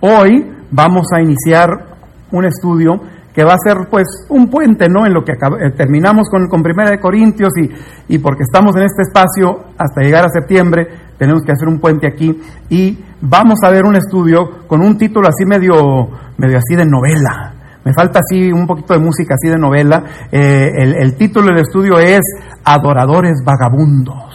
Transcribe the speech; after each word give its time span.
Hoy 0.00 0.52
vamos 0.70 1.06
a 1.14 1.22
iniciar 1.22 1.68
un 2.30 2.44
estudio 2.44 3.00
que 3.32 3.44
va 3.44 3.54
a 3.54 3.58
ser 3.58 3.88
pues 3.90 4.06
un 4.28 4.48
puente, 4.48 4.88
¿no? 4.88 5.06
En 5.06 5.14
lo 5.14 5.22
que 5.24 5.32
eh, 5.32 5.70
terminamos 5.76 6.28
con, 6.30 6.48
con 6.48 6.62
Primera 6.62 6.90
de 6.90 6.98
Corintios 6.98 7.52
y, 7.56 8.14
y 8.14 8.18
porque 8.18 8.42
estamos 8.42 8.74
en 8.76 8.84
este 8.84 9.02
espacio 9.02 9.64
hasta 9.78 10.02
llegar 10.02 10.24
a 10.24 10.30
septiembre, 10.30 10.86
tenemos 11.18 11.42
que 11.44 11.52
hacer 11.52 11.68
un 11.68 11.78
puente 11.78 12.06
aquí 12.06 12.38
y 12.68 12.98
vamos 13.20 13.60
a 13.62 13.70
ver 13.70 13.84
un 13.84 13.96
estudio 13.96 14.66
con 14.66 14.82
un 14.82 14.98
título 14.98 15.28
así 15.28 15.44
medio, 15.46 16.08
medio 16.38 16.58
así 16.58 16.76
de 16.76 16.86
novela. 16.86 17.54
Me 17.84 17.92
falta 17.94 18.20
así 18.20 18.50
un 18.50 18.66
poquito 18.66 18.94
de 18.94 19.00
música 19.00 19.34
así 19.34 19.48
de 19.48 19.58
novela. 19.58 20.02
Eh, 20.32 20.70
el, 20.76 20.96
el, 20.96 21.16
título 21.16 21.46
del 21.46 21.60
estudio 21.60 21.98
es 21.98 22.20
Adoradores 22.64 23.42
Vagabundos. 23.44 24.25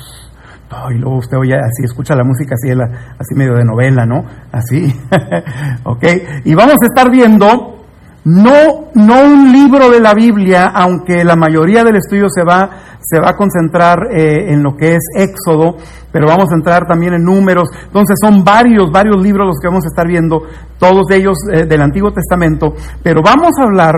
Y 0.91 0.97
luego 0.97 1.17
usted 1.17 1.37
oye 1.37 1.55
así, 1.55 1.83
escucha 1.83 2.15
la 2.15 2.23
música 2.23 2.55
así, 2.55 2.71
así 2.71 3.35
medio 3.35 3.55
de 3.55 3.65
novela, 3.65 4.05
¿no? 4.05 4.23
Así. 4.51 4.93
ok. 5.83 6.03
Y 6.45 6.55
vamos 6.55 6.75
a 6.81 6.85
estar 6.85 7.11
viendo 7.11 7.81
no, 8.23 8.91
no 8.93 9.25
un 9.25 9.51
libro 9.51 9.89
de 9.89 9.99
la 9.99 10.13
Biblia, 10.13 10.71
aunque 10.73 11.23
la 11.23 11.35
mayoría 11.35 11.83
del 11.83 11.95
estudio 11.95 12.27
se 12.29 12.43
va, 12.43 12.69
se 13.01 13.19
va 13.19 13.31
a 13.31 13.35
concentrar 13.35 13.97
eh, 14.11 14.53
en 14.53 14.61
lo 14.61 14.75
que 14.75 14.95
es 14.95 15.01
Éxodo, 15.15 15.77
pero 16.11 16.27
vamos 16.27 16.51
a 16.51 16.55
entrar 16.55 16.85
también 16.85 17.13
en 17.13 17.23
números. 17.23 17.69
Entonces 17.85 18.17
son 18.21 18.43
varios, 18.43 18.91
varios 18.91 19.21
libros 19.21 19.47
los 19.47 19.59
que 19.59 19.67
vamos 19.67 19.85
a 19.85 19.89
estar 19.89 20.07
viendo, 20.07 20.43
todos 20.77 21.09
ellos 21.11 21.37
eh, 21.51 21.65
del 21.65 21.81
Antiguo 21.81 22.11
Testamento, 22.11 22.75
pero 23.01 23.21
vamos 23.23 23.51
a 23.59 23.63
hablar 23.63 23.93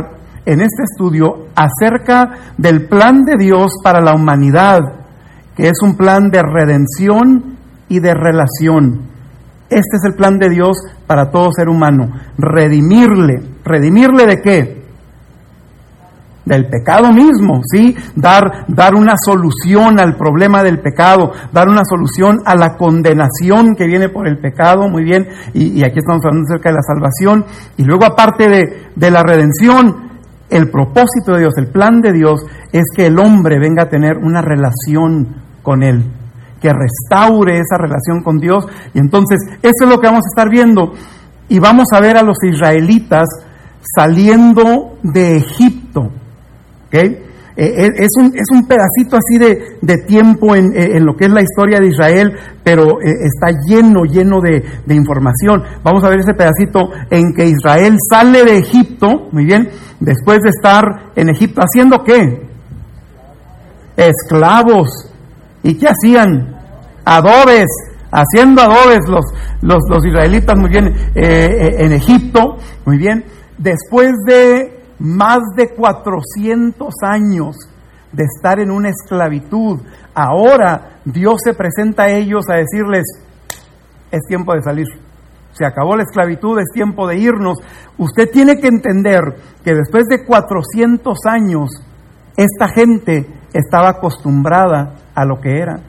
en 0.45 0.61
este 0.61 0.83
estudio 0.83 1.47
acerca 1.55 2.53
del 2.57 2.87
plan 2.87 3.23
de 3.23 3.35
Dios 3.37 3.73
para 3.83 4.01
la 4.01 4.13
humanidad, 4.13 5.02
que 5.55 5.67
es 5.67 5.81
un 5.83 5.95
plan 5.95 6.29
de 6.29 6.41
redención 6.41 7.57
y 7.89 7.99
de 7.99 8.13
relación. 8.13 9.13
Este 9.69 9.97
es 9.97 10.03
el 10.05 10.13
plan 10.13 10.37
de 10.37 10.49
Dios 10.49 10.77
para 11.07 11.31
todo 11.31 11.51
ser 11.51 11.67
humano, 11.69 12.11
redimirle. 12.37 13.41
¿Redimirle 13.63 14.25
de 14.27 14.41
qué? 14.41 14.83
Del 16.45 16.67
pecado 16.67 17.13
mismo, 17.13 17.61
¿sí? 17.71 17.95
Dar, 18.15 18.65
dar 18.67 18.93
una 18.95 19.15
solución 19.17 19.99
al 19.99 20.17
problema 20.17 20.61
del 20.61 20.79
pecado, 20.79 21.31
dar 21.53 21.69
una 21.69 21.83
solución 21.85 22.41
a 22.45 22.55
la 22.55 22.75
condenación 22.75 23.75
que 23.75 23.87
viene 23.87 24.09
por 24.09 24.27
el 24.27 24.39
pecado, 24.39 24.89
muy 24.89 25.03
bien, 25.03 25.25
y, 25.53 25.83
aquí 25.83 25.99
estamos 25.99 26.23
hablando 26.25 26.49
acerca 26.49 26.69
de 26.69 26.75
la 26.75 26.81
salvación, 26.81 27.45
y 27.77 27.83
luego 27.83 28.05
aparte 28.05 28.49
de, 28.49 28.89
de 28.95 29.11
la 29.11 29.23
redención, 29.23 30.11
el 30.49 30.69
propósito 30.69 31.31
de 31.33 31.39
Dios, 31.39 31.53
el 31.57 31.71
plan 31.71 32.01
de 32.01 32.11
Dios 32.11 32.45
es 32.71 32.83
que 32.95 33.07
el 33.07 33.17
hombre 33.17 33.57
venga 33.57 33.83
a 33.83 33.89
tener 33.89 34.17
una 34.17 34.41
relación 34.41 35.42
con 35.63 35.81
Él, 35.81 36.03
que 36.61 36.71
restaure 36.71 37.57
esa 37.57 37.77
relación 37.77 38.21
con 38.23 38.37
Dios. 38.37 38.67
Y 38.93 38.99
entonces, 38.99 39.39
eso 39.61 39.85
es 39.85 39.89
lo 39.89 39.99
que 39.99 40.07
vamos 40.07 40.25
a 40.25 40.31
estar 40.31 40.49
viendo. 40.49 40.93
Y 41.49 41.57
vamos 41.57 41.87
a 41.93 41.99
ver 41.99 42.17
a 42.17 42.23
los 42.23 42.37
israelitas 42.43 43.27
saliendo 43.95 44.97
de 45.01 45.37
Egipto. 45.37 46.11
¿okay? 46.87 47.23
Eh, 47.55 47.65
eh, 47.65 47.89
es, 47.97 48.09
un, 48.17 48.25
es, 48.35 48.47
un, 48.51 48.65
pedacito 48.65 49.15
así 49.15 49.37
de, 49.37 49.77
de 49.79 49.97
tiempo 50.05 50.55
en, 50.55 50.75
eh, 50.75 50.97
en, 50.97 51.05
lo 51.05 51.15
que 51.15 51.25
es 51.25 51.31
la 51.31 51.41
historia 51.41 51.79
de 51.79 51.87
Israel, 51.87 52.33
pero 52.63 52.97
está 52.99 53.55
lleno, 53.67 54.05
lleno 54.05 54.41
de, 54.41 54.63
de, 54.83 54.95
información. 54.95 55.61
Vamos 55.83 56.03
a 56.03 56.09
ver 56.09 56.21
ese 56.21 56.33
pedacito 56.33 56.89
en 57.11 57.31
que 57.33 57.45
Israel 57.45 57.95
sale 58.09 58.43
de 58.43 58.57
Egipto, 58.57 59.29
muy 59.31 59.45
bien, 59.45 59.69
después 59.99 60.39
de 60.41 60.49
estar 60.49 61.11
en 61.15 61.29
Egipto, 61.29 61.61
haciendo 61.61 62.03
qué? 62.03 62.41
Esclavos. 63.97 65.12
¿Y 65.63 65.77
qué 65.77 65.87
hacían? 65.87 66.59
Adobes, 67.05 67.67
haciendo 68.11 68.61
adobes 68.61 69.07
los, 69.07 69.25
los, 69.61 69.79
los 69.89 70.05
israelitas, 70.05 70.57
muy 70.57 70.69
bien, 70.69 70.87
eh, 70.87 71.13
eh, 71.15 71.75
en 71.79 71.93
Egipto, 71.93 72.57
muy 72.85 72.97
bien. 72.97 73.25
Después 73.57 74.11
de 74.27 74.83
más 74.99 75.39
de 75.55 75.69
400 75.69 76.93
años 77.03 77.55
de 78.11 78.23
estar 78.23 78.59
en 78.59 78.71
una 78.71 78.89
esclavitud, 78.89 79.79
ahora 80.13 80.99
Dios 81.05 81.35
se 81.43 81.53
presenta 81.53 82.03
a 82.03 82.11
ellos 82.11 82.45
a 82.49 82.55
decirles, 82.55 83.03
es 84.11 84.21
tiempo 84.27 84.53
de 84.53 84.61
salir. 84.61 84.87
Se 85.53 85.65
acabó 85.65 85.95
la 85.95 86.03
esclavitud, 86.03 86.59
es 86.59 86.71
tiempo 86.73 87.07
de 87.07 87.17
irnos. 87.17 87.59
Usted 87.97 88.29
tiene 88.31 88.59
que 88.59 88.67
entender 88.67 89.21
que 89.63 89.75
después 89.75 90.05
de 90.05 90.25
400 90.25 91.17
años, 91.25 91.69
esta 92.35 92.67
gente 92.69 93.27
estaba 93.53 93.89
acostumbrada 93.89 94.95
a 95.15 95.25
lo 95.25 95.39
que 95.39 95.57
era. 95.57 95.79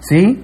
¿Sí? 0.00 0.42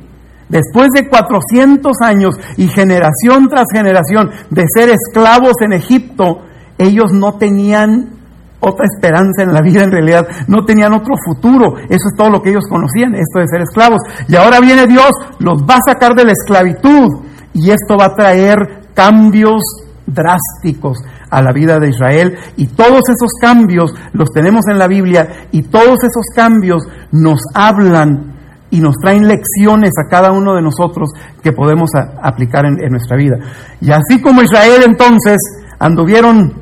Después 0.48 0.88
de 0.94 1.08
400 1.08 1.92
años 2.02 2.34
y 2.56 2.66
generación 2.66 3.48
tras 3.48 3.66
generación 3.72 4.30
de 4.50 4.64
ser 4.74 4.88
esclavos 4.90 5.52
en 5.60 5.72
Egipto, 5.74 6.42
ellos 6.76 7.12
no 7.12 7.34
tenían 7.34 8.18
otra 8.58 8.84
esperanza 8.84 9.42
en 9.42 9.52
la 9.52 9.62
vida 9.62 9.84
en 9.84 9.92
realidad, 9.92 10.26
no 10.48 10.64
tenían 10.64 10.92
otro 10.92 11.14
futuro, 11.24 11.76
eso 11.88 12.08
es 12.10 12.16
todo 12.16 12.30
lo 12.30 12.42
que 12.42 12.50
ellos 12.50 12.64
conocían, 12.68 13.14
esto 13.14 13.38
de 13.38 13.46
ser 13.46 13.62
esclavos. 13.62 14.00
Y 14.28 14.36
ahora 14.36 14.60
viene 14.60 14.86
Dios, 14.86 15.10
los 15.38 15.62
va 15.62 15.76
a 15.76 15.92
sacar 15.92 16.14
de 16.14 16.24
la 16.24 16.32
esclavitud 16.32 17.08
y 17.54 17.70
esto 17.70 17.96
va 17.96 18.06
a 18.06 18.14
traer 18.14 18.56
cambios 18.92 19.62
drásticos 20.04 20.98
a 21.30 21.42
la 21.42 21.52
vida 21.52 21.78
de 21.78 21.88
Israel 21.88 22.36
y 22.56 22.66
todos 22.66 23.02
esos 23.08 23.32
cambios 23.40 23.94
los 24.12 24.30
tenemos 24.30 24.66
en 24.68 24.78
la 24.78 24.88
Biblia 24.88 25.46
y 25.52 25.62
todos 25.62 26.02
esos 26.02 26.26
cambios 26.34 26.82
nos 27.12 27.40
hablan 27.54 28.30
y 28.70 28.80
nos 28.80 28.96
traen 28.96 29.26
lecciones 29.26 29.90
a 29.98 30.08
cada 30.08 30.32
uno 30.32 30.54
de 30.54 30.62
nosotros 30.62 31.10
que 31.42 31.52
podemos 31.52 31.90
aplicar 32.22 32.64
en, 32.66 32.76
nuestra 32.90 33.16
vida. 33.16 33.36
Y 33.80 33.90
así 33.90 34.20
como 34.20 34.42
Israel 34.42 34.82
entonces 34.86 35.38
anduvieron 35.78 36.54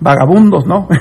vagabundos, 0.00 0.66
¿no? 0.66 0.88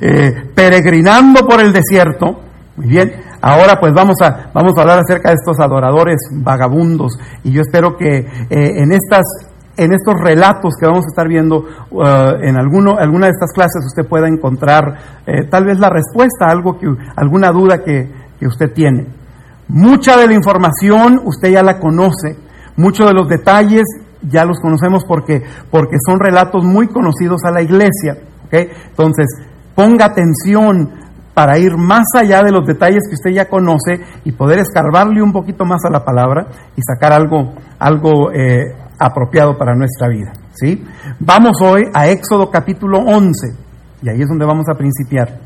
Eh, 0.00 0.50
peregrinando 0.56 1.46
por 1.46 1.60
el 1.60 1.72
desierto, 1.72 2.40
muy 2.76 2.88
bien, 2.88 3.12
ahora 3.40 3.78
pues 3.78 3.92
vamos 3.92 4.16
a, 4.22 4.50
vamos 4.52 4.72
a 4.76 4.80
hablar 4.80 4.98
acerca 4.98 5.28
de 5.28 5.36
estos 5.36 5.60
adoradores 5.60 6.16
vagabundos 6.32 7.16
y 7.44 7.52
yo 7.52 7.60
espero 7.60 7.96
que 7.96 8.18
eh, 8.18 8.26
en 8.50 8.92
estas 8.92 9.22
en 9.80 9.94
estos 9.94 10.14
relatos 10.22 10.74
que 10.78 10.84
vamos 10.84 11.06
a 11.06 11.08
estar 11.08 11.26
viendo 11.26 11.64
uh, 11.90 12.02
en 12.42 12.56
alguno, 12.58 12.98
alguna 12.98 13.26
de 13.26 13.32
estas 13.32 13.50
clases 13.54 13.82
usted 13.86 14.06
pueda 14.06 14.28
encontrar 14.28 15.22
eh, 15.26 15.46
tal 15.50 15.64
vez 15.64 15.78
la 15.78 15.88
respuesta 15.88 16.44
a 16.46 16.50
algo 16.50 16.78
que, 16.78 16.86
alguna 17.16 17.50
duda 17.50 17.82
que, 17.82 18.12
que 18.38 18.46
usted 18.46 18.74
tiene. 18.74 19.06
Mucha 19.68 20.18
de 20.18 20.26
la 20.26 20.34
información 20.34 21.22
usted 21.24 21.52
ya 21.52 21.62
la 21.62 21.78
conoce, 21.78 22.36
muchos 22.76 23.06
de 23.06 23.14
los 23.14 23.26
detalles 23.26 23.84
ya 24.20 24.44
los 24.44 24.60
conocemos 24.60 25.06
porque, 25.06 25.42
porque 25.70 25.96
son 26.06 26.20
relatos 26.20 26.62
muy 26.62 26.88
conocidos 26.88 27.42
a 27.44 27.50
la 27.50 27.62
iglesia. 27.62 28.18
Entonces, 28.50 29.26
ponga 29.74 30.04
atención 30.06 30.90
para 31.32 31.56
ir 31.56 31.74
más 31.78 32.04
allá 32.14 32.42
de 32.42 32.50
los 32.50 32.66
detalles 32.66 33.04
que 33.08 33.14
usted 33.14 33.30
ya 33.30 33.48
conoce 33.48 34.00
y 34.24 34.32
poder 34.32 34.58
escarbarle 34.58 35.22
un 35.22 35.32
poquito 35.32 35.64
más 35.64 35.86
a 35.86 35.90
la 35.90 36.04
palabra 36.04 36.48
y 36.76 36.82
sacar 36.82 37.14
algo, 37.14 37.54
algo 37.78 38.30
eh, 38.32 38.74
apropiado 39.00 39.56
para 39.56 39.74
nuestra 39.74 40.08
vida. 40.08 40.32
¿sí? 40.52 40.84
Vamos 41.18 41.56
hoy 41.62 41.84
a 41.94 42.08
Éxodo 42.08 42.50
capítulo 42.50 42.98
11 42.98 43.56
y 44.02 44.08
ahí 44.08 44.20
es 44.20 44.28
donde 44.28 44.44
vamos 44.44 44.66
a 44.68 44.76
principiar. 44.76 45.40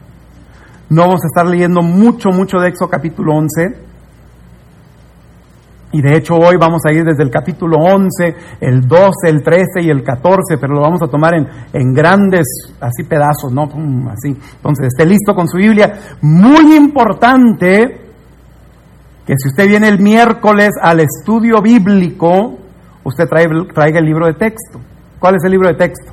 No 0.90 1.02
vamos 1.02 1.20
a 1.22 1.26
estar 1.26 1.46
leyendo 1.46 1.80
mucho, 1.80 2.30
mucho 2.30 2.58
de 2.58 2.68
Éxodo 2.68 2.90
capítulo 2.90 3.34
11 3.34 3.84
y 5.92 6.02
de 6.02 6.16
hecho 6.16 6.34
hoy 6.34 6.56
vamos 6.56 6.82
a 6.84 6.92
ir 6.92 7.04
desde 7.04 7.22
el 7.22 7.30
capítulo 7.30 7.76
11, 7.78 8.34
el 8.60 8.80
12, 8.88 9.28
el 9.28 9.44
13 9.44 9.82
y 9.82 9.90
el 9.90 10.02
14, 10.02 10.58
pero 10.60 10.74
lo 10.74 10.80
vamos 10.80 11.00
a 11.02 11.06
tomar 11.06 11.34
en, 11.34 11.46
en 11.72 11.94
grandes, 11.94 12.48
así 12.80 13.04
pedazos, 13.04 13.52
¿no? 13.52 13.62
Así. 14.10 14.36
Entonces, 14.56 14.88
esté 14.88 15.06
listo 15.06 15.36
con 15.36 15.46
su 15.46 15.58
Biblia. 15.58 16.16
Muy 16.20 16.74
importante 16.74 18.00
que 19.24 19.34
si 19.38 19.48
usted 19.48 19.68
viene 19.68 19.86
el 19.86 20.00
miércoles 20.00 20.70
al 20.82 20.98
estudio 20.98 21.62
bíblico, 21.62 22.58
usted 23.04 23.28
traiga 23.28 23.98
el 23.98 24.04
libro 24.04 24.26
de 24.26 24.34
texto. 24.34 24.80
¿Cuál 25.18 25.36
es 25.36 25.44
el 25.44 25.52
libro 25.52 25.68
de 25.68 25.74
texto? 25.74 26.12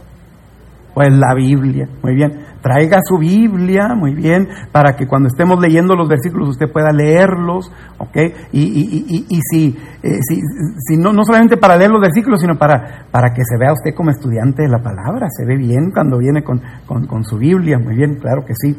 Pues 0.94 1.10
la 1.12 1.34
Biblia. 1.34 1.88
Muy 2.04 2.16
bien 2.16 2.52
traiga 2.62 3.00
su 3.04 3.18
Biblia, 3.18 3.90
muy 3.96 4.14
bien, 4.14 4.48
para 4.72 4.96
que 4.96 5.08
cuando 5.08 5.28
estemos 5.28 5.60
leyendo 5.60 5.96
los 5.96 6.08
versículos 6.08 6.50
usted 6.50 6.72
pueda 6.72 6.92
leerlos, 6.92 7.72
¿ok? 7.98 8.16
Y, 8.52 8.62
y, 8.62 9.06
y, 9.08 9.26
y 9.30 9.40
si, 9.50 9.78
eh, 10.04 10.20
si, 10.22 10.40
si, 10.88 10.98
no, 10.98 11.12
no 11.12 11.24
solamente 11.26 11.58
para 11.58 11.76
leer 11.76 11.92
los 11.92 12.02
versículos, 12.02 12.40
sino 12.40 12.58
para, 12.58 13.06
para 13.12 13.34
que 13.34 13.42
se 13.44 13.58
vea 13.58 13.74
usted 13.74 13.96
como 13.96 14.12
estudiante 14.12 14.64
de 14.64 14.70
la 14.70 14.80
palabra, 14.80 15.28
se 15.30 15.46
ve 15.46 15.58
bien 15.58 15.92
cuando 15.92 16.20
viene 16.20 16.44
con, 16.44 16.62
con, 16.86 17.08
con 17.08 17.24
su 17.24 17.38
Biblia, 17.38 17.80
muy 17.80 17.96
bien, 17.96 18.16
claro 18.16 18.46
que 18.46 18.54
sí. 18.56 18.78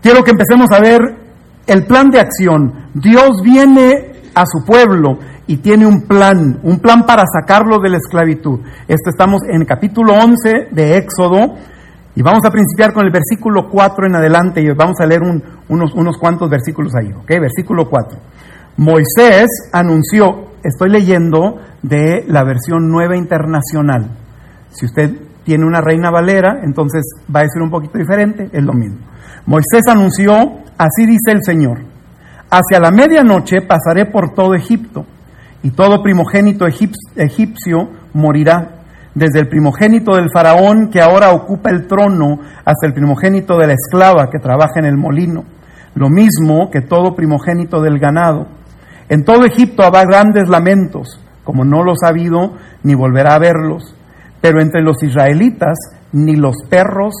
Quiero 0.00 0.22
que 0.22 0.30
empecemos 0.30 0.70
a 0.72 0.80
ver 0.80 1.00
el 1.66 1.84
plan 1.84 2.08
de 2.08 2.20
acción. 2.20 2.72
Dios 2.94 3.42
viene 3.44 4.12
a 4.34 4.44
su 4.46 4.64
pueblo 4.64 5.18
y 5.50 5.56
tiene 5.56 5.84
un 5.84 6.02
plan, 6.02 6.60
un 6.62 6.78
plan 6.78 7.04
para 7.04 7.24
sacarlo 7.26 7.80
de 7.80 7.90
la 7.90 7.96
esclavitud. 7.96 8.60
Esto 8.86 9.10
estamos 9.10 9.40
en 9.48 9.64
capítulo 9.64 10.12
11 10.12 10.68
de 10.70 10.96
Éxodo, 10.96 11.56
y 12.14 12.22
vamos 12.22 12.44
a 12.46 12.52
principiar 12.52 12.92
con 12.92 13.04
el 13.04 13.10
versículo 13.10 13.68
4 13.68 14.06
en 14.06 14.14
adelante 14.14 14.62
y 14.62 14.70
vamos 14.70 15.00
a 15.00 15.06
leer 15.06 15.22
un, 15.22 15.42
unos, 15.68 15.92
unos 15.94 16.18
cuantos 16.18 16.48
versículos 16.48 16.94
ahí, 16.94 17.10
¿ok? 17.12 17.26
Versículo 17.40 17.90
4. 17.90 18.16
Moisés 18.76 19.48
anunció, 19.72 20.50
estoy 20.62 20.90
leyendo 20.90 21.58
de 21.82 22.24
la 22.28 22.44
versión 22.44 22.88
nueva 22.88 23.16
internacional. 23.16 24.08
Si 24.70 24.86
usted 24.86 25.16
tiene 25.42 25.66
una 25.66 25.80
reina 25.80 26.12
valera, 26.12 26.60
entonces 26.62 27.02
va 27.26 27.40
a 27.40 27.42
decir 27.42 27.60
un 27.60 27.70
poquito 27.70 27.98
diferente, 27.98 28.50
es 28.52 28.62
lo 28.62 28.72
mismo. 28.72 28.98
Moisés 29.46 29.82
anunció, 29.88 30.30
así 30.78 31.06
dice 31.06 31.32
el 31.32 31.42
Señor, 31.42 31.80
hacia 32.50 32.78
la 32.78 32.92
medianoche 32.92 33.62
pasaré 33.62 34.06
por 34.06 34.32
todo 34.32 34.54
Egipto, 34.54 35.06
y 35.62 35.70
todo 35.70 36.02
primogénito 36.02 36.66
egipcio 36.66 37.90
morirá, 38.14 38.80
desde 39.14 39.40
el 39.40 39.48
primogénito 39.48 40.14
del 40.14 40.30
faraón 40.32 40.88
que 40.90 41.00
ahora 41.00 41.32
ocupa 41.32 41.70
el 41.70 41.86
trono 41.86 42.38
hasta 42.64 42.86
el 42.86 42.94
primogénito 42.94 43.58
de 43.58 43.66
la 43.66 43.74
esclava 43.74 44.30
que 44.30 44.38
trabaja 44.38 44.78
en 44.78 44.86
el 44.86 44.96
molino, 44.96 45.44
lo 45.94 46.08
mismo 46.08 46.70
que 46.70 46.80
todo 46.80 47.14
primogénito 47.14 47.80
del 47.80 47.98
ganado. 47.98 48.46
En 49.08 49.24
todo 49.24 49.44
Egipto 49.44 49.82
habrá 49.82 50.04
grandes 50.04 50.48
lamentos, 50.48 51.20
como 51.44 51.64
no 51.64 51.82
los 51.82 52.02
ha 52.04 52.08
habido 52.08 52.52
ni 52.84 52.94
volverá 52.94 53.34
a 53.34 53.40
verlos, 53.40 53.96
pero 54.40 54.60
entre 54.60 54.82
los 54.82 55.02
israelitas 55.02 55.76
ni 56.12 56.36
los 56.36 56.56
perros 56.68 57.14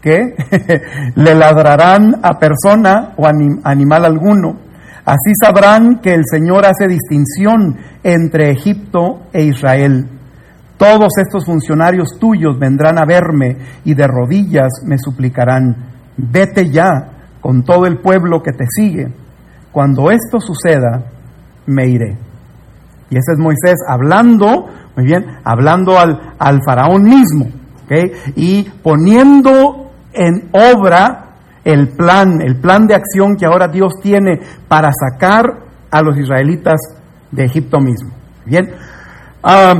que 0.00 0.34
le 1.16 1.34
ladrarán 1.34 2.20
a 2.22 2.38
persona 2.38 3.12
o 3.16 3.26
animal 3.26 4.04
alguno. 4.04 4.56
Así 5.04 5.32
sabrán 5.40 6.00
que 6.00 6.12
el 6.12 6.22
Señor 6.30 6.64
hace 6.64 6.86
distinción 6.86 7.76
entre 8.04 8.50
Egipto 8.50 9.22
e 9.32 9.44
Israel. 9.44 10.08
Todos 10.76 11.12
estos 11.18 11.44
funcionarios 11.44 12.18
tuyos 12.20 12.58
vendrán 12.58 12.98
a 12.98 13.04
verme 13.04 13.56
y 13.84 13.94
de 13.94 14.06
rodillas 14.06 14.70
me 14.84 14.98
suplicarán, 14.98 15.76
vete 16.16 16.70
ya 16.70 17.10
con 17.40 17.64
todo 17.64 17.86
el 17.86 17.98
pueblo 17.98 18.42
que 18.42 18.52
te 18.52 18.64
sigue. 18.68 19.12
Cuando 19.72 20.10
esto 20.10 20.38
suceda, 20.40 21.04
me 21.66 21.88
iré. 21.88 22.16
Y 23.10 23.16
ese 23.16 23.32
es 23.32 23.38
Moisés 23.38 23.76
hablando, 23.88 24.68
muy 24.96 25.04
bien, 25.04 25.24
hablando 25.44 25.98
al, 25.98 26.34
al 26.38 26.60
faraón 26.64 27.02
mismo, 27.02 27.46
y 28.36 28.64
poniendo 28.82 29.90
en 30.12 30.48
obra 30.52 31.31
el 31.64 31.88
plan, 31.88 32.40
el 32.40 32.56
plan 32.56 32.86
de 32.86 32.94
acción 32.94 33.36
que 33.36 33.46
ahora 33.46 33.68
Dios 33.68 33.94
tiene 34.02 34.40
para 34.68 34.90
sacar 34.92 35.44
a 35.90 36.02
los 36.02 36.16
israelitas 36.18 36.80
de 37.30 37.44
Egipto 37.44 37.80
mismo. 37.80 38.10
Bien, 38.44 38.70
ah, 39.42 39.74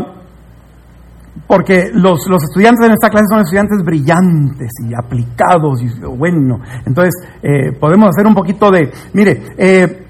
porque 1.46 1.90
los, 1.92 2.26
los, 2.28 2.44
estudiantes 2.44 2.86
en 2.86 2.92
esta 2.92 3.08
clase 3.08 3.26
son 3.28 3.40
estudiantes 3.40 3.82
brillantes 3.84 4.70
y 4.88 4.94
aplicados 4.94 5.82
y 5.82 5.88
bueno, 6.16 6.60
entonces 6.86 7.14
eh, 7.42 7.72
podemos 7.78 8.10
hacer 8.10 8.26
un 8.26 8.34
poquito 8.34 8.70
de, 8.70 8.90
mire, 9.12 9.42
eh, 9.58 10.06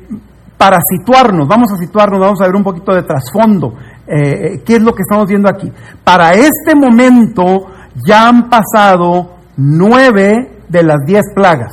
para 0.56 0.78
situarnos, 0.80 1.48
vamos 1.48 1.72
a 1.72 1.76
situarnos, 1.76 2.20
vamos 2.20 2.40
a 2.40 2.46
ver 2.46 2.54
un 2.54 2.62
poquito 2.62 2.94
de 2.94 3.02
trasfondo, 3.02 3.74
eh, 4.06 4.62
qué 4.64 4.76
es 4.76 4.82
lo 4.82 4.94
que 4.94 5.02
estamos 5.02 5.26
viendo 5.26 5.48
aquí. 5.48 5.72
Para 6.04 6.30
este 6.30 6.76
momento 6.76 7.66
ya 8.06 8.28
han 8.28 8.48
pasado 8.48 9.38
nueve 9.56 10.61
de 10.72 10.82
las 10.82 11.04
diez 11.06 11.22
plagas. 11.34 11.70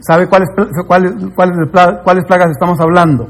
¿Sabe 0.00 0.26
cuáles, 0.28 0.48
cuáles, 0.86 1.12
cuáles 2.02 2.24
plagas 2.26 2.50
estamos 2.50 2.80
hablando? 2.80 3.28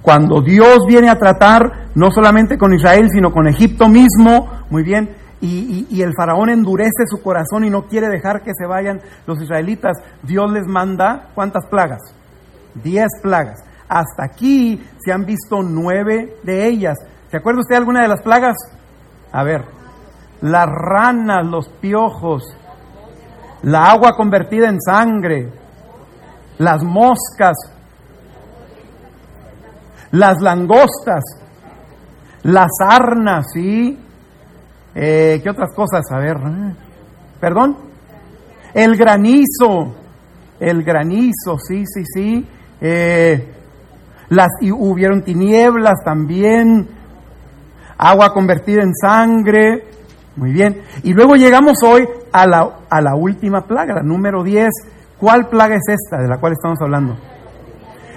Cuando 0.00 0.40
Dios 0.40 0.86
viene 0.86 1.10
a 1.10 1.18
tratar 1.18 1.88
no 1.94 2.10
solamente 2.10 2.56
con 2.56 2.72
Israel, 2.72 3.08
sino 3.12 3.32
con 3.32 3.46
Egipto 3.48 3.88
mismo, 3.88 4.50
muy 4.70 4.82
bien, 4.82 5.10
y, 5.40 5.86
y, 5.90 6.02
el 6.02 6.14
faraón 6.14 6.50
endurece 6.50 7.04
su 7.06 7.20
corazón 7.20 7.64
y 7.64 7.70
no 7.70 7.88
quiere 7.88 8.08
dejar 8.08 8.42
que 8.42 8.52
se 8.56 8.64
vayan 8.64 9.00
los 9.26 9.42
israelitas, 9.42 9.98
Dios 10.22 10.52
les 10.52 10.68
manda 10.68 11.30
¿cuántas 11.34 11.66
plagas? 11.66 12.00
Diez 12.74 13.08
plagas. 13.20 13.58
Hasta 13.88 14.24
aquí 14.24 14.80
se 15.04 15.12
han 15.12 15.26
visto 15.26 15.62
nueve 15.64 16.36
de 16.44 16.68
ellas. 16.68 16.96
¿Se 17.28 17.38
acuerda 17.38 17.60
usted 17.60 17.74
de 17.74 17.78
alguna 17.78 18.02
de 18.02 18.08
las 18.08 18.22
plagas? 18.22 18.56
A 19.32 19.42
ver, 19.42 19.64
las 20.42 20.66
ranas, 20.68 21.44
los 21.44 21.68
piojos, 21.68 22.44
la 23.62 23.84
agua 23.86 24.16
convertida 24.16 24.68
en 24.68 24.80
sangre, 24.80 25.48
las 26.58 26.82
moscas, 26.82 27.56
las 30.12 30.40
langostas, 30.40 31.22
las 32.42 32.70
arnas, 32.80 33.46
¿sí? 33.52 33.98
Eh, 34.94 35.40
¿Qué 35.42 35.50
otras 35.50 35.72
cosas? 35.74 36.04
A 36.10 36.18
ver, 36.18 36.36
¿eh? 36.36 36.74
¿perdón? 37.40 37.76
El 38.74 38.96
granizo, 38.96 39.94
el 40.60 40.82
granizo, 40.82 41.58
sí, 41.58 41.84
sí, 41.86 42.04
sí. 42.04 42.46
Eh, 42.80 43.54
las, 44.28 44.48
y 44.60 44.72
hubieron 44.72 45.22
tinieblas 45.22 46.02
también, 46.04 46.88
agua 47.96 48.32
convertida 48.32 48.82
en 48.82 48.94
sangre, 48.94 49.84
muy 50.36 50.52
bien. 50.52 50.82
Y 51.04 51.12
luego 51.12 51.36
llegamos 51.36 51.78
hoy 51.84 52.08
a 52.32 52.46
la, 52.46 52.68
a 52.88 53.00
la 53.00 53.14
última 53.14 53.62
plaga, 53.66 53.94
la 53.94 54.02
número 54.02 54.42
10. 54.42 54.68
¿Cuál 55.18 55.48
plaga 55.48 55.76
es 55.76 55.88
esta 55.88 56.20
de 56.20 56.28
la 56.28 56.38
cual 56.38 56.52
estamos 56.52 56.80
hablando? 56.80 57.16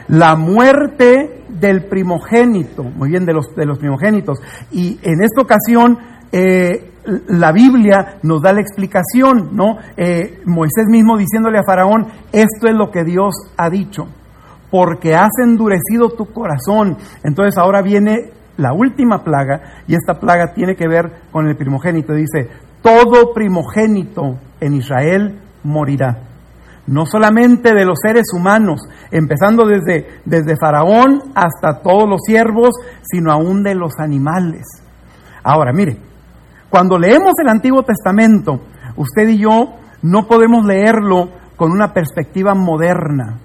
la 0.08 0.36
muerte 0.36 1.44
del 1.50 1.86
primogénito, 1.86 2.84
muy 2.84 3.10
bien, 3.10 3.26
de 3.26 3.34
los, 3.34 3.56
de 3.56 3.66
los 3.66 3.80
primogénitos. 3.80 4.40
Y 4.72 5.00
en 5.02 5.24
esta 5.24 5.42
ocasión, 5.42 5.98
eh, 6.32 6.92
la 7.28 7.52
Biblia 7.52 8.18
nos 8.24 8.42
da 8.42 8.54
la 8.54 8.62
explicación, 8.62 9.56
¿no? 9.56 9.78
Eh, 9.96 10.42
Moisés 10.46 10.86
mismo 10.88 11.18
diciéndole 11.18 11.60
a 11.60 11.64
Faraón, 11.64 12.08
esto 12.32 12.68
es 12.68 12.76
lo 12.76 12.92
que 12.92 13.04
Dios 13.04 13.36
ha 13.58 13.70
dicho, 13.70 14.08
porque 14.70 15.16
has 15.16 15.32
endurecido 15.44 16.10
tu 16.10 16.26
corazón. 16.32 16.98
Entonces 17.24 17.58
ahora 17.58 17.82
viene 17.82 18.32
la 18.58 18.74
última 18.74 19.24
plaga, 19.24 19.84
y 19.88 19.96
esta 19.96 20.20
plaga 20.20 20.54
tiene 20.54 20.76
que 20.76 20.88
ver 20.88 21.12
con 21.32 21.48
el 21.48 21.56
primogénito. 21.56 22.14
Dice, 22.14 22.50
todo 22.86 23.34
primogénito 23.34 24.38
en 24.62 24.76
Israel 24.76 25.42
morirá 25.64 26.20
no 26.88 27.08
solamente 27.08 27.74
de 27.74 27.84
los 27.84 27.98
seres 28.00 28.26
humanos, 28.32 28.82
empezando 29.10 29.66
desde, 29.66 30.20
desde 30.24 30.56
Faraón 30.56 31.32
hasta 31.34 31.82
todos 31.82 32.08
los 32.08 32.22
siervos, 32.24 32.76
sino 33.02 33.32
aún 33.32 33.64
de 33.64 33.74
los 33.74 33.94
animales. 33.98 34.62
Ahora, 35.44 35.74
mire, 35.74 35.98
cuando 36.70 37.00
leemos 37.00 37.34
el 37.42 37.50
Antiguo 37.50 37.82
Testamento, 37.82 38.62
usted 38.98 39.30
y 39.30 39.40
yo 39.40 39.78
no 40.04 40.28
podemos 40.28 40.64
leerlo 40.64 41.30
con 41.56 41.72
una 41.72 41.92
perspectiva 41.92 42.54
moderna, 42.54 43.40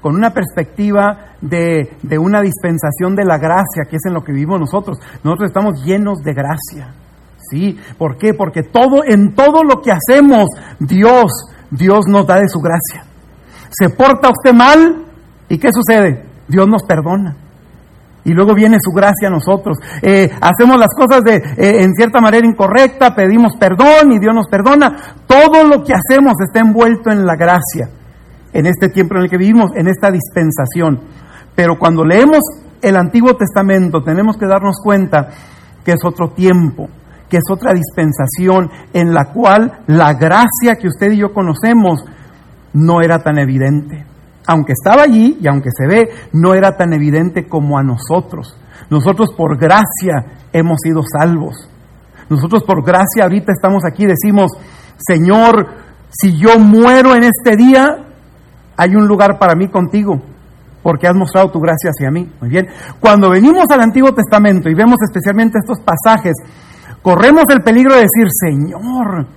con 0.00 0.16
una 0.16 0.30
perspectiva 0.30 1.36
de, 1.40 1.96
de 2.02 2.18
una 2.18 2.40
dispensación 2.40 3.14
de 3.14 3.26
la 3.26 3.38
gracia, 3.38 3.84
que 3.88 3.94
es 3.94 4.06
en 4.06 4.14
lo 4.14 4.24
que 4.24 4.32
vivimos 4.32 4.58
nosotros. 4.58 4.98
Nosotros 5.22 5.50
estamos 5.50 5.84
llenos 5.84 6.18
de 6.24 6.34
gracia. 6.34 7.05
¿Sí? 7.50 7.78
¿Por 7.98 8.18
qué? 8.18 8.34
Porque 8.34 8.62
todo, 8.62 9.04
en 9.04 9.34
todo 9.34 9.62
lo 9.62 9.80
que 9.80 9.92
hacemos, 9.92 10.46
Dios 10.80 11.30
Dios 11.70 12.06
nos 12.08 12.26
da 12.26 12.36
de 12.36 12.48
su 12.48 12.60
gracia. 12.60 13.04
Se 13.70 13.90
porta 13.90 14.30
usted 14.30 14.52
mal 14.52 15.04
y 15.48 15.58
¿qué 15.58 15.68
sucede? 15.72 16.24
Dios 16.48 16.66
nos 16.68 16.82
perdona. 16.84 17.36
Y 18.24 18.32
luego 18.32 18.54
viene 18.54 18.78
su 18.80 18.90
gracia 18.90 19.28
a 19.28 19.30
nosotros. 19.30 19.78
Eh, 20.02 20.28
hacemos 20.40 20.78
las 20.78 20.92
cosas 20.96 21.22
de, 21.22 21.36
eh, 21.36 21.82
en 21.84 21.92
cierta 21.94 22.20
manera 22.20 22.46
incorrecta, 22.46 23.14
pedimos 23.14 23.56
perdón 23.56 24.12
y 24.12 24.18
Dios 24.18 24.34
nos 24.34 24.48
perdona. 24.48 24.96
Todo 25.26 25.64
lo 25.64 25.84
que 25.84 25.92
hacemos 25.94 26.34
está 26.44 26.60
envuelto 26.60 27.10
en 27.10 27.24
la 27.24 27.36
gracia, 27.36 27.88
en 28.52 28.66
este 28.66 28.88
tiempo 28.88 29.16
en 29.16 29.22
el 29.22 29.30
que 29.30 29.38
vivimos, 29.38 29.70
en 29.76 29.86
esta 29.86 30.10
dispensación. 30.10 31.00
Pero 31.54 31.78
cuando 31.78 32.04
leemos 32.04 32.40
el 32.82 32.96
Antiguo 32.96 33.36
Testamento 33.36 34.02
tenemos 34.02 34.36
que 34.36 34.46
darnos 34.46 34.80
cuenta 34.82 35.28
que 35.84 35.92
es 35.92 36.04
otro 36.04 36.30
tiempo, 36.30 36.88
que 37.28 37.38
es 37.38 37.44
otra 37.50 37.72
dispensación 37.72 38.70
en 38.92 39.12
la 39.12 39.32
cual 39.32 39.80
la 39.86 40.14
gracia 40.14 40.76
que 40.80 40.88
usted 40.88 41.12
y 41.12 41.18
yo 41.18 41.32
conocemos 41.32 42.04
no 42.72 43.00
era 43.00 43.18
tan 43.20 43.38
evidente. 43.38 44.04
Aunque 44.46 44.72
estaba 44.72 45.02
allí 45.02 45.38
y 45.40 45.46
aunque 45.48 45.70
se 45.76 45.86
ve, 45.86 46.08
no 46.32 46.54
era 46.54 46.76
tan 46.76 46.92
evidente 46.92 47.48
como 47.48 47.78
a 47.78 47.82
nosotros. 47.82 48.56
Nosotros 48.90 49.30
por 49.36 49.58
gracia 49.58 50.24
hemos 50.52 50.78
sido 50.82 51.02
salvos. 51.02 51.68
Nosotros 52.28 52.62
por 52.64 52.84
gracia 52.84 53.24
ahorita 53.24 53.52
estamos 53.52 53.82
aquí 53.84 54.04
y 54.04 54.08
decimos, 54.08 54.52
Señor, 54.98 55.68
si 56.10 56.36
yo 56.38 56.58
muero 56.58 57.14
en 57.14 57.24
este 57.24 57.56
día, 57.56 58.06
hay 58.76 58.94
un 58.94 59.06
lugar 59.06 59.38
para 59.38 59.54
mí 59.54 59.68
contigo, 59.68 60.20
porque 60.82 61.06
has 61.08 61.14
mostrado 61.14 61.50
tu 61.50 61.60
gracia 61.60 61.90
hacia 61.90 62.10
mí. 62.10 62.30
Muy 62.40 62.50
bien. 62.50 62.68
Cuando 63.00 63.30
venimos 63.30 63.64
al 63.70 63.80
Antiguo 63.80 64.12
Testamento 64.12 64.68
y 64.68 64.74
vemos 64.74 64.96
especialmente 65.02 65.58
estos 65.58 65.80
pasajes 65.80 66.34
corremos 67.06 67.44
el 67.50 67.62
peligro 67.62 67.94
de 67.94 68.00
decir, 68.00 68.26
Señor, 68.28 69.28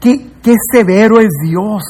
qué, 0.00 0.54
severo 0.72 1.18
es 1.18 1.30
Dios. 1.42 1.82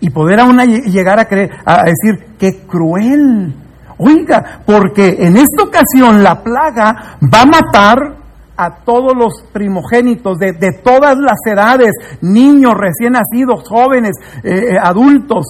Y 0.00 0.10
poder 0.10 0.40
aún 0.40 0.58
llegar 0.58 1.18
a, 1.18 1.24
creer, 1.24 1.52
a 1.64 1.84
decir, 1.84 2.36
qué 2.38 2.66
cruel. 2.66 3.54
Oiga, 3.96 4.60
porque 4.66 5.16
en 5.20 5.38
esta 5.38 5.62
ocasión 5.62 6.22
la 6.22 6.42
plaga 6.42 7.16
va 7.32 7.40
a 7.40 7.46
matar 7.46 7.96
a 8.58 8.84
todos 8.84 9.16
los 9.16 9.32
primogénitos 9.54 10.36
de, 10.36 10.52
de 10.52 10.72
todas 10.84 11.16
las 11.16 11.38
edades, 11.50 11.92
niños 12.20 12.74
recién 12.74 13.14
nacidos, 13.14 13.66
jóvenes, 13.66 14.16
eh, 14.44 14.74
eh, 14.74 14.76
adultos. 14.78 15.46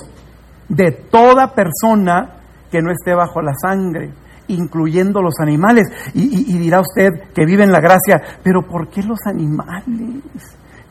de 0.69 0.93
toda 0.93 1.55
persona 1.55 2.37
que 2.71 2.81
no 2.83 2.93
esté 2.93 3.15
bajo 3.15 3.43
la 3.43 3.55
sangre, 3.61 4.13
incluyendo 4.49 5.23
los 5.23 5.35
animales. 5.41 5.85
Y, 6.15 6.57
dirá 6.59 6.81
usted 6.81 7.33
que 7.35 7.45
vive 7.45 7.65
en 7.65 7.73
la 7.73 7.81
gracia, 7.81 8.23
pero 8.43 8.63
¿por 8.63 8.89
qué 8.89 9.03
los 9.03 9.19
animales? 9.27 10.23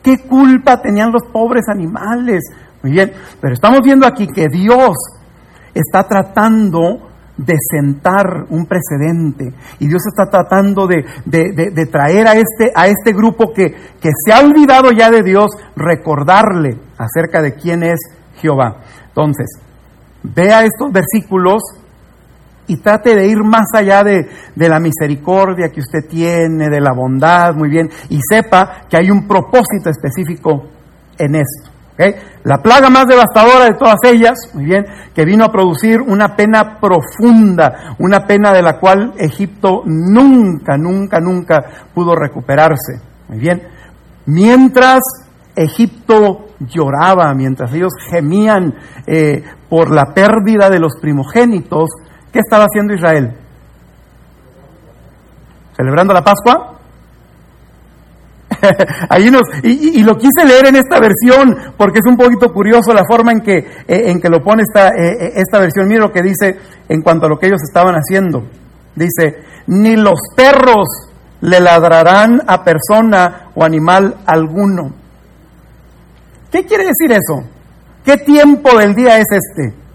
¿Qué 0.02 0.18
culpa 0.28 0.80
tenían 0.80 1.12
los 1.12 1.22
pobres 1.32 1.64
animales? 1.68 2.42
Muy 2.82 2.92
bien, 2.92 3.12
pero 3.40 3.54
estamos 3.54 3.80
viendo 3.82 4.06
aquí 4.06 4.26
que 4.28 4.48
Dios 4.48 4.94
está 5.74 6.06
tratando 6.06 7.10
de 7.36 7.54
sentar 7.70 8.46
un 8.48 8.66
precedente 8.66 9.52
y 9.78 9.88
Dios 9.88 10.02
está 10.06 10.30
tratando 10.30 10.86
de, 10.86 11.04
traer 11.90 12.28
a 12.28 12.34
este, 12.34 12.72
a 12.74 12.86
este 12.86 13.12
grupo 13.12 13.52
que, 13.52 13.72
que 14.00 14.10
se 14.24 14.32
ha 14.32 14.40
olvidado 14.40 14.90
ya 14.90 15.10
de 15.10 15.22
Dios, 15.22 15.50
recordarle 15.74 16.78
acerca 16.96 17.42
de 17.42 17.54
quién 17.54 17.82
es 17.82 17.98
Jehová. 18.36 18.78
Entonces, 19.08 19.46
vea 20.22 20.64
estos 20.64 20.92
versículos 20.92 21.62
y 22.68 22.78
trate 22.78 23.14
de 23.14 23.26
ir 23.26 23.38
más 23.44 23.66
allá 23.74 24.02
de, 24.02 24.28
la 24.56 24.80
misericordia 24.80 25.70
que 25.70 25.80
usted 25.80 26.08
tiene, 26.08 26.68
de 26.68 26.80
la 26.80 26.92
bondad, 26.92 27.54
muy 27.54 27.68
bien, 27.68 27.88
y 28.08 28.18
sepa 28.28 28.86
que 28.88 28.96
hay 28.96 29.10
un 29.10 29.26
propósito 29.26 29.90
específico 29.90 30.68
en 31.18 31.36
esto. 31.36 31.76
La 32.44 32.58
plaga 32.58 32.90
más 32.90 33.06
devastadora 33.06 33.64
de 33.64 33.74
todas 33.74 33.96
ellas, 34.04 34.38
muy 34.52 34.64
bien, 34.64 34.84
que 35.14 35.24
vino 35.24 35.44
a 35.44 35.50
producir 35.50 36.00
una 36.00 36.36
pena 36.36 36.78
profunda, 36.78 37.96
una 37.98 38.26
pena 38.26 38.52
de 38.52 38.62
la 38.62 38.78
cual 38.78 39.14
Egipto 39.16 39.82
nunca, 39.86 40.76
nunca, 40.76 41.20
nunca 41.20 41.64
pudo 41.94 42.14
recuperarse. 42.14 43.00
Muy 43.28 43.38
bien, 43.38 43.62
mientras 44.26 45.00
Egipto 45.56 46.48
lloraba, 46.60 47.32
mientras 47.34 47.72
ellos 47.72 47.92
gemían 48.10 48.74
eh, 49.06 49.42
por 49.68 49.90
la 49.90 50.12
pérdida 50.14 50.68
de 50.68 50.78
los 50.78 50.96
primogénitos, 51.00 51.90
¿qué 52.36 52.40
estaba 52.40 52.64
haciendo 52.64 52.92
Israel? 52.92 53.32
¿Celebrando 55.74 56.12
la 56.12 56.22
Pascua? 56.22 56.74
Ahí 59.08 59.30
nos, 59.30 59.42
y, 59.62 60.02
lo 60.02 60.16
quise 60.18 60.44
leer 60.46 60.66
en 60.66 60.76
esta 60.76 61.00
versión 61.00 61.72
porque 61.78 62.00
es 62.00 62.06
un 62.06 62.18
poquito 62.18 62.52
curioso 62.52 62.92
la 62.92 63.04
forma 63.08 63.32
en 63.32 63.40
que, 63.40 63.56
eh, 63.56 64.10
en 64.10 64.20
que 64.20 64.28
lo 64.28 64.42
pone 64.42 64.64
esta, 64.64 64.88
eh, 64.88 65.16
eh, 65.18 65.32
esta 65.36 65.60
versión. 65.60 65.88
Mira 65.88 66.00
lo 66.00 66.12
que 66.12 66.22
dice 66.22 66.58
en 66.90 67.00
cuanto 67.00 67.24
a 67.24 67.28
lo 67.30 67.38
que 67.38 67.46
ellos 67.46 67.62
estaban 67.66 67.94
haciendo. 67.94 68.44
Dice, 68.94 69.42
ni 69.68 69.96
los 69.96 70.20
perros 70.36 70.88
le 71.40 71.58
ladrarán 71.60 72.42
a 72.46 72.62
persona 72.62 73.48
o 73.54 73.64
animal 73.64 74.14
alguno. 74.26 74.92
¿Qué 76.50 76.66
quiere 76.66 76.84
decir 76.84 77.12
eso? 77.12 77.48
¿Qué 78.04 78.18
tiempo 78.18 78.76
del 78.78 78.94
día 78.94 79.18
es 79.18 79.26
este? 79.30 79.85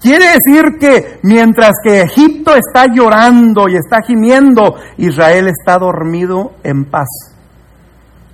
Quiere 0.00 0.26
decir 0.26 0.78
que 0.78 1.18
mientras 1.22 1.72
que 1.82 2.02
Egipto 2.02 2.54
está 2.54 2.86
llorando 2.86 3.68
y 3.68 3.76
está 3.76 4.00
gimiendo, 4.06 4.76
Israel 4.96 5.48
está 5.48 5.78
dormido 5.78 6.52
en 6.62 6.84
paz. 6.84 7.08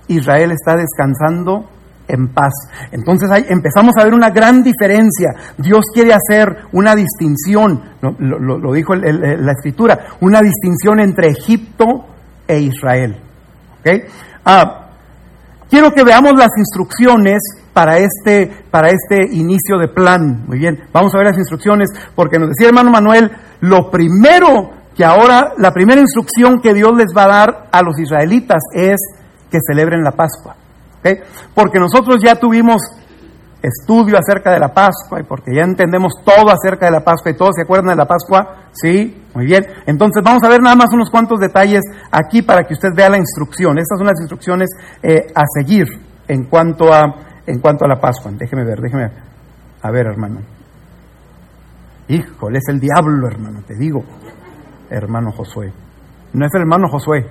Israel 0.07 0.51
está 0.51 0.75
descansando 0.75 1.69
en 2.07 2.27
paz. 2.27 2.53
Entonces 2.91 3.29
empezamos 3.49 3.95
a 3.97 4.03
ver 4.03 4.13
una 4.13 4.29
gran 4.29 4.61
diferencia. 4.61 5.29
Dios 5.57 5.85
quiere 5.91 6.13
hacer 6.13 6.65
una 6.71 6.95
distinción, 6.95 7.81
lo, 8.19 8.71
dijo 8.73 8.93
la 8.95 9.51
escritura, 9.51 9.97
una 10.21 10.41
distinción 10.41 10.99
entre 10.99 11.29
Egipto 11.29 12.05
e 12.47 12.59
Israel. 12.59 13.17
¿Okay? 13.79 14.03
Ah, 14.45 14.89
quiero 15.69 15.91
que 15.91 16.03
veamos 16.03 16.33
las 16.37 16.51
instrucciones 16.57 17.41
para 17.75 17.97
este, 17.97 18.49
para 18.71 18.87
este 18.87 19.35
inicio 19.35 19.77
de 19.77 19.89
plan. 19.89 20.45
Muy 20.47 20.59
bien, 20.59 20.79
vamos 20.93 21.13
a 21.13 21.17
ver 21.17 21.27
las 21.27 21.37
instrucciones, 21.37 21.89
porque 22.15 22.39
nos 22.39 22.47
decía 22.47 22.69
hermano 22.69 22.89
Manuel, 22.89 23.29
lo 23.59 23.91
primero 23.91 24.71
que 24.95 25.03
ahora, 25.03 25.51
la 25.57 25.71
primera 25.71 25.99
instrucción 25.99 26.61
que 26.63 26.73
Dios 26.73 26.95
les 26.95 27.07
va 27.15 27.25
a 27.25 27.27
dar 27.27 27.67
a 27.73 27.81
los 27.81 27.99
israelitas 27.99 28.63
es 28.73 28.95
que 29.51 29.57
celebren 29.69 30.03
la 30.03 30.11
Pascua. 30.11 30.55
Porque 31.53 31.77
nosotros 31.77 32.15
ya 32.23 32.35
tuvimos 32.35 32.81
estudio 33.61 34.17
acerca 34.17 34.53
de 34.53 34.59
la 34.59 34.73
Pascua 34.73 35.19
y 35.19 35.23
porque 35.23 35.53
ya 35.53 35.63
entendemos 35.63 36.13
todo 36.23 36.49
acerca 36.49 36.85
de 36.85 36.93
la 36.93 37.03
Pascua 37.03 37.31
y 37.31 37.35
todos 37.35 37.55
se 37.55 37.63
acuerdan 37.63 37.89
de 37.89 37.97
la 37.97 38.07
Pascua, 38.07 38.69
sí, 38.71 39.21
muy 39.33 39.47
bien. 39.47 39.65
Entonces 39.85 40.23
vamos 40.23 40.43
a 40.43 40.49
ver 40.49 40.61
nada 40.61 40.77
más 40.77 40.93
unos 40.93 41.09
cuantos 41.09 41.41
detalles 41.41 41.81
aquí 42.09 42.41
para 42.41 42.63
que 42.63 42.73
usted 42.73 42.89
vea 42.95 43.09
la 43.09 43.17
instrucción. 43.17 43.77
Estas 43.77 43.97
son 43.97 44.07
las 44.07 44.19
instrucciones 44.21 44.69
eh, 45.03 45.27
a 45.35 45.43
seguir 45.59 45.87
en 46.27 46.45
cuanto 46.45 46.93
a 46.93 47.25
en 47.45 47.59
cuanto 47.59 47.85
a 47.85 47.87
la 47.87 47.99
Pascua. 47.99 48.31
Déjeme 48.31 48.63
ver, 48.63 48.79
déjeme 48.79 49.03
ver. 49.03 49.13
A 49.81 49.91
ver, 49.91 50.07
hermano. 50.07 50.41
Híjole, 52.07 52.59
es 52.59 52.67
el 52.69 52.79
diablo, 52.79 53.27
hermano, 53.27 53.61
te 53.65 53.75
digo. 53.75 54.03
Hermano 54.89 55.31
Josué. 55.31 55.71
No 56.33 56.45
es 56.45 56.53
el 56.53 56.61
hermano 56.61 56.87
Josué. 56.89 57.25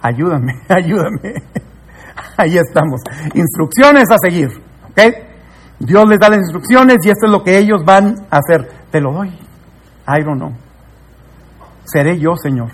Ayúdame, 0.00 0.54
ayúdame. 0.68 1.34
Ahí 2.36 2.56
estamos. 2.56 3.00
Instrucciones 3.34 4.04
a 4.10 4.16
seguir. 4.22 4.48
¿Ok? 4.90 5.00
Dios 5.80 6.08
les 6.08 6.18
da 6.18 6.28
las 6.28 6.38
instrucciones 6.38 6.96
y 7.04 7.10
esto 7.10 7.26
es 7.26 7.32
lo 7.32 7.42
que 7.42 7.58
ellos 7.58 7.84
van 7.84 8.26
a 8.30 8.38
hacer. 8.38 8.68
Te 8.90 9.00
lo 9.00 9.12
doy. 9.12 9.28
I 9.28 10.22
don't 10.24 10.38
know. 10.38 10.52
Seré 11.84 12.18
yo, 12.18 12.34
Señor. 12.36 12.70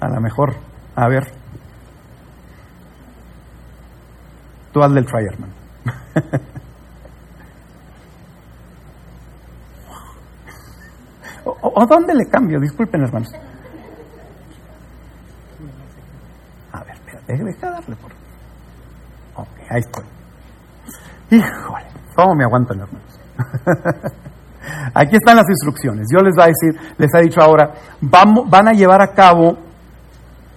A 0.00 0.08
lo 0.08 0.20
mejor. 0.20 0.54
A 0.94 1.08
ver. 1.08 1.37
Tú 4.72 4.82
hazle 4.82 5.00
el 5.00 5.06
try, 5.06 5.24
hermano. 5.24 5.52
o, 11.62 11.86
dónde 11.86 12.14
le 12.14 12.26
cambio? 12.26 12.60
Disculpen, 12.60 13.02
hermanos. 13.02 13.32
A 16.72 16.84
ver, 16.84 16.96
deja 17.26 17.70
darle 17.70 17.96
por. 17.96 18.12
Ok, 19.36 19.48
ahí 19.70 19.80
estoy. 19.80 20.04
Híjole, 21.30 21.86
¿cómo 22.14 22.34
me 22.34 22.44
aguantan, 22.44 22.80
hermanos? 22.80 23.20
Aquí 24.94 25.16
están 25.16 25.36
las 25.36 25.48
instrucciones. 25.48 26.06
Dios 26.08 26.22
les 26.22 26.36
va 26.36 26.44
a 26.44 26.48
decir, 26.48 26.74
les 26.98 27.14
ha 27.14 27.20
dicho 27.20 27.40
ahora, 27.40 27.72
vamos, 28.00 28.48
van 28.50 28.68
a 28.68 28.72
llevar 28.72 29.00
a 29.02 29.14
cabo, 29.14 29.56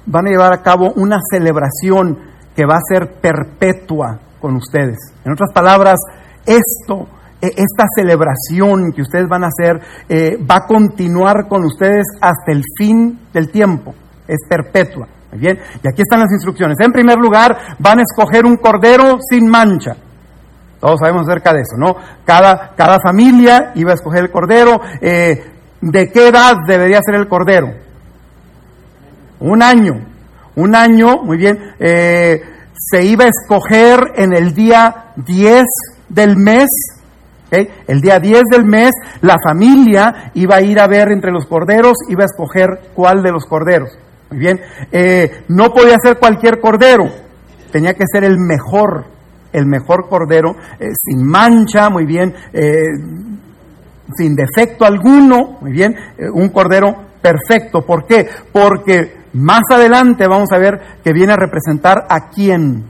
van 0.06 0.28
a 0.28 0.30
llevar 0.30 0.54
a 0.54 0.62
cabo 0.62 0.92
una 0.96 1.20
celebración 1.30 2.31
que 2.56 2.66
va 2.66 2.76
a 2.76 2.88
ser 2.88 3.20
perpetua 3.22 4.20
con 4.40 4.56
ustedes. 4.56 4.98
En 5.24 5.32
otras 5.32 5.52
palabras, 5.54 5.96
esto, 6.46 7.08
e, 7.42 7.48
esta 7.48 7.86
celebración 7.96 8.92
que 8.92 9.04
ustedes 9.04 9.28
van 9.30 9.44
a 9.44 9.48
hacer, 9.48 9.80
eh, 10.10 10.38
va 10.38 10.58
a 10.58 10.66
continuar 10.66 11.48
con 11.48 11.64
ustedes 11.64 12.06
hasta 12.20 12.52
el 12.52 12.64
fin 12.78 13.20
del 13.34 13.52
tiempo. 13.52 13.94
Es 14.28 14.40
perpetua. 14.50 15.08
Muy 15.32 15.40
bien. 15.40 15.60
Y 15.82 15.88
aquí 15.88 16.02
están 16.02 16.20
las 16.20 16.32
instrucciones. 16.32 16.78
En 16.80 16.92
primer 16.92 17.18
lugar, 17.18 17.58
van 17.80 18.00
a 18.00 18.04
escoger 18.04 18.46
un 18.46 18.58
cordero 18.58 19.18
sin 19.30 19.48
mancha. 19.48 19.96
Todos 20.80 21.00
sabemos 21.00 21.28
acerca 21.28 21.54
de 21.54 21.62
eso, 21.62 21.78
¿no? 21.78 21.96
Cada, 22.26 22.74
cada 22.76 23.00
familia 23.00 23.72
iba 23.76 23.92
a 23.92 23.96
escoger 23.96 24.24
el 24.24 24.32
cordero. 24.32 24.82
Eh, 25.00 25.52
¿De 25.80 26.12
qué 26.12 26.28
edad 26.28 26.56
debería 26.68 27.02
ser 27.02 27.16
el 27.16 27.28
cordero? 27.28 27.68
Un 29.40 29.64
año 29.64 30.11
un 30.56 30.76
año, 30.76 31.24
muy 31.24 31.38
bien, 31.38 31.58
eh, 31.80 32.42
se 32.74 33.06
iba 33.06 33.26
a 33.26 33.30
escoger 33.30 34.00
en 34.16 34.34
el 34.34 34.54
día 34.54 35.14
10 35.16 35.64
del 36.10 36.36
mes, 36.38 36.68
el 37.52 38.00
día 38.00 38.20
10 38.20 38.44
del 38.50 38.66
mes, 38.66 38.92
la 39.22 39.36
familia 39.44 40.32
iba 40.36 40.56
a 40.56 40.62
ir 40.62 40.80
a 40.80 40.88
ver 40.88 41.12
entre 41.12 41.32
los 41.32 41.46
corderos, 41.46 41.98
iba 42.10 42.24
a 42.24 42.26
escoger 42.26 42.92
cuál 42.94 43.22
de 43.22 43.32
los 43.32 43.46
corderos. 43.46 43.90
Muy 44.30 44.40
bien, 44.40 44.62
eh, 44.92 45.44
no 45.50 45.74
podía 45.74 45.98
ser 46.02 46.18
cualquier 46.18 46.62
cordero, 46.62 47.06
tenía 47.72 47.94
que 47.94 48.06
ser 48.12 48.24
el 48.24 48.38
mejor, 48.38 49.06
el 49.52 49.66
mejor 49.66 50.08
cordero, 50.08 50.56
eh, 50.80 50.88
sin 50.94 51.26
mancha, 51.26 51.90
muy 51.90 52.06
bien, 52.06 52.34
sin 54.16 54.36
defecto 54.36 54.86
alguno, 54.86 55.58
muy 55.62 55.72
bien, 55.72 55.94
un 56.34 56.50
cordero 56.50 57.12
perfecto. 57.22 57.86
¿Por 57.86 58.06
qué? 58.06 58.28
Porque 58.52 59.21
más 59.34 59.62
adelante 59.72 60.28
vamos 60.28 60.52
a 60.52 60.58
ver 60.58 60.80
que 61.04 61.14
viene 61.14 61.34
a 61.34 61.38
representar 61.38 62.06
a 62.10 62.30
quién. 62.30 62.86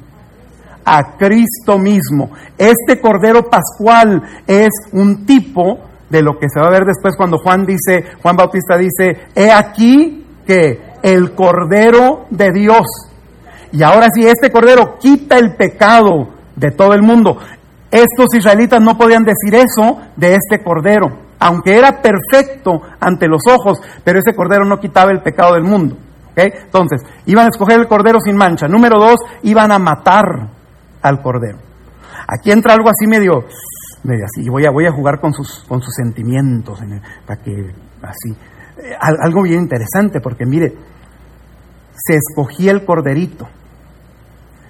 A 0.84 1.16
Cristo 1.18 1.78
mismo. 1.78 2.32
Este 2.58 3.00
Cordero 3.00 3.50
Pascual 3.50 4.22
es 4.48 4.70
un 4.94 5.26
tipo 5.26 5.80
de 6.10 6.22
lo 6.22 6.38
que 6.38 6.50
se 6.50 6.60
va 6.60 6.68
a 6.68 6.72
ver 6.72 6.86
después 6.86 7.16
cuando 7.16 7.38
Juan 7.38 7.66
dice, 7.66 8.04
Juan 8.22 8.36
Bautista 8.36 8.78
dice, 8.78 9.28
he 9.36 9.52
aquí 9.52 10.26
que 10.46 10.82
el 11.04 11.34
Cordero 11.34 12.26
de 12.30 12.52
Dios. 12.52 12.86
Y 13.72 13.84
ahora 13.84 14.08
sí, 14.14 14.26
este 14.28 14.52
Cordero 14.52 14.98
quita 15.00 15.38
el 15.38 15.56
pecado 15.56 16.30
de 16.56 16.72
todo 16.72 16.94
el 16.94 17.04
mundo. 17.04 17.38
Estos 17.90 18.34
israelitas 18.34 18.82
no 18.82 18.98
podían 18.98 19.24
decir 19.24 19.56
eso 19.56 20.00
de 20.16 20.36
este 20.36 20.64
Cordero, 20.64 21.08
aunque 21.40 21.78
era 21.78 22.02
perfecto 22.02 22.82
ante 23.00 23.28
los 23.28 23.42
ojos, 23.48 23.80
pero 24.04 24.20
ese 24.20 24.34
Cordero 24.34 24.66
no 24.66 24.80
quitaba 24.80 25.12
el 25.12 25.22
pecado 25.22 25.54
del 25.54 25.64
mundo. 25.64 25.98
Entonces, 26.36 27.02
iban 27.26 27.46
a 27.46 27.50
escoger 27.50 27.80
el 27.80 27.88
cordero 27.88 28.20
sin 28.20 28.36
mancha. 28.36 28.68
Número 28.68 29.00
dos, 29.00 29.20
iban 29.44 29.72
a 29.72 29.80
matar 29.80 30.26
al 31.02 31.22
cordero. 31.22 31.58
Aquí 32.28 32.52
entra 32.52 32.74
algo 32.74 32.90
así 32.90 33.08
medio, 33.08 33.46
medio 34.04 34.26
así, 34.26 34.48
voy 34.50 34.66
a, 34.66 34.72
voy 34.72 34.86
a 34.86 34.92
jugar 34.92 35.20
con 35.20 35.34
sus, 35.34 35.64
con 35.68 35.82
sus 35.82 35.94
sentimientos, 35.94 36.80
para 37.26 37.42
que 37.42 37.52
así, 38.02 38.32
eh, 38.78 38.96
algo 39.00 39.44
bien 39.44 39.62
interesante, 39.62 40.20
porque 40.22 40.46
mire, 40.46 40.74
se 41.94 42.16
escogía 42.16 42.72
el 42.72 42.86
corderito, 42.86 43.48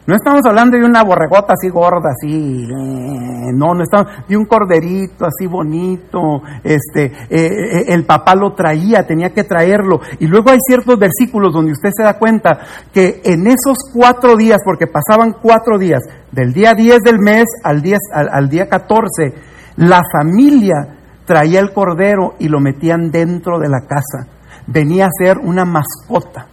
no 0.08 0.16
estamos 0.16 0.42
hablando 0.48 0.78
de 0.78 0.84
una 0.84 1.04
borregota 1.04 1.54
así 1.54 1.70
gorda, 1.70 2.10
así, 2.10 2.64
eh, 2.64 3.54
no, 3.54 3.76
no 3.76 3.84
estamos, 3.84 4.08
de 4.28 4.36
un 4.36 4.46
corderito 4.46 5.26
así 5.26 5.46
bonito, 5.46 6.42
este, 6.64 7.06
eh, 7.06 7.30
eh, 7.30 7.86
el 7.90 8.04
papá 8.06 8.34
lo 8.34 8.54
traía, 8.54 9.06
tenía 9.06 9.30
que 9.30 9.44
traerlo. 9.44 10.02
Y 10.20 10.26
luego 10.26 10.50
hay 10.50 10.58
ciertos 10.68 10.98
versículos 10.98 11.54
donde 11.54 11.74
usted 11.74 11.92
se 11.96 12.04
da 12.04 12.18
cuenta 12.18 12.60
que 12.92 13.22
en 13.24 13.46
esos 13.46 13.78
cuatro 13.94 14.36
días, 14.36 14.58
porque 14.66 14.88
pasaban 14.88 15.36
cuatro 15.40 15.78
días, 15.78 16.02
del 16.32 16.52
día 16.52 16.74
10 16.74 17.00
del 17.02 17.20
mes 17.20 17.46
al 17.64 17.84
día, 17.84 17.98
al, 18.14 18.30
al 18.30 18.50
día 18.50 18.68
14, 18.68 19.34
la 19.78 20.02
familia 20.12 20.98
traía 21.26 21.60
el 21.60 21.74
cordero 21.74 22.34
y 22.40 22.48
lo 22.48 22.60
metían 22.60 23.12
dentro 23.12 23.60
de 23.60 23.70
la 23.70 23.82
casa. 23.82 24.28
Venía 24.66 25.06
a 25.06 25.10
ser 25.16 25.38
una 25.38 25.64
mascota. 25.64 26.48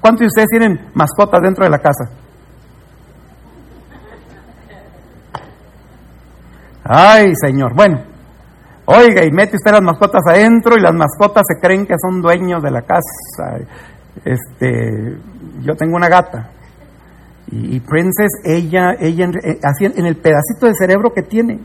¿Cuántos 0.00 0.20
de 0.20 0.26
ustedes 0.26 0.48
tienen 0.48 0.90
mascotas 0.94 1.40
dentro 1.42 1.64
de 1.64 1.70
la 1.70 1.78
casa? 1.78 2.21
Ay, 6.84 7.32
Señor. 7.34 7.74
Bueno, 7.74 8.00
oiga, 8.86 9.24
y 9.24 9.30
mete 9.30 9.56
usted 9.56 9.70
las 9.72 9.82
mascotas 9.82 10.22
adentro 10.26 10.76
y 10.76 10.80
las 10.80 10.94
mascotas 10.94 11.42
se 11.46 11.60
creen 11.60 11.86
que 11.86 11.94
son 12.00 12.20
dueños 12.20 12.62
de 12.62 12.70
la 12.70 12.82
casa. 12.82 13.58
Este, 14.24 15.16
yo 15.62 15.74
tengo 15.76 15.96
una 15.96 16.08
gata. 16.08 16.50
Y, 17.50 17.80
Princess, 17.80 18.32
ella, 18.44 18.94
ella, 18.98 19.26
eh, 19.26 19.58
así 19.62 19.84
en 19.84 20.06
el 20.06 20.16
pedacito 20.16 20.66
de 20.66 20.74
cerebro 20.74 21.12
que 21.12 21.22
tiene, 21.22 21.60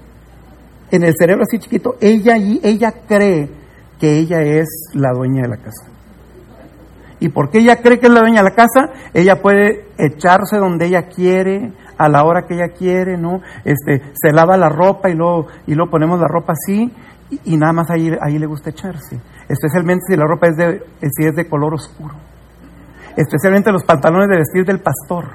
en 0.91 1.03
el 1.03 1.13
cerebro 1.17 1.43
así 1.43 1.59
chiquito, 1.59 1.95
ella 2.01 2.37
y 2.37 2.59
ella 2.61 2.93
cree 3.07 3.49
que 3.99 4.17
ella 4.19 4.41
es 4.41 4.67
la 4.93 5.11
dueña 5.13 5.43
de 5.43 5.47
la 5.47 5.57
casa. 5.57 5.87
¿Y 7.19 7.29
porque 7.29 7.59
ella 7.59 7.77
cree 7.77 7.99
que 7.99 8.07
es 8.07 8.13
la 8.13 8.19
dueña 8.19 8.43
de 8.43 8.49
la 8.49 8.55
casa? 8.55 8.91
Ella 9.13 9.41
puede 9.41 9.87
echarse 9.97 10.57
donde 10.57 10.87
ella 10.87 11.03
quiere, 11.03 11.71
a 11.97 12.09
la 12.09 12.23
hora 12.23 12.43
que 12.47 12.55
ella 12.55 12.69
quiere, 12.77 13.17
¿no? 13.17 13.41
Este, 13.63 14.01
se 14.13 14.31
lava 14.31 14.57
la 14.57 14.69
ropa 14.69 15.09
y 15.09 15.15
luego, 15.15 15.47
y 15.65 15.75
luego 15.75 15.91
ponemos 15.91 16.19
la 16.19 16.27
ropa 16.27 16.53
así 16.53 16.91
y, 17.43 17.57
nada 17.57 17.73
más 17.73 17.89
ahí, 17.89 18.11
ahí 18.21 18.39
le 18.39 18.45
gusta 18.45 18.69
echarse. 18.69 19.19
Especialmente 19.49 20.05
si 20.07 20.15
la 20.15 20.25
ropa 20.25 20.47
es 20.47 20.55
de, 20.55 20.83
si 21.11 21.25
es 21.25 21.35
de 21.35 21.47
color 21.47 21.73
oscuro. 21.73 22.15
Especialmente 23.15 23.71
los 23.71 23.83
pantalones 23.83 24.27
de 24.29 24.37
vestir 24.37 24.65
del 24.65 24.79
pastor. 24.79 25.25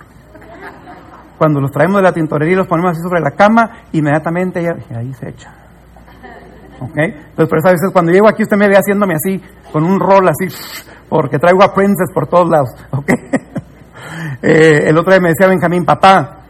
Cuando 1.36 1.60
los 1.60 1.70
traemos 1.70 1.96
de 1.96 2.02
la 2.02 2.12
tintorería 2.12 2.54
y 2.54 2.56
los 2.56 2.68
ponemos 2.68 2.92
así 2.92 3.02
sobre 3.02 3.20
la 3.20 3.32
cama, 3.32 3.84
inmediatamente 3.92 4.60
ella, 4.60 4.76
ahí 4.96 5.12
se 5.14 5.28
echa. 5.28 5.52
¿Ok? 6.80 6.96
Entonces, 6.96 7.48
por 7.48 7.58
eso 7.58 7.68
a 7.68 7.72
veces 7.72 7.90
cuando 7.92 8.12
llego 8.12 8.28
aquí 8.28 8.42
usted 8.42 8.56
me 8.56 8.68
ve 8.68 8.76
haciéndome 8.76 9.14
así, 9.14 9.42
con 9.72 9.84
un 9.84 9.98
rol 9.98 10.28
así, 10.28 10.46
porque 11.08 11.38
traigo 11.38 11.62
a 11.62 11.74
Princess 11.74 12.12
por 12.14 12.26
todos 12.26 12.48
lados. 12.48 12.70
¿Ok? 12.90 13.12
Eh, 14.44 14.88
el 14.88 14.98
otro 14.98 15.12
día 15.12 15.20
me 15.20 15.28
decía 15.28 15.46
Benjamín, 15.46 15.84
papá, 15.84 16.41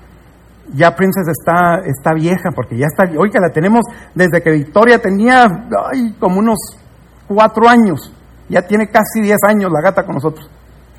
ya 0.75 0.95
Princess 0.95 1.29
está, 1.29 1.81
está 1.85 2.15
vieja, 2.15 2.51
porque 2.55 2.77
ya 2.77 2.87
está, 2.87 3.05
oiga, 3.19 3.41
la 3.41 3.51
tenemos 3.51 3.83
desde 4.15 4.43
que 4.43 4.51
Victoria 4.51 4.99
tenía 4.99 5.47
como 6.19 6.39
unos 6.39 6.59
cuatro 7.27 7.69
años, 7.69 8.13
ya 8.49 8.63
tiene 8.63 8.89
casi 8.89 9.21
diez 9.21 9.39
años 9.47 9.71
la 9.73 9.81
gata 9.83 10.05
con 10.05 10.15
nosotros, 10.15 10.49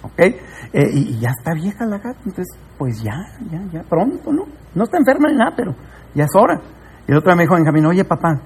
¿ok? 0.02 0.20
Eh, 0.20 0.90
y, 0.92 1.20
ya 1.20 1.30
está 1.30 1.54
vieja 1.54 1.86
la 1.86 1.98
gata, 1.98 2.20
entonces, 2.26 2.48
pues 2.78 3.02
ya, 3.02 3.16
ya, 3.52 3.62
ya, 3.72 3.84
pronto, 3.84 4.32
¿no? 4.32 4.46
No 4.74 4.84
está 4.84 4.98
enferma 4.98 5.30
ni 5.30 5.38
nada, 5.38 5.54
pero 5.56 5.76
ya 6.16 6.24
es 6.26 6.36
hora. 6.36 6.60
Y 7.08 7.12
el 7.12 7.18
otro 7.18 7.36
me 7.36 7.44
dijo 7.44 7.56
Benjamín, 7.56 7.86
oye 7.86 8.04
papá, 8.04 8.40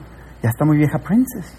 ya 0.43 0.49
está 0.49 0.65
muy 0.65 0.77
vieja 0.77 0.99
Princess, 0.99 1.57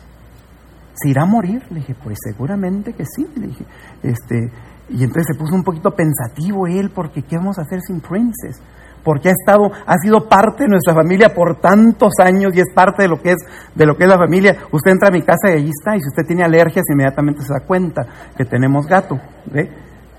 ¿se 0.95 1.09
irá 1.09 1.23
a 1.23 1.27
morir? 1.27 1.63
Le 1.71 1.77
dije, 1.77 1.97
pues 2.03 2.19
seguramente 2.23 2.93
que 2.93 3.05
sí, 3.05 3.27
le 3.37 3.49
dije, 3.49 3.65
este, 4.03 4.53
y 4.91 5.05
entonces 5.05 5.27
se 5.33 5.39
puso 5.39 5.55
un 5.55 5.65
poquito 5.65 5.91
pensativo 5.91 6.67
él, 6.67 6.91
porque 6.95 7.23
¿qué 7.23 7.37
vamos 7.37 7.59
a 7.59 7.63
hacer 7.63 7.81
sin 7.81 8.01
Princess? 8.01 8.61
Porque 9.09 9.31
ha 9.31 9.33
estado, 9.33 9.73
ha 9.87 9.97
sido 10.03 10.29
parte 10.29 10.65
de 10.65 10.69
nuestra 10.69 10.93
familia 10.93 11.33
por 11.33 11.63
tantos 11.63 12.13
años 12.23 12.53
y 12.55 12.61
es 12.61 12.67
parte 12.75 13.05
de 13.05 13.09
lo 13.09 13.17
que 13.17 13.31
es, 13.31 13.39
de 13.75 13.87
lo 13.87 13.97
que 13.97 14.05
es 14.05 14.11
la 14.11 14.19
familia. 14.19 14.55
Usted 14.71 14.91
entra 14.91 15.09
a 15.09 15.11
mi 15.11 15.23
casa 15.23 15.49
y 15.49 15.53
allí 15.53 15.71
está, 15.71 15.97
y 15.97 16.01
si 16.01 16.09
usted 16.09 16.27
tiene 16.27 16.45
alergias, 16.45 16.85
inmediatamente 16.93 17.41
se 17.41 17.55
da 17.55 17.67
cuenta 17.67 18.03
que 18.37 18.45
tenemos 18.45 18.87
gato, 18.87 19.19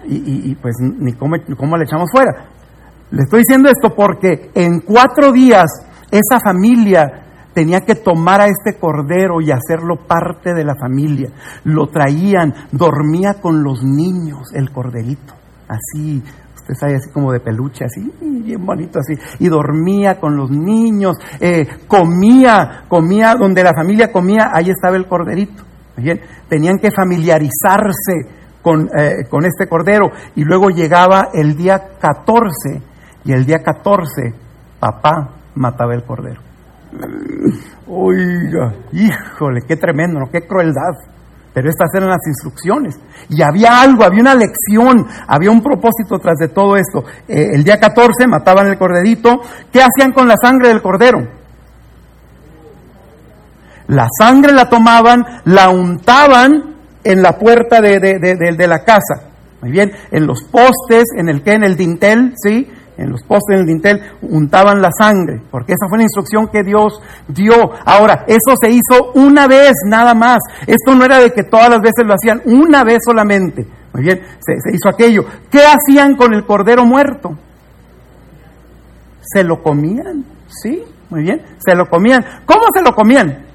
Y, 0.08 0.56
pues 0.56 0.78
ni 0.80 1.14
cómo, 1.14 1.36
cómo 1.56 1.78
le 1.78 1.84
echamos 1.84 2.10
fuera. 2.12 2.32
Le 3.12 3.22
estoy 3.22 3.42
diciendo 3.42 3.70
esto 3.70 3.94
porque 3.94 4.50
en 4.56 4.80
cuatro 4.80 5.32
días 5.32 5.70
esa 6.10 6.40
familia 6.44 7.28
tenía 7.54 7.82
que 7.82 7.94
tomar 7.94 8.42
a 8.42 8.48
este 8.48 8.80
cordero 8.80 9.40
y 9.40 9.52
hacerlo 9.52 9.98
parte 10.08 10.56
de 10.56 10.64
la 10.64 10.74
familia. 10.74 11.30
Lo 11.64 11.90
traían, 11.90 12.56
dormía 12.72 13.36
con 13.40 13.62
los 13.62 13.84
niños, 13.84 14.52
el 14.56 14.72
corderito, 14.72 15.36
así 15.68 16.24
Usted 16.70 16.96
así 16.96 17.12
como 17.12 17.32
de 17.32 17.40
peluche, 17.40 17.86
así, 17.86 18.12
bien 18.22 18.66
bonito 18.66 19.00
así. 19.00 19.14
Y 19.40 19.48
dormía 19.48 20.20
con 20.20 20.38
los 20.38 20.52
niños, 20.52 21.18
eh, 21.40 21.68
comía, 21.88 22.84
comía 22.88 23.34
donde 23.36 23.64
la 23.64 23.74
familia 23.74 24.12
comía, 24.12 24.52
ahí 24.54 24.70
estaba 24.70 24.96
el 24.96 25.08
corderito. 25.08 25.64
Bien, 25.98 26.22
tenían 26.48 26.78
que 26.78 26.92
familiarizarse 26.92 28.38
con, 28.62 28.90
eh, 28.98 29.26
con 29.30 29.46
este 29.46 29.68
cordero. 29.68 30.12
Y 30.36 30.44
luego 30.44 30.70
llegaba 30.70 31.30
el 31.34 31.56
día 31.56 31.80
14, 32.00 32.82
y 33.26 33.34
el 33.34 33.46
día 33.46 33.60
14, 33.64 34.34
papá 34.80 35.36
mataba 35.56 35.94
el 35.94 36.04
cordero. 36.04 36.42
Oiga, 37.88 38.74
híjole, 38.92 39.62
qué 39.68 39.76
tremendo, 39.76 40.20
qué 40.32 40.48
crueldad. 40.48 41.19
Pero 41.60 41.72
estas 41.72 41.94
eran 41.94 42.08
las 42.08 42.26
instrucciones. 42.26 42.98
Y 43.28 43.42
había 43.42 43.82
algo, 43.82 44.06
había 44.06 44.22
una 44.22 44.34
lección, 44.34 45.06
había 45.28 45.52
un 45.52 45.62
propósito 45.62 46.18
tras 46.18 46.38
de 46.38 46.48
todo 46.48 46.78
esto. 46.78 47.04
Eh, 47.28 47.50
el 47.52 47.66
día 47.66 47.78
14 47.78 48.28
mataban 48.28 48.68
el 48.68 48.78
corderito. 48.78 49.42
¿Qué 49.70 49.82
hacían 49.82 50.14
con 50.14 50.30
la 50.30 50.36
sangre 50.42 50.70
del 50.70 50.82
cordero? 50.82 51.20
La 53.88 54.08
sangre 54.18 54.54
la 54.54 54.70
tomaban, 54.70 55.22
la 55.44 55.70
untaban 55.70 56.76
en 57.04 57.22
la 57.22 57.38
puerta 57.38 57.82
de, 57.82 58.00
de 58.00 58.68
la 58.68 58.86
casa. 58.86 59.24
Muy 59.62 59.72
bien, 59.72 59.92
en 60.12 60.26
los 60.26 60.44
postes, 60.44 61.04
en 61.18 61.28
el 61.28 61.44
que, 61.44 61.56
en 61.56 61.66
el 61.66 61.76
dintel, 61.76 62.36
¿sí? 62.42 62.72
En 63.00 63.10
los 63.10 63.24
postes 63.24 63.58
del 63.58 63.66
dintel 63.66 64.02
untaban 64.22 64.82
la 64.82 64.92
sangre, 64.92 65.42
porque 65.50 65.74
esa 65.74 65.88
fue 65.88 65.98
la 65.98 66.04
instrucción 66.04 66.48
que 66.50 66.64
Dios 66.64 67.02
dio. 67.28 67.72
Ahora, 67.86 68.26
eso 68.28 68.56
se 68.62 68.70
hizo 68.70 69.12
una 69.16 69.48
vez 69.48 69.74
nada 69.88 70.14
más. 70.14 70.40
Esto 70.68 70.94
no 70.96 71.06
era 71.06 71.20
de 71.20 71.32
que 71.32 71.44
todas 71.44 71.70
las 71.70 71.80
veces 71.80 72.06
lo 72.06 72.14
hacían, 72.14 72.42
una 72.46 72.84
vez 72.84 73.00
solamente. 73.06 73.66
Muy 73.94 74.04
bien, 74.04 74.20
se, 74.40 74.54
se 74.60 74.76
hizo 74.76 74.90
aquello. 74.90 75.24
¿Qué 75.50 75.62
hacían 75.66 76.16
con 76.16 76.34
el 76.34 76.46
cordero 76.46 76.86
muerto? 76.86 77.38
Se 79.22 79.44
lo 79.44 79.64
comían, 79.64 80.26
¿sí? 80.48 80.84
Muy 81.10 81.24
bien, 81.24 81.42
se 81.58 81.76
lo 81.76 81.90
comían. 81.90 82.24
¿Cómo 82.46 82.64
se 82.74 82.82
lo 82.82 82.94
comían? 82.94 83.46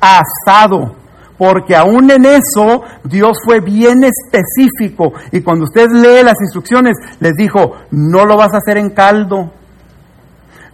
Asado 0.00 1.03
porque 1.38 1.74
aún 1.74 2.10
en 2.10 2.24
eso 2.24 2.82
Dios 3.04 3.38
fue 3.44 3.60
bien 3.60 4.04
específico. 4.04 5.12
Y 5.32 5.42
cuando 5.42 5.64
usted 5.64 5.88
lee 5.90 6.22
las 6.24 6.40
instrucciones 6.40 6.96
les 7.20 7.34
dijo, 7.34 7.72
no 7.90 8.24
lo 8.24 8.36
vas 8.36 8.54
a 8.54 8.58
hacer 8.58 8.78
en 8.78 8.90
caldo, 8.90 9.50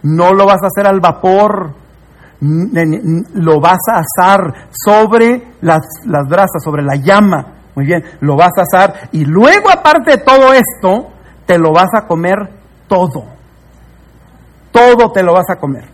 no 0.03 0.33
lo 0.33 0.45
vas 0.45 0.61
a 0.63 0.67
hacer 0.67 0.87
al 0.87 0.99
vapor, 0.99 1.73
lo 2.41 3.59
vas 3.59 3.79
a 3.93 3.99
asar 3.99 4.69
sobre 4.71 5.53
las, 5.61 5.81
las 6.05 6.27
brasas, 6.27 6.63
sobre 6.63 6.83
la 6.83 6.95
llama, 6.95 7.53
muy 7.75 7.85
bien, 7.85 8.03
lo 8.21 8.35
vas 8.35 8.51
a 8.57 8.61
asar 8.63 9.09
y 9.11 9.25
luego 9.25 9.69
aparte 9.69 10.11
de 10.11 10.17
todo 10.17 10.53
esto, 10.53 11.11
te 11.45 11.57
lo 11.57 11.71
vas 11.71 11.89
a 11.95 12.07
comer 12.07 12.37
todo, 12.87 13.25
todo 14.71 15.11
te 15.11 15.23
lo 15.23 15.33
vas 15.33 15.49
a 15.49 15.57
comer. 15.57 15.85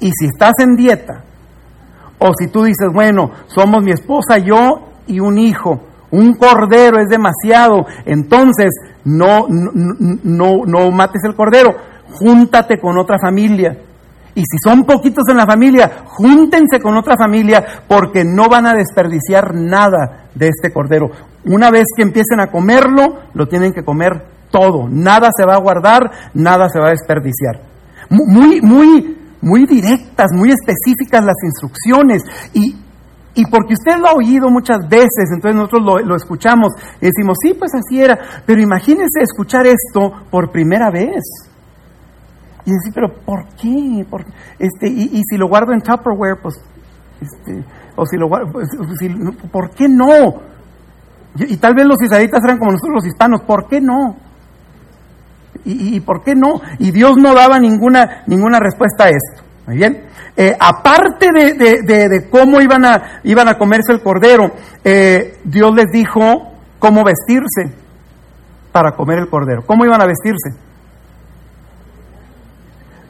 Y 0.00 0.10
si 0.12 0.26
estás 0.26 0.54
en 0.58 0.76
dieta, 0.76 1.24
o 2.20 2.32
si 2.38 2.48
tú 2.48 2.64
dices, 2.64 2.88
bueno, 2.92 3.30
somos 3.46 3.82
mi 3.82 3.92
esposa, 3.92 4.38
yo 4.38 4.88
y 5.06 5.20
un 5.20 5.38
hijo, 5.38 5.80
un 6.10 6.34
cordero 6.34 6.98
es 7.00 7.08
demasiado, 7.08 7.86
entonces 8.04 8.68
no, 9.04 9.46
no, 9.48 10.64
no, 10.66 10.90
mates 10.90 11.22
el 11.24 11.34
cordero, 11.34 11.74
júntate 12.12 12.78
con 12.78 12.98
otra 12.98 13.16
familia. 13.18 13.76
Y 14.34 14.42
si 14.42 14.58
son 14.62 14.84
poquitos 14.84 15.24
en 15.28 15.38
la 15.38 15.46
familia, 15.46 15.90
júntense 16.04 16.80
con 16.80 16.96
otra 16.96 17.16
familia 17.16 17.64
porque 17.88 18.22
no 18.24 18.48
van 18.48 18.66
a 18.66 18.74
desperdiciar 18.74 19.54
nada 19.54 20.28
de 20.34 20.48
este 20.48 20.72
cordero. 20.72 21.10
Una 21.46 21.70
vez 21.70 21.84
que 21.96 22.02
empiecen 22.02 22.40
a 22.40 22.50
comerlo, 22.50 23.18
lo 23.34 23.48
tienen 23.48 23.72
que 23.72 23.82
comer 23.82 24.26
todo. 24.50 24.88
Nada 24.88 25.30
se 25.36 25.46
va 25.46 25.54
a 25.54 25.60
guardar, 25.60 26.10
nada 26.34 26.68
se 26.68 26.78
va 26.78 26.88
a 26.88 26.90
desperdiciar. 26.90 27.62
Muy, 28.08 28.60
muy, 28.60 29.19
muy 29.42 29.66
directas, 29.66 30.32
muy 30.32 30.50
específicas 30.50 31.24
las 31.24 31.36
instrucciones 31.42 32.22
y, 32.52 32.76
y 33.34 33.44
porque 33.46 33.74
usted 33.74 33.98
lo 33.98 34.08
ha 34.08 34.12
oído 34.12 34.50
muchas 34.50 34.88
veces, 34.88 35.30
entonces 35.32 35.56
nosotros 35.56 36.04
lo, 36.04 36.16
escuchamos 36.16 36.72
y 37.00 37.06
decimos, 37.06 37.38
sí, 37.42 37.54
pues 37.54 37.72
así 37.74 38.00
era, 38.00 38.18
pero 38.44 38.60
imagínese 38.60 39.20
escuchar 39.22 39.66
esto 39.66 40.12
por 40.30 40.50
primera 40.50 40.90
vez. 40.90 41.22
Y 42.66 42.72
decir, 42.72 42.92
pero 42.94 43.08
¿por 43.24 43.46
qué? 43.54 44.04
¿Por, 44.08 44.26
este, 44.58 44.88
y, 44.88 45.18
y, 45.18 45.22
si 45.24 45.38
lo 45.38 45.48
guardo 45.48 45.72
en 45.72 45.80
Tupperware, 45.80 46.38
pues, 46.42 46.56
este, 47.20 47.64
o 47.96 48.04
si 48.04 48.18
lo 48.18 48.28
guardo, 48.28 48.52
pues, 48.52 48.68
¿por 49.50 49.70
qué 49.70 49.88
no? 49.88 50.42
Y, 51.36 51.54
y, 51.54 51.56
tal 51.56 51.74
vez 51.74 51.86
los 51.86 52.02
israelitas 52.02 52.44
eran 52.44 52.58
como 52.58 52.72
nosotros 52.72 52.96
los 52.96 53.06
hispanos, 53.06 53.40
¿por 53.46 53.66
qué 53.66 53.80
no? 53.80 54.29
Y, 55.64 56.00
por 56.00 56.22
qué 56.22 56.34
no? 56.34 56.60
Y 56.78 56.90
Dios 56.90 57.16
no 57.16 57.34
daba 57.34 57.58
ninguna, 57.58 58.22
ninguna 58.26 58.58
respuesta 58.58 59.04
a 59.04 59.08
esto. 59.08 59.42
Muy 59.66 59.76
bien. 59.76 60.04
Eh, 60.36 60.56
aparte 60.58 61.28
de, 61.34 61.52
de, 61.54 61.82
de, 61.82 62.08
de, 62.08 62.30
cómo 62.30 62.60
iban 62.60 62.84
a, 62.84 63.20
iban 63.24 63.48
a 63.48 63.58
comerse 63.58 63.92
el 63.92 64.02
cordero, 64.02 64.52
eh, 64.84 65.38
Dios 65.44 65.74
les 65.74 65.86
dijo 65.92 66.52
cómo 66.78 67.04
vestirse 67.04 67.76
para 68.72 68.92
comer 68.92 69.18
el 69.18 69.28
cordero. 69.28 69.64
¿Cómo 69.66 69.84
iban 69.84 70.00
a 70.00 70.06
vestirse? 70.06 70.50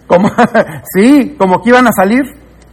Como, 0.06 0.28
sí, 0.94 1.36
como 1.38 1.62
que 1.62 1.68
iban 1.70 1.86
a 1.86 1.92
salir, 1.92 2.22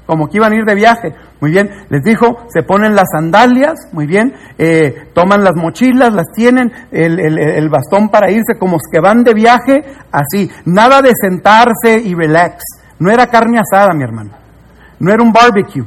como 0.07 0.27
que 0.27 0.37
iban 0.37 0.53
a 0.53 0.55
ir 0.55 0.65
de 0.65 0.73
viaje. 0.73 1.13
Muy 1.39 1.51
bien, 1.51 1.69
les 1.89 2.01
dijo, 2.01 2.47
se 2.47 2.63
ponen 2.63 2.95
las 2.95 3.09
sandalias, 3.11 3.75
muy 3.91 4.07
bien, 4.07 4.33
eh, 4.57 5.09
toman 5.13 5.43
las 5.43 5.55
mochilas, 5.55 6.11
las 6.11 6.31
tienen, 6.33 6.71
el, 6.91 7.19
el, 7.19 7.37
el, 7.37 7.69
bastón 7.69 8.09
para 8.09 8.31
irse, 8.31 8.57
como 8.57 8.77
que 8.91 8.99
van 8.99 9.23
de 9.23 9.35
viaje, 9.35 9.83
así. 10.11 10.49
Nada 10.65 11.01
de 11.01 11.11
sentarse 11.21 11.99
y 12.03 12.15
relax. 12.15 12.63
No 12.97 13.11
era 13.11 13.27
carne 13.27 13.59
asada, 13.59 13.93
mi 13.93 14.03
hermano. 14.03 14.31
No 14.99 15.11
era 15.11 15.21
un 15.21 15.31
barbecue. 15.31 15.83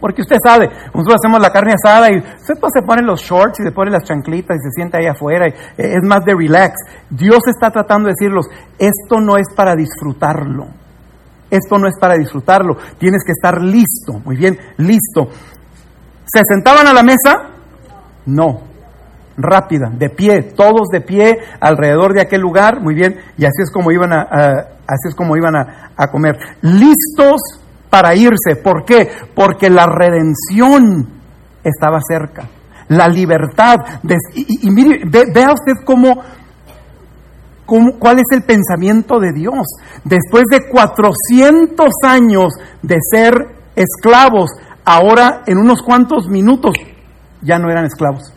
Porque 0.00 0.22
usted 0.22 0.38
sabe, 0.42 0.68
nosotros 0.94 1.18
hacemos 1.22 1.40
la 1.40 1.52
carne 1.52 1.74
asada 1.74 2.10
y 2.10 2.16
usted 2.16 2.54
pues 2.58 2.72
se 2.74 2.82
pone 2.82 3.02
los 3.02 3.20
shorts 3.20 3.60
y 3.60 3.64
se 3.64 3.70
pone 3.70 3.90
las 3.90 4.02
chanclitas 4.02 4.56
y 4.56 4.62
se 4.62 4.70
sienta 4.74 4.98
ahí 4.98 5.06
afuera. 5.06 5.46
Y 5.46 5.52
es 5.76 6.02
más 6.02 6.24
de 6.24 6.34
relax. 6.34 6.74
Dios 7.10 7.40
está 7.46 7.70
tratando 7.70 8.08
de 8.08 8.14
decirlos, 8.18 8.46
esto 8.78 9.20
no 9.20 9.36
es 9.36 9.46
para 9.54 9.76
disfrutarlo. 9.76 10.68
Esto 11.50 11.78
no 11.78 11.88
es 11.88 11.94
para 12.00 12.14
disfrutarlo. 12.14 12.76
Tienes 12.98 13.22
que 13.24 13.32
estar 13.32 13.60
listo. 13.60 14.20
Muy 14.24 14.36
bien, 14.36 14.56
listo. 14.76 15.28
¿Se 16.24 16.42
sentaban 16.48 16.86
a 16.86 16.92
la 16.92 17.02
mesa? 17.02 17.50
No. 18.26 18.62
Rápida, 19.36 19.90
de 19.90 20.10
pie, 20.10 20.42
todos 20.54 20.88
de 20.92 21.00
pie 21.00 21.38
alrededor 21.60 22.12
de 22.12 22.20
aquel 22.20 22.40
lugar. 22.40 22.80
Muy 22.80 22.94
bien. 22.94 23.16
Y 23.36 23.44
así 23.44 23.62
es 23.62 23.70
como 23.72 23.90
iban 23.90 24.12
a, 24.12 24.22
así 24.22 25.08
es 25.08 25.14
como 25.14 25.36
iban 25.36 25.56
a, 25.56 26.06
comer. 26.10 26.36
Listos 26.62 27.40
para 27.88 28.14
irse. 28.14 28.56
¿Por 28.62 28.84
qué? 28.84 29.08
Porque 29.34 29.70
la 29.70 29.86
redención 29.86 31.08
estaba 31.64 32.00
cerca. 32.00 32.48
La 32.88 33.08
libertad. 33.08 33.76
De, 34.02 34.16
y, 34.34 34.68
y, 34.68 34.70
mire, 34.70 35.00
ve, 35.04 35.24
vea 35.32 35.52
usted 35.52 35.84
cómo, 35.84 36.22
cuál 37.98 38.18
es 38.18 38.26
el 38.32 38.42
pensamiento 38.42 39.20
de 39.20 39.32
Dios. 39.32 39.66
Después 40.04 40.44
de 40.50 40.68
400 40.68 41.88
años 42.06 42.52
de 42.82 42.96
ser 43.10 43.34
esclavos, 43.76 44.50
ahora 44.84 45.42
en 45.46 45.58
unos 45.58 45.82
cuantos 45.82 46.28
minutos 46.28 46.74
ya 47.42 47.58
no 47.58 47.70
eran 47.70 47.84
esclavos. 47.84 48.34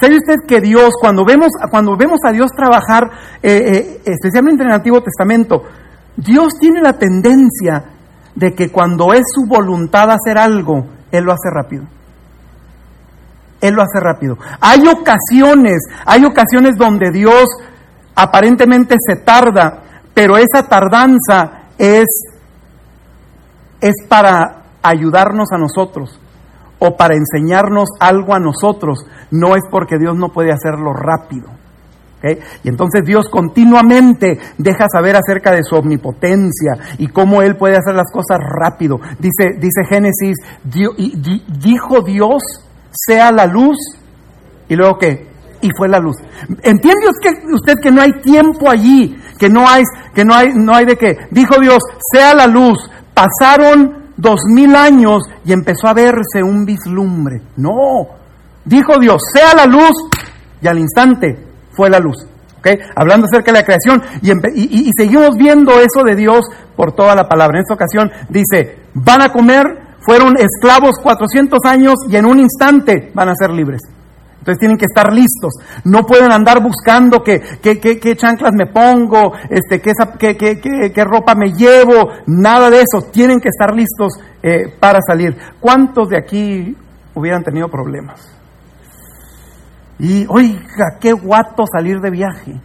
¿Sabe 0.00 0.16
usted 0.16 0.36
que 0.46 0.60
Dios, 0.60 0.90
cuando 1.00 1.24
vemos, 1.24 1.48
cuando 1.70 1.96
vemos 1.96 2.20
a 2.26 2.32
Dios 2.32 2.50
trabajar, 2.56 3.10
eh, 3.42 3.50
eh, 3.52 4.00
especialmente 4.04 4.62
en 4.62 4.70
el 4.70 4.74
Antiguo 4.74 5.00
Testamento, 5.02 5.62
Dios 6.16 6.54
tiene 6.58 6.80
la 6.80 6.94
tendencia 6.94 7.84
de 8.34 8.54
que 8.54 8.70
cuando 8.70 9.12
es 9.12 9.22
su 9.32 9.46
voluntad 9.46 10.10
hacer 10.10 10.38
algo, 10.38 10.86
Él 11.12 11.24
lo 11.24 11.32
hace 11.32 11.48
rápido. 11.52 11.84
Él 13.64 13.74
lo 13.74 13.82
hace 13.82 13.98
rápido. 13.98 14.36
Hay 14.60 14.86
ocasiones, 14.86 15.78
hay 16.04 16.24
ocasiones 16.26 16.76
donde 16.76 17.10
Dios 17.10 17.46
aparentemente 18.14 18.96
se 19.00 19.16
tarda, 19.16 19.82
pero 20.12 20.36
esa 20.36 20.68
tardanza 20.68 21.68
es, 21.78 22.04
es 23.80 23.94
para 24.06 24.64
ayudarnos 24.82 25.48
a 25.52 25.58
nosotros 25.58 26.20
o 26.78 26.94
para 26.94 27.14
enseñarnos 27.14 27.88
algo 28.00 28.34
a 28.34 28.38
nosotros. 28.38 29.06
No 29.30 29.56
es 29.56 29.62
porque 29.70 29.98
Dios 29.98 30.14
no 30.14 30.28
puede 30.28 30.52
hacerlo 30.52 30.92
rápido. 30.92 31.48
Y 32.62 32.68
entonces 32.68 33.02
Dios 33.04 33.28
continuamente 33.30 34.38
deja 34.58 34.86
saber 34.90 35.16
acerca 35.16 35.52
de 35.52 35.62
su 35.62 35.74
omnipotencia 35.74 36.72
y 36.98 37.08
cómo 37.08 37.42
Él 37.42 37.56
puede 37.56 37.76
hacer 37.76 37.94
las 37.94 38.10
cosas 38.10 38.38
rápido. 38.40 38.98
Dice, 39.18 39.58
dice 39.58 39.84
Génesis, 39.88 40.36
dijo 40.64 42.00
Dios, 42.02 42.42
sea 43.06 43.32
la 43.32 43.46
luz, 43.46 43.76
y 44.68 44.76
luego 44.76 44.98
qué? 44.98 45.28
Y 45.60 45.70
fue 45.76 45.88
la 45.88 45.98
luz. 45.98 46.16
¿Entiende 46.62 47.08
usted 47.52 47.74
que 47.82 47.90
no 47.90 48.02
hay 48.02 48.12
tiempo 48.20 48.68
allí? 48.70 49.16
Que 49.38 49.48
no 49.48 49.68
hay, 49.68 49.82
que 50.14 50.24
no 50.24 50.34
hay, 50.34 50.48
no 50.54 50.74
hay 50.74 50.84
de 50.84 50.96
qué. 50.96 51.16
Dijo 51.30 51.58
Dios, 51.60 51.78
sea 52.12 52.34
la 52.34 52.46
luz. 52.46 52.78
Pasaron 53.14 54.04
dos 54.16 54.40
mil 54.48 54.74
años 54.76 55.22
y 55.44 55.52
empezó 55.52 55.88
a 55.88 55.94
verse 55.94 56.42
un 56.42 56.64
vislumbre. 56.64 57.40
No. 57.56 58.08
Dijo 58.64 58.98
Dios, 58.98 59.22
sea 59.32 59.54
la 59.54 59.66
luz, 59.66 59.92
y 60.60 60.66
al 60.66 60.78
instante 60.78 61.38
fue 61.72 61.90
la 61.90 61.98
luz. 61.98 62.16
¿Okay? 62.58 62.78
Hablando 62.96 63.26
acerca 63.26 63.52
de 63.52 63.58
la 63.58 63.64
creación, 63.64 64.02
y, 64.22 64.30
y, 64.30 64.88
y, 64.88 64.90
seguimos 64.96 65.36
viendo 65.36 65.72
eso 65.80 66.02
de 66.02 66.16
Dios 66.16 66.46
por 66.74 66.92
toda 66.92 67.14
la 67.14 67.28
palabra. 67.28 67.58
En 67.58 67.62
esta 67.62 67.74
ocasión 67.74 68.10
dice, 68.30 68.78
van 68.94 69.20
a 69.20 69.28
comer, 69.28 69.83
fueron 70.04 70.36
esclavos 70.36 70.96
400 71.02 71.58
años 71.64 71.94
y 72.08 72.16
en 72.16 72.26
un 72.26 72.38
instante 72.38 73.10
van 73.14 73.28
a 73.28 73.34
ser 73.34 73.50
libres. 73.50 73.80
Entonces 74.44 74.60
tienen 74.60 74.76
que 74.76 74.84
estar 74.84 75.10
listos. 75.10 75.54
No 75.84 76.04
pueden 76.04 76.30
andar 76.30 76.62
buscando 76.62 77.22
qué, 77.22 77.40
qué 77.62 78.16
chanclas 78.16 78.52
me 78.52 78.66
pongo, 78.66 79.32
este, 79.48 79.80
qué, 79.80 80.92
qué, 80.92 81.04
ropa 81.04 81.34
me 81.34 81.52
llevo, 81.52 82.10
nada 82.26 82.68
de 82.68 82.82
eso. 82.82 83.10
Tienen 83.10 83.40
que 83.40 83.48
estar 83.48 83.74
listos 83.74 84.12
eh, 84.42 84.64
para 84.78 85.00
salir. 85.00 85.34
¿Cuántos 85.58 86.10
de 86.10 86.18
aquí 86.18 86.76
hubieran 87.14 87.42
tenido 87.42 87.68
problemas? 87.68 88.20
Y 89.98 90.26
oiga, 90.28 90.98
qué 91.00 91.14
guato 91.14 91.64
salir 91.72 92.00
de 92.00 92.10
viaje. 92.10 92.60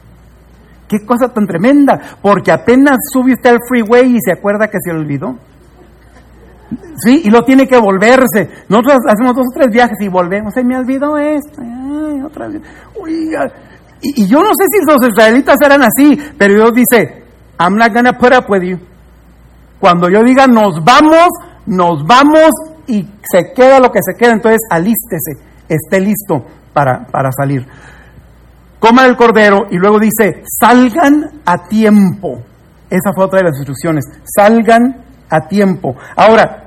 Qué 0.90 1.06
cosa 1.06 1.30
tan 1.30 1.48
tremenda, 1.48 2.18
porque 2.22 2.52
apenas 2.52 2.98
sube 3.14 3.34
usted 3.34 3.52
al 3.52 3.60
freeway 3.70 4.16
y 4.16 4.20
se 4.20 4.34
acuerda 4.34 4.68
que 4.68 4.80
se 4.84 4.92
olvidó. 4.92 5.38
Sí, 7.04 7.22
y 7.26 7.30
lo 7.30 7.44
tiene 7.44 7.68
que 7.68 7.78
volverse. 7.78 8.50
Nosotros 8.68 9.00
hacemos 9.08 9.36
dos 9.36 9.48
o 9.50 9.54
tres 9.54 9.70
viajes 9.72 9.98
y 10.02 10.08
volvemos. 10.08 10.54
Se 10.54 10.64
me 10.64 10.78
olvidó 10.78 11.18
esto. 11.18 11.62
Otra 12.26 12.48
vez. 12.48 12.62
Y, 14.02 14.28
yo 14.28 14.40
no 14.40 14.50
sé 14.50 14.66
si 14.70 14.86
los 14.86 15.10
israelitas 15.10 15.58
eran 15.64 15.82
así, 15.84 16.18
pero 16.38 16.56
Dios 16.56 16.74
dice, 16.74 17.24
I'm 17.60 17.76
not 17.76 17.94
gonna 17.94 18.14
put 18.14 18.34
up 18.34 18.46
with 18.50 18.62
you. 18.62 18.80
Cuando 19.80 20.10
yo 20.10 20.24
diga 20.24 20.48
nos 20.48 20.84
vamos, 20.84 21.28
nos 21.66 22.06
vamos 22.06 22.52
y 22.88 23.08
se 23.22 23.54
queda 23.54 23.80
lo 23.80 23.92
que 23.92 24.00
se 24.02 24.18
queda, 24.18 24.34
entonces 24.34 24.60
alístese, 24.70 25.42
esté 25.68 26.00
listo 26.00 26.46
para, 26.74 27.06
para 27.08 27.32
salir. 27.32 27.66
Coma 28.80 29.06
el 29.06 29.18
cordero 29.18 29.68
y 29.70 29.78
luego 29.78 30.00
dice, 30.00 30.44
salgan 30.46 31.42
a 31.46 31.68
tiempo. 31.68 32.44
Esa 32.90 33.14
fue 33.14 33.26
otra 33.26 33.40
de 33.40 33.46
las 33.50 33.58
instrucciones. 33.58 34.06
Salgan 34.24 35.09
a 35.30 35.48
tiempo. 35.48 35.96
Ahora, 36.16 36.64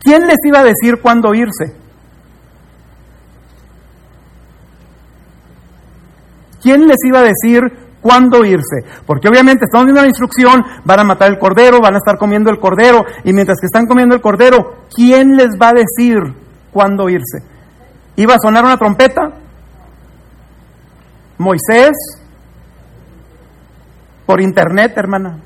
¿quién 0.00 0.26
les 0.26 0.38
iba 0.44 0.60
a 0.60 0.64
decir 0.64 1.00
cuándo 1.00 1.34
irse? 1.34 1.76
¿Quién 6.62 6.86
les 6.86 6.98
iba 7.04 7.18
a 7.18 7.22
decir 7.22 7.60
cuándo 8.00 8.44
irse? 8.44 8.84
Porque 9.04 9.28
obviamente 9.28 9.64
estamos 9.64 9.86
viendo 9.86 10.02
la 10.02 10.08
instrucción, 10.08 10.64
van 10.84 11.00
a 11.00 11.04
matar 11.04 11.30
el 11.30 11.38
cordero, 11.38 11.80
van 11.80 11.94
a 11.94 11.98
estar 11.98 12.16
comiendo 12.16 12.50
el 12.50 12.60
cordero, 12.60 13.04
y 13.24 13.32
mientras 13.32 13.58
que 13.60 13.66
están 13.66 13.86
comiendo 13.86 14.14
el 14.14 14.20
cordero, 14.20 14.84
¿quién 14.94 15.36
les 15.36 15.58
va 15.60 15.70
a 15.70 15.74
decir 15.74 16.18
cuándo 16.70 17.08
irse? 17.08 17.38
¿Iba 18.14 18.34
a 18.34 18.38
sonar 18.38 18.64
una 18.64 18.76
trompeta? 18.76 19.32
Moisés, 21.38 22.21
por 24.32 24.40
internet, 24.40 24.94
hermana. 24.96 25.36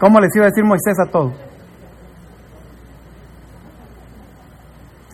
¿Cómo 0.00 0.18
les 0.20 0.34
iba 0.34 0.46
a 0.46 0.48
decir 0.48 0.64
Moisés 0.64 0.98
a 1.06 1.10
todos? 1.10 1.34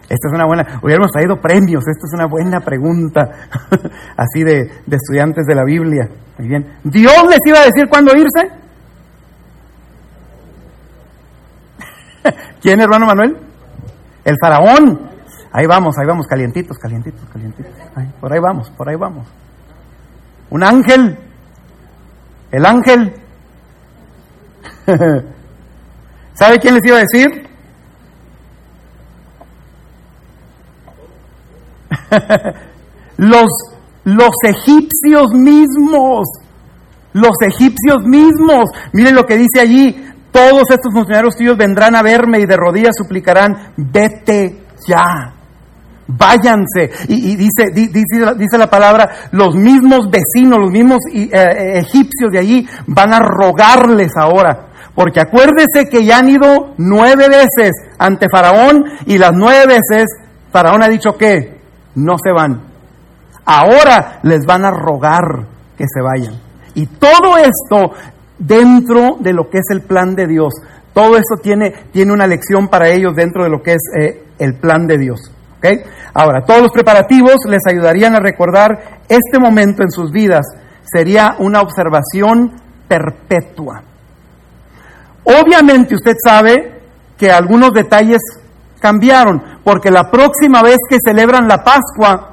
Esta 0.03 0.29
es 0.29 0.33
una 0.33 0.47
buena, 0.47 0.79
hubiéramos 0.81 1.11
traído 1.11 1.41
premios, 1.41 1.83
esta 1.89 2.07
es 2.07 2.13
una 2.15 2.27
buena 2.27 2.61
pregunta, 2.61 3.29
así 4.17 4.45
de, 4.45 4.71
estudiantes 4.89 5.47
de 5.47 5.55
la 5.57 5.65
Biblia. 5.65 6.09
Muy 6.39 6.47
bien. 6.47 6.79
¿Dios 6.85 7.25
les 7.29 7.41
iba 7.45 7.59
a 7.59 7.65
decir 7.65 7.89
cuándo 7.89 8.13
irse? 8.15 8.53
¿Quién, 12.63 12.81
hermano 12.81 13.07
Manuel? 13.07 13.37
El 14.25 14.37
faraón. 14.41 15.11
Ahí 15.51 15.67
vamos, 15.67 15.99
ahí 15.99 16.07
vamos, 16.07 16.29
calientitos, 16.29 16.79
calientitos, 16.79 17.29
calientitos. 17.33 17.73
Por 18.21 18.33
ahí 18.33 18.39
vamos, 18.39 18.71
por 18.71 18.89
ahí 18.89 18.97
vamos. 18.97 19.27
Un 20.51 20.63
ángel. 20.63 21.32
El 22.53 22.65
ángel. 22.67 23.15
¿Sabe 26.35 26.59
quién 26.61 26.75
les 26.75 26.85
iba 26.87 26.99
a 26.99 27.01
decir? 27.01 27.49
los, 33.17 33.51
Los 34.05 34.35
egipcios 34.45 35.33
mismos. 35.33 36.29
Los 37.15 37.37
egipcios 37.41 38.05
mismos. 38.05 38.67
Miren 38.93 39.15
lo 39.15 39.25
que 39.25 39.39
dice 39.39 39.61
allí. 39.61 40.09
Todos 40.31 40.71
estos 40.71 40.93
funcionarios 40.93 41.37
tuyos 41.37 41.57
vendrán 41.57 41.97
a 41.97 42.03
verme 42.03 42.39
y 42.41 42.47
de 42.47 42.57
rodillas 42.57 42.95
suplicarán, 42.97 43.75
vete 43.77 44.65
ya 44.87 45.35
váyanse. 46.17 46.91
Y, 47.09 47.37
dice, 47.37 47.71
dice, 47.73 48.35
dice, 48.37 48.59
la 48.59 48.69
palabra, 48.69 49.29
los 49.33 49.55
mismos 49.55 50.11
vecinos, 50.11 50.59
los 50.59 50.71
mismos 50.71 50.99
eh, 51.13 51.29
eh, 51.33 51.79
egipcios 51.79 52.31
de 52.33 52.39
allí 52.39 52.69
van 52.87 53.13
a 53.13 53.21
rogarles 53.21 54.13
ahora. 54.17 54.69
Porque 54.95 55.21
acuérdese 55.21 55.89
que 55.91 56.05
ya 56.05 56.19
han 56.19 56.29
ido 56.29 56.75
nueve 56.77 57.27
veces 57.29 57.73
ante 57.99 58.27
Faraón 58.31 58.85
y 59.07 59.17
las 59.19 59.33
nueve 59.33 59.67
veces 59.67 60.07
Faraón 60.51 60.83
ha 60.83 60.89
dicho 60.89 61.17
que 61.17 61.59
no 61.95 62.17
se 62.23 62.31
van. 62.31 62.61
Ahora 63.45 64.21
les 64.23 64.45
van 64.47 64.65
a 64.65 64.71
rogar 64.71 65.47
que 65.77 65.85
se 65.89 66.03
vayan. 66.03 66.35
Y 66.75 66.87
todo 66.87 67.39
esto 67.39 67.95
dentro 68.39 69.17
de 69.21 69.33
lo 69.33 69.49
que 69.49 69.59
es 69.59 69.67
el 69.71 69.83
plan 69.83 70.15
de 70.15 70.27
Dios. 70.27 70.53
Todo 70.93 71.17
esto 71.17 71.37
tiene, 71.43 71.73
tiene 71.91 72.13
una 72.13 72.27
lección 72.27 72.69
para 72.69 72.89
ellos 72.91 73.15
dentro 73.15 73.45
de 73.45 73.51
lo 73.51 73.63
que 73.63 73.73
es 73.73 73.83
eh, 73.99 74.25
el 74.39 74.55
plan 74.57 74.87
de 74.87 74.99
Dios. 74.99 75.33
Ahora, 76.15 76.45
todos 76.45 76.63
los 76.63 76.73
preparativos 76.73 77.37
les 77.49 77.63
ayudarían 77.67 78.15
a 78.15 78.21
recordar 78.21 79.01
este 79.09 79.39
momento 79.39 79.83
en 79.83 79.91
sus 79.91 80.11
vidas. 80.11 80.47
Sería 80.85 81.37
una 81.39 81.61
observación 81.61 82.53
perpetua. 82.87 83.83
Obviamente 85.25 85.95
usted 85.95 86.17
sabe 86.23 86.81
que 87.17 87.31
algunos 87.31 87.73
detalles 87.73 88.21
cambiaron, 88.81 89.43
porque 89.65 89.91
la 89.91 90.11
próxima 90.11 90.61
vez 90.63 90.77
que 90.91 90.99
celebran 91.03 91.47
la 91.47 91.63
Pascua 91.63 92.33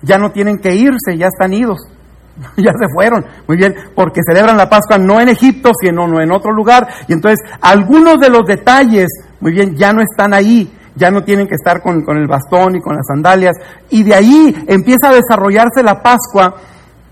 ya 0.00 0.16
no 0.16 0.30
tienen 0.30 0.58
que 0.58 0.74
irse, 0.74 1.18
ya 1.18 1.26
están 1.26 1.52
idos, 1.52 1.78
ya 2.56 2.72
se 2.72 2.88
fueron, 2.94 3.26
muy 3.48 3.56
bien, 3.56 3.74
porque 3.96 4.20
celebran 4.24 4.56
la 4.56 4.70
Pascua 4.70 4.96
no 4.96 5.20
en 5.20 5.28
Egipto, 5.28 5.72
sino 5.78 6.06
no 6.06 6.20
en 6.20 6.30
otro 6.30 6.52
lugar, 6.52 6.86
y 7.08 7.12
entonces 7.12 7.40
algunos 7.60 8.18
de 8.20 8.30
los 8.30 8.46
detalles, 8.46 9.08
muy 9.40 9.52
bien, 9.52 9.76
ya 9.76 9.92
no 9.92 10.00
están 10.00 10.32
ahí, 10.32 10.72
ya 10.98 11.10
no 11.10 11.22
tienen 11.22 11.46
que 11.46 11.54
estar 11.54 11.80
con, 11.80 12.04
el 12.16 12.26
bastón 12.26 12.76
y 12.76 12.80
con 12.80 12.96
las 12.96 13.06
sandalias. 13.06 13.56
Y 13.90 14.02
de 14.02 14.14
ahí 14.14 14.64
empieza 14.66 15.08
a 15.08 15.14
desarrollarse 15.14 15.82
la 15.82 16.02
Pascua 16.02 16.56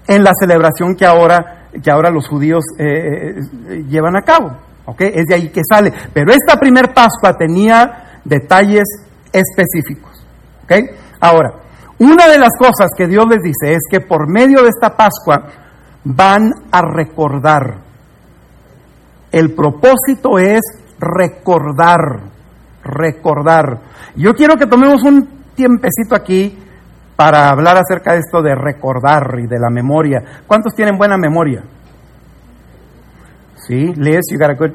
en 0.07 0.25
la 0.25 0.33
celebración 0.39 0.95
que 0.97 1.07
ahora, 1.07 1.69
que 1.83 1.91
ahora 1.91 2.11
los 2.11 2.29
judíos 2.29 2.65
eh, 2.79 2.85
eh, 2.89 3.85
llevan 3.89 4.17
a 4.17 4.23
cabo. 4.23 4.51
Es 4.99 5.27
de 5.27 5.35
ahí 5.35 5.49
que 5.49 5.63
sale. 5.69 5.93
Pero 6.13 6.33
esta 6.33 6.59
primer 6.59 6.93
Pascua 6.93 7.37
tenía 7.37 8.21
detalles 8.25 8.85
específicos. 9.33 10.25
Ahora, 11.21 11.55
una 11.99 12.29
de 12.29 12.39
las 12.39 12.51
cosas 12.59 12.91
que 12.97 13.07
Dios 13.07 13.27
les 13.29 13.43
dice 13.43 13.73
es 13.73 13.81
que 13.91 14.01
por 14.01 14.29
medio 14.29 14.63
de 14.63 14.69
esta 14.69 14.97
Pascua 14.97 15.47
van 16.05 16.51
a 16.71 16.83
recordar. 16.83 17.79
El 19.33 19.55
propósito 19.55 20.39
es 20.39 20.61
recordar 20.99 22.36
recordar. 22.87 23.81
Yo 24.17 24.33
quiero 24.35 24.57
que 24.57 24.67
tomemos 24.67 25.03
un 25.03 25.29
tiempecito 25.55 26.15
aquí 26.15 26.57
para 27.17 27.49
hablar 27.49 27.79
acerca 27.79 28.13
de 28.13 28.21
esto 28.21 28.43
de 28.43 28.55
recordar 28.55 29.39
y 29.43 29.47
de 29.47 29.59
la 29.59 29.71
memoria. 29.71 30.23
¿Cuántos 30.47 30.75
tienen 30.75 30.99
buena 30.99 31.17
memoria? 31.17 31.65
Sí, 33.67 33.93
Liz, 33.97 34.21
you 34.31 34.39
got 34.39 34.51
a 34.51 34.55
good, 34.55 34.73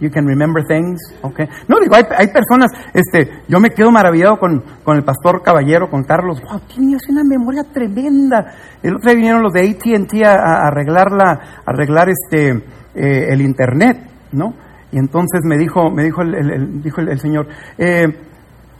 you 0.00 0.10
can 0.10 0.26
remember 0.26 0.62
things, 0.66 1.00
okay. 1.22 1.46
No, 1.68 1.76
digo, 1.80 1.94
hay, 1.94 2.26
personas, 2.26 2.70
este, 2.92 3.42
yo 3.48 3.60
me 3.60 3.70
quedo 3.70 3.90
maravillado 3.90 4.38
con, 4.38 4.62
con 4.82 4.96
el 4.96 5.04
pastor 5.04 5.42
Caballero, 5.42 5.88
con 5.88 6.02
Carlos, 6.02 6.42
wow, 6.42 6.60
tiene 6.66 6.96
una 7.08 7.22
memoria 7.24 7.62
tremenda. 7.72 8.52
El 8.82 8.96
otro 8.96 9.10
día 9.10 9.14
vinieron 9.14 9.42
los 9.42 9.52
de 9.54 9.70
AT&T 9.70 10.22
a, 10.26 10.66
arreglar 10.66 11.12
la, 11.12 11.62
arreglar 11.64 12.10
este, 12.10 12.50
eh, 12.94 13.32
el 13.32 13.40
internet, 13.40 13.96
¿no? 14.32 14.52
Y 14.94 14.98
entonces 14.98 15.40
me 15.42 15.58
dijo, 15.58 15.90
me 15.90 16.04
dijo 16.04 16.22
el, 16.22 16.80
dijo 16.80 17.00
el, 17.00 17.18
Señor, 17.18 17.48
eh, 17.78 18.06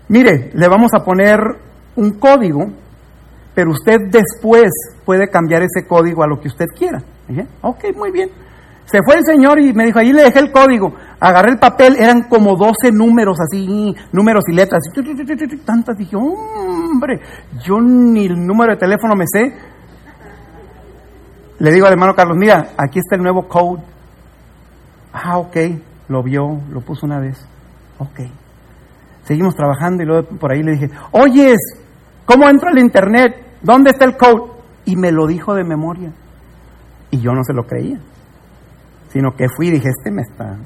mire, 0.07 0.53
le 0.55 0.68
vamos 0.68 0.92
a 0.94 1.05
poner 1.05 1.40
un 1.96 2.20
código, 2.20 2.70
pero 3.53 3.72
usted 3.72 3.96
después 4.12 4.70
puede 5.05 5.29
cambiar 5.29 5.62
ese 5.62 5.88
código 5.88 6.22
a 6.22 6.29
lo 6.29 6.38
que 6.38 6.46
usted 6.46 6.66
quiera. 6.79 7.03
ok, 7.62 7.87
muy 7.96 8.12
bien. 8.12 8.31
Se 8.85 9.00
fue 9.05 9.16
el 9.16 9.24
Señor 9.24 9.59
y 9.59 9.72
me 9.72 9.87
dijo, 9.87 9.98
ahí 9.98 10.12
le 10.12 10.22
dejé 10.22 10.38
el 10.38 10.53
código. 10.53 10.94
Agarré 11.18 11.50
el 11.50 11.59
papel, 11.59 11.96
eran 11.98 12.29
como 12.29 12.55
12 12.55 12.92
números 12.92 13.37
así, 13.40 13.92
números 14.12 14.44
y 14.46 14.53
letras. 14.53 14.85
Tantas, 15.64 15.98
dije, 15.98 16.14
hombre, 16.14 17.18
yo 17.66 17.81
ni 17.81 18.27
el 18.27 18.37
número 18.37 18.74
de 18.74 18.79
teléfono 18.79 19.16
me 19.16 19.24
sé. 19.27 19.53
Le 21.59 21.72
digo 21.72 21.87
al 21.87 21.94
hermano 21.94 22.14
Carlos, 22.14 22.37
mira, 22.38 22.68
aquí 22.79 23.00
está 23.00 23.16
el 23.16 23.22
nuevo 23.22 23.48
code. 23.48 23.83
Ah, 25.12 25.38
ok 25.38 25.57
lo 26.09 26.23
vio, 26.23 26.61
lo 26.71 26.81
puso 26.81 27.07
una 27.07 27.21
vez. 27.21 27.47
Ok. 27.99 28.21
Seguimos 29.25 29.55
trabajando 29.55 30.03
y 30.03 30.07
luego 30.07 30.29
por 30.38 30.53
ahí 30.53 30.62
le 30.62 30.73
dije, 30.73 30.90
oyes, 31.12 31.57
¿cómo 32.27 32.49
entro 32.49 32.69
al 32.69 32.79
internet? 32.79 33.59
¿Dónde 33.62 33.90
está 33.90 34.05
el 34.05 34.17
code? 34.17 34.53
Y 34.85 34.97
me 34.97 35.11
lo 35.11 35.27
dijo 35.27 35.55
de 35.55 35.64
memoria. 35.64 36.12
Y 37.11 37.21
yo 37.21 37.33
no 37.33 37.43
se 37.43 37.55
lo 37.55 37.64
creía. 37.64 37.99
Sino 39.09 39.35
que 39.35 39.47
fui 39.49 39.69
y 39.69 39.73
dije, 39.73 39.88
este 39.88 40.11
me 40.11 40.23
está. 40.23 40.59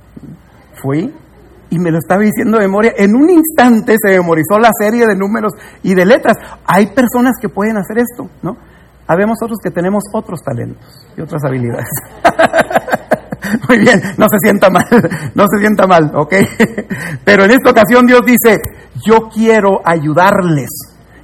Fui 0.82 1.14
y 1.70 1.78
me 1.78 1.90
lo 1.90 1.98
estaba 1.98 2.22
diciendo 2.22 2.58
de 2.58 2.64
memoria. 2.64 2.92
En 2.96 3.14
un 3.14 3.30
instante 3.30 3.96
se 4.02 4.18
memorizó 4.18 4.58
la 4.58 4.70
serie 4.78 5.06
de 5.06 5.14
números 5.14 5.52
y 5.82 5.94
de 5.94 6.04
letras. 6.04 6.36
Hay 6.66 6.88
personas 6.88 7.34
que 7.40 7.48
pueden 7.48 7.76
hacer 7.76 7.98
esto, 7.98 8.28
¿no? 8.42 8.56
Habemos 9.06 9.38
otros 9.42 9.58
que 9.62 9.70
tenemos 9.70 10.02
otros 10.12 10.40
talentos 10.42 11.06
y 11.16 11.20
otras 11.20 11.42
habilidades. 11.44 11.88
Muy 13.68 13.78
bien, 13.78 14.00
no 14.16 14.26
se 14.28 14.38
sienta 14.42 14.70
mal, 14.70 14.86
no 15.34 15.44
se 15.48 15.58
sienta 15.60 15.86
mal, 15.86 16.10
¿ok? 16.14 16.34
Pero 17.24 17.44
en 17.44 17.52
esta 17.52 17.70
ocasión 17.70 18.06
Dios 18.06 18.22
dice, 18.24 18.58
yo 19.04 19.28
quiero 19.28 19.80
ayudarles, 19.84 20.70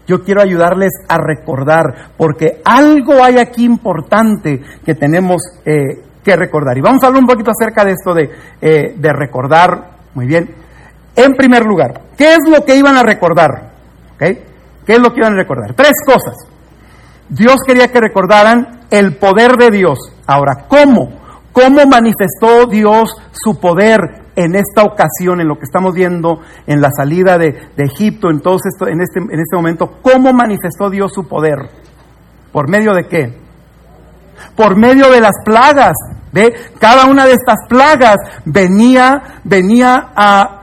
yo 0.07 0.23
quiero 0.23 0.43
ayudarles 0.43 0.93
a 1.09 1.19
recordar, 1.19 2.11
porque 2.17 2.61
algo 2.65 3.23
hay 3.23 3.39
aquí 3.39 3.65
importante 3.65 4.63
que 4.85 4.95
tenemos 4.95 5.43
eh, 5.65 6.03
que 6.23 6.37
recordar. 6.37 6.77
Y 6.79 6.81
vamos 6.81 7.03
a 7.03 7.07
hablar 7.07 7.23
un 7.23 7.29
poquito 7.29 7.51
acerca 7.51 7.85
de 7.85 7.93
esto 7.93 8.15
de, 8.15 8.31
eh, 8.61 8.95
de 8.97 9.13
recordar, 9.13 9.91
muy 10.15 10.27
bien. 10.27 10.55
En 11.17 11.33
primer 11.35 11.65
lugar, 11.65 12.01
¿qué 12.17 12.35
es 12.35 12.49
lo 12.49 12.65
que 12.65 12.77
iban 12.77 12.97
a 12.97 13.03
recordar? 13.03 13.73
¿Ok? 14.15 14.23
¿Qué 14.85 14.93
es 14.93 14.99
lo 14.99 15.13
que 15.13 15.21
iban 15.21 15.35
a 15.35 15.37
recordar? 15.37 15.75
Tres 15.75 15.93
cosas. 16.05 16.35
Dios 17.29 17.57
quería 17.67 17.89
que 17.89 18.01
recordaran 18.01 18.81
el 18.91 19.17
poder 19.17 19.57
de 19.57 19.71
Dios. 19.71 19.99
Ahora, 20.27 20.67
¿cómo? 20.69 21.24
¿Cómo 21.55 21.87
manifestó 21.87 22.67
Dios 22.69 23.17
su 23.31 23.61
poder 23.61 24.01
en 24.35 24.57
esta 24.57 24.83
ocasión, 24.83 25.41
en 25.41 25.47
lo 25.47 25.55
que 25.55 25.63
estamos 25.63 25.95
viendo 25.95 26.41
en 26.67 26.81
la 26.81 26.91
salida 26.91 27.39
de, 27.39 27.71
Egipto, 27.77 28.29
en, 28.29 28.41
todo 28.41 28.57
esto, 28.57 28.89
en, 28.89 29.01
este, 29.01 29.21
en 29.21 29.39
este 29.39 29.55
momento? 29.55 29.99
¿Cómo 30.03 30.33
manifestó 30.33 30.91
Dios 30.91 31.13
su 31.15 31.29
poder? 31.29 31.71
¿Por 32.51 32.69
medio 32.69 32.93
de 32.93 33.07
qué? 33.07 33.39
Por 34.57 34.77
medio 34.77 35.09
de 35.13 35.21
las 35.21 35.37
plagas. 35.45 35.95
¿Ve? 36.33 36.53
Cada 36.81 37.07
una 37.07 37.25
de 37.25 37.35
estas 37.35 37.61
plagas 37.69 38.17
venía, 38.45 39.39
venía 39.45 40.09
a, 40.17 40.63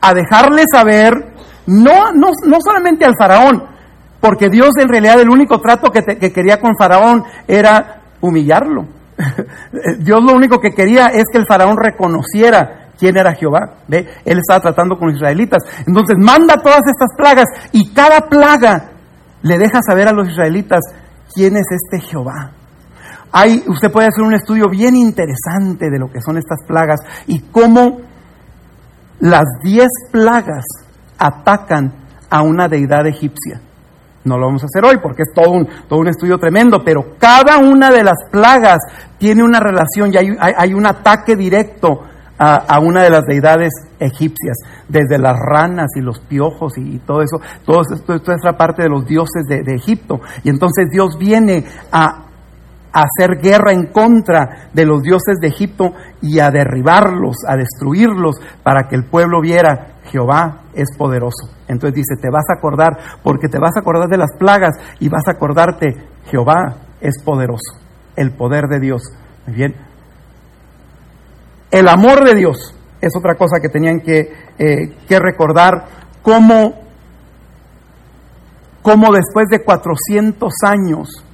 a 0.00 0.14
dejarle 0.14 0.64
saber, 0.68 1.12
no, 1.68 2.10
no, 2.12 2.32
no 2.44 2.58
solamente 2.60 3.04
al 3.04 3.14
faraón, 3.16 3.62
porque 4.20 4.50
Dios 4.50 4.70
en 4.80 4.88
realidad 4.88 5.20
el 5.20 5.30
único 5.30 5.60
trato 5.60 5.92
que 5.92 6.32
quería 6.32 6.60
con 6.60 6.76
faraón 6.76 7.22
era 7.46 8.00
humillarlo 8.20 8.93
Dios 9.98 10.22
lo 10.22 10.34
único 10.34 10.58
que 10.60 10.70
quería 10.70 11.08
es 11.08 11.24
que 11.30 11.38
el 11.38 11.46
faraón 11.46 11.76
reconociera 11.76 12.90
quién 12.98 13.16
era 13.16 13.34
Jehová. 13.34 13.74
¿ve? 13.88 14.08
Él 14.24 14.38
estaba 14.38 14.60
tratando 14.60 14.96
con 14.96 15.08
los 15.08 15.16
israelitas. 15.16 15.62
Entonces 15.86 16.16
manda 16.18 16.56
todas 16.56 16.82
estas 16.86 17.10
plagas 17.16 17.46
y 17.72 17.92
cada 17.92 18.28
plaga 18.28 18.90
le 19.42 19.58
deja 19.58 19.80
saber 19.82 20.08
a 20.08 20.12
los 20.12 20.28
israelitas 20.28 20.80
quién 21.34 21.56
es 21.56 21.66
este 21.70 22.06
Jehová. 22.06 22.52
Hay, 23.32 23.64
usted 23.66 23.90
puede 23.90 24.08
hacer 24.08 24.22
un 24.22 24.34
estudio 24.34 24.68
bien 24.70 24.94
interesante 24.94 25.90
de 25.90 25.98
lo 25.98 26.10
que 26.10 26.20
son 26.20 26.38
estas 26.38 26.60
plagas 26.66 27.00
y 27.26 27.40
cómo 27.40 28.00
las 29.18 29.44
diez 29.62 29.88
plagas 30.12 30.64
atacan 31.18 31.92
a 32.30 32.42
una 32.42 32.68
deidad 32.68 33.06
egipcia. 33.06 33.60
No 34.24 34.38
lo 34.38 34.46
vamos 34.46 34.62
a 34.62 34.66
hacer 34.66 34.84
hoy 34.84 34.98
porque 35.02 35.22
es 35.22 35.32
todo 35.34 35.50
un, 35.50 35.68
todo 35.88 35.98
un 35.98 36.08
estudio 36.08 36.38
tremendo, 36.38 36.82
pero 36.82 37.16
cada 37.18 37.58
una 37.58 37.90
de 37.90 38.02
las 38.02 38.16
plagas 38.30 38.78
tiene 39.18 39.42
una 39.42 39.60
relación 39.60 40.12
y 40.12 40.16
hay, 40.16 40.72
un 40.72 40.86
ataque 40.86 41.36
directo 41.36 42.00
a, 42.38 42.80
una 42.80 43.02
de 43.02 43.10
las 43.10 43.24
deidades 43.26 43.72
egipcias, 44.00 44.56
desde 44.88 45.18
las 45.18 45.38
ranas 45.38 45.90
y 45.96 46.00
los 46.00 46.20
piojos 46.20 46.76
y, 46.78 46.98
todo 47.00 47.22
eso, 47.22 47.40
todo 47.64 47.82
esto, 47.82 48.32
es 48.32 48.42
la 48.42 48.56
parte 48.56 48.82
de 48.82 48.88
los 48.88 49.06
dioses 49.06 49.44
de, 49.46 49.74
Egipto. 49.74 50.20
Y 50.42 50.48
entonces 50.48 50.88
Dios 50.90 51.16
viene 51.18 51.64
a, 51.92 52.24
a 52.92 53.04
hacer 53.04 53.38
guerra 53.42 53.72
en 53.72 53.86
contra 53.86 54.68
de 54.72 54.86
los 54.86 55.02
dioses 55.02 55.38
de 55.40 55.48
Egipto 55.48 55.92
y 56.22 56.38
a 56.38 56.50
derribarlos, 56.50 57.36
a 57.46 57.56
destruirlos, 57.56 58.36
para 58.62 58.88
que 58.88 58.96
el 58.96 59.04
pueblo 59.04 59.40
viera, 59.40 59.93
Jehová 60.10 60.62
es 60.74 60.88
poderoso. 60.96 61.48
Entonces 61.68 61.94
dice, 61.94 62.20
te 62.20 62.30
vas 62.30 62.44
a 62.48 62.58
acordar, 62.58 62.98
porque 63.22 63.48
te 63.48 63.58
vas 63.58 63.76
a 63.76 63.80
acordar 63.80 64.08
de 64.08 64.18
las 64.18 64.30
plagas 64.38 64.76
y 65.00 65.08
vas 65.08 65.26
a 65.26 65.32
acordarte, 65.32 65.96
Jehová 66.30 66.76
es 67.00 67.22
poderoso, 67.22 67.78
el 68.16 68.32
poder 68.32 68.64
de 68.68 68.80
Dios. 68.80 69.02
Muy 69.46 69.56
bien. 69.56 69.74
El 71.70 71.88
amor 71.88 72.24
de 72.24 72.34
Dios 72.34 72.74
es 73.00 73.12
otra 73.16 73.34
cosa 73.34 73.60
que 73.60 73.68
tenían 73.68 74.00
que, 74.00 74.32
eh, 74.58 74.96
que 75.08 75.18
recordar, 75.18 75.86
cómo, 76.22 76.74
cómo 78.82 79.12
después 79.12 79.46
de 79.50 79.62
400 79.62 80.52
años 80.64 81.24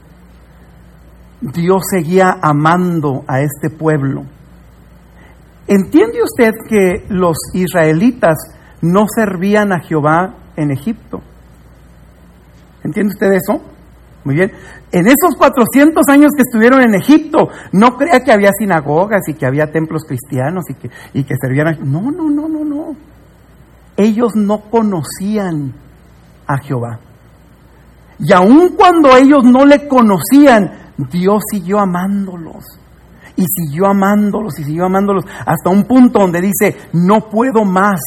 Dios 1.41 1.83
seguía 1.91 2.39
amando 2.43 3.25
a 3.27 3.41
este 3.41 3.71
pueblo. 3.71 4.25
¿Entiende 5.67 6.23
usted 6.23 6.53
que 6.69 7.07
los 7.09 7.37
israelitas 7.55 8.37
no 8.81 9.07
servían 9.15 9.73
a 9.73 9.81
Jehová 9.81 10.35
en 10.57 10.71
Egipto? 10.71 11.21
¿Entiende 12.83 13.13
usted 13.13 13.33
eso? 13.33 13.63
Muy 14.25 14.35
bien. 14.35 14.53
En 14.93 15.07
esos 15.07 15.35
400 15.39 16.07
años 16.09 16.33
que 16.37 16.43
estuvieron 16.43 16.83
en 16.83 16.95
Egipto, 16.95 17.49
no 17.73 17.97
crea 17.97 18.21
que 18.21 18.33
había 18.33 18.51
sinagogas 18.59 19.23
y 19.29 19.35
que 19.35 19.47
había 19.47 19.71
templos 19.71 20.05
cristianos 20.07 20.65
y 20.69 20.75
que, 20.75 20.91
y 21.15 21.25
que 21.25 21.35
servían. 21.41 21.79
No, 21.91 22.03
no, 22.11 22.29
no, 22.29 22.49
no, 22.49 22.65
no. 22.65 22.97
Ellos 23.97 24.35
no 24.35 24.63
conocían 24.71 25.73
a 26.47 26.59
Jehová. 26.59 27.01
Y 28.19 28.33
aun 28.33 28.75
cuando 28.77 29.17
ellos 29.17 29.45
no 29.45 29.65
le 29.65 29.89
conocían, 29.89 30.93
Dios 31.11 31.43
siguió 31.51 31.79
amándolos. 31.79 32.65
Y 33.37 33.45
siguió 33.47 33.87
amándolos 33.87 34.59
y 34.59 34.65
siguió 34.65 34.85
amándolos 34.85 35.25
hasta 35.47 35.71
un 35.71 35.85
punto 35.85 36.19
donde 36.19 36.43
dice, 36.43 36.77
no 36.93 37.31
puedo 37.31 37.65
más 37.65 38.01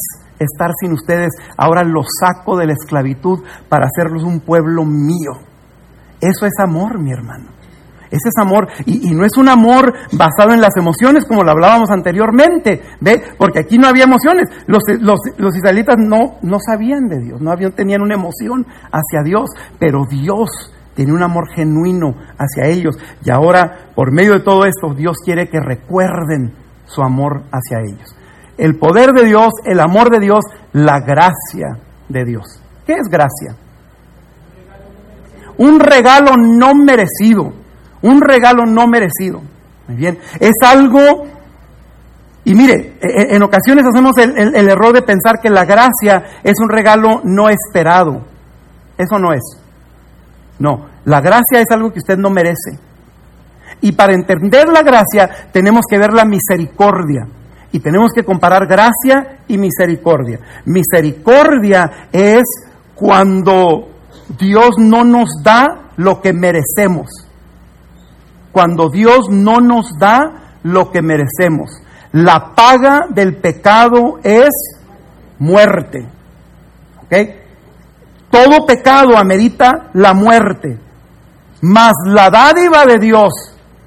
estar 0.44 0.72
sin 0.80 0.94
ustedes, 0.94 1.32
ahora 1.58 1.84
los 1.84 2.08
saco 2.20 2.58
de 2.58 2.68
la 2.68 2.74
esclavitud 2.74 3.40
para 3.70 3.86
hacerlos 3.86 4.24
un 4.24 4.40
pueblo 4.40 4.86
mío. 4.86 5.34
Eso 6.22 6.46
es 6.46 6.54
amor, 6.60 7.00
mi 7.00 7.12
hermano. 7.12 7.50
Ese 8.14 8.30
es 8.30 8.38
amor. 8.40 8.68
Y, 8.86 9.10
no 9.16 9.26
es 9.26 9.36
un 9.38 9.50
amor 9.50 9.92
basado 10.12 10.54
en 10.54 10.62
las 10.62 10.78
emociones 10.78 11.26
como 11.26 11.44
lo 11.44 11.50
hablábamos 11.50 11.90
anteriormente. 11.90 12.80
¿Ve? 13.02 13.24
Porque 13.40 13.62
aquí 13.62 13.80
no 13.80 13.88
había 13.88 14.04
emociones. 14.04 14.50
Los, 14.68 14.84
los, 15.00 15.56
israelitas 15.58 15.96
no, 15.98 16.36
no 16.44 16.60
sabían 16.60 17.08
de 17.08 17.20
Dios. 17.20 17.42
No 17.42 17.56
tenían 17.72 18.04
una 18.04 18.14
emoción 18.14 18.68
hacia 18.92 19.24
Dios. 19.24 19.50
Pero 19.80 20.06
Dios 20.08 20.72
tiene 20.94 21.12
un 21.12 21.24
amor 21.24 21.50
genuino 21.56 22.14
hacia 22.38 22.70
ellos. 22.70 22.98
Y 23.26 23.32
ahora, 23.32 23.90
por 23.96 24.14
medio 24.14 24.34
de 24.34 24.42
todo 24.42 24.66
esto, 24.66 24.94
Dios 24.94 25.18
quiere 25.26 25.50
que 25.50 25.60
recuerden 25.60 26.54
su 26.86 27.02
amor 27.02 27.46
hacia 27.52 27.80
ellos. 27.80 28.16
El 28.58 28.78
poder 28.78 29.12
de 29.14 29.26
Dios, 29.26 29.50
el 29.66 29.80
amor 29.80 30.10
de 30.10 30.20
Dios, 30.20 30.46
la 30.74 31.00
gracia 31.00 31.80
de 32.10 32.26
Dios. 32.26 32.62
¿Qué 32.86 32.94
es 32.94 33.08
gracia? 33.10 33.56
Un 35.58 35.80
regalo 35.80 36.36
no 36.38 36.76
merecido. 36.76 37.54
Un 38.02 38.22
regalo 38.22 38.66
no 38.66 38.88
merecido. 38.88 39.42
Muy 39.88 39.98
bien. 39.98 40.20
Es 40.40 40.54
algo. 40.66 41.26
Y 42.46 42.56
mire, 42.56 42.98
e, 43.02 43.08
e, 43.08 43.36
en 43.36 43.44
ocasiones 43.44 43.86
hacemos 43.86 44.18
el, 44.18 44.56
el 44.56 44.70
error 44.70 44.94
de 44.94 45.02
pensar 45.02 45.40
que 45.42 45.50
la 45.50 45.66
gracia 45.66 46.42
es 46.44 46.60
un 46.60 46.70
regalo 46.70 47.22
no 47.24 47.50
esperado. 47.50 48.22
Eso 48.98 49.18
no 49.18 49.34
es. 49.34 49.42
No, 50.60 50.86
la 51.06 51.22
gracia 51.22 51.60
es 51.60 51.72
algo 51.72 51.92
que 51.92 52.00
usted 52.00 52.18
no 52.18 52.30
merece. 52.30 52.78
Y 53.82 53.94
para 53.94 54.14
entender 54.14 54.70
la 54.70 54.82
gracia 54.82 55.50
tenemos 55.52 55.86
que 55.90 55.98
ver 55.98 56.14
la 56.14 56.26
misericordia. 56.26 57.28
Y 57.74 57.80
tenemos 57.80 58.14
que 58.14 58.24
comparar 58.24 58.68
gracia 58.68 59.40
y 59.48 59.58
misericordia. 59.58 60.40
Misericordia 60.66 62.08
es 62.12 62.44
cuando 62.96 63.90
Dios 64.40 64.76
no 64.78 65.04
nos 65.04 65.28
da 65.44 65.90
lo 65.98 66.22
que 66.22 66.32
merecemos. 66.34 67.10
Cuando 68.52 68.90
Dios 68.90 69.28
no 69.30 69.60
nos 69.60 69.98
da 69.98 70.60
lo 70.62 70.92
que 70.92 71.02
merecemos. 71.02 71.72
La 72.12 72.54
paga 72.54 73.08
del 73.10 73.38
pecado 73.38 74.20
es 74.24 74.52
muerte. 75.40 76.08
Todo 78.30 78.66
pecado 78.68 79.18
amerita 79.18 79.90
la 79.94 80.14
muerte. 80.14 80.80
Mas 81.62 81.94
la 82.06 82.30
dádiva 82.30 82.86
de 82.86 83.00
Dios 83.00 83.34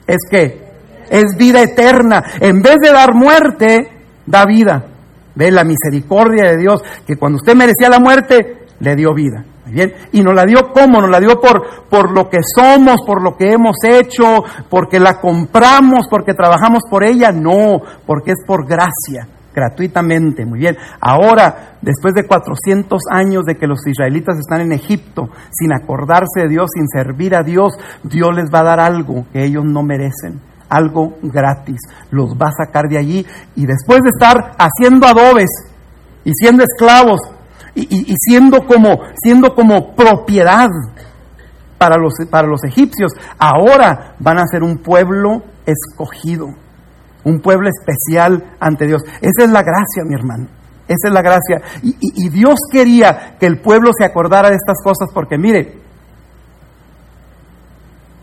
es 0.06 0.18
que 0.28 0.65
es 1.10 1.36
vida 1.36 1.62
eterna. 1.62 2.22
En 2.40 2.62
vez 2.62 2.76
de 2.76 2.92
dar 2.92 3.14
muerte, 3.14 3.88
da 4.26 4.44
vida. 4.44 4.86
Ve 5.34 5.50
la 5.50 5.64
misericordia 5.64 6.50
de 6.50 6.56
Dios, 6.56 6.82
que 7.06 7.16
cuando 7.16 7.36
usted 7.36 7.54
merecía 7.54 7.90
la 7.90 7.98
muerte, 7.98 8.66
le 8.80 8.94
dio 8.96 9.14
vida 9.14 9.44
bien. 9.70 9.92
Y 10.12 10.22
nos 10.22 10.34
la 10.34 10.44
dio 10.44 10.72
cómo? 10.72 11.00
Nos 11.00 11.10
la 11.10 11.20
dio 11.20 11.40
por, 11.40 11.88
por 11.88 12.12
lo 12.12 12.28
que 12.28 12.38
somos, 12.42 12.96
por 13.06 13.22
lo 13.22 13.36
que 13.36 13.52
hemos 13.52 13.76
hecho, 13.84 14.44
porque 14.68 15.00
la 15.00 15.20
compramos, 15.20 16.06
porque 16.08 16.34
trabajamos 16.34 16.82
por 16.88 17.04
ella. 17.04 17.32
No, 17.32 17.80
porque 18.06 18.32
es 18.32 18.44
por 18.46 18.66
gracia, 18.66 19.28
gratuitamente. 19.54 20.44
Muy 20.44 20.60
bien. 20.60 20.76
Ahora, 21.00 21.76
después 21.82 22.14
de 22.14 22.26
400 22.26 23.00
años 23.10 23.44
de 23.44 23.56
que 23.56 23.66
los 23.66 23.86
israelitas 23.86 24.36
están 24.38 24.60
en 24.60 24.72
Egipto, 24.72 25.28
sin 25.50 25.72
acordarse 25.72 26.42
de 26.42 26.48
Dios, 26.48 26.70
sin 26.72 26.86
servir 26.88 27.34
a 27.34 27.42
Dios, 27.42 27.74
Dios 28.02 28.34
les 28.34 28.52
va 28.52 28.60
a 28.60 28.64
dar 28.64 28.80
algo 28.80 29.26
que 29.32 29.44
ellos 29.44 29.64
no 29.64 29.82
merecen 29.82 30.40
algo 30.68 31.18
gratis, 31.22 31.80
los 32.10 32.34
va 32.34 32.48
a 32.48 32.64
sacar 32.64 32.84
de 32.88 32.98
allí 32.98 33.26
y 33.54 33.66
después 33.66 34.00
de 34.02 34.10
estar 34.10 34.56
haciendo 34.58 35.06
adobes 35.06 35.50
y 36.24 36.32
siendo 36.34 36.64
esclavos 36.64 37.20
y, 37.76 38.14
siendo, 38.18 38.66
como, 38.66 39.00
siendo 39.22 39.54
como 39.54 39.94
propiedad 39.94 40.70
para 41.76 41.96
los, 41.96 42.14
para 42.30 42.48
los 42.48 42.64
egipcios, 42.64 43.12
ahora 43.38 44.14
van 44.18 44.38
a 44.38 44.46
ser 44.46 44.62
un 44.62 44.78
pueblo 44.78 45.42
escogido, 45.66 46.48
un 47.24 47.40
pueblo 47.40 47.68
especial 47.68 48.54
ante 48.58 48.86
Dios. 48.86 49.02
Esa 49.20 49.44
es 49.44 49.50
la 49.50 49.62
gracia, 49.62 50.04
mi 50.06 50.14
hermano. 50.14 50.48
Esa 50.88 51.08
es 51.08 51.12
la 51.12 51.20
gracia. 51.20 51.60
Y, 51.82 51.96
y, 52.00 52.28
Dios 52.30 52.60
quería 52.72 53.36
que 53.38 53.46
el 53.46 53.60
pueblo 53.60 53.90
se 53.96 54.04
acordara 54.04 54.48
de 54.48 54.56
estas 54.56 54.78
cosas 54.82 55.10
porque 55.12 55.36
mire, 55.36 55.78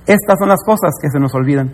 estas 0.07 0.39
son 0.39 0.49
las 0.49 0.63
cosas 0.65 0.93
que 1.01 1.09
se 1.09 1.19
nos 1.19 1.33
olvidan. 1.35 1.71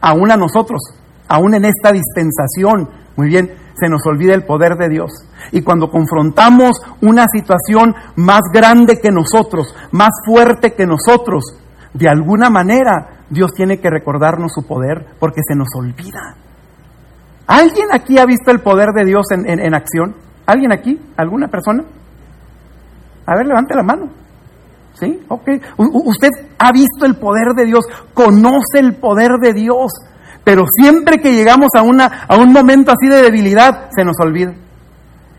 Aún 0.00 0.30
a 0.30 0.36
nosotros, 0.36 0.80
aún 1.28 1.54
en 1.54 1.64
esta 1.64 1.90
dispensación, 1.92 2.88
muy 3.16 3.28
bien, 3.28 3.50
se 3.74 3.88
nos 3.88 4.04
olvida 4.06 4.34
el 4.34 4.44
poder 4.44 4.76
de 4.76 4.88
Dios. 4.88 5.10
Y 5.52 5.62
cuando 5.62 5.90
confrontamos 5.90 6.80
una 7.00 7.26
situación 7.32 7.94
más 8.16 8.40
grande 8.52 9.00
que 9.00 9.10
nosotros, 9.10 9.74
más 9.92 10.10
fuerte 10.26 10.74
que 10.74 10.86
nosotros, 10.86 11.44
de 11.94 12.08
alguna 12.08 12.50
manera 12.50 13.24
Dios 13.30 13.52
tiene 13.54 13.80
que 13.80 13.90
recordarnos 13.90 14.52
su 14.52 14.66
poder 14.66 15.06
porque 15.18 15.40
se 15.46 15.54
nos 15.54 15.68
olvida. 15.76 16.36
¿Alguien 17.46 17.88
aquí 17.92 18.18
ha 18.18 18.26
visto 18.26 18.50
el 18.50 18.60
poder 18.60 18.90
de 18.90 19.04
Dios 19.04 19.26
en, 19.30 19.74
acción? 19.74 20.14
¿Alguien 20.46 20.72
aquí? 20.72 21.00
¿Alguna 21.16 21.48
persona? 21.48 21.82
A 23.26 23.36
ver, 23.36 23.46
levante 23.46 23.74
la 23.74 23.82
mano. 23.82 24.10
¿Sí? 24.98 25.20
Ok. 25.28 25.48
usted 25.76 26.30
ha 26.58 26.72
visto 26.72 27.06
el 27.06 27.16
poder 27.16 27.54
de 27.54 27.66
Dios, 27.66 27.84
conoce 28.14 28.80
el 28.80 28.96
poder 28.96 29.32
de 29.40 29.52
Dios. 29.52 29.92
Pero 30.44 30.64
siempre 30.80 31.18
que 31.18 31.32
llegamos 31.32 31.68
a, 31.76 31.82
una, 31.82 32.24
a 32.26 32.36
un 32.36 32.52
momento 32.52 32.90
así 32.90 33.08
de 33.08 33.22
debilidad, 33.22 33.90
se 33.94 34.04
nos 34.04 34.16
olvida. 34.18 34.54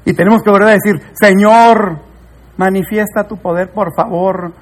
Y 0.06 0.13
tenemos 0.13 0.41
que 0.43 0.52
volver 0.52 0.69
a 0.69 0.72
decir, 0.74 1.02
Señor, 1.13 2.00
manifiesta 2.58 3.28
tu 3.28 3.38
poder, 3.38 3.72
por 3.72 3.93
favor, 3.95 4.54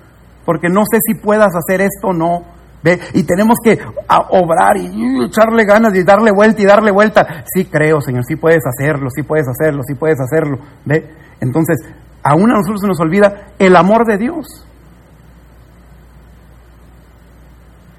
porque 0.46 0.70
no 0.70 0.84
sé 0.90 1.00
si 1.06 1.22
puedas 1.22 1.54
hacer 1.56 1.82
esto 1.82 2.08
o 2.08 2.14
no. 2.14 2.58
¿Ve? 2.84 3.00
Y 3.14 3.24
tenemos 3.24 3.58
que 3.64 3.78
obrar 4.30 4.78
y 4.78 5.26
echarle 5.26 5.66
ganas 5.66 5.96
y 5.96 6.04
darle 6.04 6.32
vuelta 6.32 6.62
y 6.62 6.66
darle 6.66 6.92
vuelta. 6.92 7.44
Sí 7.54 7.66
creo, 7.66 8.00
Señor, 8.02 8.24
sí 8.24 8.36
puedes 8.36 8.64
hacerlo, 8.66 9.10
sí 9.10 9.24
puedes 9.24 9.48
hacerlo, 9.48 9.82
sí 9.86 9.96
puedes 9.96 10.20
hacerlo. 10.20 10.60
¿Ve? 10.86 11.10
Entonces, 11.42 11.78
aún 12.24 12.52
a 12.52 12.54
nosotros 12.54 12.82
se 12.82 12.88
nos 12.88 13.00
olvida 13.00 13.48
el 13.58 13.76
amor 13.76 14.06
de 14.06 14.18
Dios. 14.18 14.67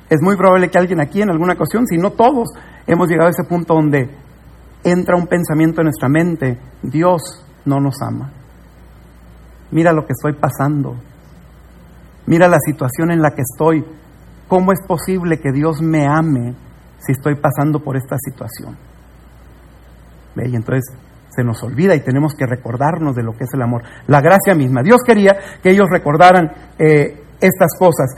Es 0.08 0.22
muy 0.22 0.36
probable 0.36 0.70
que 0.70 0.78
alguien 0.78 1.00
aquí 1.00 1.20
en 1.20 1.30
alguna 1.30 1.52
ocasión, 1.54 1.86
si 1.86 1.98
no 1.98 2.12
todos, 2.12 2.48
hemos 2.86 3.08
llegado 3.08 3.28
a 3.28 3.30
ese 3.30 3.44
punto 3.44 3.74
donde 3.74 4.08
entra 4.84 5.16
un 5.16 5.26
pensamiento 5.26 5.80
en 5.80 5.86
nuestra 5.86 6.08
mente, 6.08 6.58
Dios 6.82 7.44
no 7.64 7.80
nos 7.80 8.00
ama. 8.00 8.30
Mira 9.70 9.92
lo 9.92 10.06
que 10.06 10.12
estoy 10.12 10.32
pasando. 10.34 10.96
Mira 12.26 12.48
la 12.48 12.58
situación 12.58 13.10
en 13.10 13.20
la 13.20 13.30
que 13.30 13.42
estoy. 13.42 13.84
¿Cómo 14.48 14.72
es 14.72 14.80
posible 14.86 15.40
que 15.40 15.52
Dios 15.52 15.82
me 15.82 16.06
ame 16.06 16.54
si 16.98 17.12
estoy 17.12 17.34
pasando 17.36 17.80
por 17.80 17.96
esta 17.96 18.16
situación? 18.18 18.76
¿Ve? 20.34 20.48
Y 20.48 20.56
entonces 20.56 20.84
se 21.28 21.44
nos 21.44 21.62
olvida 21.62 21.94
y 21.94 22.00
tenemos 22.00 22.34
que 22.34 22.46
recordarnos 22.46 23.14
de 23.14 23.22
lo 23.22 23.32
que 23.32 23.44
es 23.44 23.50
el 23.52 23.62
amor. 23.62 23.82
La 24.06 24.20
gracia 24.20 24.54
misma. 24.54 24.82
Dios 24.82 25.02
quería 25.06 25.36
que 25.62 25.70
ellos 25.70 25.86
recordaran 25.90 26.50
eh, 26.78 27.22
estas 27.40 27.78
cosas. 27.78 28.14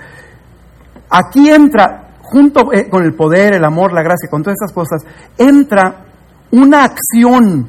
Aquí 1.11 1.51
entra, 1.51 2.15
junto 2.23 2.73
eh, 2.73 2.89
con 2.89 3.05
el 3.05 3.15
poder, 3.15 3.55
el 3.55 3.65
amor, 3.65 3.93
la 3.93 4.03
gracia, 4.03 4.31
con 4.31 4.43
todas 4.43 4.57
estas 4.61 4.73
cosas, 4.73 5.03
entra 5.37 6.07
una 6.53 6.85
acción 6.85 7.69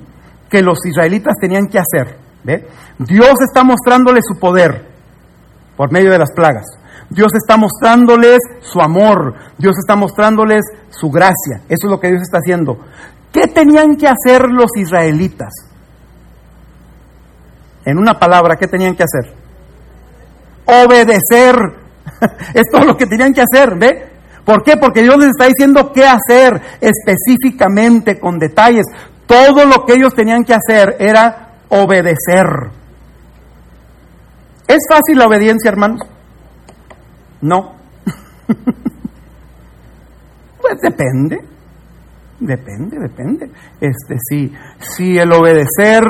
que 0.50 0.62
los 0.62 0.86
israelitas 0.86 1.36
tenían 1.40 1.68
que 1.68 1.80
hacer. 1.80 2.18
Dios 2.98 3.36
está 3.48 3.64
mostrándoles 3.64 4.26
su 4.28 4.40
poder 4.40 4.88
por 5.76 5.92
medio 5.92 6.12
de 6.12 6.20
las 6.20 6.32
plagas. 6.32 6.66
Dios 7.10 7.32
está 7.34 7.58
mostrándoles 7.58 8.40
su 8.62 8.80
amor. 8.80 9.36
Dios 9.58 9.78
está 9.78 9.96
mostrándoles 9.96 10.64
su 10.90 11.10
gracia. 11.10 11.62
Eso 11.68 11.88
es 11.88 11.92
lo 11.92 12.00
que 12.00 12.10
Dios 12.10 12.22
está 12.22 12.38
haciendo. 12.38 12.80
¿Qué 13.32 13.48
tenían 13.48 13.96
que 13.96 14.08
hacer 14.08 14.50
los 14.50 14.72
israelitas? 14.76 15.54
En 17.86 17.98
una 17.98 18.20
palabra, 18.20 18.56
¿qué 18.56 18.68
tenían 18.68 18.96
que 18.96 19.04
hacer? 19.04 19.34
Obedecer. 20.66 21.81
es 22.54 22.64
todo 22.72 22.86
lo 22.86 22.98
que 22.98 23.06
tenían 23.06 23.34
que 23.34 23.42
hacer, 23.42 23.78
¿ve? 23.78 24.10
¿Por 24.46 24.64
qué? 24.64 24.78
Porque 24.78 25.02
Dios 25.04 25.18
les 25.18 25.30
está 25.30 25.46
diciendo 25.46 25.92
qué 25.94 26.06
hacer 26.06 26.62
específicamente, 26.80 28.20
con 28.20 28.40
detalles. 28.40 28.86
Todo 29.26 29.66
lo 29.66 29.86
que 29.86 29.94
ellos 29.94 30.14
tenían 30.14 30.44
que 30.44 30.54
hacer 30.54 30.96
era 31.00 31.52
obedecer. 31.70 32.48
¿Es 34.68 34.86
fácil 34.90 35.18
la 35.18 35.28
obediencia, 35.28 35.70
hermanos? 35.70 36.02
No. 37.42 37.76
pues 40.62 40.78
depende. 40.82 41.40
Depende, 42.40 42.98
depende. 43.00 43.52
Este 43.80 44.18
sí, 44.20 44.52
si 44.80 45.18
el 45.18 45.32
obedecer, 45.32 46.04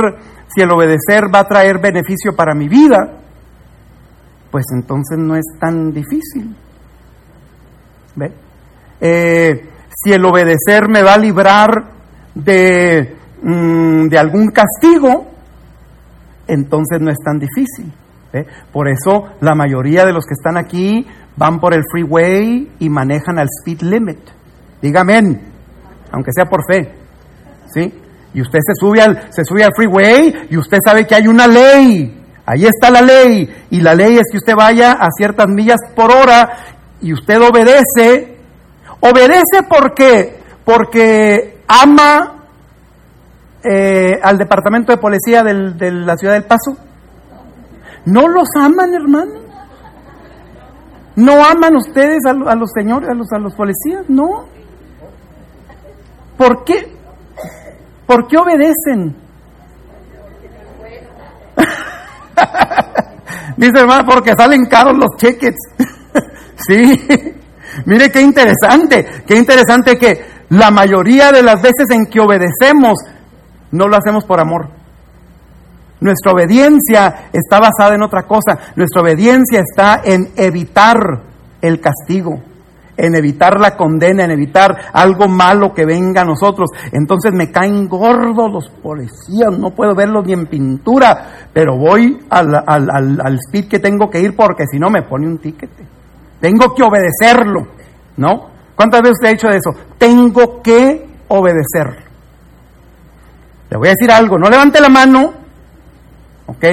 si 0.48 0.62
el 0.62 0.72
obedecer 0.72 1.26
va 1.34 1.40
a 1.40 1.48
traer 1.48 1.80
beneficio 1.80 2.36
para 2.36 2.56
mi 2.56 2.70
vida, 2.70 3.20
pues 4.52 4.66
entonces 4.74 5.18
no 5.18 5.36
es 5.36 5.46
tan 5.60 5.94
difícil. 5.94 6.56
¿Ve? 8.16 8.32
Eh, 9.00 9.70
si 10.04 10.12
el 10.12 10.24
obedecer 10.26 10.88
me 10.90 11.02
va 11.02 11.14
a 11.14 11.18
librar 11.18 11.70
de, 12.36 13.16
mm, 13.42 14.08
de 14.08 14.18
algún 14.20 14.52
castigo, 14.52 15.28
entonces 16.48 17.00
no 17.00 17.10
es 17.10 17.18
tan 17.24 17.40
difícil. 17.40 17.92
¿ve? 18.34 18.46
Por 18.72 18.90
eso 18.90 19.30
la 19.40 19.56
mayoría 19.56 20.06
de 20.06 20.14
los 20.14 20.26
que 20.26 20.34
están 20.34 20.58
aquí 20.58 21.08
van 21.38 21.60
por 21.60 21.74
el 21.74 21.84
freeway 21.90 22.74
y 22.80 22.90
manejan 22.90 23.40
al 23.40 23.48
speed 23.48 23.82
limit. 23.82 24.20
Dígame, 24.82 25.40
aunque 26.12 26.32
sea 26.36 26.46
por 26.46 26.62
fe. 26.70 26.92
¿Sí? 27.74 27.94
Y 28.34 28.42
usted 28.42 28.60
se 28.66 28.74
sube 28.76 29.02
al, 29.02 29.32
se 29.32 29.44
sube 29.46 29.64
al 29.64 29.72
freeway 29.76 30.48
y 30.50 30.58
usted 30.58 30.80
sabe 30.86 31.08
que 31.08 31.16
hay 31.16 31.28
una 31.28 31.48
ley. 31.48 32.21
Ahí 32.46 32.66
está 32.66 32.90
la 32.92 33.02
ley. 33.02 33.66
Y 33.70 33.82
la 33.82 33.94
ley 33.94 34.18
es 34.18 34.24
que 34.32 34.38
usted 34.38 34.56
vaya 34.56 34.94
a 34.94 35.10
ciertas 35.12 35.48
millas 35.48 35.80
por 35.96 36.12
hora 36.12 36.50
y 37.02 37.14
usted 37.14 37.42
obedece. 37.42 38.38
Obedece 39.00 39.64
porque, 39.68 40.40
porque 40.64 41.64
ama 41.68 42.46
eh, 43.64 44.20
al 44.22 44.38
departamento 44.38 44.92
de 44.92 44.98
policía 44.98 45.44
de 45.44 45.92
la 45.92 46.18
ciudad 46.18 46.34
del 46.34 46.46
Paso. 46.46 46.78
No 48.06 48.28
los 48.28 48.50
aman, 48.56 48.94
hermano. 48.94 49.42
No 51.16 51.44
aman 51.44 51.76
ustedes 51.76 52.20
a, 52.26 52.32
a 52.32 52.56
los 52.56 52.72
señores, 52.72 53.10
a 53.10 53.14
los, 53.14 53.32
a 53.32 53.38
los 53.38 53.54
policías, 53.54 54.06
no. 54.08 54.46
¿Por 56.38 56.64
qué? 56.64 56.96
¿Por 58.08 58.28
qué 58.28 58.38
obedecen? 58.38 59.16
Dice 63.58 63.80
hermano, 63.80 64.04
porque 64.06 64.34
salen 64.38 64.66
caros 64.66 64.98
los 64.98 65.16
cheques. 65.18 65.56
sí. 66.68 67.08
Mire 67.86 68.12
qué 68.12 68.22
interesante, 68.22 69.24
qué 69.26 69.38
interesante 69.38 69.98
que 69.98 70.26
la 70.50 70.72
mayoría 70.72 71.32
de 71.32 71.44
las 71.44 71.62
veces 71.62 71.90
en 71.92 72.06
que 72.08 72.20
obedecemos 72.20 73.00
no 73.72 73.88
lo 73.88 73.96
hacemos 73.96 74.26
por 74.26 74.40
amor. 74.40 74.70
Nuestra 76.02 76.34
obediencia 76.34 77.30
está 77.32 77.60
basada 77.60 77.96
en 77.96 78.04
otra 78.04 78.24
cosa. 78.24 78.58
Nuestra 78.76 79.02
obediencia 79.02 79.62
está 79.62 80.02
en 80.04 80.32
evitar 80.36 80.98
el 81.62 81.80
castigo 81.80 82.42
en 82.98 83.16
evitar 83.16 83.60
la 83.60 83.76
condena, 83.76 84.24
en 84.24 84.32
evitar 84.32 84.76
algo 84.94 85.28
malo 85.28 85.74
que 85.74 85.86
venga 85.86 86.22
a 86.22 86.26
nosotros. 86.26 86.70
Entonces 86.92 87.34
me 87.34 87.52
caen 87.52 87.88
gordos 87.88 88.52
los 88.52 88.70
policías, 88.70 89.58
no 89.58 89.72
puedo 89.72 89.96
verlos 89.96 90.26
ni 90.26 90.34
en 90.34 90.48
pintura, 90.48 91.48
pero 91.54 91.78
voy 91.78 92.20
al, 92.30 92.56
al, 92.66 93.40
speed 93.48 93.68
que 93.68 93.80
tengo 93.80 94.10
que 94.10 94.22
ir 94.22 94.36
porque 94.36 94.66
si 94.70 94.80
no 94.80 94.90
me 94.90 95.04
pone 95.04 95.28
un 95.28 95.40
tiquete. 95.40 95.86
Tengo 96.40 96.74
que 96.74 96.84
obedecerlo, 96.84 97.68
¿no? 98.18 98.50
¿Cuántas 98.76 99.02
veces 99.02 99.18
usted 99.22 99.48
ha 99.48 99.52
de 99.52 99.58
eso? 99.58 99.72
Tengo 99.98 100.62
que 100.62 101.08
obedecer. 101.28 102.04
Le 103.70 103.78
voy 103.78 103.88
a 103.88 103.92
decir 103.92 104.12
algo, 104.12 104.38
no 104.38 104.50
levante 104.50 104.82
la 104.82 104.90
mano, 104.90 105.34
¿ok? 106.48 106.66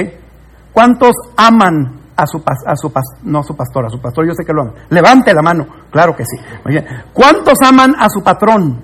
¿Cuántos 0.73 1.11
aman 1.37 1.98
a 2.21 2.25
su, 2.25 2.41
a 2.45 2.75
su 2.75 2.91
no 3.23 3.39
a 3.39 3.43
su 3.43 3.55
pastor, 3.55 3.85
a 3.85 3.89
su 3.89 3.99
pastor 3.99 4.27
yo 4.27 4.33
sé 4.33 4.45
que 4.45 4.53
lo 4.53 4.63
ama. 4.63 4.73
Levante 4.89 5.33
la 5.33 5.41
mano, 5.41 5.67
claro 5.91 6.15
que 6.15 6.23
sí. 6.25 6.37
Oye, 6.65 6.85
¿cuántos 7.13 7.55
aman 7.61 7.95
a 7.97 8.09
su 8.09 8.21
patrón? 8.21 8.81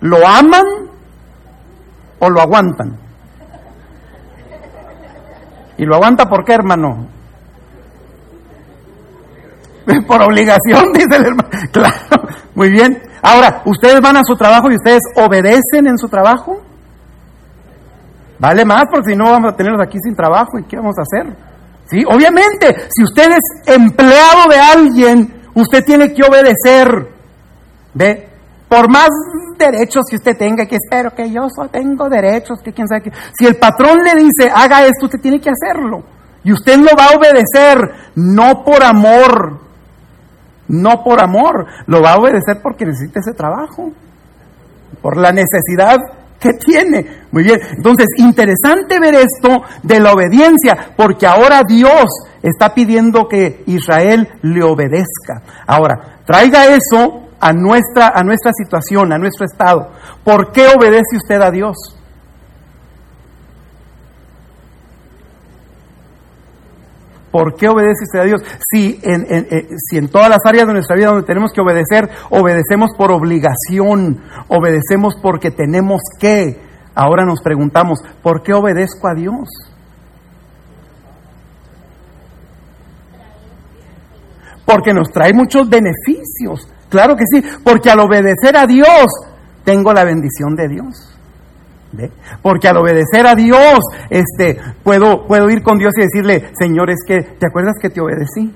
¿Lo 0.00 0.26
aman 0.26 0.64
o 2.18 2.30
lo 2.30 2.40
aguantan? 2.40 2.96
¿Y 5.76 5.84
lo 5.84 5.94
aguanta 5.94 6.26
por 6.26 6.44
qué, 6.44 6.52
hermano? 6.54 7.06
Por 10.06 10.22
obligación, 10.22 10.92
dice 10.94 11.16
el 11.16 11.26
hermano. 11.26 11.48
Claro, 11.72 12.28
muy 12.54 12.70
bien. 12.70 13.02
Ahora, 13.22 13.62
¿ustedes 13.64 14.00
van 14.00 14.16
a 14.16 14.24
su 14.24 14.36
trabajo 14.36 14.70
y 14.70 14.76
ustedes 14.76 15.00
obedecen 15.16 15.86
en 15.86 15.98
su 15.98 16.08
trabajo? 16.08 16.60
Vale 18.40 18.64
más 18.64 18.84
porque 18.90 19.10
si 19.10 19.16
no 19.16 19.30
vamos 19.30 19.52
a 19.52 19.56
tenerlos 19.56 19.86
aquí 19.86 19.98
sin 20.02 20.16
trabajo 20.16 20.58
y 20.58 20.64
qué 20.64 20.76
vamos 20.76 20.96
a 20.98 21.02
hacer. 21.02 21.36
Sí, 21.90 22.02
obviamente, 22.08 22.74
si 22.88 23.04
usted 23.04 23.32
es 23.32 23.74
empleado 23.74 24.48
de 24.48 24.58
alguien, 24.58 25.42
usted 25.54 25.84
tiene 25.84 26.14
que 26.14 26.22
obedecer. 26.22 27.08
¿Ve? 27.92 28.28
Por 28.66 28.88
más 28.88 29.10
derechos 29.58 30.04
que 30.08 30.16
usted 30.16 30.38
tenga, 30.38 30.64
que 30.64 30.76
espero 30.76 31.10
que 31.14 31.30
yo 31.30 31.48
solo 31.54 31.68
tengo 31.68 32.08
derechos, 32.08 32.60
que 32.62 32.72
quién 32.72 32.88
sabe 32.88 33.02
qué. 33.02 33.12
Si 33.38 33.44
el 33.44 33.56
patrón 33.56 33.98
le 33.98 34.14
dice, 34.14 34.50
haga 34.54 34.86
esto, 34.86 35.06
usted 35.06 35.20
tiene 35.20 35.40
que 35.40 35.50
hacerlo. 35.50 36.02
Y 36.42 36.52
usted 36.52 36.78
lo 36.78 36.96
va 36.98 37.06
a 37.06 37.18
obedecer, 37.18 37.90
no 38.14 38.64
por 38.64 38.82
amor, 38.82 39.60
no 40.68 41.04
por 41.04 41.20
amor, 41.20 41.66
lo 41.86 42.00
va 42.00 42.12
a 42.12 42.16
obedecer 42.16 42.62
porque 42.62 42.86
necesita 42.86 43.20
ese 43.20 43.36
trabajo, 43.36 43.90
por 45.02 45.18
la 45.18 45.32
necesidad 45.32 45.98
¿Qué 46.40 46.54
tiene? 46.54 47.24
Muy 47.30 47.44
bien. 47.44 47.60
Entonces, 47.76 48.06
interesante 48.16 48.98
ver 48.98 49.14
esto 49.14 49.62
de 49.82 50.00
la 50.00 50.12
obediencia, 50.12 50.94
porque 50.96 51.26
ahora 51.26 51.62
Dios 51.68 52.06
está 52.42 52.72
pidiendo 52.74 53.28
que 53.28 53.62
Israel 53.66 54.26
le 54.42 54.64
obedezca. 54.64 55.42
Ahora, 55.66 56.22
traiga 56.24 56.64
eso 56.66 57.28
a 57.38 57.52
nuestra, 57.52 58.12
a 58.14 58.24
nuestra 58.24 58.52
situación, 58.52 59.12
a 59.12 59.18
nuestro 59.18 59.44
estado. 59.44 59.90
¿Por 60.24 60.50
qué 60.50 60.66
obedece 60.68 61.16
usted 61.16 61.42
a 61.42 61.50
Dios? 61.50 61.76
¿Por 67.30 67.54
qué 67.54 67.68
obedece 67.68 68.04
usted 68.04 68.18
a 68.18 68.24
Dios? 68.24 68.42
Si 68.72 69.00
en, 69.02 69.26
eh, 69.30 69.68
si 69.78 69.98
en 69.98 70.08
todas 70.08 70.28
las 70.28 70.40
áreas 70.44 70.66
de 70.66 70.72
nuestra 70.72 70.96
vida 70.96 71.08
donde 71.08 71.26
tenemos 71.26 71.52
que 71.52 71.60
obedecer, 71.60 72.08
obedecemos 72.30 72.90
por 72.96 73.12
obligación, 73.12 74.20
obedecemos 74.48 75.14
porque 75.22 75.50
tenemos 75.50 76.00
que. 76.18 76.60
Ahora 76.94 77.24
nos 77.24 77.40
preguntamos, 77.40 78.00
¿por 78.22 78.42
qué 78.42 78.52
obedezco 78.52 79.08
a 79.08 79.14
Dios? 79.14 79.48
Porque 84.66 84.92
nos 84.92 85.08
trae 85.10 85.32
muchos 85.32 85.68
beneficios. 85.68 86.68
Claro 86.88 87.14
que 87.16 87.24
sí, 87.32 87.42
porque 87.62 87.90
al 87.90 88.00
obedecer 88.00 88.56
a 88.56 88.66
Dios 88.66 89.06
tengo 89.64 89.92
la 89.92 90.04
bendición 90.04 90.56
de 90.56 90.68
Dios. 90.68 91.19
Porque 92.42 92.68
al 92.68 92.76
obedecer 92.76 93.26
a 93.26 93.34
Dios, 93.34 93.80
este, 94.10 94.60
puedo, 94.82 95.26
puedo 95.26 95.50
ir 95.50 95.62
con 95.62 95.78
Dios 95.78 95.92
y 95.96 96.02
decirle, 96.02 96.52
Señor, 96.58 96.90
es 96.90 96.98
que, 97.06 97.22
¿te 97.38 97.46
acuerdas 97.46 97.74
que 97.80 97.90
te 97.90 98.00
obedecí? 98.00 98.54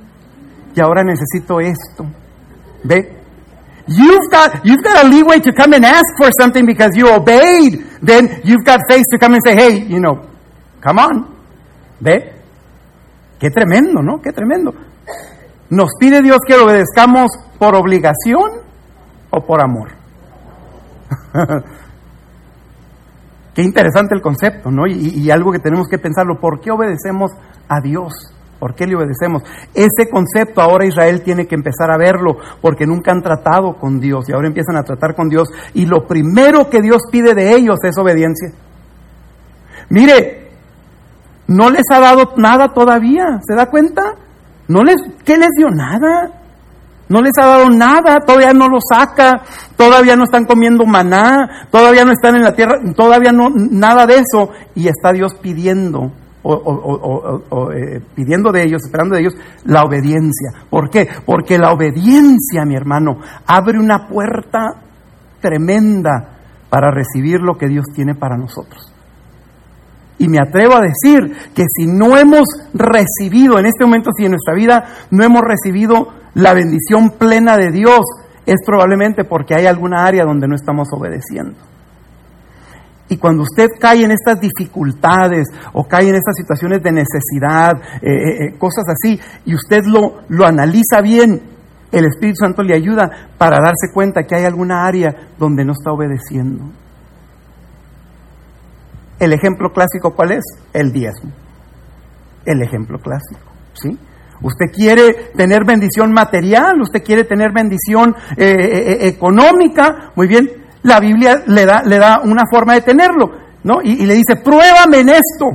Y 0.75 0.81
ahora 0.81 1.03
necesito 1.03 1.61
esto. 1.61 2.07
¿Ve? 2.85 3.25
You've 3.87 4.31
got, 4.31 4.65
you've 4.65 4.83
got 4.83 5.05
a 5.05 5.09
leeway 5.09 5.41
to 5.41 5.53
come 5.53 5.75
and 5.75 5.85
ask 5.85 6.07
for 6.17 6.31
something 6.39 6.65
because 6.65 6.97
you 6.97 7.09
obeyed. 7.09 7.85
Then 8.01 8.41
you've 8.45 8.65
got 8.65 8.81
faith 8.89 9.05
to 9.13 9.19
come 9.19 9.35
and 9.35 9.43
say, 9.45 9.55
hey, 9.57 9.87
you 9.89 10.01
know, 10.01 10.27
come 10.81 10.99
on. 10.99 11.35
¿Ve? 12.01 12.33
Qué 13.39 13.51
tremendo, 13.51 14.01
¿no? 14.03 14.21
Qué 14.23 14.33
tremendo. 14.33 14.73
¿Nos 15.71 15.91
pide 15.99 16.23
Dios 16.23 16.39
que 16.47 16.55
obedezcamos 16.55 17.33
por 17.59 17.75
obligación 17.75 18.63
o 19.31 19.45
por 19.45 19.61
amor? 19.61 19.91
Qué 23.55 23.63
interesante 23.63 24.15
el 24.17 24.21
concepto, 24.21 24.71
¿no? 24.71 24.87
Y, 24.87 25.31
algo 25.31 25.53
que 25.53 25.61
tenemos 25.61 25.87
que 25.89 25.99
pensarlo. 25.99 26.41
¿Por 26.41 26.61
qué 26.61 26.73
obedecemos 26.73 27.31
a 27.69 27.81
Dios? 27.81 28.13
¿Por 28.59 28.75
qué 28.75 28.87
le 28.87 28.97
obedecemos? 28.97 29.43
Ese 29.75 30.11
concepto 30.11 30.61
ahora 30.61 30.87
Israel 30.87 31.23
tiene 31.23 31.47
que 31.47 31.55
empezar 31.55 31.91
a 31.91 31.99
verlo 31.99 32.39
porque 32.61 32.87
nunca 32.87 33.13
han 33.13 33.23
tratado 33.23 33.77
con 33.77 34.01
Dios 34.01 34.29
y 34.29 34.33
ahora 34.33 34.49
empiezan 34.49 34.77
a 34.77 34.83
tratar 34.83 35.15
con 35.15 35.29
Dios 35.29 35.49
y 35.75 35.87
lo 35.87 36.07
primero 36.07 36.69
que 36.69 36.81
Dios 36.81 37.03
pide 37.13 37.35
de 37.35 37.55
ellos 37.55 37.79
es 37.83 37.97
obediencia. 37.99 38.51
Mire, 39.91 40.51
no 41.47 41.71
les 41.71 41.85
ha 41.93 42.01
dado 42.01 42.33
nada 42.37 42.73
todavía, 42.73 43.41
¿se 43.47 43.55
da 43.55 43.67
cuenta? 43.67 44.15
No 44.67 44.83
les, 44.83 44.97
¿Qué 45.25 45.37
les 45.37 45.51
dio 45.57 45.69
nada? 45.71 46.44
No 47.09 47.21
les 47.21 47.33
ha 47.39 47.47
dado 47.47 47.71
nada, 47.71 48.21
todavía 48.21 48.53
no 48.53 48.69
lo 48.69 48.79
saca, 48.81 49.43
todavía 49.77 50.17
no 50.17 50.25
están 50.25 50.47
comiendo 50.47 50.87
maná, 50.87 51.69
todavía 51.71 52.05
no 52.05 52.13
están 52.13 52.37
en 52.37 52.43
la 52.43 52.55
tierra, 52.55 52.81
todavía 52.97 53.31
no, 53.31 53.51
nada 53.51 54.07
de 54.07 54.17
eso. 54.17 54.51
Y 54.75 54.89
está 54.89 55.13
Dios 55.13 55.35
pidiendo 55.41 56.13
o, 56.43 57.73
eh, 57.73 58.01
pidiendo 58.15 58.53
de 58.53 58.65
ellos, 58.65 58.83
esperando 58.85 59.17
de 59.17 59.23
ellos, 59.23 59.35
la 59.65 59.83
obediencia. 59.83 60.53
¿Por 60.71 60.91
qué? 60.91 61.09
Porque 61.25 61.59
la 61.59 61.73
obediencia, 61.73 62.65
mi 62.67 62.75
hermano, 62.75 63.19
abre 63.47 63.79
una 63.79 64.07
puerta 64.07 64.75
tremenda 65.41 66.39
para 66.69 66.91
recibir 66.91 67.41
lo 67.41 67.57
que 67.57 67.69
Dios 67.69 67.87
tiene 67.95 68.15
para 68.15 68.37
nosotros. 68.37 68.94
Y 70.19 70.29
me 70.29 70.39
atrevo 70.39 70.77
a 70.77 70.81
decir 70.81 71.35
que 71.55 71.65
si 71.77 71.87
no 71.87 72.17
hemos 72.17 72.47
recibido 72.73 73.59
en 73.59 73.67
este 73.67 73.85
momento, 73.85 74.11
si 74.17 74.25
en 74.25 74.33
nuestra 74.33 74.55
vida 74.55 74.85
no 75.11 75.25
hemos 75.25 75.43
recibido 75.43 76.09
la 76.35 76.55
bendición 76.55 77.11
plena 77.19 77.57
de 77.57 77.71
Dios, 77.73 78.01
es 78.47 78.57
probablemente 78.65 79.25
porque 79.25 79.55
hay 79.55 79.67
alguna 79.67 80.05
área 80.05 80.25
donde 80.25 80.47
no 80.47 80.55
estamos 80.55 80.89
obedeciendo. 80.93 81.57
Y 83.09 83.19
cuando 83.19 83.43
usted 83.43 83.69
cae 83.79 84.05
en 84.05 84.13
estas 84.13 84.41
dificultades 84.41 85.47
o 85.73 85.85
cae 85.85 86.09
en 86.09 86.15
estas 86.15 86.35
situaciones 86.37 86.83
de 86.83 86.93
necesidad, 86.93 87.73
eh, 88.01 88.09
eh, 88.09 88.45
eh, 88.47 88.59
cosas 88.59 88.85
así, 88.89 89.21
y 89.45 89.55
usted 89.55 89.83
lo, 89.85 90.23
lo 90.29 90.47
analiza 90.47 91.01
bien, 91.03 91.41
el 91.93 92.07
Espíritu 92.07 92.37
Santo 92.41 92.63
le 92.63 92.75
ayuda 92.75 93.11
para 93.39 93.59
darse 93.59 93.93
cuenta 93.93 94.23
que 94.23 94.35
hay 94.35 94.45
alguna 94.45 94.87
área 94.87 95.15
donde 95.39 95.65
no 95.65 95.73
está 95.73 95.93
obedeciendo. 95.93 96.65
El 99.25 99.33
ejemplo 99.33 99.73
clásico, 99.73 100.15
¿cuál 100.15 100.33
es? 100.33 100.45
El 100.75 100.93
diezmo. 100.93 101.33
El 102.45 102.61
ejemplo 102.61 102.99
clásico, 102.99 103.41
¿sí? 103.73 103.99
Usted 104.43 104.67
quiere 104.71 105.31
tener 105.35 105.65
bendición 105.65 106.13
material, 106.13 106.79
usted 106.83 107.03
quiere 107.03 107.25
tener 107.25 107.53
bendición 107.53 108.15
económica, 108.37 110.13
muy 110.15 110.27
bien, 110.27 110.51
la 110.83 111.01
Biblia 111.01 111.43
le 111.47 111.65
da, 111.65 111.83
le 111.83 111.99
da 111.99 112.21
una 112.23 112.43
forma 112.51 112.75
de 112.75 112.83
tenerlo, 112.83 113.31
¿no? 113.63 113.81
Y, 113.83 114.05
le 114.05 114.13
dice, 114.13 114.37
pruébame 114.45 115.01
en 115.01 115.09
esto, 115.09 115.47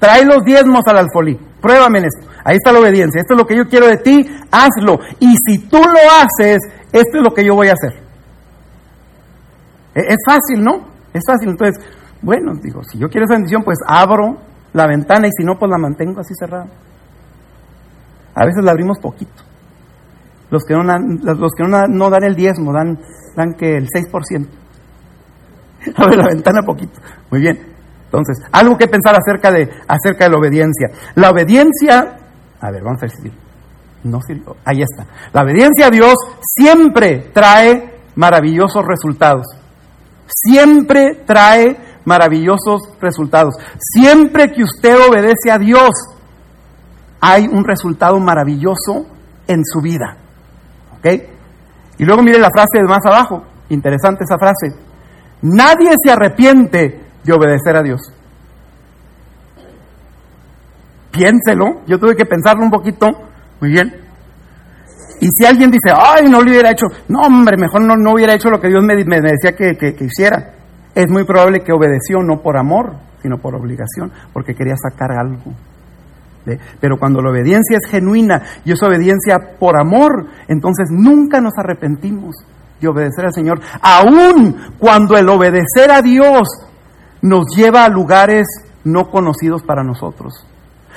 trae 0.00 0.24
los 0.24 0.42
diezmos 0.44 0.80
al 0.88 0.98
alfolí, 0.98 1.38
pruébame 1.60 2.00
en 2.00 2.06
esto. 2.06 2.32
Ahí 2.42 2.56
está 2.56 2.72
la 2.72 2.80
obediencia, 2.80 3.20
esto 3.20 3.34
es 3.34 3.38
lo 3.38 3.46
que 3.46 3.56
yo 3.56 3.68
quiero 3.68 3.86
de 3.86 3.98
ti, 3.98 4.28
hazlo. 4.50 4.98
Y 5.20 5.36
si 5.46 5.68
tú 5.68 5.78
lo 5.78 6.00
haces, 6.10 6.58
esto 6.90 7.18
es 7.18 7.22
lo 7.22 7.32
que 7.32 7.44
yo 7.44 7.54
voy 7.54 7.68
a 7.68 7.74
hacer. 7.74 7.92
E, 9.94 10.00
es 10.00 10.18
fácil, 10.26 10.64
¿no? 10.64 10.88
Es 11.14 11.22
fácil. 11.24 11.50
Entonces, 11.50 11.84
bueno, 12.22 12.54
digo, 12.62 12.82
si 12.84 12.98
yo 12.98 13.08
quiero 13.08 13.26
esa 13.26 13.34
bendición, 13.34 13.62
pues 13.64 13.78
abro 13.86 14.38
la 14.72 14.86
ventana 14.86 15.26
y 15.26 15.30
si 15.36 15.44
no, 15.44 15.58
pues 15.58 15.70
la 15.70 15.78
mantengo 15.78 16.20
así 16.20 16.34
cerrada. 16.38 16.66
A 18.34 18.46
veces 18.46 18.64
la 18.64 18.70
abrimos 18.70 18.98
poquito. 18.98 19.42
Los 20.50 20.64
que 20.64 20.74
no, 20.74 20.82
los 20.82 21.52
que 21.56 21.64
no, 21.64 21.86
no 21.88 22.10
dan 22.10 22.24
el 22.24 22.34
diezmo, 22.34 22.72
dan, 22.72 22.98
dan 23.36 23.54
que 23.54 23.76
el 23.76 23.88
6%. 23.88 24.46
Abre 25.96 26.16
la 26.16 26.28
ventana 26.28 26.62
poquito. 26.62 27.00
Muy 27.30 27.40
bien. 27.40 27.58
Entonces, 28.04 28.44
algo 28.52 28.76
que 28.76 28.88
pensar 28.88 29.16
acerca 29.16 29.50
de, 29.50 29.70
acerca 29.88 30.24
de 30.24 30.30
la 30.30 30.38
obediencia. 30.38 30.90
La 31.14 31.30
obediencia, 31.30 32.18
a 32.60 32.70
ver, 32.70 32.82
vamos 32.82 33.02
a 33.02 33.06
decir, 33.06 33.32
no 34.04 34.20
sirvió. 34.20 34.56
Ahí 34.64 34.82
está. 34.82 35.06
La 35.32 35.42
obediencia 35.42 35.86
a 35.86 35.90
Dios 35.90 36.14
siempre 36.42 37.30
trae 37.32 38.00
maravillosos 38.14 38.84
resultados. 38.86 39.46
Siempre 40.26 41.22
trae 41.26 41.76
maravillosos 42.04 42.82
resultados. 43.00 43.54
Siempre 43.78 44.52
que 44.52 44.62
usted 44.62 44.96
obedece 45.08 45.50
a 45.50 45.58
Dios, 45.58 45.90
hay 47.20 47.46
un 47.46 47.64
resultado 47.64 48.18
maravilloso 48.18 49.06
en 49.46 49.64
su 49.64 49.80
vida. 49.80 50.16
¿Ok? 50.98 51.06
Y 51.98 52.04
luego 52.04 52.22
mire 52.22 52.38
la 52.38 52.50
frase 52.50 52.78
de 52.78 52.88
más 52.88 53.04
abajo. 53.04 53.44
Interesante 53.68 54.24
esa 54.24 54.38
frase. 54.38 54.74
Nadie 55.42 55.90
se 56.04 56.12
arrepiente 56.12 57.00
de 57.24 57.32
obedecer 57.32 57.76
a 57.76 57.82
Dios. 57.82 58.00
Piénselo, 61.10 61.82
yo 61.86 61.98
tuve 61.98 62.16
que 62.16 62.24
pensarlo 62.24 62.64
un 62.64 62.70
poquito, 62.70 63.06
muy 63.60 63.70
bien. 63.70 64.02
Y 65.20 65.28
si 65.28 65.44
alguien 65.46 65.70
dice, 65.70 65.94
ay, 65.94 66.24
no 66.28 66.40
lo 66.40 66.50
hubiera 66.50 66.70
hecho, 66.70 66.86
no, 67.08 67.20
hombre, 67.20 67.56
mejor 67.56 67.82
no, 67.82 67.96
no 67.96 68.12
hubiera 68.14 68.34
hecho 68.34 68.50
lo 68.50 68.60
que 68.60 68.68
Dios 68.68 68.82
me, 68.82 69.04
me 69.04 69.20
decía 69.20 69.54
que, 69.54 69.76
que, 69.76 70.04
hiciera. 70.04 70.54
Es 70.94 71.08
muy 71.08 71.24
probable 71.24 71.62
que 71.62 71.72
obedeció 71.72 72.22
no 72.22 72.40
por 72.40 72.56
amor, 72.56 72.94
sino 73.22 73.38
por 73.38 73.54
obligación, 73.54 74.12
porque 74.32 74.54
quería 74.54 74.74
sacar 74.76 75.12
algo. 75.12 75.52
Pero 76.80 76.98
cuando 76.98 77.22
la 77.22 77.30
obediencia 77.30 77.78
es 77.78 77.88
genuina 77.88 78.42
y 78.64 78.72
es 78.72 78.82
obediencia 78.82 79.56
por 79.58 79.78
amor, 79.78 80.26
entonces 80.48 80.88
nunca 80.90 81.40
nos 81.40 81.52
arrepentimos 81.56 82.34
de 82.80 82.88
obedecer 82.88 83.26
al 83.26 83.32
Señor, 83.32 83.60
aun 83.80 84.56
cuando 84.78 85.16
el 85.16 85.28
obedecer 85.28 85.90
a 85.90 86.02
Dios 86.02 86.48
nos 87.22 87.46
lleva 87.54 87.84
a 87.84 87.88
lugares 87.88 88.46
no 88.82 89.08
conocidos 89.10 89.62
para 89.62 89.84
nosotros. 89.84 90.44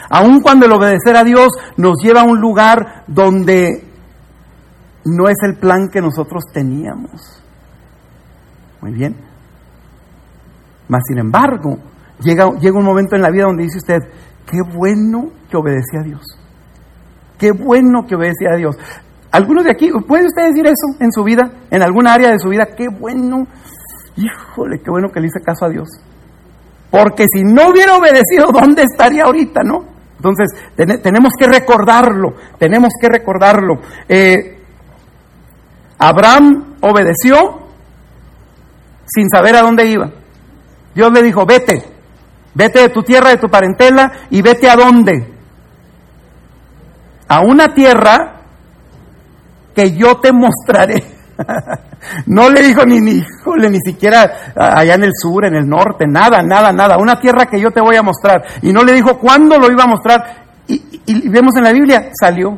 Aun 0.10 0.42
cuando 0.42 0.66
el 0.66 0.72
obedecer 0.72 1.16
a 1.16 1.24
Dios 1.24 1.50
nos 1.78 1.98
lleva 2.02 2.22
a 2.22 2.26
un 2.26 2.40
lugar 2.40 3.04
donde 3.08 3.86
no 5.06 5.30
es 5.30 5.38
el 5.44 5.56
plan 5.58 5.90
que 5.90 6.02
nosotros 6.02 6.46
teníamos. 6.52 7.44
Muy 8.82 8.92
bien. 8.92 9.16
Mas 10.88 11.02
sin 11.08 11.18
embargo, 11.18 11.78
llega, 12.22 12.50
llega 12.60 12.78
un 12.78 12.86
momento 12.86 13.16
en 13.16 13.22
la 13.22 13.32
vida 13.32 13.46
donde 13.46 13.64
dice 13.64 13.78
usted, 13.78 14.00
qué 14.46 14.58
bueno 14.76 15.32
que 15.50 15.58
obedecí 15.58 15.98
a 15.98 16.04
Dios. 16.04 16.22
Qué 17.38 17.52
bueno 17.52 18.06
que 18.08 18.16
obedecí 18.16 18.46
a 18.46 18.56
Dios. 18.56 18.78
Algunos 19.32 19.66
de 19.66 19.72
aquí, 19.72 19.92
¿puede 20.08 20.28
usted 20.28 20.48
decir 20.48 20.66
eso 20.66 20.98
en 21.00 21.12
su 21.12 21.24
vida, 21.24 21.52
en 21.70 21.82
alguna 21.82 22.14
área 22.14 22.32
de 22.32 22.40
su 22.40 22.50
vida? 22.50 22.68
Qué 22.78 22.88
bueno, 22.88 23.46
híjole, 24.16 24.80
qué 24.80 24.90
bueno 24.90 25.10
que 25.12 25.20
le 25.20 25.28
hice 25.28 25.42
caso 25.42 25.66
a 25.66 25.70
Dios. 25.70 25.90
Porque 26.90 27.26
si 27.32 27.44
no 27.44 27.70
hubiera 27.70 27.98
obedecido, 27.98 28.52
¿dónde 28.54 28.84
estaría 28.84 29.24
ahorita, 29.24 29.62
no? 29.64 29.84
Entonces, 30.16 30.48
tenemos 31.04 31.34
que 31.38 31.48
recordarlo, 31.48 32.36
tenemos 32.58 32.94
que 33.00 33.10
recordarlo. 33.10 33.82
Eh, 34.08 34.58
Abraham 35.98 36.76
obedeció 36.82 37.60
sin 39.06 39.30
saber 39.30 39.56
a 39.56 39.62
dónde 39.62 39.86
iba. 39.88 40.12
Dios 40.96 41.12
le 41.12 41.22
dijo, 41.22 41.46
vete, 41.46 41.84
vete 42.54 42.80
de 42.80 42.90
tu 42.90 43.04
tierra, 43.04 43.30
de 43.30 43.38
tu 43.38 43.50
parentela, 43.50 44.12
y 44.30 44.42
vete 44.42 44.70
a 44.70 44.78
dónde. 44.78 45.34
A 47.28 47.42
una 47.42 47.74
tierra 47.74 48.36
que 49.76 49.92
yo 49.92 50.18
te 50.22 50.32
mostraré. 50.32 51.04
no 52.28 52.50
le 52.50 52.62
dijo 52.62 52.86
ni, 52.86 53.02
ni, 53.02 53.22
ni 53.70 53.80
siquiera 53.82 54.54
allá 54.56 54.96
en 54.96 55.04
el 55.04 55.12
sur, 55.14 55.46
en 55.46 55.56
el 55.56 55.68
norte, 55.68 56.06
nada, 56.08 56.42
nada, 56.42 56.72
nada. 56.72 56.98
Una 56.98 57.20
tierra 57.20 57.46
que 57.48 57.60
yo 57.60 57.72
te 57.72 57.82
voy 57.82 57.98
a 57.98 58.02
mostrar. 58.02 58.44
Y 58.62 58.72
no 58.72 58.84
le 58.84 58.94
dijo 58.94 59.20
cuándo 59.20 59.60
lo 59.60 59.70
iba 59.70 59.84
a 59.84 59.88
mostrar. 59.88 60.46
Y, 60.68 61.30
vemos 61.30 61.56
en 61.58 61.64
la 61.64 61.74
Biblia, 61.74 62.10
salió, 62.20 62.58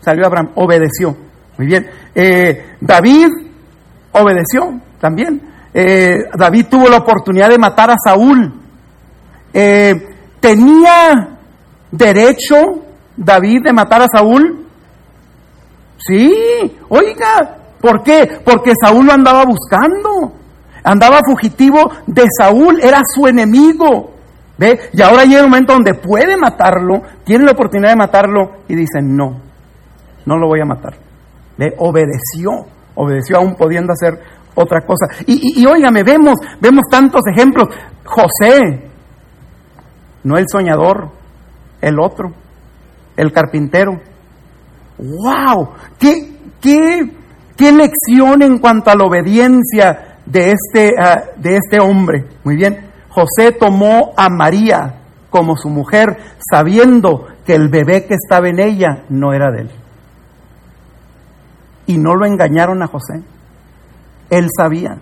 salió 0.00 0.26
Abraham, 0.26 0.50
obedeció. 0.56 1.16
Muy 1.56 1.66
bien. 1.66 1.88
Eh, 2.14 2.76
David 2.80 3.28
obedeció 4.12 4.80
también. 5.00 5.53
Eh, 5.74 6.18
David 6.34 6.66
tuvo 6.70 6.88
la 6.88 6.98
oportunidad 6.98 7.50
de 7.50 7.58
matar 7.58 7.90
a 7.90 7.96
Saúl. 8.02 8.52
Eh, 9.52 9.94
tenía 10.40 11.36
derecho 11.90 12.56
David 13.16 13.64
de 13.64 13.72
matar 13.72 14.02
a 14.02 14.06
Saúl 14.08 14.64
Sí, 16.06 16.34
oiga, 16.88 17.56
¿por 17.80 18.02
qué? 18.02 18.28
Porque 18.44 18.72
Saúl 18.80 19.06
lo 19.06 19.12
andaba 19.12 19.44
buscando. 19.44 20.32
Andaba 20.82 21.20
fugitivo 21.24 21.90
de 22.06 22.24
Saúl, 22.38 22.78
era 22.82 23.00
su 23.14 23.26
enemigo. 23.26 24.12
¿Ve? 24.58 24.78
Y 24.92 25.02
ahora 25.02 25.24
llega 25.24 25.42
un 25.42 25.50
momento 25.50 25.72
donde 25.72 25.94
puede 25.94 26.36
matarlo, 26.36 27.02
tiene 27.24 27.44
la 27.44 27.52
oportunidad 27.52 27.90
de 27.90 27.96
matarlo 27.96 28.52
y 28.68 28.76
dice, 28.76 29.00
no, 29.02 29.40
no 30.26 30.36
lo 30.36 30.46
voy 30.46 30.60
a 30.60 30.64
matar. 30.64 30.94
¿Ve? 31.56 31.74
Obedeció, 31.78 32.50
obedeció 32.94 33.38
aún 33.38 33.56
pudiendo 33.56 33.92
hacer 33.92 34.20
otra 34.54 34.80
cosa. 34.82 35.06
Y, 35.26 35.62
y, 35.62 35.66
óigame, 35.66 36.02
vemos, 36.02 36.36
vemos 36.60 36.82
tantos 36.90 37.22
ejemplos. 37.32 37.68
José, 38.04 38.90
no 40.22 40.36
el 40.36 40.46
soñador, 40.48 41.10
el 41.80 41.98
otro, 41.98 42.32
el 43.16 43.32
carpintero 43.32 44.00
¡Wow! 44.98 45.70
¿Qué, 45.98 46.36
qué, 46.60 47.10
qué 47.56 47.72
lección 47.72 48.42
en 48.42 48.58
cuanto 48.58 48.90
a 48.90 48.96
la 48.96 49.04
obediencia 49.04 50.18
de 50.24 50.52
este, 50.52 50.92
ah, 50.98 51.24
de 51.36 51.56
este 51.56 51.80
hombre? 51.80 52.26
Muy 52.44 52.56
bien. 52.56 52.90
José 53.08 53.52
tomó 53.52 54.12
a 54.16 54.28
María 54.28 55.00
como 55.30 55.56
su 55.56 55.68
mujer, 55.68 56.16
sabiendo 56.50 57.26
que 57.44 57.54
el 57.54 57.68
bebé 57.68 58.06
que 58.06 58.14
estaba 58.14 58.48
en 58.48 58.60
ella 58.60 59.04
no 59.08 59.32
era 59.32 59.50
de 59.50 59.62
él. 59.62 59.70
Y 61.86 61.98
no 61.98 62.14
lo 62.14 62.24
engañaron 62.24 62.82
a 62.82 62.86
José. 62.86 63.22
Él 64.36 64.48
sabía. 64.56 64.98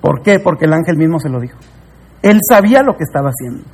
¿Por 0.00 0.22
qué? 0.22 0.40
Porque 0.40 0.64
el 0.64 0.72
ángel 0.72 0.96
mismo 0.96 1.18
se 1.18 1.28
lo 1.28 1.40
dijo. 1.40 1.58
Él 2.22 2.38
sabía 2.48 2.82
lo 2.82 2.96
que 2.96 3.04
estaba 3.04 3.30
haciendo. 3.30 3.64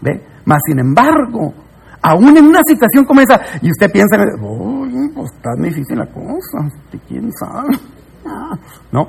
¿Ve? 0.00 0.22
Mas 0.44 0.58
sin 0.66 0.78
embargo, 0.78 1.54
aún 2.02 2.36
en 2.36 2.44
una 2.44 2.60
situación 2.66 3.04
como 3.04 3.20
esa, 3.22 3.40
y 3.62 3.70
usted 3.70 3.90
piensa, 3.90 4.16
uy, 4.40 5.10
pues 5.14 5.32
está 5.32 5.50
difícil 5.58 5.98
la 5.98 6.06
cosa, 6.06 6.70
quién 7.08 7.30
sabe. 7.32 7.78
No. 8.92 9.08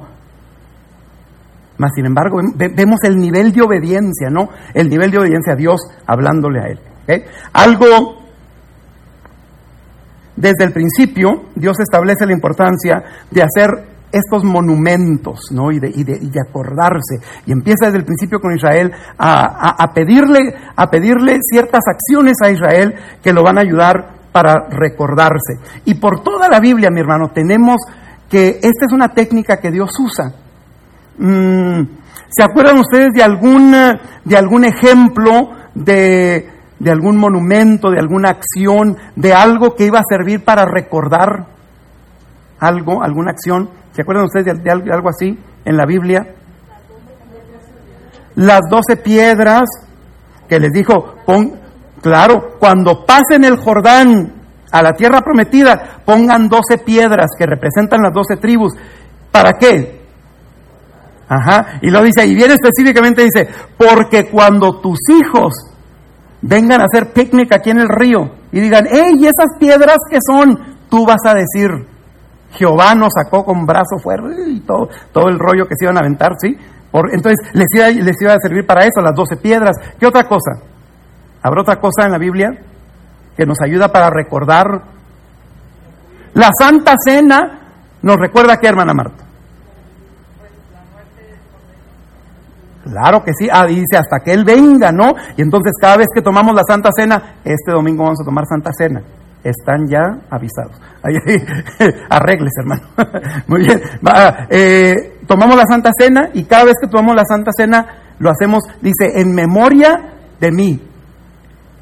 Mas 1.78 1.92
sin 1.94 2.06
embargo, 2.06 2.38
vemos 2.56 3.00
el 3.04 3.18
nivel 3.18 3.52
de 3.52 3.62
obediencia, 3.62 4.30
¿no? 4.30 4.50
El 4.74 4.90
nivel 4.90 5.12
de 5.12 5.20
obediencia 5.20 5.54
a 5.54 5.56
Dios 5.56 5.82
hablándole 6.06 6.60
a 6.60 6.68
Él. 6.68 6.80
Algo 7.54 8.26
desde 10.36 10.66
el 10.66 10.74
principio, 10.74 11.46
Dios 11.56 11.80
establece 11.80 12.26
la 12.26 12.34
importancia 12.34 13.04
de 13.32 13.44
hacer 13.44 13.95
estos 14.12 14.44
monumentos, 14.44 15.52
¿no? 15.52 15.72
Y 15.72 15.80
de, 15.80 15.90
y 15.90 16.04
de, 16.04 16.18
y 16.22 16.30
de 16.30 16.42
acordarse. 16.42 17.18
Y 17.46 17.52
empieza 17.52 17.86
desde 17.86 18.00
el 18.00 18.06
principio 18.06 18.40
con 18.40 18.56
Israel 18.56 18.92
a, 19.18 19.84
a, 19.84 19.94
pedirle, 19.94 20.56
a 20.76 20.90
pedirle 20.90 21.38
ciertas 21.42 21.82
acciones 21.88 22.38
a 22.42 22.52
Israel 22.52 22.96
que 23.22 23.34
lo 23.34 23.44
van 23.44 23.58
a 23.58 23.62
ayudar 23.62 24.16
para 24.32 24.68
recordarse. 24.70 25.60
Y 25.86 25.96
por 25.96 26.22
toda 26.22 26.50
la 26.50 26.60
Biblia, 26.60 26.90
mi 26.90 27.02
hermano, 27.02 27.32
tenemos 27.34 27.78
que 28.30 28.60
esta 28.62 28.86
es 28.86 28.92
una 28.94 29.10
técnica 29.10 29.58
que 29.58 29.72
Dios 29.72 29.92
usa. 30.00 30.34
Mm, 31.18 31.84
¿Se 32.30 32.44
acuerdan 32.44 32.80
ustedes 32.80 33.14
de 33.14 33.24
algún, 33.24 33.74
de 34.24 34.38
algún 34.38 34.66
ejemplo 34.66 35.52
de, 35.74 36.50
de 36.80 36.92
algún 36.92 37.18
monumento, 37.18 37.90
de 37.92 38.00
alguna 38.00 38.30
acción, 38.30 38.98
de 39.16 39.34
algo 39.34 39.76
que 39.76 39.86
iba 39.86 40.00
a 40.00 40.04
servir 40.08 40.44
para 40.44 40.66
recordar 40.66 41.55
algo, 42.66 43.04
alguna 43.04 43.32
acción? 43.32 43.70
¿Se 43.92 44.02
acuerdan 44.02 44.26
ustedes 44.26 44.62
de, 44.64 44.72
algo 44.72 45.10
así 45.10 45.38
en 45.64 45.78
la 45.78 45.86
Biblia? 45.86 46.36
Las 48.36 48.62
doce 48.70 48.98
piedras 48.98 49.64
que 50.50 50.60
les 50.60 50.72
dijo, 50.72 51.16
pon, 51.26 51.54
claro, 52.02 52.58
cuando 52.60 53.06
pasen 53.06 53.46
el 53.46 53.58
Jordán 53.58 54.34
a 54.72 54.82
la 54.82 54.92
tierra 54.92 55.22
prometida, 55.22 56.02
pongan 56.04 56.50
doce 56.50 56.78
piedras 56.80 57.32
que 57.38 57.46
representan 57.46 58.02
las 58.02 58.14
doce 58.14 58.38
tribus. 58.38 58.74
¿Para 59.32 59.54
qué? 59.54 60.02
Ajá, 61.28 61.80
y 61.82 61.90
lo 61.90 62.04
dice, 62.04 62.26
y 62.28 62.36
bien 62.36 62.52
específicamente 62.52 63.24
dice, 63.24 63.48
porque 63.78 64.30
cuando 64.30 64.80
tus 64.80 65.00
hijos 65.10 65.54
vengan 66.42 66.82
a 66.82 66.86
hacer 66.86 67.14
picnic 67.14 67.52
aquí 67.52 67.72
en 67.72 67.80
el 67.80 67.90
río 67.90 68.30
y 68.52 68.60
digan, 68.60 68.86
hey, 68.92 69.14
¿y 69.18 69.24
esas 69.26 69.58
piedras 69.60 69.98
que 70.10 70.20
son? 70.22 70.76
Tú 70.90 71.06
vas 71.06 71.22
a 71.26 71.34
decir, 71.34 71.72
Jehová 72.58 72.96
nos 72.96 73.14
sacó 73.14 73.46
con 73.46 73.66
brazo 73.66 73.98
fuerte 74.02 74.50
y 74.50 74.60
todo, 74.62 74.90
todo 75.12 75.30
el 75.30 75.40
rollo 75.40 75.68
que 75.68 75.76
se 75.78 75.86
iban 75.86 75.98
a 75.98 76.02
aventar, 76.02 76.34
¿sí? 76.40 76.58
Por, 76.92 77.14
entonces 77.14 77.48
les 77.54 77.68
iba, 77.76 77.90
les 77.90 78.22
iba 78.22 78.34
a 78.34 78.40
servir 78.40 78.66
para 78.66 78.86
eso, 78.86 79.02
las 79.02 79.16
doce 79.16 79.38
piedras. 79.38 79.76
¿Qué 80.00 80.06
otra 80.06 80.24
cosa? 80.24 80.62
¿Habrá 81.42 81.62
otra 81.62 81.80
cosa 81.80 82.06
en 82.06 82.12
la 82.12 82.18
Biblia 82.18 82.58
que 83.36 83.46
nos 83.46 83.60
ayuda 83.62 83.90
para 83.90 84.10
recordar? 84.10 84.82
La 86.34 86.50
Santa 86.58 86.96
Cena 87.04 87.60
nos 88.02 88.18
recuerda 88.18 88.58
qué, 88.58 88.68
hermana 88.68 88.94
Marta. 88.94 89.24
Claro 92.84 93.24
que 93.24 93.32
sí, 93.34 93.48
ah, 93.52 93.66
dice 93.66 93.98
hasta 93.98 94.20
que 94.24 94.32
Él 94.32 94.46
venga, 94.46 94.92
¿no? 94.92 95.16
Y 95.36 95.42
entonces 95.42 95.74
cada 95.82 95.98
vez 95.98 96.08
que 96.14 96.22
tomamos 96.22 96.54
la 96.54 96.62
Santa 96.68 96.90
Cena, 96.96 97.38
este 97.44 97.72
domingo 97.72 98.04
vamos 98.04 98.22
a 98.22 98.26
tomar 98.26 98.46
Santa 98.46 98.70
Cena 98.78 99.02
están 99.50 99.88
ya 99.88 100.02
avisados. 100.30 100.80
arregles, 102.10 102.54
hermano. 102.58 102.82
Muy 103.48 103.62
bien. 103.62 103.82
Eh, 104.50 105.20
tomamos 105.28 105.56
la 105.56 105.66
Santa 105.70 105.92
Cena 105.98 106.30
y 106.34 106.46
cada 106.46 106.66
vez 106.66 106.76
que 106.82 106.88
tomamos 106.88 107.16
la 107.16 107.26
Santa 107.26 107.52
Cena 107.56 107.86
lo 108.20 108.30
hacemos, 108.30 108.64
dice, 108.82 109.20
en 109.20 109.34
memoria 109.34 110.14
de 110.40 110.52
mí. 110.52 110.82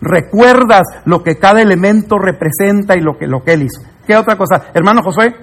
Recuerdas 0.02 0.84
lo 1.06 1.24
que 1.24 1.38
cada 1.38 1.62
elemento 1.62 2.18
representa 2.20 2.98
y 2.98 3.02
lo 3.02 3.18
que, 3.18 3.28
lo 3.28 3.44
que 3.44 3.54
él 3.54 3.64
hizo. 3.64 3.82
¿Qué 4.06 4.18
otra 4.18 4.36
cosa? 4.36 4.66
Hermano 4.74 5.02
Josué. 5.02 5.34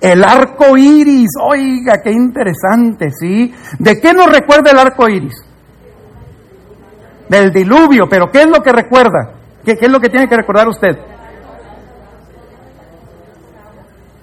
El 0.00 0.24
arco 0.24 0.76
iris, 0.76 1.30
oiga, 1.40 2.00
qué 2.02 2.10
interesante, 2.10 3.10
¿sí? 3.10 3.54
¿De 3.78 4.00
qué 4.00 4.12
nos 4.12 4.32
recuerda 4.32 4.72
el 4.72 4.78
arco 4.78 5.08
iris? 5.08 5.34
Del 7.28 7.52
diluvio, 7.52 8.08
pero 8.08 8.30
¿qué 8.32 8.42
es 8.42 8.48
lo 8.48 8.60
que 8.62 8.72
recuerda? 8.72 9.34
¿Qué, 9.64 9.76
qué 9.76 9.86
es 9.86 9.92
lo 9.92 10.00
que 10.00 10.08
tiene 10.08 10.28
que 10.28 10.36
recordar 10.36 10.66
usted? 10.66 11.11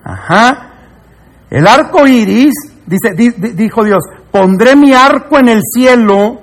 Ajá. 0.09 0.69
El 1.49 1.67
arco 1.67 2.07
iris, 2.07 2.53
dice, 2.85 3.13
dijo 3.13 3.83
Dios, 3.83 4.03
pondré 4.31 4.75
mi 4.75 4.93
arco 4.93 5.37
en 5.39 5.49
el 5.49 5.61
cielo 5.63 6.41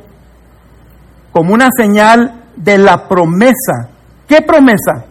como 1.32 1.54
una 1.54 1.68
señal 1.76 2.44
de 2.56 2.78
la 2.78 3.08
promesa. 3.08 3.90
¿Qué 4.26 4.42
promesa? 4.42 5.04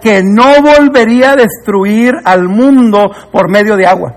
Que 0.00 0.22
no 0.22 0.62
volvería 0.62 1.32
a 1.32 1.36
destruir 1.36 2.14
al 2.24 2.48
mundo 2.48 3.10
por 3.30 3.50
medio 3.50 3.76
de 3.76 3.86
agua. 3.86 4.16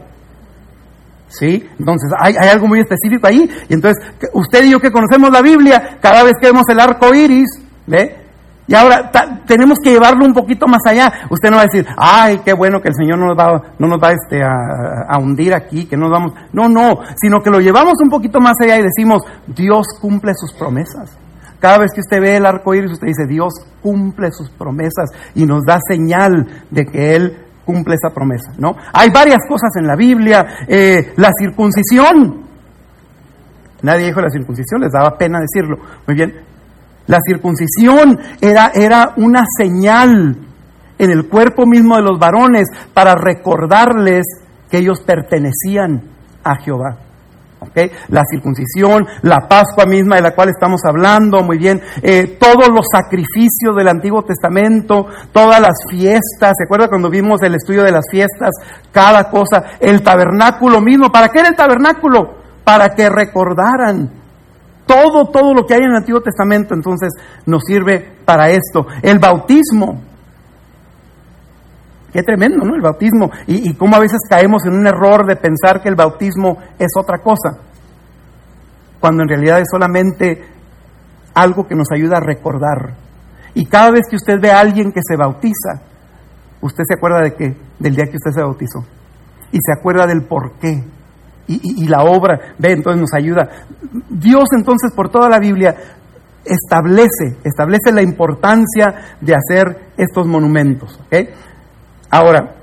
¿Sí? 1.28 1.68
Entonces 1.80 2.09
hay, 2.20 2.36
algo 2.36 2.68
muy 2.68 2.80
específico 2.80 3.28
ahí. 3.28 3.49
Y 3.70 3.74
entonces, 3.74 4.03
usted 4.34 4.63
y 4.66 4.72
yo 4.72 4.80
que 4.80 4.91
conocemos 4.91 5.32
la 5.32 5.41
Biblia, 5.41 5.97
cada 6.01 6.24
vez 6.24 6.34
que 6.39 6.47
vemos 6.47 6.66
el 6.70 6.80
arco 6.80 7.13
iris, 7.13 7.49
¿ve? 7.88 8.25
Y 8.68 8.74
ahora 8.74 9.11
tenemos 9.45 9.78
que 9.84 9.91
llevarlo 9.91 10.26
un 10.26 10.34
poquito 10.34 10.66
más 10.68 10.82
allá. 10.88 11.11
Usted 11.30 11.51
no 11.51 11.57
va 11.57 11.63
a 11.63 11.66
decir, 11.66 11.86
ay, 11.97 12.41
qué 12.43 12.53
bueno 12.53 12.82
que 12.82 12.89
el 12.89 12.95
Señor 12.95 13.20
no 13.20 13.28
nos 13.28 13.38
va, 13.38 13.61
no 13.78 13.88
nos 13.88 13.99
este, 14.09 14.43
a, 14.43 15.05
a, 15.07 15.18
hundir 15.20 15.53
aquí, 15.53 15.86
que 15.86 15.95
nos 15.95 16.09
vamos. 16.09 16.34
No, 16.51 16.68
no, 16.68 16.99
sino 17.22 17.41
que 17.41 17.51
lo 17.51 17.59
llevamos 17.59 17.93
un 18.03 18.09
poquito 18.09 18.39
más 18.39 18.55
allá 18.61 18.80
y 18.80 18.84
decimos, 18.84 19.22
Dios 19.47 19.86
cumple 20.01 20.32
sus 20.36 20.53
promesas. 20.53 21.16
Cada 21.59 21.78
vez 21.78 21.91
que 21.93 22.01
usted 22.01 22.20
ve 22.20 22.38
el 22.38 22.45
arco 22.45 22.74
iris, 22.74 22.91
usted 22.91 23.07
dice, 23.07 23.28
Dios 23.28 23.53
cumple 23.82 24.32
sus 24.32 24.49
promesas 24.49 25.11
y 25.36 25.45
nos 25.45 25.63
da 25.63 25.80
señal 25.88 26.47
de 26.72 26.86
que 26.86 27.16
Él 27.16 27.38
cumple 27.66 27.95
esa 27.95 28.13
promesa. 28.13 28.51
¿no? 28.57 28.76
Hay 28.93 29.09
varias 29.09 29.39
cosas 29.47 29.72
en 29.78 29.88
la 29.88 29.95
Biblia. 29.95 30.45
Eh, 30.68 31.13
la 31.18 31.32
circuncisión. 31.38 32.45
Nadie 33.82 34.07
dijo 34.07 34.22
la 34.22 34.30
circuncisión, 34.30 34.82
les 34.82 34.91
daba 34.91 35.18
pena 35.18 35.39
decirlo. 35.39 35.78
Muy 36.07 36.16
bien, 36.16 36.34
la 37.08 37.20
circuncisión 37.26 38.20
era, 38.41 38.72
era 38.74 39.14
una 39.18 39.43
señal 39.58 40.38
en 40.97 41.12
el 41.12 41.28
cuerpo 41.28 41.66
mismo 41.66 41.95
de 41.95 42.01
los 42.01 42.20
varones 42.20 42.68
para 42.93 43.16
recordarles 43.16 44.26
que 44.70 44.80
ellos 44.80 45.01
pertenecían 45.06 46.01
a 46.43 46.56
Jehová. 46.58 46.97
¿Okay? 47.60 47.89
La 48.10 48.22
circuncisión, 48.30 49.08
la 49.24 49.47
Pascua 49.47 49.86
misma 49.86 50.18
de 50.18 50.22
la 50.22 50.36
cual 50.36 50.49
estamos 50.49 50.82
hablando, 50.88 51.41
muy 51.41 51.58
bien, 51.58 51.82
eh, 52.01 52.38
todos 52.39 52.70
los 52.70 52.86
sacrificios 52.91 53.76
del 53.76 53.88
Antiguo 53.88 54.24
Testamento, 54.24 55.08
todas 55.32 55.60
las 55.60 55.78
fiestas, 55.89 56.53
¿se 56.58 56.66
acuerda 56.66 56.89
cuando 56.89 57.10
vimos 57.10 57.41
el 57.41 57.56
estudio 57.56 57.84
de 57.84 57.91
las 57.91 58.06
fiestas? 58.12 58.51
Cada 58.91 59.30
cosa, 59.30 59.64
el 59.80 60.03
tabernáculo 60.03 60.80
mismo, 60.82 61.12
¿para 61.12 61.30
qué 61.30 61.39
era 61.39 61.49
el 61.49 61.56
tabernáculo? 61.56 62.36
Para 62.64 62.89
que 62.89 63.10
recordaran 63.10 64.25
todo, 64.86 65.28
todo 65.28 65.54
lo 65.54 65.66
que 65.66 65.74
hay 65.74 65.82
en 65.82 65.92
el 65.92 65.98
Antiguo 65.98 66.22
Testamento 66.22 66.74
entonces 66.74 67.10
nos 67.46 67.64
sirve 67.66 68.18
para 68.24 68.50
esto. 68.50 68.86
El 69.02 69.20
bautismo. 69.20 70.02
Qué 72.14 72.24
tremendo, 72.24 72.64
¿no? 72.64 72.76
El 72.76 72.82
bautismo. 72.82 73.30
Y, 73.48 73.74
cómo 73.76 73.96
a 73.96 74.00
veces 74.00 74.20
caemos 74.30 74.66
en 74.66 74.74
un 74.74 74.88
error 74.88 75.26
de 75.26 75.36
pensar 75.36 75.82
que 75.82 75.90
el 75.90 75.96
bautismo 75.96 76.58
es 76.80 76.92
otra 76.98 77.18
cosa. 77.18 77.58
Cuando 79.00 79.24
en 79.24 79.30
realidad 79.30 79.60
es 79.60 79.68
solamente 79.70 80.46
algo 81.34 81.68
que 81.68 81.76
nos 81.76 81.92
ayuda 81.92 82.18
a 82.18 82.22
recordar. 82.22 82.94
Y 83.54 83.66
cada 83.66 83.92
vez 83.92 84.08
que 84.10 84.16
usted 84.16 84.40
ve 84.40 84.52
a 84.52 84.60
alguien 84.60 84.92
que 84.92 85.02
se 85.04 85.18
bautiza, 85.18 85.82
usted 86.62 86.84
se 86.88 86.94
acuerda 86.94 87.22
de 87.22 87.34
qué? 87.34 87.58
Del 87.80 87.96
día 87.96 88.06
que 88.06 88.18
usted 88.18 88.32
se 88.32 88.42
bautizó. 88.42 88.86
Y 89.52 89.58
se 89.62 89.74
acuerda 89.78 90.08
del 90.08 90.24
por 90.24 90.54
qué 90.60 90.84
y, 91.48 91.88
la 91.88 92.04
obra, 92.04 92.56
ve, 92.58 92.72
entonces 92.72 93.02
nos 93.02 93.14
ayuda. 93.14 93.48
Dios 94.10 94.46
entonces 94.58 94.91
por 94.96 95.10
toda 95.10 95.30
la 95.30 95.39
Biblia 95.39 95.76
establece, 96.43 97.38
establece 97.43 97.91
la 97.91 98.02
importancia 98.02 99.18
de 99.22 99.36
hacer 99.36 99.91
estos 99.98 100.26
monumentos. 100.28 101.00
Ahora, 102.10 102.56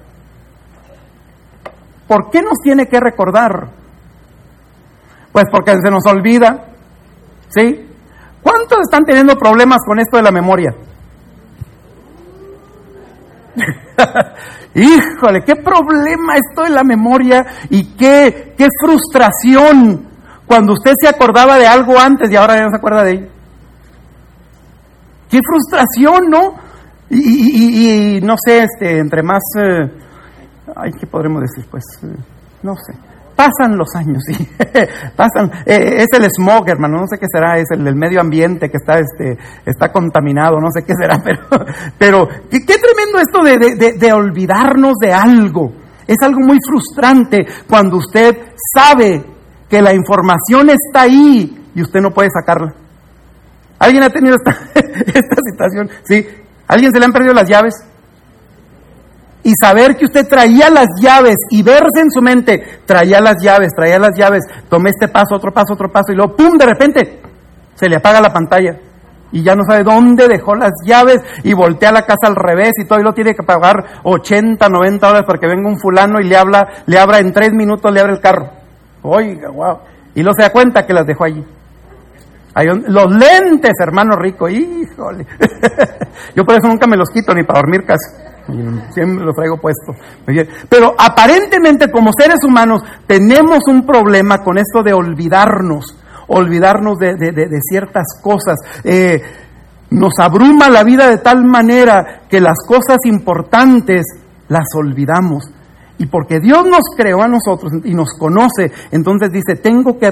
¿por 2.08 2.30
qué 2.30 2.42
nos 2.42 2.58
tiene 2.62 2.86
que 2.86 2.98
recordar? 2.98 3.68
Pues 5.32 5.44
porque 5.50 5.72
se 5.82 5.90
nos 5.90 6.04
olvida, 6.06 6.66
¿sí? 7.48 7.88
¿Cuántos 8.42 8.80
están 8.80 9.04
teniendo 9.04 9.36
problemas 9.36 9.78
con 9.86 9.98
esto 9.98 10.16
de 10.16 10.22
la 10.22 10.32
memoria? 10.32 10.74
Híjole, 14.74 15.42
qué 15.44 15.56
problema 15.56 16.34
esto 16.36 16.62
de 16.62 16.70
la 16.70 16.82
memoria 16.82 17.44
y 17.68 17.94
qué, 17.94 18.54
qué 18.56 18.68
frustración 18.80 20.08
Cuando 20.46 20.72
usted 20.72 20.92
se 21.00 21.08
acordaba 21.08 21.58
de 21.58 21.66
algo 21.66 21.98
antes 21.98 22.30
y 22.30 22.36
ahora 22.36 22.56
ya 22.56 22.64
no 22.64 22.70
se 22.70 22.76
acuerda 22.76 23.04
de 23.04 23.10
ello. 23.12 23.28
Qué 25.30 25.38
frustración, 25.42 26.28
¿no? 26.28 26.54
Y, 27.08 28.20
no 28.22 28.34
sé, 28.42 28.64
este, 28.64 28.98
entre 28.98 29.22
más, 29.22 29.42
eh, 29.58 29.90
ay, 30.74 30.90
¿qué 30.98 31.06
podremos 31.06 31.42
decir? 31.42 31.66
Pues, 31.70 31.84
eh, 32.02 32.16
no 32.62 32.74
sé. 32.76 33.11
Pasan 33.42 33.76
los 33.76 33.88
años, 33.96 34.22
sí. 34.26 34.48
Pasan. 35.16 35.50
Eh, 35.66 36.04
es 36.04 36.06
el 36.12 36.30
smog, 36.30 36.68
hermano, 36.68 36.98
no 36.98 37.06
sé 37.08 37.18
qué 37.18 37.26
será, 37.28 37.58
es 37.58 37.66
el, 37.72 37.96
medio 37.96 38.20
ambiente 38.20 38.68
que 38.70 38.76
está, 38.76 39.00
este, 39.00 39.36
está 39.66 39.90
contaminado, 39.90 40.58
no 40.60 40.68
sé 40.72 40.84
qué 40.84 40.92
será, 40.94 41.20
pero, 41.24 41.40
pero 41.98 42.28
qué, 42.48 42.60
tremendo 42.60 43.18
esto 43.18 43.42
de, 43.42 43.94
de 43.98 44.12
olvidarnos 44.12 44.94
de 45.00 45.12
algo. 45.12 45.72
Es 46.06 46.16
algo 46.22 46.40
muy 46.40 46.58
frustrante 46.64 47.46
cuando 47.68 47.96
usted 47.96 48.36
sabe 48.76 49.24
que 49.68 49.82
la 49.82 49.92
información 49.92 50.70
está 50.70 51.02
ahí 51.02 51.70
y 51.74 51.82
usted 51.82 52.00
no 52.00 52.10
puede 52.10 52.28
sacarla. 52.30 52.74
¿Alguien 53.78 54.04
ha 54.04 54.10
tenido 54.10 54.36
esta, 54.36 54.52
esta 54.74 55.36
situación? 55.50 55.90
¿Sí? 56.04 56.24
¿Alguien 56.68 56.92
se 56.92 57.00
le 57.00 57.06
han 57.06 57.12
perdido 57.12 57.34
las 57.34 57.48
llaves? 57.48 57.74
Y 59.44 59.52
saber 59.60 59.96
que 59.96 60.04
usted 60.04 60.26
traía 60.28 60.70
las 60.70 60.86
llaves 61.00 61.36
y 61.50 61.62
verse 61.62 62.00
en 62.00 62.10
su 62.10 62.20
mente, 62.20 62.80
traía 62.86 63.20
las 63.20 63.42
llaves, 63.42 63.72
traía 63.74 63.98
las 63.98 64.16
llaves, 64.16 64.44
tomé 64.68 64.90
este 64.90 65.08
paso, 65.08 65.34
otro 65.34 65.52
paso, 65.52 65.74
otro 65.74 65.90
paso 65.90 66.12
y 66.12 66.16
luego, 66.16 66.36
¡pum!, 66.36 66.56
de 66.56 66.66
repente 66.66 67.20
se 67.74 67.88
le 67.88 67.96
apaga 67.96 68.20
la 68.20 68.32
pantalla 68.32 68.78
y 69.32 69.42
ya 69.42 69.56
no 69.56 69.64
sabe 69.64 69.82
dónde 69.82 70.28
dejó 70.28 70.54
las 70.54 70.72
llaves 70.84 71.18
y 71.42 71.54
voltea 71.54 71.90
la 71.90 72.02
casa 72.02 72.28
al 72.28 72.36
revés 72.36 72.72
y 72.78 72.86
todo 72.86 73.00
y 73.00 73.02
lo 73.02 73.14
tiene 73.14 73.34
que 73.34 73.42
pagar 73.42 74.00
80, 74.04 74.68
90 74.68 75.08
horas 75.08 75.22
para 75.26 75.38
que 75.40 75.48
venga 75.48 75.68
un 75.68 75.80
fulano 75.80 76.20
y 76.20 76.24
le 76.24 76.36
habla, 76.36 76.68
le 76.86 76.98
abra 76.98 77.18
en 77.18 77.32
tres 77.32 77.52
minutos, 77.52 77.92
le 77.92 78.00
abre 78.00 78.12
el 78.12 78.20
carro. 78.20 78.50
Oiga, 79.02 79.50
wow. 79.50 79.78
Y 80.14 80.22
luego 80.22 80.36
se 80.36 80.42
da 80.42 80.50
cuenta 80.50 80.86
que 80.86 80.92
las 80.92 81.06
dejó 81.06 81.24
allí 81.24 81.44
los 82.60 83.06
lentes, 83.10 83.72
hermano 83.80 84.16
rico, 84.16 84.48
híjole. 84.48 85.26
Yo 86.36 86.44
por 86.44 86.56
eso 86.56 86.68
nunca 86.68 86.86
me 86.86 86.96
los 86.96 87.08
quito 87.10 87.34
ni 87.34 87.44
para 87.44 87.60
dormir 87.60 87.84
casi. 87.86 88.21
Siempre 88.92 89.24
los 89.24 89.34
traigo 89.34 89.58
puestos. 89.58 89.96
Pero 90.68 90.94
aparentemente 90.98 91.90
como 91.90 92.10
seres 92.16 92.38
humanos 92.44 92.82
tenemos 93.06 93.60
un 93.68 93.86
problema 93.86 94.38
con 94.38 94.58
esto 94.58 94.82
de 94.82 94.92
olvidarnos, 94.92 95.96
olvidarnos 96.28 96.98
de, 96.98 97.60
ciertas 97.62 98.20
cosas. 98.22 98.58
Eh, 98.84 99.22
nos 99.90 100.18
abruma 100.18 100.70
la 100.70 100.84
vida 100.84 101.08
de 101.08 101.18
tal 101.18 101.44
manera 101.44 102.22
que 102.28 102.40
las 102.40 102.58
cosas 102.66 102.98
importantes 103.04 104.06
las 104.48 104.66
olvidamos. 104.74 105.44
Y 105.98 106.06
porque 106.06 106.40
Dios 106.40 106.64
nos 106.66 106.82
creó 106.96 107.22
a 107.22 107.28
nosotros 107.28 107.72
y 107.84 107.94
nos 107.94 108.14
conoce, 108.18 108.72
entonces 108.90 109.30
dice, 109.30 109.54
tengo 109.56 109.98
que, 109.98 110.10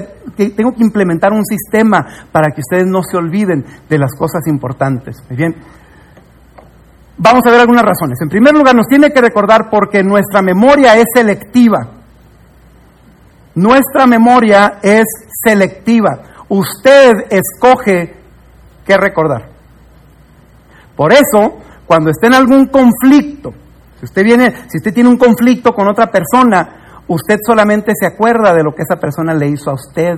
tengo 0.55 0.71
que 0.71 0.83
implementar 0.83 1.33
un 1.33 1.43
sistema 1.43 2.27
para 2.31 2.51
que 2.53 2.61
ustedes 2.61 2.87
no 2.87 3.03
se 3.03 3.17
olviden 3.17 3.65
de 3.89 3.97
las 3.97 4.15
cosas 4.15 4.47
importantes. 4.47 5.17
Muy 5.27 5.37
bien. 5.37 5.55
Vamos 7.23 7.43
a 7.45 7.51
ver 7.51 7.59
algunas 7.59 7.83
razones. 7.83 8.19
En 8.19 8.29
primer 8.29 8.51
lugar, 8.55 8.75
nos 8.75 8.87
tiene 8.87 9.11
que 9.11 9.21
recordar 9.21 9.69
porque 9.69 10.01
nuestra 10.03 10.41
memoria 10.41 10.95
es 10.95 11.05
selectiva. 11.13 11.87
Nuestra 13.53 14.07
memoria 14.07 14.79
es 14.81 15.05
selectiva. 15.45 16.23
Usted 16.49 17.27
escoge 17.29 18.15
qué 18.83 18.97
recordar. 18.97 19.49
Por 20.95 21.13
eso, 21.13 21.59
cuando 21.85 22.09
esté 22.09 22.25
en 22.25 22.33
algún 22.33 22.65
conflicto, 22.65 23.53
si 23.99 24.05
usted 24.05 24.23
viene, 24.23 24.51
si 24.67 24.79
usted 24.79 24.91
tiene 24.91 25.09
un 25.09 25.17
conflicto 25.17 25.73
con 25.73 25.87
otra 25.87 26.07
persona, 26.07 27.03
usted 27.07 27.37
solamente 27.45 27.91
se 27.93 28.07
acuerda 28.07 28.51
de 28.51 28.63
lo 28.63 28.73
que 28.73 28.81
esa 28.81 28.99
persona 28.99 29.35
le 29.35 29.47
hizo 29.47 29.69
a 29.69 29.75
usted. 29.75 30.17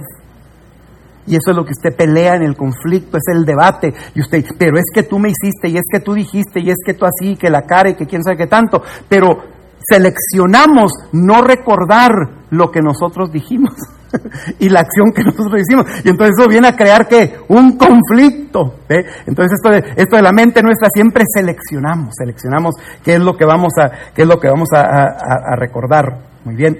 Y 1.26 1.36
eso 1.36 1.52
es 1.52 1.56
lo 1.56 1.64
que 1.66 1.72
usted 1.72 1.96
pelea 1.96 2.36
en 2.36 2.44
el 2.44 2.56
conflicto, 2.56 3.18
es 3.18 3.24
el 3.34 3.46
debate. 3.46 3.94
Y 4.14 4.22
usted, 4.22 4.44
pero 4.58 4.78
es 4.78 4.86
que 4.94 5.04
tú 5.04 5.20
me 5.20 5.30
hiciste, 5.30 5.70
y 5.70 5.78
es 5.78 5.86
que 5.90 6.00
tú 6.00 6.14
dijiste, 6.14 6.60
y 6.60 6.70
es 6.70 6.78
que 6.86 6.94
tú 6.94 7.06
así, 7.06 7.36
que 7.36 7.50
la 7.50 7.62
cara, 7.62 7.90
y 7.90 7.96
que 7.96 8.06
quién 8.06 8.24
sabe 8.24 8.38
qué 8.38 8.48
tanto. 8.48 8.82
Pero 9.08 9.54
seleccionamos 9.80 10.92
no 11.12 11.42
recordar 11.42 12.12
lo 12.50 12.72
que 12.72 12.82
nosotros 12.82 13.32
dijimos 13.32 13.74
y 14.60 14.70
la 14.70 14.82
acción 14.82 15.12
que 15.12 15.24
nosotros 15.24 15.62
hicimos. 15.62 15.86
Y 16.04 16.10
entonces 16.10 16.36
eso 16.38 16.48
viene 16.48 16.68
a 16.68 16.76
crear 16.76 17.08
que 17.08 17.40
un 17.50 17.78
conflicto. 17.78 18.80
Entonces 19.26 19.54
esto 19.54 19.70
de, 19.70 19.94
esto 20.02 20.16
de 20.16 20.22
la 20.22 20.32
mente 20.32 20.62
nuestra 20.62 20.90
siempre 20.94 21.24
seleccionamos, 21.34 22.14
seleccionamos 22.18 22.76
qué 23.04 23.16
es 23.16 23.20
lo 23.20 23.36
que 23.36 23.46
vamos 23.46 23.74
a, 23.80 24.14
qué 24.14 24.24
es 24.24 24.28
lo 24.28 24.40
que 24.40 24.50
vamos 24.50 24.70
a, 24.74 25.56
recordar. 25.56 26.18
Muy 26.46 26.56
bien. 26.56 26.80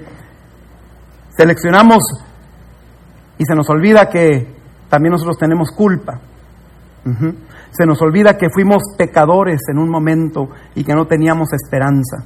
Seleccionamos 1.36 2.02
y 3.38 3.44
se 3.44 3.54
nos 3.54 3.68
olvida 3.70 4.08
que 4.08 4.46
también 4.88 5.12
nosotros 5.12 5.38
tenemos 5.38 5.70
culpa. 5.70 6.20
Se 7.70 7.84
nos 7.86 8.00
olvida 8.00 8.38
que 8.38 8.48
fuimos 8.50 8.82
pecadores 8.96 9.60
en 9.70 9.78
un 9.78 9.90
momento 9.90 10.48
y 10.74 10.84
que 10.84 10.94
no 10.94 11.06
teníamos 11.06 11.52
esperanza 11.52 12.24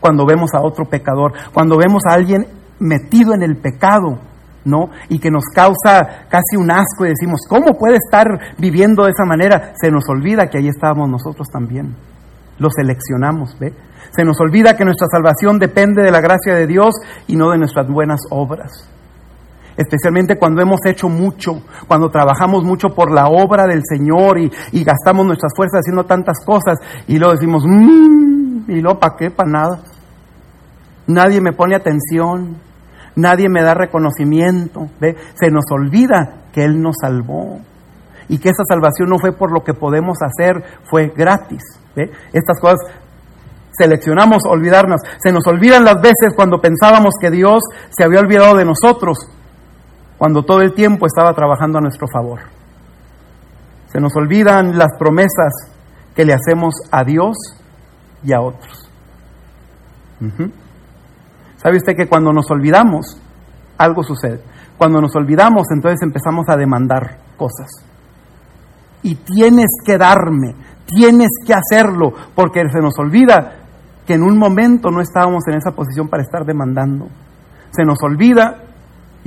cuando 0.00 0.24
vemos 0.24 0.54
a 0.54 0.60
otro 0.60 0.84
pecador, 0.84 1.32
cuando 1.52 1.76
vemos 1.76 2.02
a 2.08 2.14
alguien 2.14 2.46
metido 2.78 3.34
en 3.34 3.42
el 3.42 3.56
pecado, 3.56 4.18
¿no? 4.64 4.90
Y 5.08 5.18
que 5.18 5.30
nos 5.30 5.44
causa 5.54 6.26
casi 6.28 6.56
un 6.56 6.70
asco 6.70 7.04
y 7.04 7.08
decimos, 7.08 7.40
¿cómo 7.48 7.76
puede 7.76 7.96
estar 7.96 8.26
viviendo 8.58 9.04
de 9.04 9.10
esa 9.10 9.24
manera? 9.24 9.72
Se 9.80 9.90
nos 9.90 10.08
olvida 10.08 10.46
que 10.46 10.58
ahí 10.58 10.68
estábamos 10.68 11.08
nosotros 11.08 11.48
también. 11.48 11.96
Lo 12.58 12.70
seleccionamos, 12.70 13.56
¿ve? 13.58 13.72
Se 14.10 14.24
nos 14.24 14.40
olvida 14.40 14.76
que 14.76 14.84
nuestra 14.84 15.06
salvación 15.10 15.58
depende 15.58 16.02
de 16.02 16.10
la 16.10 16.20
gracia 16.20 16.54
de 16.54 16.66
Dios 16.66 16.94
y 17.26 17.36
no 17.36 17.50
de 17.50 17.58
nuestras 17.58 17.88
buenas 17.88 18.20
obras. 18.30 18.88
Especialmente 19.78 20.36
cuando 20.36 20.60
hemos 20.60 20.80
hecho 20.86 21.08
mucho, 21.08 21.62
cuando 21.86 22.10
trabajamos 22.10 22.64
mucho 22.64 22.88
por 22.96 23.12
la 23.12 23.28
obra 23.28 23.64
del 23.68 23.82
Señor 23.88 24.36
y, 24.40 24.50
gastamos 24.82 25.24
nuestras 25.24 25.52
fuerzas 25.54 25.82
haciendo 25.82 26.04
tantas 26.04 26.44
cosas 26.44 26.78
y 27.06 27.16
luego 27.16 27.34
decimos, 27.34 27.62
mmm, 27.64 28.68
y 28.68 28.80
luego, 28.80 28.98
¿para 28.98 29.16
qué? 29.16 29.30
Para 29.30 29.48
nada. 29.48 29.80
Nadie 31.06 31.40
me 31.40 31.52
pone 31.52 31.76
atención, 31.76 32.56
nadie 33.14 33.48
me 33.48 33.62
da 33.62 33.74
reconocimiento. 33.74 34.88
¿ve? 34.98 35.16
Se 35.34 35.48
nos 35.48 35.64
olvida 35.70 36.42
que 36.52 36.64
Él 36.64 36.82
nos 36.82 36.96
salvó 37.00 37.60
y 38.28 38.38
que 38.38 38.48
esa 38.48 38.64
salvación 38.68 39.08
no 39.08 39.20
fue 39.20 39.30
por 39.30 39.52
lo 39.52 39.62
que 39.62 39.74
podemos 39.74 40.18
hacer, 40.22 40.60
fue 40.90 41.12
gratis. 41.16 41.62
Estas 42.32 42.60
cosas 42.60 42.80
seleccionamos 43.70 44.42
olvidarnos. 44.44 45.00
Se 45.22 45.32
nos 45.32 45.46
olvidan 45.46 45.84
las 45.84 46.00
veces 46.02 46.34
cuando 46.34 46.60
pensábamos 46.60 47.14
que 47.20 47.30
Dios 47.30 47.62
se 47.90 48.02
había 48.02 48.18
olvidado 48.18 48.56
de 48.56 48.64
nosotros, 48.64 49.18
cuando 50.18 50.42
todo 50.42 50.60
el 50.60 50.74
tiempo 50.74 51.06
estaba 51.06 51.32
trabajando 51.32 51.78
a 51.78 51.80
nuestro 51.80 52.08
favor. 52.12 52.40
Se 53.86 54.00
nos 54.00 54.14
olvidan 54.16 54.76
las 54.76 54.90
promesas 54.98 55.72
que 56.14 56.24
le 56.24 56.34
hacemos 56.34 56.74
a 56.90 57.04
Dios 57.04 57.36
y 58.24 58.32
a 58.32 58.40
otros. 58.40 58.90
¿Sabe 61.56 61.76
usted 61.76 61.96
que 61.96 62.08
cuando 62.08 62.32
nos 62.32 62.50
olvidamos, 62.50 63.16
algo 63.78 64.02
sucede? 64.02 64.42
Cuando 64.76 65.00
nos 65.00 65.14
olvidamos, 65.14 65.68
entonces 65.70 66.00
empezamos 66.02 66.48
a 66.48 66.56
demandar 66.56 67.18
cosas. 67.36 67.68
Y 69.02 69.14
tienes 69.14 69.68
que 69.84 69.96
darme, 69.96 70.54
tienes 70.86 71.30
que 71.46 71.54
hacerlo, 71.54 72.12
porque 72.34 72.62
se 72.72 72.80
nos 72.80 72.98
olvida 72.98 73.54
que 74.04 74.14
en 74.14 74.22
un 74.22 74.38
momento 74.38 74.90
no 74.90 75.00
estábamos 75.00 75.46
en 75.46 75.54
esa 75.54 75.70
posición 75.70 76.08
para 76.08 76.22
estar 76.22 76.44
demandando. 76.44 77.06
Se 77.70 77.84
nos 77.84 77.98
olvida 78.02 78.67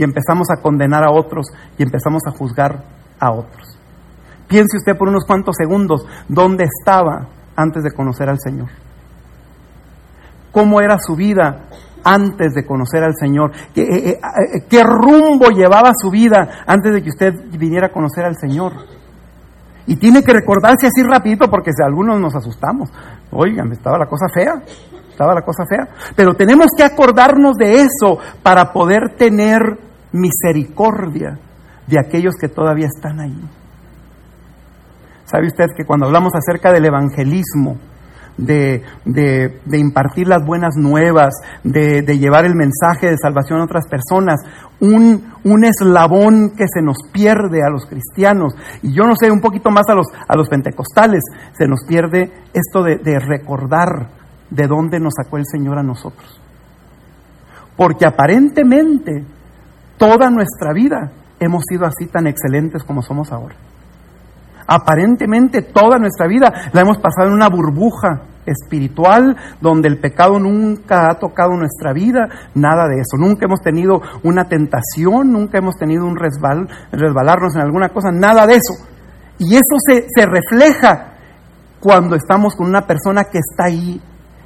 y 0.02 0.04
empezamos 0.04 0.47
a 0.49 0.60
condenar 0.60 1.04
a 1.04 1.12
otros 1.12 1.45
y 1.78 1.84
empezamos 1.84 2.24
a 2.26 2.32
juzgar 2.32 2.84
a 3.20 3.32
otros. 3.32 3.78
Piense 4.47 4.78
usted 4.78 4.97
por 4.97 5.08
unos 5.08 5.26
cuantos 5.28 5.56
segundos 5.56 6.08
dónde 6.28 6.64
estaba 6.64 7.28
antes 7.56 7.84
de 7.84 7.91
conocer 7.91 8.28
al 8.28 8.39
Señor. 8.39 8.70
¿Cómo 10.52 10.82
era 10.82 10.97
su 10.97 11.16
vida 11.16 11.66
antes 12.04 12.56
de 12.56 12.66
conocer 12.66 13.04
al 13.04 13.14
Señor? 13.16 13.52
¿Qué, 13.76 13.84
eh, 13.84 14.10
eh, 14.10 14.20
eh, 14.56 14.66
¿Qué, 14.68 14.84
rumbo 14.84 15.49
llevaba 15.49 15.91
su 15.95 16.10
vida 16.10 16.64
antes 16.66 16.93
de 16.95 17.04
que 17.04 17.10
usted 17.10 17.34
viniera 17.52 17.88
a 17.88 17.91
conocer 17.91 18.26
al 18.26 18.38
Señor? 18.38 18.74
Y 19.86 19.97
tiene 19.97 20.24
que 20.24 20.34
recordarse 20.34 20.88
así 20.88 21.04
rapidito 21.04 21.47
porque 21.47 21.74
si 21.74 21.84
algunos 21.84 22.20
nos 22.20 22.34
asustamos. 22.36 22.89
Oigan, 23.30 23.72
estaba 23.72 23.99
la 23.99 24.08
cosa 24.08 24.26
fea, 24.34 24.64
estaba 25.12 25.36
la 25.36 25.43
cosa 25.43 25.64
fea. 25.70 25.88
Pero 26.16 26.34
tenemos 26.34 26.72
que 26.76 26.84
acordarnos 26.84 27.56
de 27.56 27.82
eso 27.82 28.18
para 28.41 28.74
poder 28.74 29.14
tener 29.16 29.91
misericordia 30.12 31.39
de 31.88 31.99
aquellos 31.99 32.36
que 32.36 32.47
todavía 32.47 32.88
están 32.88 33.20
ahí. 33.20 33.39
¿Sabe 35.26 35.47
usted 35.47 35.68
que 35.76 35.86
cuando 35.86 36.07
hablamos 36.07 36.34
acerca 36.36 36.74
del 36.74 36.86
evangelismo, 36.86 37.78
de, 38.38 38.84
de, 39.05 39.78
impartir 39.78 40.28
las 40.28 40.43
buenas 40.45 40.76
nuevas, 40.76 41.34
de, 41.64 42.01
de, 42.01 42.18
llevar 42.18 42.45
el 42.45 42.55
mensaje 42.55 43.09
de 43.09 43.18
salvación 43.18 43.59
a 43.59 43.66
otras 43.66 43.88
personas, 43.88 44.41
un, 44.80 45.32
un, 45.43 45.64
eslabón 45.64 46.51
que 46.55 46.66
se 46.68 46.82
nos 46.82 46.97
pierde 47.12 47.62
a 47.64 47.70
los 47.70 47.86
cristianos, 47.86 48.55
y 48.82 48.93
yo 48.93 49.03
no 49.03 49.16
sé, 49.16 49.30
un 49.32 49.41
poquito 49.41 49.70
más 49.70 49.88
a 49.89 49.95
los, 49.95 50.07
a 50.28 50.36
los 50.36 50.49
pentecostales, 50.49 51.22
se 51.57 51.68
nos 51.68 51.84
pierde 51.86 52.32
esto 52.53 52.84
de 52.84 53.20
recordar 53.20 54.09
de 54.49 54.68
dónde 54.68 54.99
nos 54.99 55.14
sacó 55.16 55.38
el 55.38 55.45
Señor 55.45 55.78
a 55.78 55.84
nosotros. 55.84 56.39
Porque 57.76 58.05
aparentemente 58.05 59.26
toda 60.02 60.32
nuestra 60.32 60.74
vida 60.74 61.12
hemos 61.39 61.64
sido 61.70 61.86
así 61.86 62.08
tan 62.08 62.26
excelentes 62.26 62.84
como 62.84 63.04
somos 63.04 63.32
ahora. 63.32 63.54
Aparentemente 64.66 65.62
toda 65.62 65.99
nuestra 65.99 66.26
vida 66.26 66.52
la 66.74 66.82
hemos 66.82 66.97
pasado 66.97 67.28
en 67.28 67.36
una 67.36 67.49
burbuja 67.49 68.24
espiritual 68.47 69.38
donde 69.62 69.88
el 69.88 69.99
pecado 69.99 70.39
nunca 70.39 71.12
ha 71.12 71.20
tocado 71.20 71.52
nuestra 71.56 71.93
vida, 71.93 72.28
nada 72.56 72.88
de 72.88 72.95
eso. 72.95 73.16
Nunca 73.16 73.45
hemos 73.45 73.62
tenido 73.62 74.02
una 74.24 74.45
tentación, 74.45 75.32
nunca 75.32 75.60
hemos 75.60 75.76
tenido 75.76 76.08
un 76.08 76.18
resbal, 76.18 76.68
resbalarnos 76.91 77.54
en 77.56 77.62
alguna 77.62 77.89
cosa, 77.89 78.12
nada 78.12 78.47
de 78.47 78.56
eso. 78.56 78.84
Y 79.38 79.54
eso 79.54 79.76
se, 79.86 80.08
se 80.10 80.26
refleja 80.26 81.14
cuando 81.80 82.16
estamos 82.16 82.56
con 82.56 82.66
una 82.66 82.88
persona 82.88 83.26
que 83.26 83.38
está 83.38 83.66
ahí, 83.66 84.02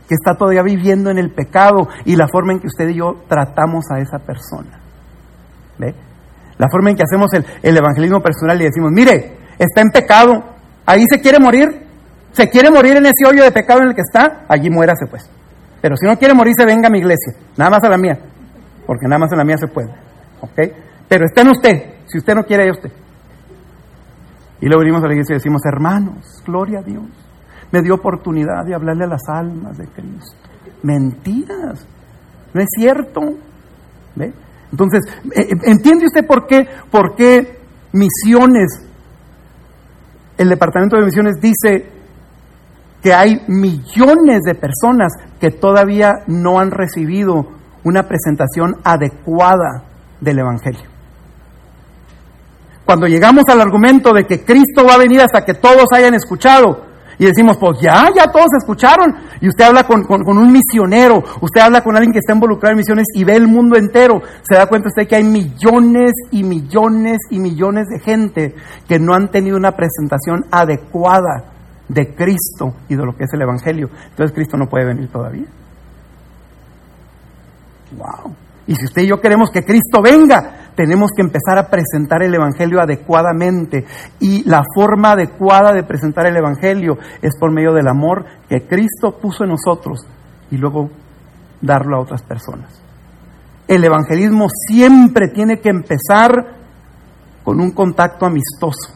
que 0.10 0.16
está 0.16 0.36
todavía 0.36 0.64
viviendo 0.64 1.10
en 1.12 1.18
el 1.18 1.32
pecado 1.34 1.88
y 2.04 2.18
la 2.18 2.28
forma 2.28 2.52
en 2.52 2.60
que 2.60 2.68
usted 2.68 2.90
y 2.90 2.96
yo 2.96 3.24
tratamos 3.30 3.86
a 3.90 4.00
esa 4.00 4.20
persona. 4.20 4.85
¿Ve? 5.78 5.94
La 6.58 6.68
forma 6.70 6.90
en 6.90 6.96
que 6.96 7.04
hacemos 7.04 7.34
el, 7.34 7.46
el 7.62 7.78
evangelismo 7.78 8.22
personal 8.22 8.60
y 8.62 8.66
decimos, 8.66 8.92
mire, 8.92 9.38
está 9.60 9.82
en 9.82 9.90
pecado, 9.90 10.44
ahí 10.86 11.04
se 11.10 11.20
quiere 11.20 11.40
morir, 11.40 11.86
se 12.32 12.50
quiere 12.50 12.70
morir 12.70 12.98
en 12.98 13.06
ese 13.06 13.26
hoyo 13.28 13.44
de 13.44 13.52
pecado 13.52 13.82
en 13.82 13.90
el 13.90 13.96
que 13.96 14.02
está, 14.02 14.46
allí 14.48 14.70
muérase 14.70 15.06
pues. 15.08 15.30
Pero 15.82 15.96
si 15.98 16.06
no 16.06 16.18
quiere 16.18 16.34
morirse, 16.34 16.66
venga 16.66 16.88
a 16.88 16.92
mi 16.92 17.00
iglesia, 17.00 17.34
nada 17.58 17.72
más 17.72 17.84
a 17.84 17.90
la 17.90 17.98
mía, 17.98 18.18
porque 18.86 19.08
nada 19.08 19.20
más 19.20 19.32
en 19.32 19.38
la 19.38 19.44
mía 19.44 19.58
se 19.58 19.68
puede. 19.68 19.90
¿Ok? 20.42 20.74
Pero 21.08 21.26
está 21.26 21.42
en 21.42 21.50
usted, 21.50 21.84
si 22.08 22.18
usted 22.18 22.36
no 22.36 22.44
quiere, 22.44 22.72
usted. 22.72 22.92
Y 24.62 24.68
luego 24.68 24.80
venimos 24.80 25.04
a 25.04 25.08
la 25.08 25.14
iglesia 25.14 25.34
y 25.34 25.38
decimos, 25.38 25.62
hermanos, 25.66 26.42
gloria 26.46 26.80
a 26.80 26.82
Dios, 26.82 27.06
me 27.72 27.82
dio 27.82 27.96
oportunidad 27.96 28.66
de 28.66 28.74
hablarle 28.74 29.04
a 29.04 29.08
las 29.08 29.22
almas 29.28 29.78
de 29.78 29.86
Cristo. 29.88 30.38
Mentiras, 30.84 31.86
no 32.54 32.62
es 32.62 32.68
cierto. 32.78 33.22
¿Ve? 34.16 34.34
Entonces, 34.76 35.06
eh, 35.34 35.48
eh, 35.52 35.56
¿entiende 35.68 36.06
usted 36.06 36.28
por 36.28 36.48
qué, 36.48 36.68
por 36.92 37.16
qué 37.16 37.60
misiones, 37.94 38.82
el 40.38 40.50
Departamento 40.50 40.98
de 40.98 41.06
Misiones 41.06 41.40
dice 41.40 41.90
que 43.02 43.14
hay 43.14 43.42
millones 43.48 44.42
de 44.46 44.56
personas 44.56 45.14
que 45.40 45.50
todavía 45.52 46.12
no 46.28 46.60
han 46.60 46.72
recibido 46.72 47.48
una 47.86 48.04
presentación 48.04 48.76
adecuada 48.84 49.84
del 50.20 50.40
Evangelio. 50.40 50.90
Cuando 52.84 53.08
llegamos 53.08 53.46
al 53.48 53.62
argumento 53.62 54.12
de 54.12 54.26
que 54.26 54.44
Cristo 54.44 54.86
va 54.86 54.96
a 54.96 55.00
venir 55.00 55.22
hasta 55.22 55.46
que 55.46 55.54
todos 55.54 55.86
hayan 55.94 56.16
escuchado, 56.16 56.85
y 57.18 57.26
decimos, 57.26 57.58
pues 57.58 57.80
ya, 57.82 58.10
ya 58.16 58.32
todos 58.32 58.48
escucharon. 58.58 59.16
Y 59.42 59.48
usted 59.48 59.66
habla 59.66 59.84
con, 59.84 60.04
con, 60.04 60.38
un 60.38 60.52
misionero, 60.52 61.24
usted 61.42 61.62
habla 61.62 61.82
con 61.82 61.96
alguien 61.96 62.14
que 62.14 62.20
está 62.20 62.34
involucrado 62.34 62.72
en 62.72 62.78
misiones 62.78 63.06
y 63.14 63.24
ve 63.24 63.36
el 63.36 63.48
mundo 63.48 63.78
entero. 63.78 64.22
Se 64.42 64.56
da 64.56 64.68
cuenta 64.68 64.90
usted 64.90 65.08
que 65.08 65.16
hay 65.16 65.24
millones 65.24 66.12
y 66.32 66.44
millones 66.44 67.20
y 67.30 67.40
millones 67.40 67.88
de 67.88 68.00
gente 68.00 68.56
que 68.88 69.00
no 69.00 69.14
han 69.14 69.30
tenido 69.30 69.58
una 69.58 69.72
presentación 69.72 70.46
adecuada 70.52 71.52
de 71.88 72.16
Cristo 72.16 72.74
y 72.90 72.96
de 72.96 73.06
lo 73.06 73.16
que 73.16 73.26
es 73.26 73.34
el 73.34 73.42
Evangelio. 73.42 73.90
Entonces 74.10 74.34
Cristo 74.34 74.58
no 74.58 74.68
puede 74.68 74.86
venir 74.86 75.10
todavía. 75.10 75.46
Wow. 77.98 78.36
Y 78.68 78.76
si 78.76 78.86
usted 78.86 79.04
y 79.04 79.08
yo 79.08 79.22
queremos 79.22 79.52
que 79.52 79.64
Cristo 79.64 80.02
venga, 80.02 80.55
tenemos 80.76 81.12
que 81.16 81.22
empezar 81.22 81.58
a 81.58 81.70
presentar 81.70 82.24
el 82.24 82.34
Evangelio 82.34 82.82
adecuadamente. 82.82 83.86
Y 84.20 84.44
la 84.44 84.64
forma 84.76 85.12
adecuada 85.12 85.74
de 85.74 85.84
presentar 85.84 86.26
el 86.26 86.38
Evangelio 86.38 86.98
es 87.22 87.38
por 87.40 87.52
medio 87.52 87.74
del 87.74 87.88
amor 87.88 88.26
que 88.50 88.68
Cristo 88.68 89.18
puso 89.22 89.44
en 89.44 89.52
nosotros 89.52 90.06
y 90.52 90.58
luego 90.58 90.90
darlo 91.62 91.98
a 91.98 92.02
otras 92.02 92.22
personas. 92.24 92.70
El 93.68 93.84
evangelismo 93.84 94.48
siempre 94.68 95.30
tiene 95.30 95.60
que 95.60 95.70
empezar 95.70 96.54
con 97.44 97.60
un 97.60 97.72
contacto 97.72 98.28
amistoso 98.28 98.96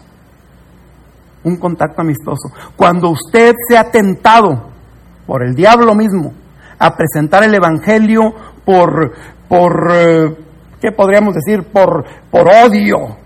un 1.43 1.57
contacto 1.57 2.01
amistoso. 2.01 2.49
Cuando 2.75 3.09
usted 3.09 3.55
sea 3.67 3.91
tentado 3.91 4.69
por 5.25 5.43
el 5.43 5.55
diablo 5.55 5.95
mismo 5.95 6.34
a 6.77 6.95
presentar 6.95 7.43
el 7.43 7.53
Evangelio 7.53 8.34
por, 8.65 9.13
por 9.47 9.91
eh, 9.93 10.36
¿qué 10.82 10.91
podríamos 10.91 11.36
decir? 11.36 11.63
Por, 11.71 12.05
por 12.30 12.47
odio, 12.47 13.17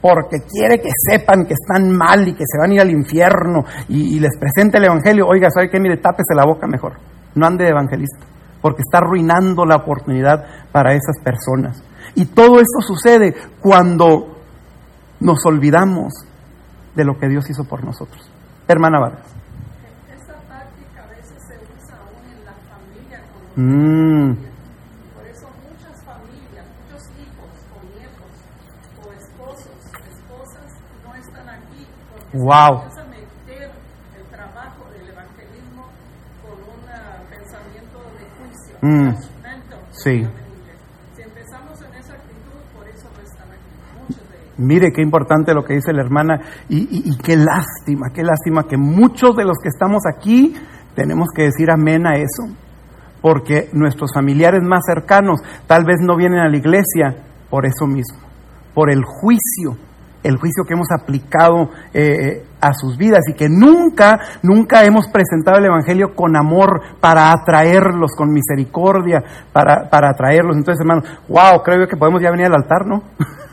porque 0.00 0.38
quiere 0.48 0.80
que 0.80 0.90
sepan 1.10 1.46
que 1.46 1.54
están 1.54 1.96
mal 1.96 2.26
y 2.26 2.34
que 2.34 2.44
se 2.46 2.58
van 2.58 2.70
a 2.70 2.74
ir 2.74 2.80
al 2.80 2.90
infierno 2.90 3.64
y, 3.88 4.18
les 4.20 4.36
presente 4.38 4.78
el 4.78 4.84
Evangelio, 4.84 5.26
oiga, 5.26 5.50
¿sabe 5.50 5.70
qué? 5.70 5.80
Mire, 5.80 5.96
tápese 5.96 6.34
la 6.34 6.44
boca 6.44 6.66
mejor, 6.66 6.94
no 7.34 7.46
ande 7.46 7.64
de 7.64 7.70
evangelista, 7.70 8.24
porque 8.60 8.82
está 8.82 8.98
arruinando 8.98 9.64
la 9.64 9.76
oportunidad 9.76 10.44
para 10.72 10.92
esas 10.92 11.16
personas. 11.22 11.82
Y 12.14 12.26
todo 12.26 12.60
esto 12.60 12.80
sucede 12.80 13.34
cuando 13.60 14.38
nos 15.20 15.44
olvidamos 15.46 16.12
de 16.94 17.04
lo 17.04 17.18
que 17.18 17.28
Dios 17.28 17.48
hizo 17.48 17.64
por 17.64 17.84
nosotros. 17.84 18.28
Hermana 18.66 18.98
Vargas. 19.00 19.26
Esa 20.12 20.34
táctica 20.50 21.04
a 21.04 21.06
veces 21.06 21.38
se 21.46 21.54
usa 21.54 21.96
aún 21.96 22.26
en 22.26 22.44
la 22.44 22.52
familia. 22.68 23.22
Mm. 23.54 24.34
Por 25.14 25.24
eso 25.26 25.46
muchas 25.62 26.04
familias, 26.04 26.66
muchos 26.82 27.02
hijos 27.22 27.50
o 27.70 27.78
nietos 27.94 28.34
o 28.98 29.12
esposos, 29.12 29.78
esposas 30.10 30.68
no 31.04 31.14
están 31.14 31.48
aquí 31.48 31.86
porque 32.12 32.17
Wow. 32.32 32.52
a 32.52 33.04
meter 33.08 33.70
el 34.16 34.24
trabajo 34.30 34.84
del 34.92 35.08
evangelismo 35.10 35.86
con 36.42 36.52
un 36.60 37.30
pensamiento 37.30 37.98
de 38.18 38.24
juicio, 38.38 38.76
Mm. 38.82 39.14
Sí. 39.92 40.26
Si 41.16 41.22
empezamos 41.22 41.80
en 41.82 41.94
esa 41.98 42.12
actitud, 42.12 42.60
por 42.76 42.86
eso 42.88 43.08
no 43.16 43.22
están 43.22 43.48
aquí, 43.48 43.98
muchos 44.08 44.30
de 44.30 44.36
ellos. 44.36 44.54
Mire 44.58 44.92
qué 44.94 45.02
importante 45.02 45.54
lo 45.54 45.64
que 45.64 45.74
dice 45.74 45.92
la 45.92 46.02
hermana 46.02 46.40
y, 46.68 46.78
y- 46.78 47.10
y 47.12 47.16
qué 47.18 47.36
lástima, 47.36 48.10
qué 48.14 48.22
lástima 48.22 48.64
que 48.68 48.76
muchos 48.76 49.34
de 49.36 49.44
los 49.44 49.56
que 49.62 49.68
estamos 49.68 50.02
aquí 50.06 50.54
tenemos 50.94 51.28
que 51.34 51.42
decir 51.44 51.70
amén 51.70 52.06
a 52.06 52.16
eso, 52.16 52.44
porque 53.22 53.68
nuestros 53.72 54.12
familiares 54.14 54.62
más 54.62 54.82
cercanos 54.86 55.40
tal 55.66 55.84
vez 55.84 55.96
no 56.00 56.16
vienen 56.16 56.38
a 56.40 56.48
la 56.48 56.56
iglesia 56.56 57.16
por 57.50 57.66
eso 57.66 57.86
mismo, 57.86 58.18
por 58.74 58.90
el 58.90 59.02
juicio, 59.04 59.76
el 60.28 60.36
juicio 60.36 60.64
que 60.64 60.74
hemos 60.74 60.88
aplicado 60.90 61.70
eh, 61.94 62.44
a 62.60 62.72
sus 62.74 62.98
vidas 62.98 63.20
y 63.28 63.34
que 63.34 63.48
nunca, 63.48 64.18
nunca 64.42 64.84
hemos 64.84 65.08
presentado 65.08 65.58
el 65.58 65.66
Evangelio 65.66 66.14
con 66.14 66.36
amor 66.36 66.80
para 67.00 67.32
atraerlos, 67.32 68.12
con 68.16 68.32
misericordia, 68.32 69.22
para, 69.52 69.88
para 69.88 70.10
atraerlos. 70.10 70.56
Entonces, 70.56 70.80
hermano, 70.80 71.02
wow, 71.28 71.62
creo 71.62 71.88
que 71.88 71.96
podemos 71.96 72.20
ya 72.20 72.30
venir 72.30 72.46
al 72.46 72.56
altar, 72.56 72.86
¿no? 72.86 73.02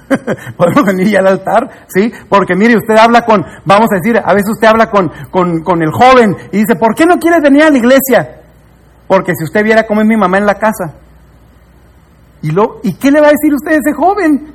Podemos 0.57 0.85
venir 0.85 1.07
ya 1.07 1.19
al 1.19 1.27
altar, 1.27 1.67
¿sí? 1.87 2.11
Porque 2.29 2.55
mire, 2.55 2.75
usted 2.75 2.95
habla 2.95 3.25
con, 3.25 3.43
vamos 3.65 3.87
a 3.91 3.95
decir, 3.95 4.21
a 4.23 4.33
veces 4.33 4.51
usted 4.51 4.67
habla 4.67 4.91
con, 4.91 5.11
con, 5.31 5.63
con 5.63 5.81
el 5.81 5.91
joven 5.91 6.35
y 6.51 6.57
dice, 6.57 6.75
¿por 6.75 6.93
qué 6.93 7.07
no 7.07 7.17
quieres 7.17 7.41
venir 7.41 7.63
a 7.63 7.71
la 7.71 7.77
iglesia? 7.77 8.41
Porque 9.07 9.33
si 9.35 9.43
usted 9.43 9.63
viera 9.63 9.87
cómo 9.87 10.01
es 10.01 10.07
mi 10.07 10.17
mamá 10.17 10.37
en 10.37 10.45
la 10.45 10.55
casa. 10.55 10.93
¿Y, 12.41 12.51
lo, 12.51 12.79
¿Y 12.83 12.93
qué 12.95 13.09
le 13.09 13.21
va 13.21 13.27
a 13.27 13.31
decir 13.31 13.53
usted 13.53 13.71
a 13.71 13.79
ese 13.79 13.93
joven? 13.93 14.53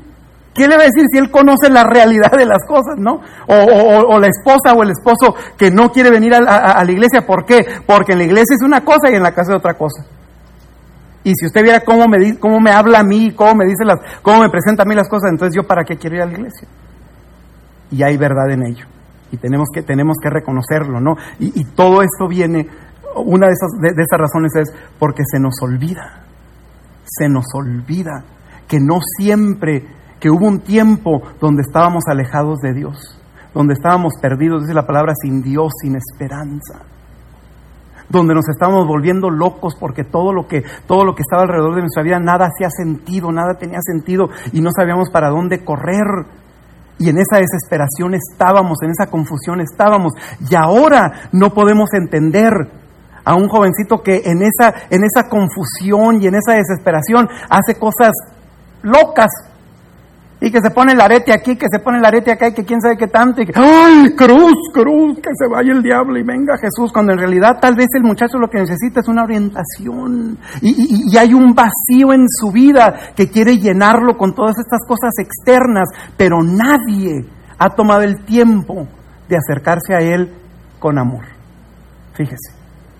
¿Qué 0.54 0.66
le 0.66 0.76
va 0.76 0.82
a 0.82 0.86
decir 0.86 1.04
si 1.12 1.18
él 1.18 1.30
conoce 1.30 1.70
la 1.70 1.84
realidad 1.84 2.32
de 2.36 2.44
las 2.44 2.66
cosas, 2.66 2.96
no? 2.98 3.20
O, 3.46 4.18
la 4.18 4.26
esposa 4.26 4.74
o 4.76 4.82
el 4.82 4.90
esposo 4.90 5.34
que 5.56 5.70
no 5.70 5.92
quiere 5.92 6.10
venir 6.10 6.34
a, 6.34 6.40
la- 6.40 6.90
iglesia, 6.90 7.24
¿por 7.24 7.44
qué? 7.44 7.64
Porque 7.86 8.12
en 8.12 8.18
la 8.18 8.24
iglesia 8.24 8.56
es 8.56 8.62
una 8.62 8.84
cosa 8.84 9.10
y 9.10 9.14
en 9.14 9.22
la 9.22 9.32
casa 9.32 9.52
es 9.52 9.58
otra 9.58 9.74
cosa. 9.74 10.04
Y 11.22 11.34
si 11.34 11.46
usted 11.46 11.62
viera 11.62 11.80
cómo 11.80 12.06
me, 12.08 12.38
cómo 12.38 12.58
me 12.60 12.72
habla 12.72 13.00
a 13.00 13.04
mí, 13.04 13.32
cómo 13.32 13.54
me 13.54 13.66
dice 13.66 13.84
las, 13.84 13.98
cómo 14.22 14.40
me 14.40 14.50
presenta 14.50 14.82
a 14.82 14.86
mí 14.86 14.94
las 14.94 15.08
cosas, 15.08 15.30
entonces 15.30 15.54
yo 15.54 15.66
para 15.66 15.84
qué 15.84 15.96
quiero 15.96 16.16
ir 16.16 16.22
a 16.22 16.26
la 16.26 16.32
iglesia. 16.32 16.66
Y 17.92 18.02
hay 18.02 18.16
verdad 18.16 18.50
en 18.50 18.66
ello. 18.66 18.86
Y 19.30 19.36
tenemos 19.36 19.68
que, 19.72 19.82
tenemos 19.82 20.16
que 20.20 20.30
reconocerlo, 20.30 21.00
¿no? 21.00 21.16
Y, 21.38 21.64
todo 21.76 22.02
esto 22.02 22.26
viene, 22.26 22.66
una 23.14 23.46
de 23.46 23.52
esas, 23.52 23.70
de 23.80 24.02
esas 24.02 24.18
razones 24.18 24.52
es 24.56 24.74
porque 24.98 25.22
se 25.30 25.38
nos 25.38 25.54
olvida, 25.62 26.24
se 27.04 27.28
nos 27.28 27.44
olvida 27.54 28.24
que 28.66 28.78
no 28.80 28.98
siempre, 29.18 29.84
que 30.20 30.30
hubo 30.30 30.46
un 30.46 30.60
tiempo 30.60 31.22
donde 31.40 31.62
estábamos 31.62 32.04
alejados 32.06 32.60
de 32.60 32.74
Dios, 32.74 33.18
donde 33.54 33.74
estábamos 33.74 34.12
perdidos, 34.20 34.62
dice 34.62 34.74
la 34.74 34.86
palabra, 34.86 35.14
sin 35.20 35.42
Dios, 35.42 35.72
sin 35.82 35.96
esperanza 35.96 36.84
donde 38.10 38.34
nos 38.34 38.48
estábamos 38.48 38.86
volviendo 38.86 39.30
locos 39.30 39.76
porque 39.78 40.04
todo 40.04 40.32
lo 40.32 40.46
que 40.46 40.64
todo 40.86 41.04
lo 41.04 41.14
que 41.14 41.22
estaba 41.22 41.42
alrededor 41.42 41.76
de 41.76 41.82
nuestra 41.82 42.02
vida 42.02 42.18
nada 42.18 42.46
hacía 42.46 42.68
sentido, 42.68 43.30
nada 43.32 43.54
tenía 43.54 43.78
sentido 43.80 44.28
y 44.52 44.60
no 44.60 44.70
sabíamos 44.76 45.10
para 45.10 45.28
dónde 45.30 45.64
correr. 45.64 46.26
Y 46.98 47.08
en 47.08 47.16
esa 47.16 47.38
desesperación 47.38 48.14
estábamos, 48.14 48.82
en 48.82 48.90
esa 48.90 49.06
confusión 49.06 49.60
estábamos. 49.60 50.12
Y 50.50 50.54
ahora 50.54 51.30
no 51.32 51.54
podemos 51.54 51.94
entender 51.94 52.52
a 53.24 53.36
un 53.36 53.48
jovencito 53.48 54.02
que 54.02 54.20
en 54.24 54.42
esa, 54.42 54.74
en 54.90 55.04
esa 55.04 55.28
confusión 55.30 56.20
y 56.20 56.26
en 56.26 56.34
esa 56.34 56.54
desesperación 56.54 57.26
hace 57.48 57.76
cosas 57.76 58.12
locas. 58.82 59.30
Y 60.42 60.50
que 60.50 60.60
se 60.62 60.70
pone 60.70 60.92
el 60.92 61.00
arete 61.02 61.34
aquí, 61.34 61.56
que 61.56 61.66
se 61.70 61.80
pone 61.80 61.98
el 61.98 62.04
arete 62.04 62.32
acá, 62.32 62.48
y 62.48 62.54
que 62.54 62.64
quién 62.64 62.80
sabe 62.80 62.96
qué 62.96 63.08
tanto, 63.08 63.42
y 63.42 63.46
que, 63.46 63.52
¡ay, 63.54 64.14
cruz, 64.16 64.54
cruz, 64.72 65.18
que 65.18 65.28
se 65.38 65.46
vaya 65.46 65.70
el 65.72 65.82
diablo 65.82 66.18
y 66.18 66.22
venga 66.22 66.56
Jesús! 66.56 66.90
Cuando 66.92 67.12
en 67.12 67.18
realidad 67.18 67.58
tal 67.60 67.74
vez 67.76 67.88
el 67.94 68.02
muchacho 68.04 68.38
lo 68.38 68.48
que 68.48 68.58
necesita 68.58 69.00
es 69.00 69.08
una 69.08 69.24
orientación. 69.24 70.38
Y, 70.62 71.12
y- 71.12 71.18
hay 71.18 71.34
un 71.34 71.54
vacío 71.54 72.14
en 72.14 72.24
su 72.26 72.50
vida 72.50 73.12
que 73.14 73.28
quiere 73.28 73.58
llenarlo 73.58 74.16
con 74.16 74.34
todas 74.34 74.56
estas 74.58 74.80
cosas 74.88 75.10
externas, 75.18 75.88
pero 76.16 76.42
nadie 76.42 77.26
ha 77.58 77.68
tomado 77.70 78.00
el 78.00 78.24
tiempo 78.24 78.88
de 79.28 79.36
acercarse 79.36 79.94
a 79.94 79.98
Él 80.00 80.32
con 80.78 80.98
amor. 80.98 81.24
Fíjese, 82.14 82.54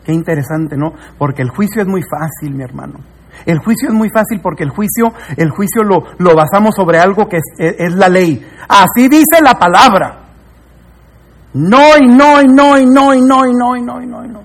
qué 0.05 0.13
interesante, 0.13 0.77
¿no? 0.77 0.93
Porque 1.17 1.41
el 1.41 1.49
juicio 1.49 1.81
es 1.81 1.89
muy 1.89 2.03
fácil, 2.03 2.55
mi 2.55 2.65
hermano. 2.65 3.01
El 3.47 3.59
juicio 3.59 3.89
es 3.89 3.95
muy 3.95 4.11
fácil 4.11 4.41
porque 4.43 4.65
el 4.65 4.71
juicio, 4.71 5.13
el 5.37 5.51
juicio 5.51 5.83
lo, 5.83 6.05
lo 6.19 6.35
basamos 6.35 6.75
sobre 6.75 6.99
algo 6.99 7.29
que 7.29 7.39
es, 7.59 7.95
la 7.95 8.09
ley. 8.09 8.45
Así 8.69 9.09
dice 9.09 9.43
la 9.43 9.55
palabra. 9.55 10.19
No 11.55 11.99
y 11.99 12.07
no 12.07 12.41
y 12.41 12.47
no 12.49 12.79
y 12.79 12.87
no 12.87 13.15
y 13.15 13.21
no 13.21 13.45
y 13.45 13.53
no 13.53 13.77
y 13.77 13.83
no 13.83 14.03
y 14.03 14.07
no 14.07 14.25
y 14.25 14.29
no. 14.29 14.43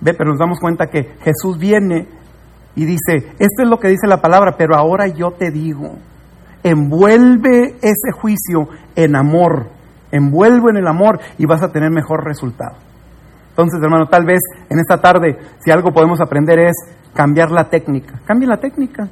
Ve, 0.00 0.14
pero 0.14 0.30
nos 0.30 0.38
damos 0.38 0.58
cuenta 0.60 0.86
que 0.88 1.14
Jesús 1.22 1.58
viene 1.58 2.08
y 2.76 2.84
dice, 2.84 3.30
esto 3.38 3.62
es 3.62 3.68
lo 3.68 3.78
que 3.78 3.88
dice 3.88 4.06
la 4.06 4.20
palabra, 4.20 4.56
pero 4.58 4.76
ahora 4.76 5.06
yo 5.06 5.30
te 5.30 5.50
digo, 5.50 5.96
envuelve 6.62 7.76
ese 7.80 8.10
juicio 8.12 8.68
en 8.96 9.16
amor, 9.16 9.68
envuelve 10.10 10.70
en 10.70 10.76
el 10.78 10.88
amor 10.88 11.20
y 11.38 11.46
vas 11.46 11.62
a 11.62 11.70
tener 11.70 11.90
mejor 11.90 12.24
resultado. 12.24 12.76
Entonces, 13.54 13.80
hermano, 13.80 14.06
tal 14.06 14.24
vez 14.24 14.40
en 14.68 14.80
esta 14.80 15.00
tarde, 15.00 15.38
si 15.64 15.70
algo 15.70 15.92
podemos 15.92 16.20
aprender 16.20 16.58
es 16.58 16.74
cambiar 17.14 17.52
la 17.52 17.70
técnica. 17.70 18.20
Cambie 18.24 18.48
la 18.48 18.56
técnica. 18.56 19.08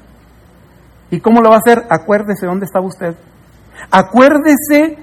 ¿Y 1.11 1.21
cómo 1.21 1.41
lo 1.41 1.51
va 1.51 1.57
a 1.57 1.59
hacer? 1.59 1.85
Acuérdese 1.89 2.47
dónde 2.47 2.65
estaba 2.65 2.85
usted. 2.85 3.15
Acuérdese 3.89 4.99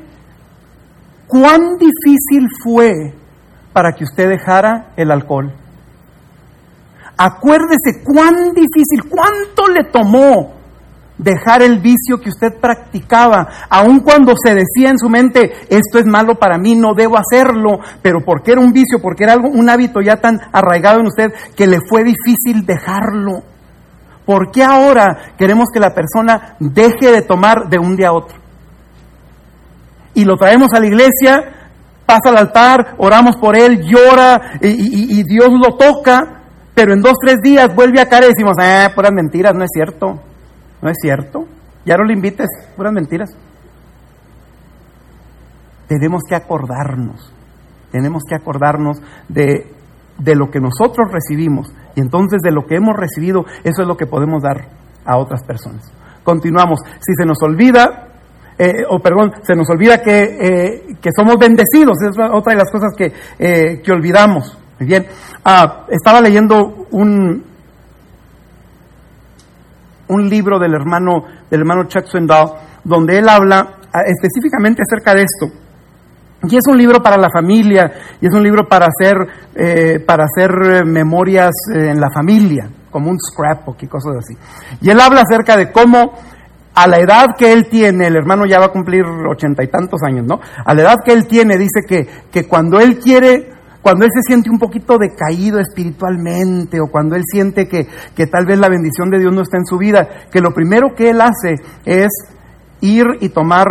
cuán 1.25 1.77
difícil 1.77 2.49
fue 2.61 3.13
para 3.71 3.93
que 3.93 4.03
usted 4.03 4.27
dejara 4.27 4.91
el 4.97 5.09
alcohol. 5.09 5.53
Acuérdese 7.15 8.03
cuán 8.03 8.53
difícil, 8.53 9.09
cuánto 9.09 9.67
le 9.67 9.85
tomó 9.85 10.58
dejar 11.19 11.61
el 11.61 11.79
vicio 11.79 12.19
que 12.19 12.29
usted 12.29 12.59
practicaba, 12.59 13.47
aun 13.69 13.99
cuando 13.99 14.33
se 14.41 14.55
decía 14.55 14.89
en 14.89 14.97
su 14.97 15.09
mente, 15.09 15.51
esto 15.69 15.99
es 15.99 16.05
malo 16.05 16.35
para 16.35 16.57
mí, 16.57 16.75
no 16.75 16.95
debo 16.95 17.17
hacerlo, 17.17 17.79
pero 18.01 18.23
porque 18.25 18.53
era 18.53 18.61
un 18.61 18.71
vicio, 18.71 18.99
porque 19.01 19.25
era 19.25 19.33
algo, 19.33 19.49
un 19.49 19.69
hábito 19.69 20.01
ya 20.01 20.15
tan 20.15 20.39
arraigado 20.51 21.01
en 21.01 21.07
usted 21.07 21.31
que 21.55 21.67
le 21.67 21.79
fue 21.87 22.03
difícil 22.03 22.65
dejarlo. 22.65 23.43
¿Por 24.25 24.51
qué 24.51 24.63
ahora 24.63 25.33
queremos 25.37 25.69
que 25.73 25.79
la 25.79 25.93
persona 25.93 26.55
deje 26.59 27.11
de 27.11 27.21
tomar 27.21 27.67
de 27.69 27.79
un 27.79 27.95
día 27.95 28.09
a 28.09 28.13
otro? 28.13 28.37
Y 30.13 30.23
lo 30.23 30.37
traemos 30.37 30.73
a 30.73 30.79
la 30.79 30.87
iglesia, 30.87 31.43
pasa 32.05 32.29
al 32.29 32.37
altar, 32.37 32.95
oramos 32.97 33.35
por 33.37 33.55
él, 33.55 33.81
llora 33.83 34.59
y, 34.61 35.23
Dios 35.23 35.49
lo 35.49 35.75
toca, 35.75 36.43
pero 36.73 36.93
en 36.93 37.01
dos, 37.01 37.13
tres 37.21 37.37
días 37.43 37.73
vuelve 37.75 37.99
a 37.99 38.07
caer 38.07 38.25
y 38.25 38.27
decimos, 38.29 38.53
eh, 38.61 38.87
puras 38.95 39.11
mentiras, 39.11 39.53
no 39.53 39.63
es 39.63 39.69
cierto. 39.73 40.28
No 40.81 40.89
es 40.89 40.97
cierto. 41.01 41.45
Ya 41.85 41.95
no 41.97 42.03
le 42.03 42.13
invites, 42.13 42.47
puras 42.75 42.93
mentiras. 42.93 43.29
Tenemos 45.87 46.21
que 46.27 46.35
acordarnos, 46.35 47.33
tenemos 47.91 48.21
que 48.27 48.35
acordarnos 48.35 49.01
de, 49.27 49.73
de 50.19 50.35
lo 50.35 50.51
que 50.51 50.59
nosotros 50.59 51.11
recibimos. 51.11 51.73
Y 51.95 52.01
entonces 52.01 52.41
de 52.43 52.51
lo 52.51 52.67
que 52.67 52.75
hemos 52.75 52.95
recibido, 52.95 53.45
eso 53.63 53.81
es 53.81 53.87
lo 53.87 53.97
que 53.97 54.05
podemos 54.05 54.43
dar 54.43 54.67
a 55.03 55.17
otras 55.17 55.43
personas. 55.43 55.91
Continuamos. 56.23 56.79
Si 56.99 57.13
se 57.17 57.25
nos 57.25 57.41
olvida, 57.41 58.09
eh, 58.57 58.83
o 58.87 58.99
perdón, 58.99 59.31
se 59.41 59.55
nos 59.55 59.67
olvida 59.69 60.01
que, 60.01 60.19
eh, 60.21 60.95
que 61.01 61.09
somos 61.15 61.37
bendecidos, 61.37 61.97
es 62.03 62.15
otra 62.31 62.53
de 62.53 62.59
las 62.59 62.71
cosas 62.71 62.93
que, 62.95 63.11
eh, 63.39 63.81
que 63.81 63.91
olvidamos. 63.91 64.57
Muy 64.79 64.87
bien. 64.87 65.07
Ah, 65.43 65.85
estaba 65.89 66.21
leyendo 66.21 66.85
un, 66.91 67.43
un 70.09 70.29
libro 70.29 70.59
del 70.59 70.73
hermano, 70.73 71.23
del 71.49 71.61
hermano 71.61 71.85
Chuck 71.85 72.05
Swindoll, 72.05 72.51
donde 72.83 73.17
él 73.17 73.29
habla 73.29 73.77
ah, 73.93 74.01
específicamente 74.05 74.81
acerca 74.81 75.13
de 75.13 75.23
esto. 75.23 75.55
Y 76.43 76.55
es 76.55 76.63
un 76.67 76.77
libro 76.77 77.01
para 77.01 77.17
la 77.17 77.29
familia, 77.29 77.91
y 78.21 78.27
es 78.27 78.33
un 78.33 78.43
libro 78.43 78.67
para 78.67 78.87
hacer, 78.87 79.17
eh, 79.55 79.99
para 80.05 80.25
hacer 80.25 80.51
eh, 80.63 80.85
memorias 80.85 81.51
eh, 81.73 81.89
en 81.89 81.99
la 81.99 82.09
familia, 82.13 82.69
como 82.89 83.09
un 83.09 83.17
scrapbook 83.19 83.77
y 83.81 83.87
cosas 83.87 84.15
así. 84.17 84.37
Y 84.81 84.89
él 84.89 84.99
habla 85.01 85.21
acerca 85.21 85.57
de 85.57 85.71
cómo 85.71 86.13
a 86.73 86.87
la 86.87 86.97
edad 86.99 87.35
que 87.37 87.51
él 87.51 87.67
tiene, 87.69 88.07
el 88.07 88.15
hermano 88.15 88.45
ya 88.45 88.59
va 88.59 88.67
a 88.67 88.71
cumplir 88.71 89.03
ochenta 89.03 89.63
y 89.63 89.67
tantos 89.67 90.01
años, 90.01 90.25
¿no? 90.25 90.39
A 90.63 90.73
la 90.73 90.83
edad 90.83 90.95
que 91.03 91.11
él 91.11 91.27
tiene, 91.27 91.57
dice 91.57 91.81
que, 91.85 92.07
que 92.31 92.47
cuando 92.47 92.79
él 92.79 92.99
quiere, 92.99 93.51
cuando 93.89 94.05
él 94.05 94.11
se 94.13 94.21
siente 94.21 94.51
un 94.51 94.59
poquito 94.59 94.99
decaído 94.99 95.59
espiritualmente, 95.59 96.79
o 96.79 96.91
cuando 96.91 97.15
él 97.15 97.23
siente 97.25 97.67
que, 97.67 97.87
que 98.15 98.27
tal 98.27 98.45
vez 98.45 98.59
la 98.59 98.69
bendición 98.69 99.09
de 99.09 99.17
Dios 99.17 99.33
no 99.33 99.41
está 99.41 99.57
en 99.57 99.65
su 99.65 99.79
vida, 99.79 100.07
que 100.31 100.41
lo 100.41 100.53
primero 100.53 100.93
que 100.95 101.09
él 101.09 101.19
hace 101.21 101.55
es 101.85 102.09
ir 102.81 103.05
y 103.19 103.29
tomar 103.29 103.65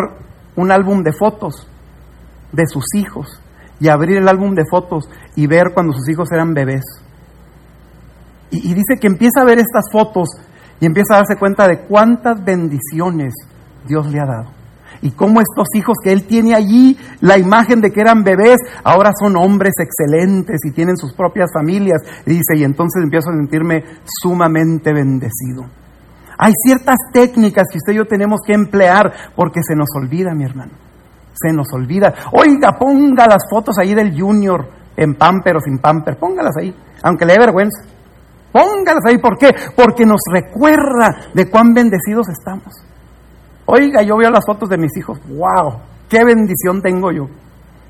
un 0.56 0.72
álbum 0.72 1.04
de 1.04 1.12
fotos 1.12 1.68
de 2.50 2.66
sus 2.66 2.82
hijos 2.94 3.40
y 3.78 3.86
abrir 3.86 4.16
el 4.16 4.26
álbum 4.26 4.56
de 4.56 4.64
fotos 4.68 5.08
y 5.36 5.46
ver 5.46 5.66
cuando 5.72 5.92
sus 5.92 6.08
hijos 6.08 6.32
eran 6.32 6.52
bebés. 6.52 6.82
Y, 8.50 8.72
y 8.72 8.74
dice 8.74 8.98
que 9.00 9.06
empieza 9.06 9.42
a 9.42 9.44
ver 9.44 9.58
estas 9.58 9.84
fotos 9.92 10.30
y 10.80 10.86
empieza 10.86 11.14
a 11.14 11.18
darse 11.18 11.36
cuenta 11.38 11.68
de 11.68 11.82
cuántas 11.82 12.44
bendiciones 12.44 13.34
Dios 13.86 14.10
le 14.10 14.18
ha 14.18 14.26
dado. 14.26 14.57
Y 15.02 15.12
cómo 15.12 15.40
estos 15.40 15.68
hijos 15.74 15.96
que 16.02 16.12
él 16.12 16.26
tiene 16.26 16.54
allí, 16.54 16.98
la 17.20 17.38
imagen 17.38 17.80
de 17.80 17.90
que 17.90 18.00
eran 18.00 18.24
bebés, 18.24 18.58
ahora 18.82 19.10
son 19.18 19.36
hombres 19.36 19.74
excelentes 19.78 20.60
y 20.64 20.72
tienen 20.72 20.96
sus 20.96 21.12
propias 21.14 21.50
familias. 21.52 22.02
Dice, 22.26 22.56
y 22.56 22.64
entonces 22.64 23.02
empiezo 23.02 23.30
a 23.30 23.34
sentirme 23.34 23.84
sumamente 24.04 24.92
bendecido. 24.92 25.66
Hay 26.38 26.52
ciertas 26.64 26.96
técnicas 27.12 27.64
que 27.70 27.78
usted 27.78 27.92
y 27.92 27.96
yo 27.96 28.06
tenemos 28.06 28.40
que 28.46 28.54
emplear 28.54 29.12
porque 29.34 29.60
se 29.62 29.74
nos 29.74 29.88
olvida, 29.96 30.34
mi 30.34 30.44
hermano. 30.44 30.72
Se 31.34 31.52
nos 31.52 31.72
olvida. 31.72 32.14
Oiga, 32.32 32.78
ponga 32.78 33.26
las 33.26 33.48
fotos 33.50 33.76
ahí 33.78 33.94
del 33.94 34.18
Junior 34.18 34.68
en 34.96 35.14
pamper 35.14 35.56
o 35.56 35.60
sin 35.60 35.78
pamper. 35.78 36.16
Póngalas 36.16 36.56
ahí, 36.56 36.74
aunque 37.02 37.24
le 37.24 37.34
dé 37.34 37.38
vergüenza. 37.40 37.82
Póngalas 38.52 39.04
ahí, 39.06 39.18
¿por 39.18 39.36
qué? 39.36 39.50
Porque 39.76 40.06
nos 40.06 40.20
recuerda 40.32 41.28
de 41.34 41.50
cuán 41.50 41.74
bendecidos 41.74 42.28
estamos. 42.28 42.72
Oiga, 43.70 44.02
yo 44.02 44.16
veo 44.16 44.30
las 44.30 44.44
fotos 44.46 44.68
de 44.68 44.78
mis 44.78 44.96
hijos. 44.96 45.18
¡Wow! 45.28 45.80
¡Qué 46.08 46.24
bendición 46.24 46.80
tengo 46.82 47.12
yo! 47.12 47.28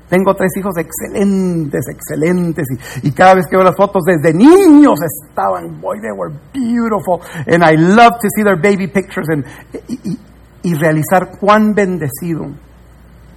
Tengo 0.09 0.33
tres 0.33 0.51
hijos 0.57 0.73
excelentes, 0.77 1.85
excelentes, 1.87 2.65
y, 3.03 3.09
y, 3.09 3.11
cada 3.11 3.35
vez 3.35 3.45
que 3.47 3.55
veo 3.55 3.63
las 3.63 3.75
fotos 3.75 4.01
desde 4.05 4.35
niños 4.35 4.99
estaban, 5.03 5.79
boy, 5.79 5.99
they 6.01 6.11
were 6.11 6.33
beautiful, 6.51 7.21
and 7.45 7.63
I 7.63 7.75
love 7.77 8.13
to 8.19 8.27
see 8.35 8.43
their 8.43 8.59
baby 8.59 8.87
pictures, 8.87 9.29
and, 9.29 9.45
y, 9.87 9.99
y, 10.09 10.19
y 10.63 10.73
realizar 10.73 11.37
cuán 11.39 11.75
bendecido 11.75 12.47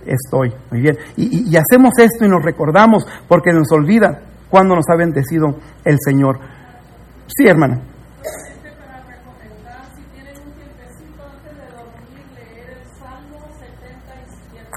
estoy. 0.07 0.53
Muy 0.71 0.81
bien. 0.81 0.97
Y, 1.17 1.51
y, 1.51 1.57
hacemos 1.57 1.93
esto 1.99 2.25
y 2.25 2.29
nos 2.29 2.43
recordamos 2.43 3.07
porque 3.29 3.53
nos 3.53 3.71
olvida 3.73 4.23
cuando 4.51 4.75
nos 4.75 4.85
ha 4.89 4.97
bendecido 4.97 5.57
el 5.85 5.99
Señor. 6.05 6.39
Sí, 7.27 7.47
hermana. 7.47 7.81
para 8.79 9.03
recomendar, 9.05 9.85
si 9.97 10.03
tienen 10.15 10.37
un 10.37 10.53
tiempecito 10.53 11.23
antes 11.23 11.57
de 11.57 11.67
dormir, 11.77 12.27
leer 12.35 12.79
el 12.79 12.85
Salmo 12.99 13.39
77. 13.59 14.69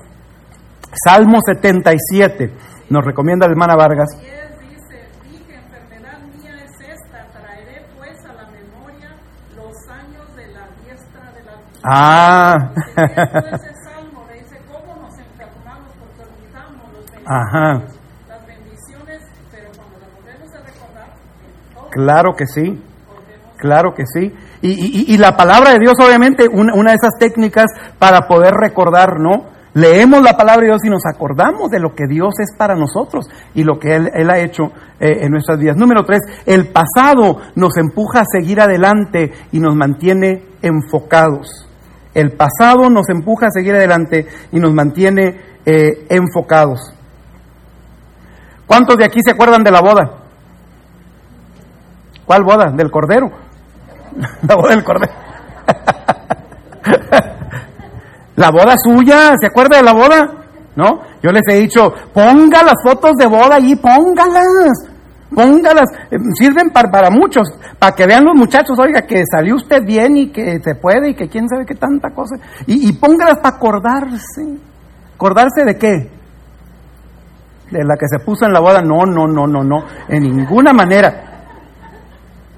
Salmo 1.04 1.40
77. 1.46 2.52
Nos 2.90 3.04
recomienda 3.04 3.48
la 3.48 3.52
hermana 3.52 3.76
Vargas. 3.76 4.10
Y 4.22 4.26
él 4.28 4.50
dice, 4.62 5.08
dije, 5.24 5.56
enfermedad 5.56 6.20
mía 6.38 6.56
es 6.64 6.72
esta, 6.90 7.26
traeré 7.34 7.86
pues 7.98 8.24
a 8.26 8.34
la 8.34 8.46
memoria 8.50 9.10
los 9.56 9.74
años 9.90 10.36
de 10.36 10.48
la 10.48 10.68
diestra 10.84 11.32
del 11.34 11.50
Altísimo. 11.50 11.82
Ah. 11.84 12.72
Ese 12.96 13.74
salmo 13.84 14.26
le 14.30 14.40
dice, 14.40 14.58
¿cómo 14.72 15.02
nos 15.02 15.18
enfermamos 15.18 15.92
porque 16.00 16.22
olvidamos 16.22 16.94
los 16.94 17.06
Ajá. 17.26 17.82
las 18.30 18.48
bendiciones, 18.48 19.22
pero 19.52 19.70
cuando 19.76 19.98
las 20.00 20.14
volvemos 20.16 20.54
a 20.54 20.62
recordar, 20.62 21.08
entonces 21.10 21.92
Claro 21.92 22.36
que 22.36 22.46
sí. 22.48 22.84
Claro 23.58 23.94
que 23.96 24.04
sí. 24.06 24.32
Y, 24.62 24.70
y- 24.72 25.14
y 25.14 25.18
la 25.18 25.36
palabra 25.36 25.72
de 25.72 25.80
Dios, 25.80 25.94
obviamente, 26.00 26.48
una, 26.48 26.74
una 26.76 26.92
de 26.92 26.98
esas 26.98 27.18
técnicas 27.20 27.66
para 27.98 28.28
poder 28.28 28.54
recordar, 28.54 29.20
¿no? 29.20 29.55
Leemos 29.76 30.22
la 30.22 30.38
palabra 30.38 30.62
de 30.62 30.68
Dios 30.68 30.86
y 30.86 30.90
nos 30.90 31.06
acordamos 31.06 31.70
de 31.70 31.82
lo 31.82 31.94
que 31.94 32.08
Dios 32.08 32.34
es 32.40 32.56
para 32.58 32.76
nosotros 32.76 33.28
y 33.54 33.66
lo 33.66 33.78
que 33.78 33.94
Él, 33.94 34.30
ha 34.30 34.40
hecho 34.40 34.72
eh, 35.02 35.18
en 35.26 35.32
nuestras 35.32 35.60
vidas. 35.60 35.76
Número 35.76 36.06
tres, 36.06 36.22
el 36.46 36.70
pasado 36.70 37.42
nos 37.56 37.76
empuja 37.76 38.22
a 38.22 38.26
seguir 38.26 38.62
adelante 38.62 39.34
y 39.52 39.60
nos 39.60 39.76
mantiene 39.76 40.46
enfocados. 40.62 41.68
El 42.14 42.32
pasado 42.32 42.90
nos 42.90 43.10
empuja 43.10 43.48
a 43.48 43.52
seguir 43.52 43.76
adelante 43.76 44.26
y 44.54 44.62
nos 44.62 44.74
mantiene 44.74 45.42
eh, 45.66 46.08
enfocados. 46.10 46.94
¿Cuántos 48.66 48.96
de 48.96 49.04
aquí 49.04 49.20
se 49.26 49.32
acuerdan 49.32 49.62
de 49.62 49.72
la 49.72 49.82
boda? 49.82 50.20
¿Cuál 52.26 52.44
boda? 52.46 52.72
¿Del 52.72 52.90
Cordero? 52.90 53.30
La 54.48 54.56
boda 54.56 54.70
del 54.70 54.86
Cordero. 54.86 55.14
la 58.36 58.52
boda 58.52 58.76
suya, 58.78 59.34
¿se 59.40 59.48
acuerda 59.48 59.78
de 59.78 59.84
la 59.84 59.94
boda? 59.94 60.46
¿No? 60.76 61.02
Yo 61.22 61.32
les 61.32 61.44
he 61.50 61.60
dicho, 61.60 61.94
ponga 62.14 62.64
las 62.64 62.76
fotos 62.84 63.14
de 63.18 63.26
boda 63.28 63.56
ahí, 63.56 63.76
póngalas. 63.76 64.90
Póngalas, 65.34 65.86
eh, 66.12 66.18
sirven 66.40 66.70
para, 66.70 66.90
para 66.92 67.10
muchos, 67.10 67.48
para 67.80 67.96
que 67.96 68.06
vean 68.06 68.24
los 68.24 68.36
muchachos, 68.36 68.78
oiga, 68.80 69.02
que 69.02 69.24
salió 69.30 69.56
usted 69.56 69.84
bien 69.84 70.16
y 70.18 70.32
que 70.32 70.60
se 70.64 70.76
puede 70.76 71.10
y 71.10 71.14
que 71.16 71.28
quién 71.28 71.48
sabe 71.50 71.66
qué 71.66 71.76
tanta 71.76 72.12
cosa. 72.12 72.36
Y, 72.68 72.90
y 72.90 72.94
póngalas 72.94 73.40
para 73.40 73.56
acordarse. 73.56 74.60
¿Acordarse 75.16 75.64
de 75.66 75.78
qué? 75.78 76.12
De 77.72 77.84
la 77.84 77.96
que 77.98 78.08
se 78.08 78.20
puso 78.20 78.46
en 78.46 78.54
la 78.54 78.60
boda. 78.60 78.82
No, 78.82 79.06
no, 79.06 79.28
no, 79.28 79.48
no, 79.48 79.64
no. 79.64 79.86
En 80.08 80.24
ninguna 80.24 80.74
manera. 80.74 81.42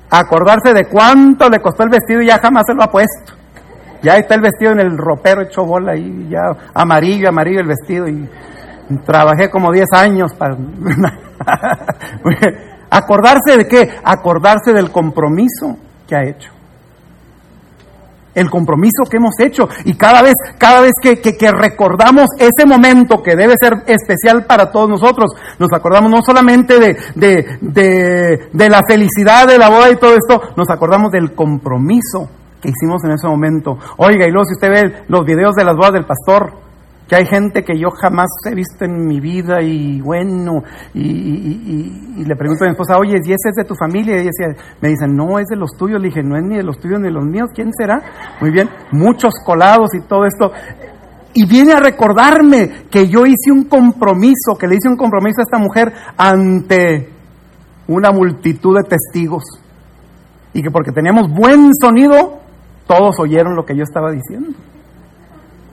Acordarse 0.09 0.73
de 0.73 0.87
cuánto 0.87 1.49
le 1.49 1.59
costó 1.59 1.83
el 1.83 1.89
vestido 1.89 2.21
y 2.21 2.27
ya 2.27 2.39
jamás 2.39 2.63
se 2.65 2.73
lo 2.73 2.83
ha 2.83 2.91
puesto. 2.91 3.36
Ya 4.01 4.17
está 4.17 4.35
el 4.35 4.41
vestido 4.41 4.71
en 4.71 4.79
el 4.79 4.97
ropero 4.97 5.41
hecho 5.41 5.65
bola 5.65 5.93
ahí, 5.93 6.27
ya 6.29 6.71
amarillo, 6.73 7.29
amarillo 7.29 7.61
el 7.61 7.67
vestido. 7.67 8.07
Y 8.07 8.29
trabajé 9.05 9.49
como 9.49 9.71
10 9.71 9.85
años 9.93 10.33
para... 10.33 10.57
¿Acordarse 12.89 13.57
de 13.57 13.67
qué? 13.67 13.89
Acordarse 14.03 14.71
del 14.73 14.91
compromiso 14.91 15.77
que 16.07 16.15
ha 16.15 16.23
hecho. 16.23 16.51
El 18.33 18.49
compromiso 18.49 19.03
que 19.09 19.17
hemos 19.17 19.37
hecho. 19.39 19.67
Y 19.83 19.95
cada 19.95 20.21
vez, 20.21 20.35
cada 20.57 20.81
vez 20.81 20.93
que, 21.01 21.19
que, 21.19 21.51
recordamos 21.51 22.27
ese 22.37 22.65
momento 22.67 23.23
que 23.23 23.35
debe 23.35 23.55
ser 23.59 23.73
especial 23.87 24.45
para 24.45 24.71
todos 24.71 24.87
nosotros, 24.87 25.31
nos 25.57 25.73
acordamos 25.73 26.11
no 26.11 26.21
solamente 26.21 26.79
de, 26.79 26.97
de, 27.15 27.57
de, 27.61 28.49
de 28.53 28.69
la 28.69 28.81
felicidad 28.87 29.47
de 29.47 29.57
la 29.57 29.69
boda 29.69 29.89
y 29.89 29.95
todo 29.97 30.15
esto, 30.15 30.53
nos 30.55 30.69
acordamos 30.69 31.11
del 31.11 31.33
compromiso 31.33 32.29
que 32.61 32.69
hicimos 32.69 33.03
en 33.03 33.11
ese 33.11 33.27
momento. 33.27 33.77
Oiga, 33.97 34.27
y 34.27 34.31
luego 34.31 34.45
si 34.45 34.53
usted 34.53 34.69
ve 34.69 35.03
los 35.07 35.25
videos 35.25 35.55
de 35.55 35.63
las 35.63 35.75
bodas 35.75 35.93
del 35.93 36.05
pastor, 36.05 36.67
que 37.07 37.15
hay 37.15 37.25
gente 37.25 37.63
que 37.63 37.79
yo 37.79 37.89
jamás 37.89 38.27
he 38.45 38.53
visto 38.53 38.83
en 38.83 39.07
mi 39.07 39.19
vida 39.21 39.61
y 39.61 40.01
bueno, 40.01 40.63
y, 40.93 42.23
le 42.25 42.35
pregunto 42.35 42.65
a 42.65 42.67
mi 42.67 42.71
esposa, 42.71 42.97
oye, 42.97 43.13
¿y 43.23 43.31
ese 43.31 43.49
es 43.49 43.55
de 43.55 43.63
tu 43.63 43.75
familia? 43.75 44.17
Y 44.17 44.21
ella 44.21 44.31
me 44.81 44.89
dicen, 44.89 45.15
no, 45.15 45.39
es 45.39 45.45
de 45.47 45.55
los 45.55 45.71
tuyos. 45.77 46.01
Le 46.01 46.09
dije, 46.09 46.21
no 46.21 46.35
es 46.35 46.43
ni 46.43 46.57
de 46.57 46.63
los 46.63 46.77
tuyos 46.79 46.99
ni 46.99 47.05
de 47.05 47.13
los 47.13 47.23
míos, 47.23 47.49
¿quién 47.55 47.71
será? 47.73 48.01
Muy 48.41 48.51
bien, 48.51 48.69
muchos 48.91 49.35
colados 49.45 49.91
y 49.93 50.01
todo 50.01 50.25
esto. 50.25 50.51
Y 51.33 51.47
viene 51.47 51.73
a 51.73 51.79
recordarme 51.79 52.87
que 52.89 53.07
yo 53.07 53.25
hice 53.25 53.51
un 53.51 53.65
compromiso, 53.65 54.57
que 54.59 54.67
le 54.67 54.75
hice 54.75 54.89
un 54.89 54.97
compromiso 54.97 55.39
a 55.39 55.43
esta 55.43 55.59
mujer 55.59 55.93
ante 56.17 57.09
una 57.87 58.11
multitud 58.11 58.75
de 58.75 58.83
testigos. 58.83 59.43
Y 60.53 60.61
que 60.61 60.71
porque 60.71 60.91
teníamos 60.91 61.31
buen 61.31 61.69
sonido, 61.79 62.39
todos 62.87 63.19
oyeron 63.19 63.55
lo 63.55 63.65
que 63.65 63.75
yo 63.75 63.83
estaba 63.83 64.11
diciendo. 64.11 64.49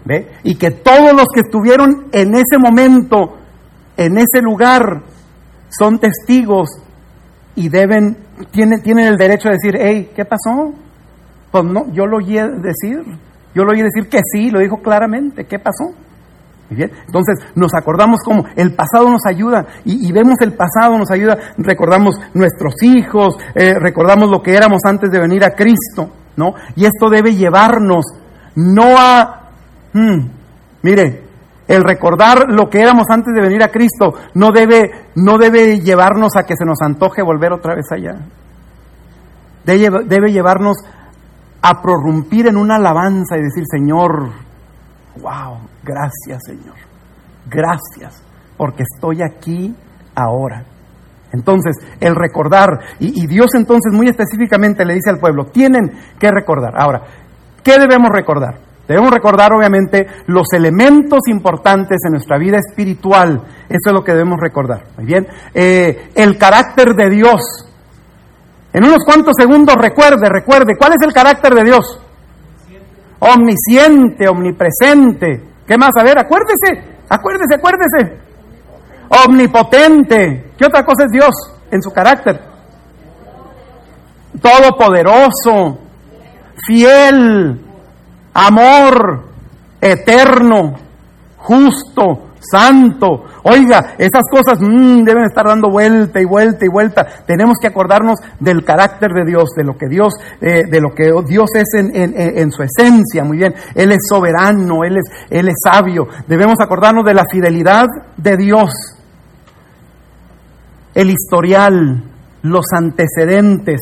¿Ve? 0.04 0.32
Y 0.42 0.56
que 0.56 0.70
todos 0.70 1.12
los 1.14 1.26
que 1.32 1.40
estuvieron 1.40 2.08
en 2.12 2.34
ese 2.34 2.58
momento, 2.58 3.38
en 3.96 4.18
ese 4.18 4.42
lugar, 4.42 5.02
son 5.70 5.98
testigos 5.98 6.68
y 7.56 7.68
deben, 7.68 8.16
tienen, 8.50 8.82
tienen 8.82 9.06
el 9.06 9.16
derecho 9.16 9.48
de 9.48 9.54
decir, 9.54 9.76
hey, 9.80 10.10
¿qué 10.14 10.24
pasó? 10.24 10.74
Pues 11.50 11.64
no, 11.64 11.90
yo 11.92 12.06
lo 12.06 12.18
oí 12.18 12.34
decir, 12.34 13.02
yo 13.54 13.64
lo 13.64 13.72
oí 13.72 13.82
decir 13.82 14.08
que 14.08 14.18
sí, 14.32 14.50
lo 14.50 14.60
dijo 14.60 14.82
claramente, 14.82 15.44
¿qué 15.44 15.58
pasó? 15.58 15.94
Bien? 16.70 16.90
Entonces 17.06 17.38
nos 17.54 17.72
acordamos 17.74 18.20
cómo 18.24 18.44
el 18.56 18.74
pasado 18.74 19.08
nos 19.08 19.24
ayuda 19.26 19.66
y, 19.84 20.10
vemos 20.12 20.36
el 20.40 20.54
pasado 20.54 20.98
nos 20.98 21.10
ayuda, 21.10 21.38
recordamos 21.58 22.16
nuestros 22.32 22.74
hijos, 22.82 23.36
eh, 23.54 23.74
recordamos 23.78 24.30
lo 24.30 24.42
que 24.42 24.54
éramos 24.54 24.80
antes 24.84 25.10
de 25.10 25.20
venir 25.20 25.44
a 25.44 25.54
Cristo, 25.54 26.10
¿no? 26.36 26.54
Y 26.76 26.84
esto 26.84 27.08
debe 27.10 27.34
llevarnos 27.34 28.04
no 28.56 28.96
a 28.96 29.44
Hmm, 29.94 30.26
mire, 30.82 31.22
el 31.68 31.84
recordar 31.84 32.46
lo 32.48 32.68
que 32.68 32.82
éramos 32.82 33.06
antes 33.08 33.32
de 33.32 33.40
venir 33.40 33.62
a 33.62 33.68
Cristo 33.68 34.12
no 34.34 34.50
debe, 34.50 35.06
no 35.14 35.38
debe 35.38 35.80
llevarnos 35.80 36.36
a 36.36 36.42
que 36.42 36.56
se 36.56 36.64
nos 36.64 36.82
antoje 36.82 37.22
volver 37.22 37.52
otra 37.52 37.76
vez 37.76 37.86
allá. 37.92 38.16
Debe, 39.64 40.04
debe 40.04 40.32
llevarnos 40.32 40.78
a 41.62 41.80
prorrumpir 41.80 42.48
en 42.48 42.56
una 42.56 42.74
alabanza 42.76 43.38
y 43.38 43.42
decir, 43.42 43.62
Señor, 43.70 44.30
wow, 45.22 45.58
gracias 45.84 46.42
Señor, 46.44 46.74
gracias, 47.46 48.20
porque 48.56 48.82
estoy 48.82 49.22
aquí 49.22 49.74
ahora. 50.16 50.64
Entonces, 51.34 51.76
el 52.00 52.14
recordar, 52.14 52.78
y, 53.00 53.26
Dios 53.26 53.48
entonces 53.54 53.92
muy 53.92 54.08
específicamente 54.08 54.84
le 54.84 54.94
dice 54.94 55.10
al 55.10 55.18
pueblo, 55.18 55.46
tienen 55.46 55.90
que 56.18 56.30
recordar. 56.30 56.74
Ahora, 56.76 57.02
¿qué 57.62 57.78
debemos 57.78 58.10
recordar? 58.10 58.60
Debemos 58.86 59.10
recordar, 59.10 59.52
obviamente, 59.52 60.06
los 60.26 60.52
elementos 60.52 61.20
importantes 61.28 61.98
en 62.04 62.12
nuestra 62.12 62.38
vida 62.38 62.58
espiritual. 62.58 63.42
Eso 63.68 63.86
es 63.86 63.92
lo 63.92 64.04
que 64.04 64.12
debemos 64.12 64.38
recordar. 64.40 64.84
Muy 64.96 65.06
bien. 65.06 65.26
Eh, 65.54 66.10
el 66.14 66.38
carácter 66.38 66.94
de 66.94 67.10
Dios. 67.10 67.40
En 68.72 68.84
unos 68.84 69.04
cuantos 69.04 69.34
segundos 69.36 69.74
recuerde, 69.76 70.28
recuerde, 70.28 70.76
¿cuál 70.78 70.92
es 70.92 71.02
el 71.02 71.12
carácter 71.12 71.54
de 71.54 71.64
Dios? 71.64 72.00
Omnisciente, 73.18 74.28
omnipresente. 74.28 75.42
¿Qué 75.66 75.78
más? 75.78 75.90
A 75.98 76.04
ver, 76.04 76.18
acuérdese, 76.18 76.98
acuérdese, 77.08 77.54
acuérdese. 77.54 78.24
Omnipotente. 79.08 80.52
¿Qué 80.56 80.66
otra 80.66 80.84
cosa 80.84 81.04
es 81.04 81.10
Dios 81.10 81.34
en 81.70 81.82
su 81.82 81.90
carácter? 81.90 82.40
Todopoderoso, 84.40 85.78
fiel, 86.66 87.60
amor 88.32 89.24
eterno, 89.80 90.74
justo, 91.36 92.30
santo. 92.40 93.24
Oiga, 93.44 93.94
esas 93.98 94.22
cosas 94.30 94.58
mmm, 94.60 95.02
deben 95.04 95.24
estar 95.24 95.46
dando 95.46 95.70
vuelta 95.70 96.20
y 96.20 96.24
vuelta 96.24 96.64
y 96.64 96.68
vuelta. 96.68 97.06
Tenemos 97.26 97.58
que 97.60 97.68
acordarnos 97.68 98.18
del 98.40 98.64
carácter 98.64 99.10
de 99.12 99.24
Dios, 99.24 99.50
de 99.56 99.64
lo 99.64 99.76
que 99.76 99.88
Dios, 99.88 100.14
eh, 100.40 100.64
de 100.70 100.80
lo 100.80 100.94
que 100.94 101.12
Dios 101.26 101.50
es 101.54 101.74
en, 101.74 101.94
en, 101.94 102.14
en, 102.16 102.50
su 102.50 102.62
esencia. 102.62 103.24
Muy 103.24 103.38
bien, 103.38 103.54
Él 103.74 103.92
es 103.92 104.06
soberano, 104.08 104.84
Él 104.84 104.96
es, 104.96 105.04
Él 105.30 105.48
es 105.48 105.56
sabio. 105.62 106.08
Debemos 106.26 106.56
acordarnos 106.60 107.04
de 107.04 107.14
la 107.14 107.24
fidelidad 107.30 107.86
de 108.16 108.36
Dios, 108.36 108.70
el 110.94 111.10
historial, 111.10 112.04
los 112.42 112.66
antecedentes 112.72 113.80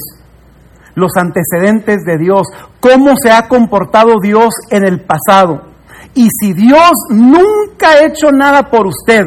los 0.94 1.12
antecedentes 1.16 2.04
de 2.04 2.18
Dios, 2.18 2.46
cómo 2.80 3.14
se 3.22 3.30
ha 3.30 3.48
comportado 3.48 4.14
Dios 4.22 4.54
en 4.70 4.84
el 4.84 5.00
pasado. 5.00 5.62
Y 6.14 6.28
si 6.38 6.52
Dios 6.52 6.90
nunca 7.10 7.90
ha 7.90 8.04
hecho 8.06 8.30
nada 8.30 8.70
por 8.70 8.86
usted, 8.86 9.24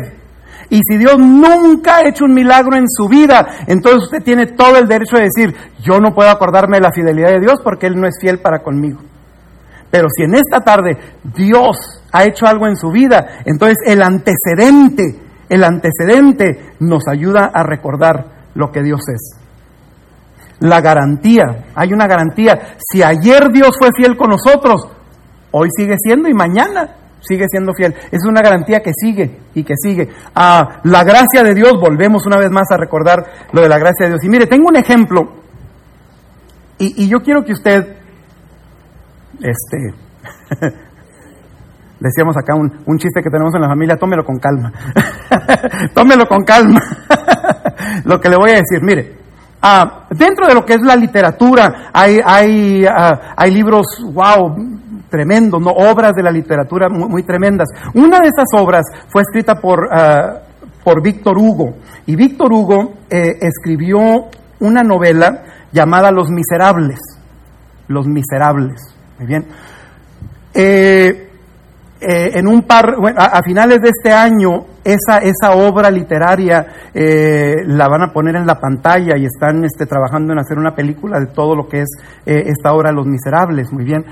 y 0.70 0.82
si 0.88 0.98
Dios 0.98 1.18
nunca 1.18 1.98
ha 1.98 2.08
hecho 2.08 2.26
un 2.26 2.34
milagro 2.34 2.76
en 2.76 2.88
su 2.88 3.08
vida, 3.08 3.66
entonces 3.68 4.04
usted 4.04 4.24
tiene 4.24 4.48
todo 4.48 4.78
el 4.78 4.88
derecho 4.88 5.18
de 5.18 5.30
decir, 5.30 5.56
yo 5.82 6.00
no 6.00 6.14
puedo 6.14 6.30
acordarme 6.30 6.78
de 6.78 6.84
la 6.84 6.92
fidelidad 6.92 7.30
de 7.30 7.40
Dios 7.40 7.60
porque 7.64 7.88
Él 7.88 8.00
no 8.00 8.08
es 8.08 8.18
fiel 8.20 8.40
para 8.40 8.60
conmigo. 8.60 9.00
Pero 9.92 10.08
si 10.10 10.24
en 10.24 10.36
esta 10.36 10.62
tarde 10.62 10.98
Dios 11.24 11.78
ha 12.12 12.26
hecho 12.26 12.48
algo 12.48 12.68
en 12.68 12.76
su 12.76 12.90
vida, 12.90 13.40
entonces 13.46 13.78
el 13.86 14.02
antecedente, 14.02 15.22
el 15.50 15.64
antecedente 15.64 16.74
nos 16.80 17.08
ayuda 17.08 17.52
a 17.54 17.64
recordar 17.64 18.50
lo 18.56 18.72
que 18.72 18.82
Dios 18.82 19.02
es 19.10 19.46
la 20.60 20.82
garantía. 20.82 21.66
Hay 21.76 21.93
una 21.93 22.08
garantía. 22.08 22.76
Si 22.78 23.04
ayer 23.04 23.52
Dios 23.52 23.76
fue 23.78 23.89
fiel 23.96 24.17
con 24.17 24.30
nosotros, 24.30 24.88
hoy 25.51 25.70
sigue 25.76 25.96
siendo 25.97 26.30
y 26.30 26.34
mañana 26.34 26.96
sigue 27.20 27.46
siendo 27.50 27.74
fiel. 27.74 27.93
Es 28.12 28.24
una 28.26 28.42
garantía 28.42 28.82
que 28.82 28.92
sigue 28.93 29.39
y 29.54 29.63
que 29.63 29.74
sigue. 29.78 30.09
Ah, 30.34 30.82
la 30.84 31.04
gracia 31.04 31.43
de 31.43 31.54
Dios, 31.54 31.74
volvemos 31.80 32.26
una 32.26 32.38
vez 32.38 32.51
más 32.51 32.72
a 32.72 32.78
recordar 32.78 33.26
lo 33.51 33.62
de 33.62 33.70
la 33.70 33.80
gracia 33.80 34.05
de 34.05 34.13
Dios. 34.13 34.24
Y 34.24 34.30
mire, 34.30 34.47
tengo 34.47 34.67
un 34.67 34.76
ejemplo. 34.76 35.43
Y, 36.78 37.04
y 37.04 37.08
yo 37.08 37.20
quiero 37.22 37.43
que 37.43 37.54
usted, 37.54 37.97
este, 39.42 39.93
decíamos 42.06 42.38
acá 42.38 42.56
un, 42.56 42.72
un, 42.86 42.98
chiste 42.98 43.22
que 43.22 43.30
tenemos 43.30 43.54
en 43.56 43.62
la 43.62 43.68
familia, 43.68 43.98
tómelo 43.98 44.24
con 44.24 44.38
calma. 44.38 44.72
tómelo 45.94 46.26
con 46.28 46.44
calma. 46.44 46.82
lo 48.06 48.20
que 48.20 48.30
le 48.30 48.38
voy 48.38 48.52
a 48.52 48.56
decir, 48.56 48.82
mire, 48.82 49.26
Ah, 49.68 50.06
dentro 50.12 50.48
de 50.48 50.54
lo 50.54 50.64
que 50.64 50.74
es 50.74 50.82
la 50.84 50.96
literatura, 50.96 51.90
hay, 51.92 52.20
hay, 52.24 52.86
uh, 52.86 53.18
hay 53.36 53.50
libros, 53.50 53.88
wow, 54.14 54.56
tremendos, 55.10 55.60
¿no? 55.60 55.72
obras 55.72 56.14
de 56.14 56.22
la 56.22 56.30
literatura 56.30 56.88
muy, 56.88 57.24
tremendas. 57.24 57.70
Una 57.96 58.20
de 58.20 58.28
estas 58.28 58.46
obras 58.54 58.84
fue 59.08 59.24
escrita 59.24 59.56
por, 59.56 59.86
uh, 59.86 60.84
por 60.84 61.02
Víctor 61.02 61.40
Hugo. 61.40 61.78
Y 62.06 62.16
Víctor 62.16 62.54
Hugo 62.54 62.94
eh, 63.10 63.40
escribió 63.42 64.26
una 64.60 64.84
novela 64.84 65.42
llamada 65.72 66.12
Los 66.12 66.30
Miserables. 66.30 67.00
Los 67.88 68.06
Miserables. 68.06 68.96
Muy 69.18 69.28
bien. 69.28 69.48
Eh, 70.54 71.32
eh, 72.01 72.32
en 72.34 72.47
un 72.47 72.63
par, 72.63 72.97
bueno, 73.00 73.20
a, 73.20 73.42
finales 73.42 73.80
de 73.82 73.89
este 73.89 74.12
año, 74.12 74.66
esa, 74.84 75.20
esa 75.20 75.55
obra 75.55 75.89
literaria 75.89 76.92
eh, 76.93 77.55
la 77.67 77.88
van 77.88 78.04
a 78.04 78.12
poner 78.12 78.36
en 78.36 78.46
la 78.46 78.59
pantalla 78.59 79.17
y 79.17 79.26
están 79.26 79.63
este, 79.63 79.86
trabajando 79.86 80.34
en 80.34 80.39
hacer 80.39 80.58
una 80.58 80.76
película 80.76 81.20
de 81.20 81.28
todo 81.28 81.55
lo 81.55 81.67
que 81.67 81.82
es 81.82 81.89
eh, 82.26 82.43
esta 82.47 82.74
obra 82.74 82.92
Los 82.92 83.08
Miserables, 83.08 83.72
muy 83.72 83.86
bien. 83.86 84.05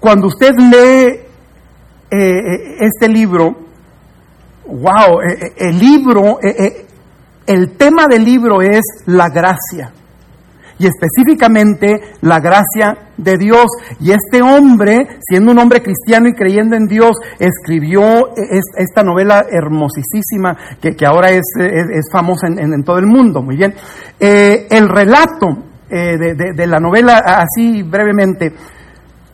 Cuando 0.00 0.28
usted 0.28 0.54
lee 0.56 1.20
este 2.10 3.08
libro, 3.08 3.54
wow, 4.66 5.20
el 5.56 5.78
libro, 5.78 6.38
el 7.46 7.76
tema 7.76 8.06
del 8.08 8.24
libro 8.24 8.62
es 8.62 8.82
la 9.06 9.28
gracia 9.28 9.92
y 10.80 10.86
específicamente 10.86 12.00
la 12.22 12.40
gracia 12.40 13.10
de 13.18 13.36
Dios. 13.36 13.66
Y 14.00 14.12
este 14.12 14.40
hombre, 14.40 15.18
siendo 15.20 15.52
un 15.52 15.58
hombre 15.58 15.82
cristiano 15.82 16.26
y 16.26 16.32
creyendo 16.32 16.74
en 16.74 16.86
Dios, 16.86 17.18
escribió 17.38 18.30
esta 18.78 19.02
novela 19.02 19.44
hermosísima 19.50 20.56
que, 20.80 20.96
ahora 21.06 21.28
es, 21.28 21.44
es, 21.58 22.08
famosa 22.10 22.46
en, 22.46 22.82
todo 22.82 22.98
el 22.98 23.06
mundo. 23.06 23.42
Muy 23.42 23.56
bien. 23.56 23.74
Eh, 24.18 24.66
el 24.70 24.88
relato 24.88 25.48
eh, 25.90 26.16
de, 26.16 26.66
la 26.66 26.80
novela, 26.80 27.18
así 27.18 27.82
brevemente, 27.82 28.50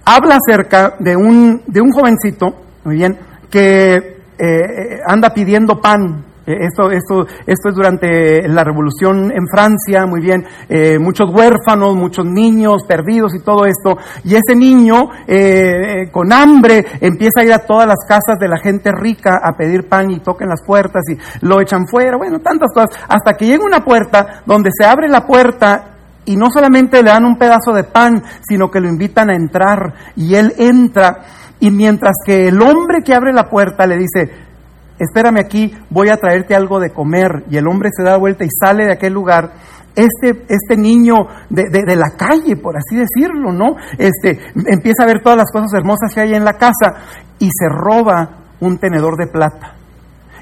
habla 0.04 0.38
acerca 0.44 0.96
de 0.98 1.14
un, 1.14 1.62
de 1.68 1.80
un 1.80 1.92
jovencito, 1.92 2.46
muy 2.84 2.96
bien, 2.96 3.16
que 3.48 3.94
eh, 4.36 5.00
anda 5.06 5.30
pidiendo 5.30 5.80
pan 5.80 6.24
esto, 6.46 6.90
esto, 6.90 7.26
esto 7.46 7.68
es 7.68 7.74
durante 7.74 8.48
la 8.48 8.62
revolución 8.62 9.32
en 9.32 9.48
Francia, 9.48 10.06
muy 10.06 10.20
bien, 10.20 10.44
eh, 10.68 10.98
muchos 10.98 11.28
huérfanos, 11.32 11.96
muchos 11.96 12.24
niños 12.24 12.84
perdidos 12.86 13.34
y 13.34 13.40
todo 13.40 13.66
esto. 13.66 13.98
Y 14.24 14.34
ese 14.34 14.54
niño 14.54 15.10
eh, 15.26 16.08
con 16.12 16.32
hambre 16.32 16.84
empieza 17.00 17.40
a 17.40 17.44
ir 17.44 17.52
a 17.52 17.58
todas 17.58 17.86
las 17.86 17.98
casas 18.06 18.38
de 18.38 18.48
la 18.48 18.58
gente 18.58 18.90
rica 18.92 19.40
a 19.42 19.56
pedir 19.56 19.88
pan 19.88 20.10
y 20.10 20.20
toquen 20.20 20.48
las 20.48 20.62
puertas 20.64 21.02
y 21.10 21.46
lo 21.46 21.60
echan 21.60 21.86
fuera, 21.88 22.16
bueno, 22.16 22.38
tantas 22.38 22.72
cosas, 22.72 22.90
hasta 23.08 23.34
que 23.36 23.46
llega 23.46 23.64
una 23.64 23.84
puerta 23.84 24.42
donde 24.46 24.70
se 24.72 24.86
abre 24.86 25.08
la 25.08 25.26
puerta 25.26 25.96
y 26.24 26.36
no 26.36 26.50
solamente 26.50 27.02
le 27.02 27.10
dan 27.10 27.24
un 27.24 27.38
pedazo 27.38 27.72
de 27.72 27.84
pan, 27.84 28.22
sino 28.46 28.70
que 28.70 28.80
lo 28.80 28.88
invitan 28.88 29.30
a 29.30 29.36
entrar 29.36 29.94
y 30.16 30.34
él 30.34 30.52
entra 30.58 31.18
y 31.58 31.70
mientras 31.70 32.16
que 32.24 32.48
el 32.48 32.60
hombre 32.60 33.02
que 33.04 33.14
abre 33.14 33.32
la 33.32 33.48
puerta 33.48 33.86
le 33.86 33.96
dice, 33.96 34.45
espérame 34.98 35.38
aquí, 35.38 35.76
voy 35.90 36.08
a 36.08 36.16
traerte 36.16 36.54
algo 36.54 36.80
de 36.80 36.90
comer. 36.90 37.44
Y 37.50 37.56
el 37.56 37.66
hombre 37.68 37.90
se 37.96 38.02
da 38.02 38.16
vuelta 38.16 38.44
y 38.44 38.48
sale 38.48 38.84
de 38.84 38.92
aquel 38.92 39.12
lugar. 39.12 39.52
Este, 39.94 40.44
este 40.48 40.76
niño 40.76 41.14
de, 41.48 41.70
de, 41.70 41.96
la 41.96 42.10
calle, 42.18 42.56
por 42.56 42.76
así 42.76 42.96
decirlo, 42.96 43.50
¿no? 43.50 43.76
Este, 43.96 44.38
empieza 44.66 45.04
a 45.04 45.06
ver 45.06 45.22
todas 45.22 45.38
las 45.38 45.50
cosas 45.50 45.72
hermosas 45.72 46.12
que 46.14 46.20
hay 46.20 46.34
en 46.34 46.44
la 46.44 46.58
casa 46.58 46.96
y 47.38 47.46
se 47.46 47.68
roba 47.70 48.44
un 48.60 48.76
tenedor 48.78 49.16
de 49.16 49.26
plata. 49.26 49.76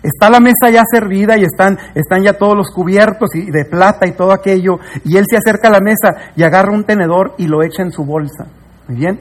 Está 0.02 0.28
la 0.28 0.40
mesa 0.40 0.70
ya 0.70 0.82
servida 0.90 1.38
y 1.38 1.44
están, 1.44 1.78
están 1.94 2.22
ya 2.22 2.34
todos 2.34 2.54
los 2.56 2.70
cubiertos 2.70 3.34
y 3.34 3.50
de 3.50 3.64
plata 3.64 4.06
y 4.06 4.12
todo 4.12 4.32
aquello. 4.32 4.78
Y 5.04 5.16
él 5.16 5.24
se 5.28 5.36
acerca 5.36 5.68
a 5.68 5.70
la 5.70 5.80
mesa 5.80 6.32
y 6.36 6.42
agarra 6.42 6.74
un 6.74 6.84
tenedor 6.84 7.34
y 7.38 7.46
lo 7.46 7.62
echa 7.62 7.82
en 7.82 7.90
su 7.90 8.04
bolsa. 8.04 8.46
Muy 8.86 8.98
bien. 8.98 9.20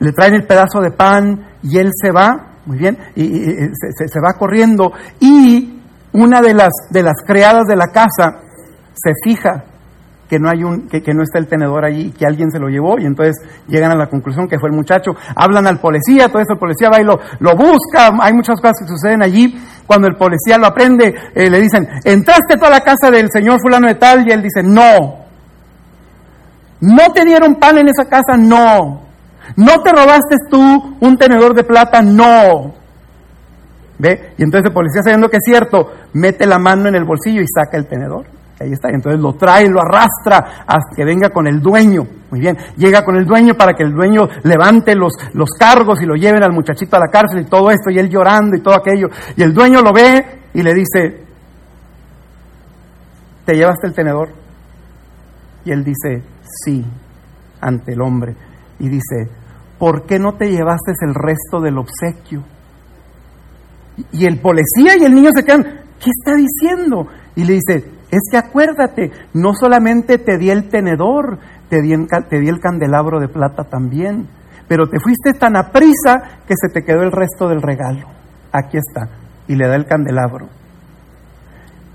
Le 0.00 0.12
traen 0.12 0.34
el 0.34 0.46
pedazo 0.46 0.80
de 0.80 0.90
pan 0.90 1.46
y 1.62 1.78
él 1.78 1.90
se 1.94 2.10
va 2.10 2.53
muy 2.66 2.78
bien, 2.78 2.98
y, 3.14 3.26
se, 3.26 4.20
va 4.20 4.38
corriendo 4.38 4.92
y 5.20 5.80
una 6.12 6.40
de 6.40 6.54
las, 6.54 6.72
de 6.90 7.02
las 7.02 7.16
criadas 7.26 7.64
de 7.66 7.76
la 7.76 7.88
casa 7.88 8.40
se 8.94 9.12
fija 9.22 9.64
que 10.28 10.38
no 10.38 10.48
hay 10.48 10.64
un, 10.64 10.88
que, 10.88 11.02
no 11.12 11.22
está 11.22 11.38
el 11.38 11.46
tenedor 11.46 11.84
allí, 11.84 12.10
que 12.12 12.26
alguien 12.26 12.50
se 12.50 12.58
lo 12.58 12.68
llevó, 12.68 12.98
y 12.98 13.04
entonces 13.04 13.36
llegan 13.68 13.90
a 13.90 13.94
la 13.94 14.08
conclusión 14.08 14.48
que 14.48 14.58
fue 14.58 14.70
el 14.70 14.74
muchacho, 14.74 15.12
hablan 15.36 15.66
al 15.66 15.78
policía, 15.78 16.28
todo 16.28 16.40
eso 16.40 16.54
el 16.54 16.58
policía 16.58 16.88
va 16.90 17.00
y 17.00 17.04
lo, 17.04 17.18
lo 17.40 17.54
busca, 17.54 18.10
hay 18.20 18.32
muchas 18.32 18.60
cosas 18.60 18.78
que 18.80 18.88
suceden 18.88 19.22
allí, 19.22 19.54
cuando 19.86 20.08
el 20.08 20.16
policía 20.16 20.56
lo 20.56 20.66
aprende, 20.66 21.14
eh, 21.34 21.50
le 21.50 21.60
dicen, 21.60 21.86
entraste 22.04 22.56
toda 22.56 22.70
la 22.70 22.80
casa 22.80 23.10
del 23.10 23.30
señor 23.30 23.60
fulano 23.60 23.86
de 23.86 23.96
tal, 23.96 24.26
y 24.26 24.32
él 24.32 24.42
dice, 24.42 24.62
no, 24.62 25.26
no 26.80 27.12
te 27.12 27.24
dieron 27.24 27.56
pan 27.56 27.78
en 27.78 27.88
esa 27.88 28.08
casa, 28.08 28.36
no, 28.38 29.03
¿No 29.56 29.82
te 29.82 29.90
robaste 29.90 30.36
tú 30.50 30.96
un 31.00 31.16
tenedor 31.16 31.54
de 31.54 31.64
plata? 31.64 32.02
No. 32.02 32.74
¿Ve? 33.98 34.34
Y 34.38 34.42
entonces 34.42 34.68
el 34.68 34.72
policía, 34.72 35.02
sabiendo 35.02 35.28
que 35.28 35.36
es 35.36 35.44
cierto, 35.44 35.92
mete 36.14 36.46
la 36.46 36.58
mano 36.58 36.88
en 36.88 36.96
el 36.96 37.04
bolsillo 37.04 37.40
y 37.40 37.46
saca 37.46 37.76
el 37.76 37.86
tenedor. 37.86 38.26
Ahí 38.60 38.72
está. 38.72 38.90
Y 38.90 38.94
entonces 38.94 39.20
lo 39.20 39.34
trae, 39.34 39.68
lo 39.68 39.80
arrastra 39.80 40.64
hasta 40.66 40.96
que 40.96 41.04
venga 41.04 41.30
con 41.30 41.46
el 41.46 41.60
dueño. 41.60 42.06
Muy 42.30 42.40
bien. 42.40 42.56
Llega 42.76 43.04
con 43.04 43.16
el 43.16 43.24
dueño 43.24 43.54
para 43.54 43.74
que 43.74 43.84
el 43.84 43.92
dueño 43.92 44.28
levante 44.42 44.94
los, 44.94 45.12
los 45.34 45.50
cargos 45.50 46.00
y 46.02 46.06
lo 46.06 46.14
lleven 46.14 46.42
al 46.42 46.52
muchachito 46.52 46.96
a 46.96 47.00
la 47.00 47.08
cárcel 47.08 47.40
y 47.40 47.44
todo 47.44 47.70
esto. 47.70 47.90
Y 47.90 47.98
él 47.98 48.08
llorando 48.08 48.56
y 48.56 48.60
todo 48.60 48.74
aquello. 48.74 49.08
Y 49.36 49.42
el 49.42 49.52
dueño 49.52 49.80
lo 49.82 49.92
ve 49.92 50.40
y 50.54 50.62
le 50.62 50.74
dice, 50.74 51.24
¿te 53.44 53.54
llevaste 53.54 53.86
el 53.86 53.94
tenedor? 53.94 54.30
Y 55.64 55.70
él 55.70 55.84
dice, 55.84 56.22
sí, 56.64 56.84
ante 57.60 57.92
el 57.92 58.00
hombre 58.00 58.34
y 58.78 58.88
dice, 58.88 59.30
¿por 59.78 60.06
qué 60.06 60.18
no 60.18 60.34
te 60.34 60.50
llevaste 60.50 60.92
el 61.02 61.14
resto 61.14 61.60
del 61.60 61.78
obsequio? 61.78 62.42
Y 64.12 64.26
el 64.26 64.40
policía 64.40 64.96
y 64.98 65.04
el 65.04 65.14
niño 65.14 65.30
se 65.34 65.44
quedan, 65.44 65.62
¿qué 65.62 66.10
está 66.10 66.34
diciendo? 66.34 67.06
Y 67.36 67.44
le 67.44 67.54
dice, 67.54 67.90
es 68.10 68.20
que 68.30 68.36
acuérdate, 68.36 69.10
no 69.32 69.54
solamente 69.54 70.18
te 70.18 70.38
di 70.38 70.50
el 70.50 70.68
tenedor, 70.68 71.38
te 71.68 71.80
di, 71.82 71.92
el 71.92 72.60
candelabro 72.60 73.20
de 73.20 73.28
plata 73.28 73.64
también, 73.64 74.28
pero 74.68 74.88
te 74.88 75.00
fuiste 75.00 75.32
tan 75.38 75.56
a 75.56 75.70
prisa 75.70 76.40
que 76.46 76.54
se 76.56 76.68
te 76.72 76.84
quedó 76.84 77.02
el 77.02 77.12
resto 77.12 77.48
del 77.48 77.62
regalo. 77.62 78.08
Aquí 78.52 78.76
está. 78.76 79.08
Y 79.48 79.56
le 79.56 79.66
da 79.66 79.74
el 79.74 79.86
candelabro. 79.86 80.48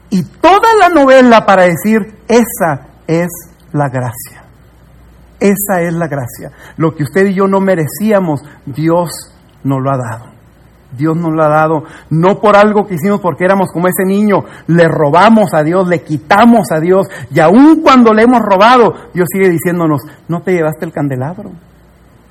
Y 0.09 0.23
toda 0.23 0.75
la 0.79 0.89
novela 0.89 1.45
para 1.45 1.63
decir, 1.63 2.15
esa 2.27 2.87
es 3.07 3.29
la 3.71 3.89
gracia. 3.89 4.38
Esa 5.39 5.81
es 5.81 5.93
la 5.93 6.07
gracia. 6.07 6.51
Lo 6.77 6.95
que 6.95 7.03
usted 7.03 7.27
y 7.27 7.35
yo 7.35 7.47
no 7.47 7.59
merecíamos, 7.59 8.41
Dios 8.65 9.09
nos 9.63 9.81
lo 9.81 9.91
ha 9.91 9.97
dado. 9.97 10.39
Dios 10.91 11.15
nos 11.15 11.31
lo 11.33 11.43
ha 11.43 11.49
dado, 11.49 11.83
no 12.09 12.39
por 12.39 12.55
algo 12.55 12.87
que 12.87 12.95
hicimos 12.95 13.21
porque 13.21 13.45
éramos 13.45 13.69
como 13.71 13.87
ese 13.87 14.05
niño, 14.05 14.43
le 14.67 14.87
robamos 14.87 15.53
a 15.53 15.63
Dios, 15.63 15.87
le 15.87 16.01
quitamos 16.01 16.71
a 16.71 16.79
Dios, 16.79 17.07
y 17.31 17.39
aun 17.39 17.81
cuando 17.81 18.13
le 18.13 18.23
hemos 18.23 18.39
robado, 18.39 18.95
Dios 19.13 19.27
sigue 19.31 19.49
diciéndonos, 19.49 20.01
no 20.27 20.41
te 20.41 20.53
llevaste 20.53 20.85
el 20.85 20.91
candelabro, 20.91 21.51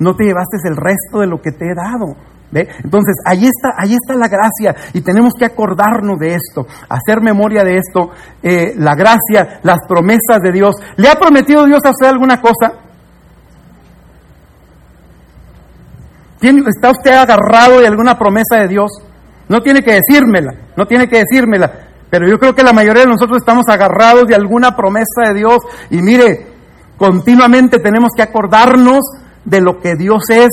no 0.01 0.17
te 0.17 0.25
llevaste 0.25 0.57
el 0.69 0.77
resto 0.77 1.21
de 1.21 1.27
lo 1.29 1.41
que 1.41 1.53
te 1.53 1.67
he 1.67 1.75
dado. 1.75 2.17
¿Ve? 2.51 2.67
Entonces, 2.83 3.15
ahí 3.27 3.45
está, 3.45 3.75
ahí 3.77 3.93
está 3.93 4.15
la 4.15 4.27
gracia 4.27 4.75
y 4.95 5.03
tenemos 5.03 5.35
que 5.39 5.45
acordarnos 5.45 6.19
de 6.19 6.35
esto, 6.35 6.67
hacer 6.89 7.21
memoria 7.21 7.63
de 7.63 7.77
esto, 7.77 8.11
eh, 8.43 8.73
la 8.75 8.95
gracia, 8.95 9.61
las 9.63 9.81
promesas 9.87 10.41
de 10.43 10.51
Dios. 10.51 10.75
¿Le 10.97 11.11
ha 11.11 11.17
prometido 11.17 11.67
Dios 11.67 11.83
usted 11.85 12.07
alguna 12.07 12.41
cosa? 12.41 12.88
¿Está 16.41 16.91
usted 16.91 17.13
agarrado 17.13 17.81
de 17.81 17.87
alguna 17.87 18.17
promesa 18.17 18.57
de 18.61 18.69
Dios? 18.69 18.91
No 19.49 19.61
tiene 19.61 19.83
que 19.83 19.95
decírmela, 19.95 20.53
no 20.77 20.87
tiene 20.87 21.09
que 21.09 21.19
decírmela, 21.19 21.73
pero 22.11 22.29
yo 22.29 22.39
creo 22.39 22.55
que 22.55 22.63
la 22.63 22.73
mayoría 22.73 23.03
de 23.03 23.09
nosotros 23.09 23.39
estamos 23.39 23.65
agarrados 23.69 24.27
de 24.29 24.35
alguna 24.35 24.77
promesa 24.77 25.29
de 25.29 25.35
Dios 25.35 25.59
y 25.91 26.01
mire, 26.01 26.47
continuamente 26.97 27.79
tenemos 27.79 28.13
que 28.15 28.23
acordarnos 28.23 29.01
de 29.45 29.61
lo 29.61 29.81
que 29.81 29.95
Dios 29.97 30.31
es 30.31 30.49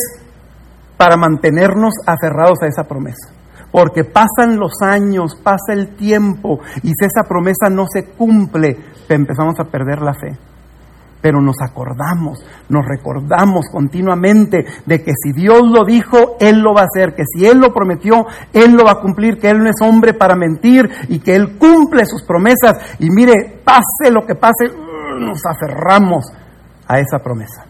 para 0.98 1.18
mantenernos 1.18 1.94
aferrados 2.06 2.62
a 2.64 2.68
esa 2.68 2.84
promesa. 2.86 3.30
Porque 3.72 4.06
pasan 4.06 4.58
los 4.58 4.82
años, 4.82 5.36
pasa 5.44 5.74
el 5.74 5.96
tiempo 5.96 6.62
y 6.82 6.88
si 6.88 7.06
esa 7.06 7.28
promesa 7.28 7.70
no 7.70 7.86
se 7.92 8.06
cumple, 8.06 8.78
empezamos 9.10 9.60
a 9.60 9.66
perder 9.66 10.02
la 10.02 10.14
fe 10.14 10.38
pero 11.26 11.42
nos 11.42 11.56
acordamos, 11.60 12.38
nos 12.70 12.86
recordamos 12.86 13.66
continuamente 13.72 14.64
de 14.86 15.04
que 15.04 15.12
si 15.20 15.32
Dios 15.32 15.64
lo 15.64 15.84
dijo, 15.84 16.38
Él 16.40 16.60
lo 16.60 16.76
va 16.76 16.82
a 16.82 16.86
hacer, 16.86 17.16
que 17.16 17.24
si 17.26 17.48
Él 17.48 17.58
lo 17.58 17.74
prometió, 17.74 18.28
Él 18.54 18.74
lo 18.74 18.86
va 18.86 18.92
a 18.92 19.00
cumplir, 19.02 19.40
que 19.40 19.50
Él 19.50 19.58
no 19.58 19.68
es 19.68 19.78
hombre 19.82 20.14
para 20.14 20.36
mentir 20.36 20.88
y 21.10 21.18
que 21.18 21.34
Él 21.34 21.58
cumple 21.58 22.06
sus 22.06 22.22
promesas. 22.28 22.78
Y 23.00 23.10
mire, 23.10 23.60
pase 23.66 24.12
lo 24.12 24.24
que 24.28 24.36
pase, 24.36 24.66
nos 25.20 25.42
aferramos 25.48 26.26
a 26.88 27.00
esa 27.00 27.18
promesa. 27.18 27.66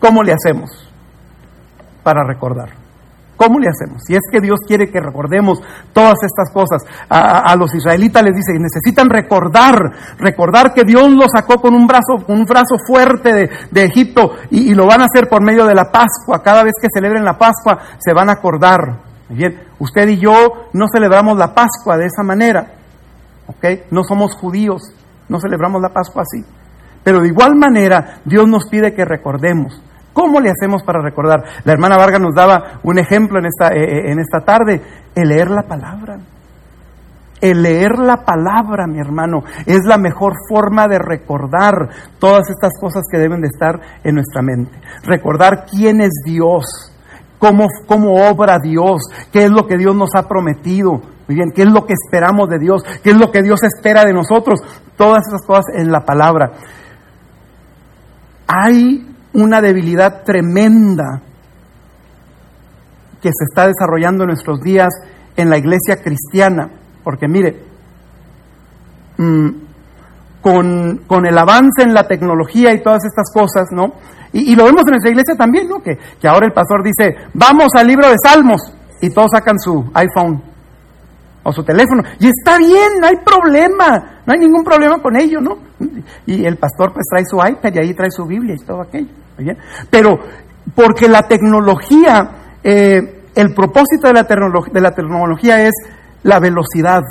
¿Cómo 0.00 0.24
le 0.24 0.32
hacemos 0.32 0.92
para 2.02 2.24
recordar? 2.26 2.79
¿Cómo 3.40 3.58
le 3.58 3.70
hacemos? 3.70 4.02
Si 4.06 4.14
es 4.14 4.20
que 4.30 4.38
Dios 4.38 4.60
quiere 4.66 4.90
que 4.90 5.00
recordemos 5.00 5.62
todas 5.94 6.22
estas 6.22 6.52
cosas, 6.52 6.82
a, 7.08 7.56
los 7.56 7.74
israelitas 7.74 8.22
les 8.22 8.36
dice, 8.36 8.52
necesitan 8.58 9.08
recordar, 9.08 9.76
recordar 10.18 10.74
que 10.74 10.84
Dios 10.84 11.10
los 11.10 11.28
sacó 11.34 11.58
con 11.58 11.72
un 11.72 11.86
brazo, 11.86 12.26
con 12.26 12.36
un 12.36 12.44
brazo 12.44 12.76
fuerte 12.86 13.48
de, 13.70 13.82
Egipto 13.82 14.32
y, 14.50 14.74
lo 14.74 14.86
van 14.86 15.00
a 15.00 15.06
hacer 15.06 15.26
por 15.26 15.42
medio 15.42 15.64
de 15.64 15.74
la 15.74 15.90
Pascua. 15.90 16.42
Cada 16.42 16.62
vez 16.64 16.74
que 16.82 16.88
celebren 16.92 17.24
la 17.24 17.38
Pascua 17.38 17.78
se 17.98 18.12
van 18.12 18.28
a 18.28 18.32
acordar. 18.32 18.98
Bien, 19.30 19.58
usted 19.78 20.06
y 20.08 20.18
yo 20.18 20.68
no 20.74 20.88
celebramos 20.92 21.38
la 21.38 21.54
Pascua 21.54 21.96
de 21.96 22.04
esa 22.04 22.22
manera, 22.22 22.74
¿ok? 23.46 23.90
No 23.90 24.04
somos 24.04 24.34
judíos, 24.34 24.82
no 25.30 25.40
celebramos 25.40 25.80
la 25.80 25.94
Pascua 25.94 26.24
así. 26.24 26.44
Pero 27.02 27.22
de 27.22 27.28
igual 27.28 27.56
manera 27.56 28.20
Dios 28.26 28.46
nos 28.46 28.66
pide 28.66 28.92
que 28.92 29.06
recordemos. 29.06 29.80
¿Cómo 30.20 30.38
le 30.38 30.50
hacemos 30.50 30.82
para 30.82 31.00
recordar? 31.00 31.42
La 31.64 31.72
hermana 31.72 31.96
Vargas 31.96 32.20
nos 32.20 32.34
daba 32.34 32.78
un 32.82 32.98
ejemplo 32.98 33.38
en 33.38 33.46
esta, 33.46 33.68
eh, 33.74 33.84
eh, 33.84 34.12
en 34.12 34.18
esta 34.20 34.40
tarde, 34.40 34.82
el 35.14 35.30
leer 35.30 35.50
la 35.50 35.62
palabra. 35.62 36.18
El 37.40 37.62
leer 37.62 37.98
la 37.98 38.18
palabra, 38.18 38.86
mi 38.86 39.00
hermano, 39.00 39.44
es 39.64 39.80
la 39.86 39.96
mejor 39.96 40.34
forma 40.46 40.88
de 40.88 40.98
recordar 40.98 41.88
todas 42.18 42.50
estas 42.50 42.72
cosas 42.78 43.04
que 43.10 43.16
deben 43.16 43.40
de 43.40 43.46
estar 43.46 43.80
en 44.04 44.16
nuestra 44.16 44.42
mente. 44.42 44.78
Recordar 45.04 45.64
quién 45.64 46.02
es 46.02 46.12
Dios, 46.22 46.66
cómo, 47.38 47.68
cómo 47.86 48.28
obra 48.28 48.58
Dios, 48.62 49.00
qué 49.32 49.44
es 49.44 49.50
lo 49.50 49.66
que 49.66 49.78
Dios 49.78 49.96
nos 49.96 50.10
ha 50.14 50.28
prometido, 50.28 51.00
muy 51.28 51.34
bien, 51.34 51.50
qué 51.54 51.62
es 51.62 51.72
lo 51.72 51.86
que 51.86 51.94
esperamos 51.94 52.50
de 52.50 52.58
Dios, 52.58 52.82
qué 53.02 53.12
es 53.12 53.16
lo 53.16 53.30
que 53.30 53.40
Dios 53.40 53.62
espera 53.62 54.04
de 54.04 54.12
nosotros. 54.12 54.60
Todas 54.98 55.26
esas 55.26 55.46
cosas 55.46 55.64
en 55.74 55.90
la 55.90 56.04
palabra. 56.04 56.52
Hay 58.46 59.09
una 59.34 59.60
debilidad 59.60 60.22
tremenda 60.24 61.22
que 63.20 63.28
se 63.28 63.44
está 63.48 63.66
desarrollando 63.66 64.24
en 64.24 64.28
nuestros 64.28 64.60
días 64.60 64.88
en 65.36 65.50
la 65.50 65.58
iglesia 65.58 65.96
cristiana 66.02 66.70
porque 67.02 67.28
mire, 67.28 67.56
mm, 69.18 69.48
con, 70.40 71.02
con, 71.06 71.26
el 71.26 71.36
avance 71.36 71.82
en 71.82 71.92
la 71.92 72.06
tecnología 72.06 72.72
y 72.72 72.82
todas 72.82 73.04
estas 73.04 73.30
cosas, 73.32 73.68
¿no? 73.72 73.94
Y, 74.32 74.54
lo 74.54 74.64
vemos 74.64 74.82
en 74.86 74.92
nuestra 74.92 75.10
iglesia 75.10 75.34
también, 75.36 75.68
¿no? 75.68 75.82
Que, 75.82 75.98
que 76.20 76.28
ahora 76.28 76.46
el 76.46 76.52
pastor 76.52 76.82
dice, 76.82 77.16
vamos 77.34 77.68
al 77.74 77.86
libro 77.86 78.08
de 78.08 78.16
Salmos, 78.22 78.72
y 79.00 79.10
todos 79.10 79.30
sacan 79.32 79.58
su 79.58 79.90
iPhone 79.94 80.42
su 81.52 81.62
teléfono. 81.62 82.02
Y 82.18 82.28
está 82.28 82.58
bien, 82.58 83.00
no 83.00 83.06
hay 83.06 83.16
problema, 83.24 84.20
no 84.26 84.32
hay 84.32 84.38
ningún 84.38 84.64
problema 84.64 85.00
con 85.00 85.16
ello, 85.16 85.40
¿no? 85.40 85.58
Y 86.26 86.44
el 86.44 86.56
pastor 86.56 86.92
pues 86.92 87.06
trae 87.10 87.24
su 87.24 87.36
iPad 87.36 87.74
y 87.74 87.78
ahí 87.78 87.94
trae 87.94 88.10
su 88.10 88.24
Biblia 88.24 88.54
y 88.54 88.64
todo 88.64 88.82
aquello. 88.82 89.08
¿bien? 89.38 89.56
Pero 89.90 90.18
porque 90.74 91.08
la 91.08 91.22
tecnología, 91.22 92.30
eh, 92.62 93.24
el 93.34 93.54
propósito 93.54 94.08
de 94.08 94.12
la, 94.12 94.22
de 94.22 94.80
la 94.80 94.90
tecnología 94.92 95.62
es 95.62 95.74
la 96.22 96.38
velocidad. 96.38 97.02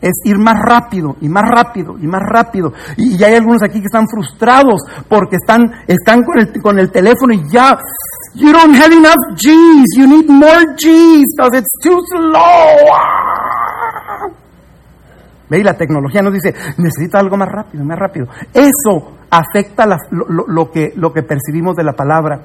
Es 0.00 0.12
ir 0.24 0.38
más 0.38 0.56
rápido 0.62 1.16
y 1.20 1.28
más 1.28 1.44
rápido 1.48 1.98
y 1.98 2.06
más 2.06 2.22
rápido. 2.24 2.72
Y, 2.96 3.22
hay 3.22 3.34
algunos 3.34 3.62
aquí 3.64 3.80
que 3.80 3.86
están 3.86 4.06
frustrados 4.08 4.80
porque 5.08 5.36
están, 5.36 5.62
están 5.88 6.22
con, 6.22 6.38
el, 6.38 6.62
con 6.62 6.78
el 6.78 6.90
teléfono 6.90 7.34
y 7.34 7.42
ya, 7.50 7.76
you 8.34 8.52
don't 8.52 8.74
have 8.74 8.92
enough 8.92 9.16
G's, 9.34 9.96
you 9.96 10.06
need 10.06 10.28
more 10.28 10.64
G's 10.76 11.26
because 11.36 11.58
it's 11.58 11.70
too 11.82 12.00
slow. 12.10 12.88
¿Ve? 15.50 15.64
la 15.64 15.74
tecnología 15.74 16.20
nos 16.20 16.34
dice, 16.34 16.54
necesita 16.76 17.18
algo 17.18 17.36
más 17.36 17.48
rápido, 17.48 17.84
más 17.84 17.98
rápido. 17.98 18.26
Eso 18.52 19.12
afecta 19.30 19.86
lo, 20.10 20.46
lo, 20.46 20.70
que, 20.70 20.92
lo 20.96 21.12
que 21.12 21.22
percibimos 21.22 21.74
de 21.76 21.84
la 21.84 21.94
palabra. 21.94 22.40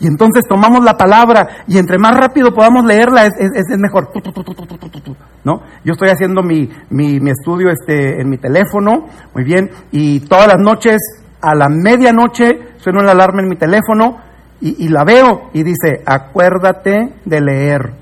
Y 0.00 0.06
entonces 0.06 0.44
tomamos 0.48 0.84
la 0.84 0.96
palabra 0.96 1.48
y 1.66 1.78
entre 1.78 1.98
más 1.98 2.14
rápido 2.16 2.52
podamos 2.52 2.84
leerla 2.84 3.26
es, 3.26 3.32
es, 3.38 3.78
mejor. 3.78 4.10
¿No? 5.44 5.62
Yo 5.84 5.92
estoy 5.92 6.08
haciendo 6.08 6.42
mi, 6.42 6.68
mi, 6.90 7.20
mi, 7.20 7.30
estudio 7.30 7.70
este, 7.70 8.20
en 8.20 8.28
mi 8.28 8.38
teléfono, 8.38 9.06
muy 9.34 9.44
bien, 9.44 9.70
y 9.90 10.20
todas 10.20 10.48
las 10.48 10.58
noches 10.58 10.98
a 11.40 11.54
la 11.54 11.68
medianoche 11.68 12.74
suena 12.76 13.02
una 13.02 13.12
alarma 13.12 13.42
en 13.42 13.48
mi 13.48 13.56
teléfono 13.56 14.18
y, 14.66 14.88
la 14.88 15.04
veo 15.04 15.50
y 15.52 15.62
dice, 15.62 16.02
acuérdate 16.06 17.12
de 17.24 17.40
leer. 17.40 17.92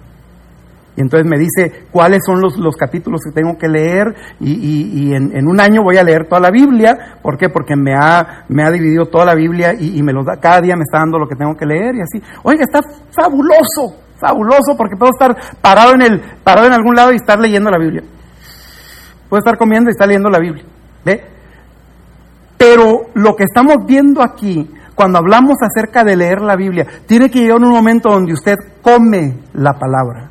Y 0.97 1.01
entonces 1.01 1.29
me 1.29 1.39
dice 1.39 1.87
cuáles 1.91 2.21
son 2.25 2.41
los, 2.41 2.57
los 2.59 2.77
capítulos 2.77 3.23
que 3.25 3.33
tengo 3.33 3.59
que 3.59 3.67
leer 3.67 4.15
y, 4.39 4.53
y, 4.53 5.15
en, 5.15 5.37
en, 5.37 5.49
un 5.49 5.59
año 5.59 5.83
voy 5.83 5.97
a 5.97 6.05
leer 6.05 6.29
toda 6.29 6.41
la 6.41 6.51
Biblia. 6.51 7.17
¿Por 7.21 7.37
qué? 7.37 7.49
Porque 7.49 7.75
me 7.75 7.95
ha, 7.95 8.45
me 8.49 8.63
ha 8.63 8.71
dividido 8.71 9.07
toda 9.07 9.25
la 9.25 9.35
Biblia 9.35 9.75
y, 9.75 9.99
y 9.99 10.03
me 10.03 10.13
lo 10.13 10.23
da, 10.23 10.37
cada 10.37 10.61
día 10.61 10.77
me 10.77 10.83
está 10.83 10.99
dando 10.99 11.19
lo 11.19 11.27
que 11.27 11.35
tengo 11.35 11.57
que 11.57 11.67
leer 11.67 11.97
y 11.97 12.03
así. 12.03 12.23
Oiga, 12.45 12.63
está 12.63 12.81
fabuloso, 13.11 13.97
fabuloso 14.21 14.77
porque 14.77 14.97
puedo 14.97 15.13
estar 15.13 15.35
parado 15.61 15.95
en, 15.95 16.03
el, 16.03 16.21
parado 16.45 16.67
en 16.67 16.75
algún 16.75 16.95
lado 16.95 17.13
y 17.13 17.17
estar 17.17 17.41
leyendo 17.41 17.71
la 17.71 17.79
Biblia. 17.79 18.05
Puedo 19.29 19.41
estar 19.41 19.57
comiendo 19.57 19.91
y 19.91 19.93
estar 19.93 20.07
leyendo 20.07 20.29
la 20.29 20.39
Biblia. 20.39 20.65
¿Ve? 21.05 21.25
Pero 22.59 23.07
lo 23.15 23.35
que 23.35 23.43
estamos 23.45 23.77
viendo 23.87 24.23
aquí, 24.23 24.71
cuando 24.95 25.19
hablamos 25.19 25.57
acerca 25.63 26.05
de 26.05 26.17
leer 26.17 26.41
la 26.41 26.57
Biblia, 26.57 26.87
tiene 27.07 27.31
que 27.31 27.41
llegar 27.41 27.59
un 27.59 27.71
momento 27.71 28.11
donde 28.11 28.33
usted 28.33 28.57
come 28.83 29.39
la 29.55 29.73
palabra. 29.75 30.31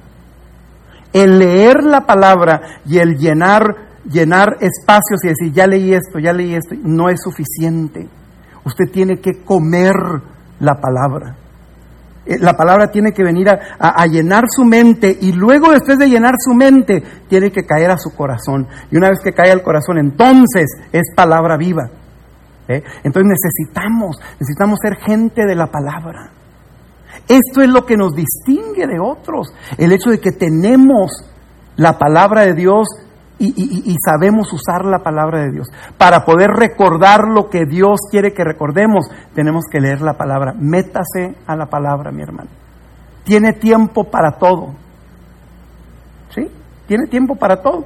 El 1.14 1.40
leer 1.40 1.84
la 1.84 2.02
palabra 2.02 2.80
y 2.86 3.00
el 3.00 3.18
llenar, 3.18 3.64
llenar 4.06 4.58
espacios 4.62 5.24
y 5.24 5.30
decir, 5.30 5.52
ya 5.52 5.68
leí 5.68 5.94
esto, 5.94 6.20
ya 6.20 6.32
leí 6.32 6.56
esto, 6.56 6.76
no 6.84 7.10
es 7.10 7.22
suficiente. 7.22 8.08
Usted 8.64 8.86
tiene 8.92 9.20
que 9.20 9.44
comer 9.44 9.96
la 10.60 10.76
palabra. 10.76 11.36
Eh, 12.26 12.38
la 12.40 12.56
palabra 12.56 12.92
tiene 12.92 13.14
que 13.14 13.24
venir 13.24 13.50
a, 13.50 13.60
a, 13.80 14.06
llenar 14.06 14.44
su 14.48 14.64
mente 14.64 15.18
y 15.20 15.32
luego 15.32 15.72
después 15.72 15.98
de 15.98 16.08
llenar 16.08 16.36
su 16.38 16.54
mente 16.54 17.04
tiene 17.28 17.52
que 17.52 17.66
caer 17.66 17.90
a 17.90 17.98
su 17.98 18.16
corazón. 18.16 18.68
Y 18.92 18.98
una 18.98 19.10
vez 19.10 19.20
que 19.24 19.34
cae 19.34 19.52
al 19.52 19.64
corazón, 19.64 19.98
entonces 19.98 20.68
es 20.92 21.14
palabra 21.16 21.58
viva. 21.58 21.90
¿Eh? 22.76 22.84
Entonces 23.04 23.32
necesitamos, 23.32 24.18
necesitamos 24.40 24.80
ser 24.82 24.96
gente 24.98 25.46
de 25.46 25.56
la 25.56 25.68
palabra. 25.68 26.32
Esto 27.28 27.62
es 27.62 27.70
lo 27.70 27.86
que 27.86 27.98
nos 27.98 28.14
distingue 28.14 28.88
de 28.88 29.00
otros, 29.00 29.54
el 29.78 29.92
hecho 29.92 30.10
de 30.10 30.20
que 30.20 30.32
tenemos 30.32 31.12
la 31.76 31.98
palabra 31.98 32.42
de 32.42 32.54
Dios 32.54 32.88
y, 33.44 33.96
sabemos 34.06 34.54
usar 34.54 34.86
la 34.86 35.00
palabra 35.00 35.42
de 35.42 35.52
Dios. 35.52 35.68
Para 35.98 36.26
poder 36.26 36.52
recordar 36.52 37.22
lo 37.28 37.50
que 37.50 37.66
Dios 37.66 38.02
quiere 38.12 38.34
que 38.34 38.44
recordemos, 38.44 39.10
tenemos 39.34 39.66
que 39.72 39.80
leer 39.80 40.02
la 40.02 40.14
palabra. 40.14 40.54
Métase 40.54 41.36
a 41.48 41.56
la 41.56 41.66
palabra, 41.66 42.12
mi 42.12 42.22
hermano. 42.22 42.50
Tiene 43.24 43.54
tiempo 43.54 44.04
para 44.04 44.34
todo. 44.34 44.76
¿Sí? 46.30 46.48
Tiene 46.88 47.08
tiempo 47.08 47.36
para 47.36 47.64
todo. 47.64 47.86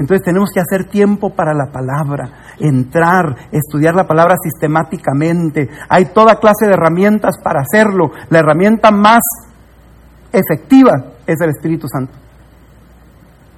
Entonces 0.00 0.24
tenemos 0.24 0.48
que 0.50 0.60
hacer 0.60 0.88
tiempo 0.88 1.28
para 1.28 1.52
la 1.52 1.70
palabra, 1.70 2.54
entrar, 2.58 3.36
estudiar 3.52 3.94
la 3.94 4.06
palabra 4.06 4.34
sistemáticamente. 4.42 5.68
Hay 5.90 6.06
toda 6.06 6.40
clase 6.40 6.66
de 6.66 6.72
herramientas 6.72 7.34
para 7.44 7.60
hacerlo. 7.60 8.10
La 8.30 8.38
herramienta 8.38 8.90
más 8.90 9.20
efectiva 10.32 10.92
es 11.26 11.38
el 11.42 11.50
Espíritu 11.50 11.86
Santo. 11.86 12.14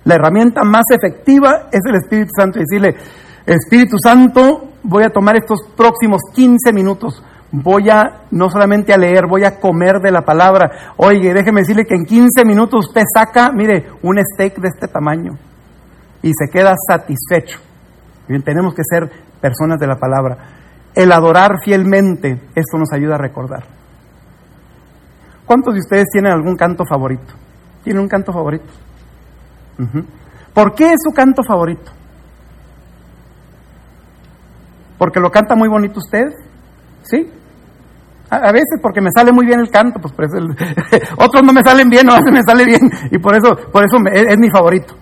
La 0.02 0.16
herramienta 0.16 0.64
más 0.64 0.82
efectiva 0.90 1.68
es 1.70 1.80
el 1.88 1.94
Espíritu 1.94 2.30
Santo. 2.36 2.58
Y 2.58 2.62
decirle, 2.62 2.96
Espíritu 3.46 3.96
Santo, 4.02 4.68
voy 4.82 5.04
a 5.04 5.10
tomar 5.10 5.36
estos 5.36 5.60
próximos 5.76 6.22
15 6.34 6.72
minutos. 6.72 7.22
Voy 7.52 7.88
a 7.88 8.22
no 8.32 8.50
solamente 8.50 8.92
a 8.92 8.98
leer, 8.98 9.28
voy 9.28 9.44
a 9.44 9.60
comer 9.60 10.00
de 10.00 10.10
la 10.10 10.22
palabra. 10.22 10.94
Oye, 10.96 11.32
déjeme 11.32 11.60
decirle 11.60 11.84
que 11.84 11.94
en 11.94 12.04
15 12.04 12.44
minutos 12.44 12.88
usted 12.88 13.02
saca, 13.14 13.52
mire, 13.52 13.90
un 14.02 14.18
steak 14.18 14.58
de 14.58 14.66
este 14.66 14.88
tamaño 14.88 15.38
y 16.22 16.32
se 16.32 16.50
queda 16.50 16.74
satisfecho. 16.88 17.58
Bien, 18.28 18.42
tenemos 18.42 18.74
que 18.74 18.82
ser 18.84 19.10
personas 19.40 19.78
de 19.78 19.86
la 19.86 19.96
palabra. 19.96 20.38
El 20.94 21.10
adorar 21.12 21.58
fielmente, 21.64 22.40
esto 22.54 22.78
nos 22.78 22.92
ayuda 22.92 23.16
a 23.16 23.18
recordar. 23.18 23.64
¿Cuántos 25.46 25.74
de 25.74 25.80
ustedes 25.80 26.06
tienen 26.12 26.32
algún 26.32 26.56
canto 26.56 26.84
favorito? 26.84 27.34
¿Tienen 27.82 28.02
un 28.02 28.08
canto 28.08 28.32
favorito? 28.32 28.72
¿Por 30.54 30.74
qué 30.74 30.92
es 30.92 31.00
su 31.02 31.12
canto 31.12 31.42
favorito? 31.42 31.90
¿Porque 34.98 35.18
lo 35.18 35.30
canta 35.30 35.56
muy 35.56 35.68
bonito 35.68 35.98
usted? 35.98 36.28
¿Sí? 37.02 37.28
A, 38.30 38.52
veces 38.52 38.78
porque 38.80 39.00
me 39.00 39.10
sale 39.14 39.32
muy 39.32 39.44
bien 39.44 39.60
el 39.60 39.68
canto, 39.68 40.00
pues, 40.00 40.14
pues 40.14 40.30
otros 41.18 41.42
no 41.42 41.52
me 41.52 41.60
salen 41.62 41.90
bien, 41.90 42.06
no 42.06 42.14
me 42.32 42.40
sale 42.46 42.64
bien 42.64 42.80
y 43.10 43.18
por 43.18 43.34
eso, 43.36 43.54
por 43.70 43.84
eso 43.84 43.98
es 44.10 44.38
mi 44.38 44.48
favorito. 44.48 44.94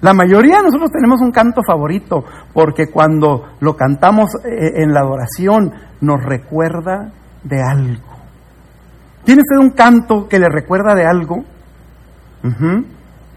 La 0.00 0.12
mayoría 0.12 0.58
de 0.58 0.64
nosotros 0.64 0.90
tenemos 0.90 1.20
un 1.20 1.30
canto 1.30 1.62
favorito, 1.66 2.24
porque 2.52 2.88
cuando 2.92 3.44
lo 3.60 3.76
cantamos 3.76 4.30
eh, 4.44 4.82
en 4.82 4.92
la 4.92 5.00
adoración 5.00 5.72
nos 6.00 6.22
recuerda 6.22 7.12
de 7.42 7.62
algo. 7.62 8.04
¿Tiene 9.24 9.40
usted 9.40 9.58
un 9.58 9.70
canto 9.70 10.28
que 10.28 10.38
le 10.38 10.48
recuerda 10.48 10.94
de 10.94 11.06
algo? 11.06 11.44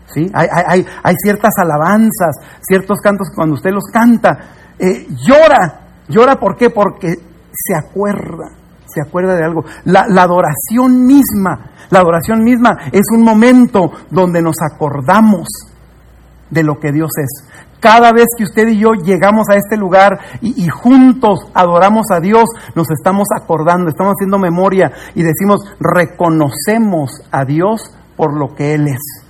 ¿Sí? 0.05 0.29
Hay, 0.33 1.15
ciertas 1.23 1.53
alabanzas, 1.57 2.35
ciertos 2.61 2.99
cantos 3.01 3.29
que 3.29 3.35
cuando 3.35 3.55
usted 3.55 3.71
los 3.71 3.85
canta, 3.91 4.37
eh, 4.77 5.07
llora. 5.09 5.87
¿Llora 6.07 6.35
por 6.35 6.57
qué? 6.57 6.69
Porque 6.69 7.13
se 7.51 7.75
acuerda, 7.75 8.51
se 8.85 9.01
acuerda 9.01 9.35
de 9.35 9.45
algo. 9.45 9.63
La, 9.85 10.05
la 10.07 10.23
adoración 10.23 11.05
misma, 11.05 11.71
la 11.89 11.99
adoración 11.99 12.43
misma 12.43 12.75
es 12.91 13.05
un 13.11 13.23
momento 13.23 13.91
donde 14.11 14.41
nos 14.41 14.57
acordamos 14.61 15.47
de 16.49 16.63
lo 16.63 16.79
que 16.79 16.91
Dios 16.91 17.11
es. 17.17 17.45
Cada 17.79 18.11
vez 18.11 18.25
que 18.37 18.43
usted 18.43 18.67
y 18.67 18.79
yo 18.79 18.91
llegamos 18.91 19.47
a 19.49 19.55
este 19.55 19.77
lugar 19.77 20.19
y, 20.41 20.67
juntos 20.67 21.39
adoramos 21.53 22.07
a 22.11 22.19
Dios, 22.19 22.43
nos 22.75 22.87
estamos 22.91 23.27
acordando, 23.33 23.89
estamos 23.89 24.13
haciendo 24.17 24.37
memoria 24.37 24.91
y 25.15 25.23
decimos, 25.23 25.61
reconocemos 25.79 27.11
a 27.31 27.45
Dios 27.45 27.81
por 28.17 28.37
lo 28.37 28.53
que 28.53 28.73
Él 28.73 28.87
es. 28.87 29.23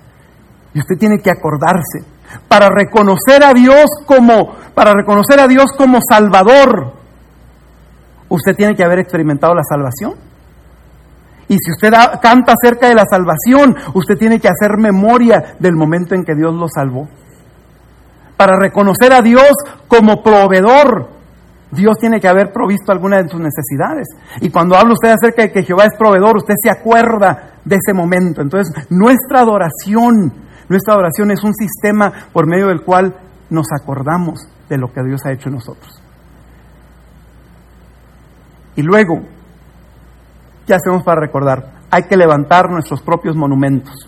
Y 0.73 0.79
usted 0.79 0.97
tiene 0.97 1.19
que 1.19 1.29
acordarse. 1.29 2.03
Para 2.47 2.69
reconocer 2.69 3.43
a 3.43 3.53
Dios 3.53 3.85
como, 4.05 4.55
para 4.73 4.93
reconocer 4.93 5.39
a 5.39 5.47
Dios 5.47 5.71
como 5.77 5.99
Salvador, 6.07 6.93
usted 8.29 8.55
tiene 8.55 8.75
que 8.75 8.83
haber 8.83 8.99
experimentado 8.99 9.53
la 9.53 9.63
salvación. 9.63 10.13
Y 11.49 11.57
si 11.57 11.71
usted 11.71 11.91
canta 12.21 12.53
acerca 12.53 12.87
de 12.87 12.95
la 12.95 13.05
salvación, 13.09 13.75
usted 13.95 14.17
tiene 14.17 14.39
que 14.39 14.47
hacer 14.47 14.77
memoria 14.77 15.55
del 15.59 15.75
momento 15.75 16.13
en 16.13 16.23
que 16.23 16.35
Dios 16.35 16.53
lo 16.53 16.67
salvó. 16.69 17.09
Para 18.37 18.57
reconocer 18.57 19.11
a 19.11 19.21
Dios 19.21 19.51
como 19.87 20.21
proveedor, 20.21 21.09
Dios 21.71 21.97
tiene 21.99 22.19
que 22.19 22.27
haber 22.27 22.53
provisto 22.53 22.91
alguna 22.91 23.21
de 23.21 23.29
sus 23.29 23.41
necesidades. 23.41 24.07
Y 24.41 24.51
cuando 24.51 24.75
habla 24.77 24.93
usted 24.93 25.09
acerca 25.09 25.41
de 25.41 25.51
que 25.51 25.63
Jehová 25.63 25.85
es 25.85 25.97
proveedor, 25.97 26.37
usted 26.37 26.53
se 26.61 26.69
acuerda 26.69 27.53
de 27.65 27.75
ese 27.75 27.93
momento. 27.93 28.41
Entonces, 28.41 28.71
nuestra 28.91 29.41
adoración, 29.41 30.31
nuestra 30.69 30.93
adoración 30.93 31.31
es 31.31 31.43
un 31.43 31.55
sistema 31.55 32.13
por 32.31 32.47
medio 32.47 32.67
del 32.67 32.83
cual 32.83 33.15
nos 33.49 33.67
acordamos 33.71 34.39
de 34.69 34.77
lo 34.77 34.93
que 34.93 35.03
Dios 35.03 35.25
ha 35.25 35.33
hecho 35.33 35.49
en 35.49 35.55
nosotros. 35.55 35.99
Y 38.75 38.83
luego, 38.83 39.21
¿qué 40.69 40.75
hacemos 40.75 41.01
para 41.03 41.19
recordar? 41.19 41.79
Hay 41.89 42.03
que 42.03 42.15
levantar 42.15 42.69
nuestros 42.69 43.01
propios 43.01 43.35
monumentos. 43.35 44.07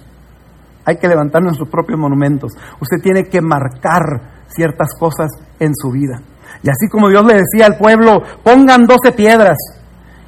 Hay 0.86 0.98
que 0.98 1.08
levantar 1.08 1.42
nuestros 1.42 1.68
propios 1.68 1.98
monumentos. 1.98 2.54
Usted 2.80 2.98
tiene 3.02 3.24
que 3.24 3.42
marcar 3.42 4.46
ciertas 4.48 4.94
cosas 5.00 5.32
en 5.60 5.72
su 5.74 5.90
vida. 5.90 6.22
Y 6.62 6.70
así 6.70 6.88
como 6.88 7.10
Dios 7.10 7.26
le 7.26 7.34
decía 7.34 7.66
al 7.66 7.78
pueblo, 7.78 8.22
pongan 8.44 8.86
12 8.86 9.12
piedras 9.14 9.58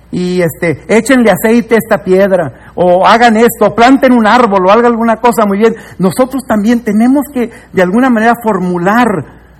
y 0.10 0.42
este, 0.42 0.84
échenle 0.88 1.30
aceite 1.32 1.76
a 1.76 1.78
esta 1.78 2.04
piedra, 2.04 2.72
o 2.76 3.06
hagan 3.06 3.38
esto, 3.38 3.68
o 3.68 3.76
planten 3.76 4.14
un 4.14 4.26
árbol, 4.26 4.66
o 4.66 4.72
hagan 4.72 4.88
alguna 4.88 5.18
cosa 5.18 5.46
muy 5.46 5.60
bien. 5.60 5.76
Nosotros 6.00 6.44
también 6.48 6.84
tenemos 6.84 7.28
que 7.32 7.52
de 7.72 7.82
alguna 7.82 8.10
manera 8.10 8.34
formular 8.42 9.08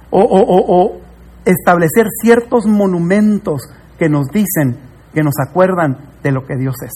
o 0.10 0.98
establecer 1.46 2.08
ciertos 2.22 2.66
monumentos 2.66 3.62
que 4.00 4.10
nos 4.10 4.28
dicen, 4.30 4.78
que 5.14 5.22
nos 5.22 5.36
acuerdan 5.40 6.13
de 6.24 6.32
lo 6.32 6.46
que 6.46 6.56
Dios 6.56 6.76
es. 6.84 6.94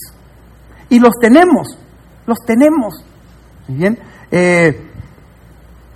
Y 0.89 0.99
los 0.99 1.11
tenemos, 1.19 1.77
los 2.25 2.39
tenemos. 2.45 3.03
Bien, 3.67 3.99
Eh, 4.29 4.83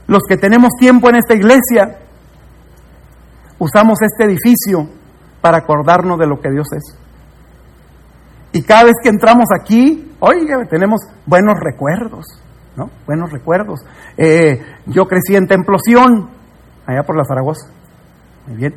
los 0.08 0.24
que 0.28 0.38
tenemos 0.38 0.70
tiempo 0.80 1.10
en 1.10 1.16
esta 1.16 1.34
iglesia, 1.34 1.98
usamos 3.60 4.00
este 4.02 4.26
edificio 4.26 4.88
para 5.42 5.58
acordarnos 5.58 6.18
de 6.18 6.28
lo 6.28 6.40
que 6.40 6.50
Dios 6.50 6.68
es. 6.74 6.98
Y 8.54 8.62
cada 8.64 8.86
vez 8.86 8.94
que 9.02 9.10
entramos 9.10 9.46
aquí, 9.58 10.14
oiga, 10.20 10.66
tenemos 10.70 11.02
buenos 11.26 11.56
recuerdos, 11.60 12.26
¿no? 12.76 12.90
Buenos 13.06 13.32
recuerdos. 13.32 13.82
Eh, 14.18 14.62
yo 14.86 15.06
crecí 15.08 15.36
en 15.36 15.48
Templo 15.48 15.78
Sion, 15.78 16.30
allá 16.86 17.04
por 17.04 17.18
la 17.18 17.26
Zaragoza. 17.26 17.68
Muy 18.48 18.58
bien. 18.58 18.76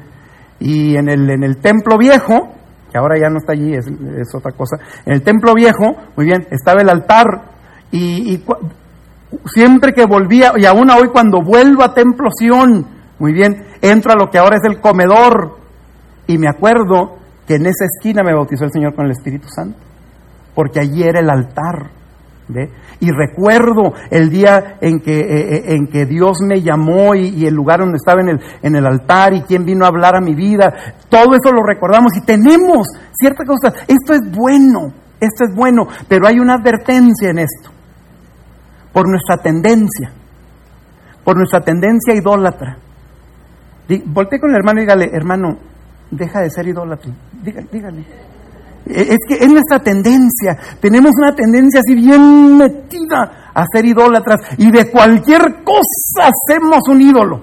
Y 0.61 0.97
en 0.97 1.09
el, 1.09 1.31
en 1.31 1.43
el 1.43 1.57
templo 1.59 1.99
viejo, 1.99 2.55
que 2.95 2.99
ahora 2.99 3.19
ya 3.19 3.29
no 3.29 3.39
está 3.39 3.55
allí, 3.55 3.75
es, 3.75 4.33
otra 4.37 4.53
cosa, 4.53 4.77
en 5.05 5.15
el 5.15 5.23
templo 5.23 5.53
viejo, 5.53 5.97
muy 6.17 6.27
bien, 6.27 6.47
estaba 6.53 6.81
el 6.81 6.89
altar 6.89 7.27
y, 7.91 8.35
y 8.35 8.45
siempre 9.47 9.93
que 9.93 10.07
volvía, 10.07 10.53
y 10.57 10.65
aún 10.65 10.89
hoy 10.91 11.09
cuando 11.09 11.43
vuelvo 11.43 11.83
a 11.83 11.93
Templo 11.93 12.29
Sion, 12.31 12.87
muy 13.19 13.33
bien, 13.33 13.67
entro 13.83 14.13
a 14.13 14.15
lo 14.15 14.31
que 14.31 14.39
ahora 14.39 14.59
es 14.59 14.71
el 14.71 14.81
comedor 14.81 15.59
y 16.29 16.39
me 16.39 16.49
acuerdo 16.49 17.17
que 17.49 17.57
en 17.57 17.67
esa 17.67 17.85
esquina 17.85 18.23
me 18.23 18.33
bautizó 18.33 18.65
el 18.65 18.71
Señor 18.71 18.95
con 18.95 19.07
el 19.07 19.11
Espíritu 19.11 19.49
Santo, 19.49 19.77
porque 20.55 20.79
allí 20.79 21.03
era 21.03 21.19
el 21.19 21.29
altar. 21.29 21.91
Y 23.01 23.11
recuerdo 23.11 23.95
el 24.11 24.29
día 24.29 24.77
en 24.81 25.01
que, 25.01 25.19
eh, 25.19 25.57
eh, 25.57 25.63
en 25.75 25.87
que 25.87 26.05
Dios 26.05 26.39
me 26.43 26.61
llamó 26.61 27.15
y, 27.15 27.47
el 27.47 27.55
lugar 27.55 27.81
donde 27.81 27.97
estaba 27.97 28.21
en 28.21 28.29
el, 28.29 28.41
en 28.63 28.77
el 28.77 28.87
altar 28.87 29.33
y 29.35 29.43
quien 29.43 29.65
vino 29.65 29.85
a 29.85 29.89
hablar 29.89 30.17
a 30.17 30.21
mi 30.21 30.35
vida. 30.35 30.73
Todo 31.09 31.35
eso 31.35 31.53
lo 31.53 31.63
recordamos 31.63 32.13
y 32.17 32.25
tenemos 32.25 32.87
ciertas 33.15 33.47
cosas. 33.47 33.75
Esto 33.89 34.13
es 34.13 34.31
bueno, 34.31 34.93
esto 35.21 35.45
es 35.45 35.55
bueno, 35.55 35.89
pero 36.07 36.27
hay 36.27 36.39
una 36.39 36.55
advertencia 36.55 37.31
en 37.31 37.39
esto. 37.39 37.71
Por 38.93 39.09
nuestra 39.09 39.39
tendencia, 39.39 40.13
por 41.25 41.37
nuestra 41.37 41.61
tendencia 41.61 42.15
idólatra. 42.15 42.77
Voltee 44.07 44.39
con 44.39 44.51
el 44.51 44.57
hermano 44.57 44.81
y 44.81 44.83
dígale, 44.83 45.11
hermano, 45.13 45.59
deja 46.11 46.41
de 46.41 46.51
ser 46.51 46.69
idólatra. 46.69 47.11
Dígale, 47.43 47.69
dígale. 47.73 48.34
Eh, 48.87 49.07
Es 49.11 49.19
que 49.29 49.45
es 49.45 49.51
nuestra 49.51 49.79
tendencia. 49.81 50.57
Tenemos 50.81 51.13
una 51.17 51.35
tendencia 51.35 51.81
así 51.81 51.95
bien 51.95 52.57
metida 52.57 53.51
a 53.55 53.65
ser 53.73 53.85
idólatras 53.87 54.41
y 54.59 54.71
de 54.71 54.91
cualquier 54.91 55.63
cosa 55.65 56.31
hacemos 56.31 56.81
un 56.89 57.01
ídolo. 57.03 57.41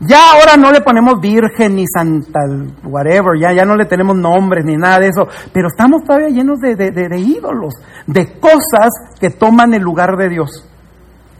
Ya 0.00 0.18
ahora 0.32 0.56
no 0.56 0.70
le 0.70 0.80
ponemos 0.80 1.20
virgen 1.20 1.74
ni 1.74 1.84
santa, 1.92 2.38
whatever, 2.84 3.32
ya, 3.40 3.52
ya 3.52 3.64
no 3.64 3.74
le 3.74 3.84
tenemos 3.86 4.16
nombres 4.16 4.64
ni 4.64 4.76
nada 4.76 5.00
de 5.00 5.08
eso, 5.08 5.26
pero 5.52 5.66
estamos 5.66 6.04
todavía 6.04 6.28
llenos 6.28 6.60
de, 6.60 6.76
de- 6.76 6.92
de- 6.92 7.08
de 7.08 7.18
ídolos, 7.18 7.74
de 8.06 8.38
cosas 8.38 8.90
que 9.20 9.30
toman 9.30 9.74
el 9.74 9.82
lugar 9.82 10.16
de 10.16 10.28
Dios. 10.28 10.64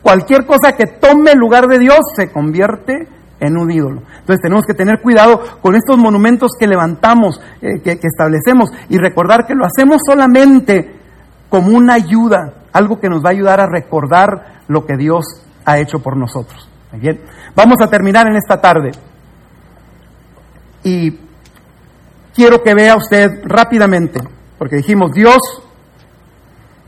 Cualquier 0.03 0.45
cosa 0.45 0.73
que 0.73 0.87
tome 0.87 1.33
el 1.33 1.39
lugar 1.39 1.69
de 1.69 1.79
Dios 1.79 2.01
se 2.17 2.33
convierte 2.33 3.07
en 3.41 3.57
un 3.57 3.71
ídolo. 3.71 4.03
Entonces 4.21 4.41
tenemos 4.41 4.65
que 4.67 4.75
tener 4.75 5.01
cuidado 5.01 5.41
con 5.61 5.75
estos 5.75 5.97
monumentos 5.97 6.53
que 6.59 6.67
levantamos, 6.67 7.41
eh, 7.63 7.81
que, 7.83 7.99
establecemos 8.03 8.71
y 8.89 8.99
recordar 8.99 9.47
que 9.47 9.55
lo 9.55 9.65
hacemos 9.65 10.01
solamente 10.07 10.97
como 11.49 11.77
una 11.77 11.95
ayuda, 11.95 12.55
algo 12.73 13.01
que 13.01 13.09
nos 13.09 13.25
va 13.25 13.29
a 13.29 13.33
ayudar 13.33 13.61
a 13.61 13.67
recordar 13.67 14.63
lo 14.69 14.85
que 14.85 14.97
Dios 14.97 15.25
ha 15.65 15.79
hecho 15.79 16.01
por 16.01 16.17
nosotros. 16.17 16.69
Bien, 16.93 17.21
vamos 17.55 17.81
a 17.81 17.89
terminar 17.89 18.27
en 18.27 18.37
esta 18.37 18.61
tarde. 18.61 18.91
Y 20.83 21.19
quiero 22.35 22.63
que 22.63 22.75
vea 22.75 22.97
usted 22.97 23.43
rápidamente, 23.45 24.21
porque 24.59 24.77
dijimos, 24.77 25.13
Dios 25.13 25.39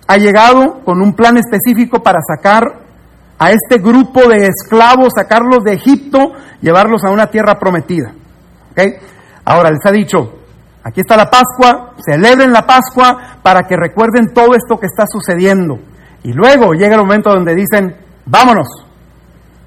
ha 0.06 0.16
llegado 0.16 0.80
con 0.84 1.00
un 1.00 1.14
plan 1.14 1.36
específico 1.36 2.02
para 2.02 2.18
sacar 2.20 2.89
a 3.40 3.52
este 3.52 3.78
grupo 3.78 4.28
de 4.28 4.48
esclavos, 4.48 5.14
sacarlos 5.16 5.64
de 5.64 5.72
Egipto, 5.72 6.34
llevarlos 6.60 7.02
a 7.04 7.10
una 7.10 7.28
tierra 7.28 7.58
prometida. 7.58 8.12
Ahora 9.46 9.70
les 9.70 9.80
ha 9.86 9.90
dicho, 9.90 10.40
aquí 10.84 11.00
está 11.00 11.16
la 11.16 11.30
Pascua, 11.30 11.94
celebren 12.04 12.52
la 12.52 12.66
Pascua 12.66 13.38
para 13.42 13.62
que 13.62 13.76
recuerden 13.76 14.34
todo 14.34 14.54
esto 14.54 14.78
que 14.78 14.86
está 14.86 15.04
sucediendo. 15.06 15.78
Y 16.22 16.34
luego 16.34 16.74
llega 16.74 16.96
el 16.96 17.00
momento 17.00 17.30
donde 17.30 17.54
dicen, 17.54 17.96
vámonos. 18.26 18.68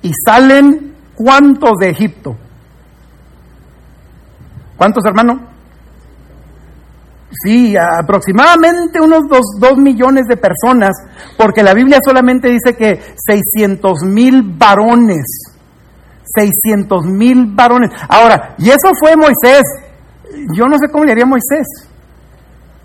Y 0.03 0.11
salen 0.23 0.93
cuántos 1.15 1.71
de 1.79 1.89
Egipto. 1.89 2.37
¿Cuántos, 4.77 5.03
hermano? 5.03 5.52
Sí, 7.41 7.75
aproximadamente 7.75 9.01
unos 9.01 9.27
dos, 9.27 9.41
dos 9.59 9.77
millones 9.77 10.25
de 10.27 10.37
personas, 10.37 10.91
porque 11.37 11.63
la 11.63 11.73
Biblia 11.73 11.99
solamente 12.05 12.49
dice 12.49 12.75
que 12.75 12.99
600 13.15 14.03
mil 14.03 14.43
varones, 14.43 15.25
600 16.23 17.05
mil 17.05 17.47
varones. 17.47 17.89
Ahora, 18.07 18.55
y 18.59 18.69
eso 18.69 18.91
fue 18.99 19.15
Moisés, 19.15 19.63
yo 20.55 20.65
no 20.65 20.77
sé 20.77 20.89
cómo 20.91 21.05
le 21.05 21.13
haría 21.13 21.25
Moisés, 21.25 21.65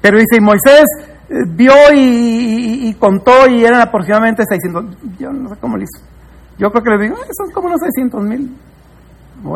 pero 0.00 0.18
dice, 0.18 0.40
Moisés 0.40 0.84
eh, 1.28 1.34
vio 1.46 1.74
y, 1.94 2.94
contó 2.98 3.48
y 3.50 3.64
eran 3.64 3.82
aproximadamente 3.82 4.44
600, 4.48 4.96
yo 5.18 5.30
no 5.30 5.50
sé 5.50 5.56
cómo 5.60 5.76
le 5.76 5.84
hizo. 5.84 6.04
Yo 6.58 6.70
creo 6.70 6.82
que 6.82 6.90
le 6.90 6.98
digo, 7.04 7.16
"Ah, 7.20 7.26
son 7.36 7.52
como 7.52 7.68
unos 7.68 7.80
600 7.80 8.22
mil. 8.24 8.56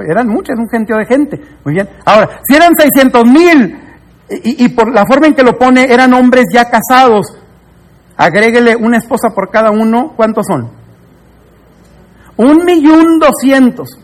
Eran 0.09 0.29
muchos, 0.29 0.57
un 0.57 0.69
gentío 0.69 0.97
de 0.97 1.07
gente. 1.07 1.41
Muy 1.65 1.75
bien. 1.75 1.89
Ahora, 2.05 2.39
si 2.45 2.55
eran 2.55 2.71
600 2.77 3.25
mil 3.25 3.77
y, 4.45 4.69
por 4.71 4.93
la 4.93 5.05
forma 5.07 5.27
en 5.27 5.35
que 5.35 5.43
lo 5.43 5.59
pone, 5.59 5.93
eran 5.93 6.13
hombres 6.15 6.47
ya 6.53 6.71
casados, 6.71 7.27
agréguele 8.17 8.77
una 8.77 8.99
esposa 8.99 9.29
por 9.35 9.51
cada 9.51 9.71
uno, 9.71 10.13
¿cuántos 10.17 10.47
son? 10.47 10.71
Un 12.37 12.65
millón 12.65 13.19
doscientos. 13.19 13.99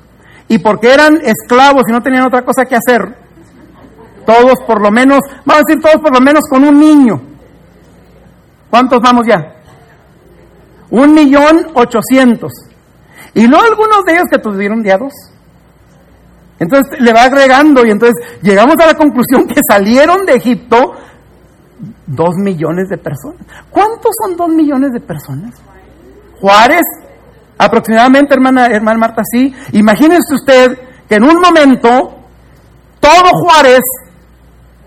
Y 0.49 0.59
porque 0.59 0.93
eran 0.93 1.19
esclavos 1.23 1.83
y 1.89 1.93
no 1.93 2.03
tenían 2.03 2.27
otra 2.27 2.43
cosa 2.43 2.65
que 2.65 2.77
hacer, 2.77 3.17
todos 4.27 4.61
por 4.67 4.83
lo 4.83 4.91
menos, 4.91 5.21
vamos 5.45 5.63
a 5.63 5.65
decir 5.67 5.83
todos 5.83 6.03
por 6.03 6.13
lo 6.13 6.21
menos 6.21 6.43
con 6.51 6.65
un 6.65 6.79
niño. 6.79 7.21
¿Cuántos 8.71 9.01
vamos 9.01 9.27
ya? 9.27 9.55
Un 10.91 11.15
millón 11.15 11.69
ochocientos. 11.75 12.53
Y 13.35 13.47
luego 13.47 13.65
algunos 13.65 14.05
de 14.05 14.13
ellos 14.13 14.27
que 14.31 14.39
tuvieron 14.39 14.83
día 14.83 14.99
dos. 14.99 15.13
Entonces 16.59 17.01
le 17.01 17.13
va 17.13 17.25
agregando 17.25 17.87
y 17.87 17.91
entonces 17.91 18.17
llegamos 18.43 18.75
a 18.83 18.87
la 18.87 18.95
conclusión 18.95 19.47
que 19.47 19.61
salieron 19.69 20.27
de 20.27 20.35
Egipto 20.35 20.93
dos 22.07 22.35
millones 22.37 22.89
de 22.89 22.99
personas. 22.99 23.41
¿Cuántos 23.71 24.13
son 24.25 24.37
dos 24.37 24.49
millones 24.49 24.93
de 24.93 25.01
personas? 25.01 25.55
Juárez, 26.41 26.83
aproximadamente, 27.57 28.35
hermana, 28.35 28.67
hermana 28.67 28.99
Marta, 28.99 29.23
sí. 29.31 29.55
Imagínense 29.73 30.35
usted 30.35 30.79
que 31.09 31.17
en 31.17 31.25
un 31.25 31.37
momento 31.41 32.19
todo 33.01 33.31
Juárez 33.45 33.81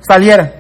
saliera. 0.02 0.52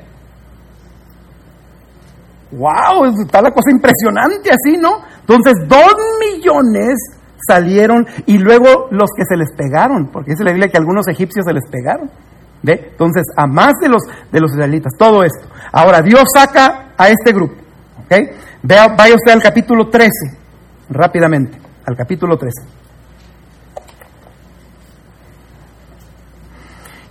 ¡Wow! 2.51 3.05
Está 3.21 3.41
la 3.41 3.51
cosa 3.51 3.71
impresionante 3.71 4.49
así, 4.51 4.77
¿no? 4.77 5.03
Entonces, 5.21 5.53
dos 5.67 5.93
millones 6.19 6.95
salieron 7.47 8.07
y 8.25 8.37
luego 8.37 8.87
los 8.91 9.09
que 9.15 9.23
se 9.27 9.37
les 9.37 9.51
pegaron, 9.55 10.07
porque 10.11 10.31
dice 10.31 10.43
la 10.43 10.51
Biblia 10.51 10.69
que 10.69 10.77
algunos 10.77 11.07
egipcios 11.07 11.45
se 11.45 11.53
les 11.53 11.63
pegaron. 11.69 12.09
¿Ve? 12.63 12.89
Entonces, 12.91 13.23
a 13.35 13.47
más 13.47 13.73
de 13.81 13.89
los, 13.89 14.03
de 14.31 14.39
los 14.39 14.51
israelitas, 14.51 14.93
todo 14.97 15.23
esto. 15.23 15.47
Ahora, 15.71 16.01
Dios 16.01 16.23
saca 16.33 16.93
a 16.95 17.09
este 17.09 17.33
grupo. 17.33 17.55
¿ok? 18.05 18.13
Vea, 18.61 18.89
vaya 18.95 19.15
usted 19.15 19.31
al 19.31 19.41
capítulo 19.41 19.89
13, 19.89 20.11
rápidamente, 20.89 21.57
al 21.85 21.95
capítulo 21.95 22.37
13. 22.37 22.81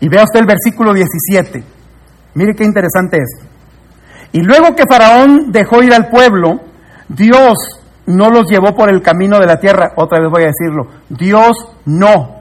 Y 0.01 0.09
vea 0.09 0.25
usted 0.25 0.41
el 0.41 0.47
versículo 0.47 0.95
17. 0.95 1.65
Mire 2.35 2.55
qué 2.55 2.65
interesante 2.65 3.19
es. 3.19 3.45
Y 4.33 4.43
luego 4.43 4.77
que 4.77 4.85
Faraón 4.89 5.51
dejó 5.51 5.83
ir 5.83 5.93
al 5.93 6.09
pueblo, 6.09 6.61
Dios 7.09 7.80
no 8.07 8.31
los 8.31 8.47
llevó 8.51 8.75
por 8.75 8.91
el 8.91 9.03
camino 9.03 9.39
de 9.39 9.47
la 9.47 9.59
tierra. 9.59 9.93
Otra 9.97 10.21
vez 10.21 10.31
voy 10.31 10.43
a 10.43 10.47
decirlo. 10.47 10.89
Dios 11.09 11.53
no. 11.85 12.41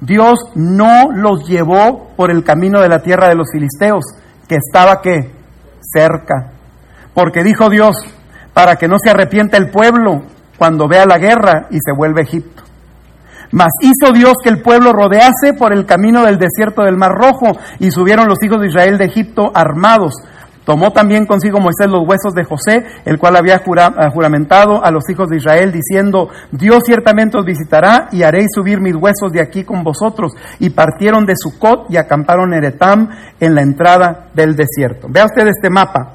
Dios 0.00 0.38
no 0.54 1.10
los 1.12 1.46
llevó 1.48 2.10
por 2.16 2.30
el 2.30 2.44
camino 2.44 2.80
de 2.80 2.88
la 2.88 3.02
tierra 3.02 3.28
de 3.28 3.34
los 3.34 3.48
filisteos, 3.50 4.04
que 4.48 4.56
estaba 4.56 5.00
que 5.00 5.32
cerca. 5.80 6.52
Porque 7.14 7.42
dijo 7.42 7.70
Dios, 7.70 7.96
para 8.52 8.76
que 8.76 8.88
no 8.88 8.98
se 8.98 9.10
arrepienta 9.10 9.56
el 9.56 9.70
pueblo 9.70 10.22
cuando 10.58 10.88
vea 10.88 11.06
la 11.06 11.18
guerra 11.18 11.66
y 11.70 11.78
se 11.80 11.92
vuelve 11.96 12.20
a 12.20 12.24
Egipto. 12.24 12.62
Mas 13.52 13.70
hizo 13.80 14.12
Dios 14.12 14.34
que 14.42 14.50
el 14.50 14.60
pueblo 14.60 14.92
rodease 14.92 15.54
por 15.56 15.72
el 15.72 15.86
camino 15.86 16.24
del 16.24 16.38
desierto 16.38 16.82
del 16.82 16.96
Mar 16.96 17.12
Rojo 17.12 17.56
y 17.78 17.90
subieron 17.90 18.26
los 18.26 18.42
hijos 18.42 18.60
de 18.60 18.68
Israel 18.68 18.98
de 18.98 19.04
Egipto 19.04 19.52
armados. 19.54 20.14
Tomó 20.66 20.92
también 20.92 21.26
consigo 21.26 21.60
Moisés 21.60 21.86
los 21.88 22.02
huesos 22.08 22.34
de 22.34 22.42
José, 22.42 22.84
el 23.04 23.20
cual 23.20 23.36
había 23.36 23.58
jura, 23.58 24.10
juramentado 24.12 24.84
a 24.84 24.90
los 24.90 25.08
hijos 25.08 25.28
de 25.28 25.36
Israel, 25.36 25.70
diciendo, 25.70 26.28
Dios 26.50 26.82
ciertamente 26.84 27.38
os 27.38 27.44
visitará 27.44 28.08
y 28.10 28.24
haréis 28.24 28.48
subir 28.52 28.80
mis 28.80 28.96
huesos 28.96 29.30
de 29.30 29.40
aquí 29.40 29.62
con 29.62 29.84
vosotros. 29.84 30.32
Y 30.58 30.70
partieron 30.70 31.24
de 31.24 31.34
Sucot 31.36 31.88
y 31.88 31.96
acamparon 31.96 32.52
en 32.52 32.64
Etam, 32.64 33.08
en 33.38 33.54
la 33.54 33.62
entrada 33.62 34.26
del 34.34 34.56
desierto. 34.56 35.06
Vea 35.08 35.26
usted 35.26 35.46
este 35.46 35.70
mapa. 35.70 36.14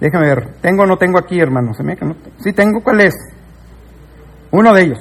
Déjame 0.00 0.26
ver, 0.26 0.48
¿tengo 0.60 0.82
o 0.82 0.86
no 0.86 0.98
tengo 0.98 1.18
aquí, 1.18 1.40
hermano? 1.40 1.72
¿Se 1.72 1.82
me 1.82 1.96
que 1.96 2.04
no 2.04 2.14
Sí, 2.36 2.52
tengo, 2.52 2.82
¿cuál 2.82 3.00
es? 3.00 3.14
Uno 4.50 4.74
de 4.74 4.82
ellos. 4.82 4.98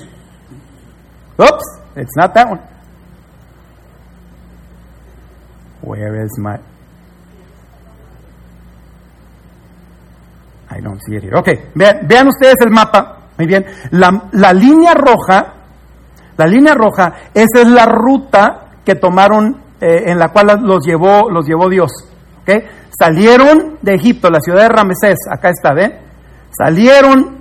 Oops, 1.38 1.98
it's 1.98 2.16
not 2.16 2.34
that 2.34 2.50
one. 2.50 2.62
Where 5.82 6.24
is 6.24 6.32
my... 6.40 6.56
I 10.72 10.82
don't 10.82 11.00
see 11.02 11.16
it 11.16 11.24
here. 11.24 11.38
Ok, 11.38 11.50
vean, 11.76 12.00
vean 12.08 12.28
ustedes 12.28 12.56
el 12.62 12.72
mapa. 12.72 13.18
Muy 13.38 13.48
bien. 13.48 13.66
La, 13.92 14.30
la, 14.32 14.54
línea 14.54 14.94
roja, 14.94 15.54
la 16.38 16.48
línea 16.48 16.74
roja, 16.74 17.14
esa 17.34 17.62
es 17.62 17.68
la 17.68 17.86
ruta 17.86 18.68
que 18.84 18.96
tomaron, 18.96 19.62
eh, 19.82 20.04
en 20.06 20.18
la 20.18 20.30
cual 20.30 20.62
los 20.64 20.86
llevó, 20.86 21.30
los 21.30 21.46
llevó 21.46 21.70
Dios. 21.70 21.92
Salieron 22.98 23.78
de 23.82 23.96
Egipto, 23.96 24.30
la 24.30 24.40
ciudad 24.40 24.62
de 24.62 24.70
Ramesés, 24.70 25.18
acá 25.30 25.50
está, 25.50 25.74
¿ven? 25.74 26.00
Salieron 26.52 27.40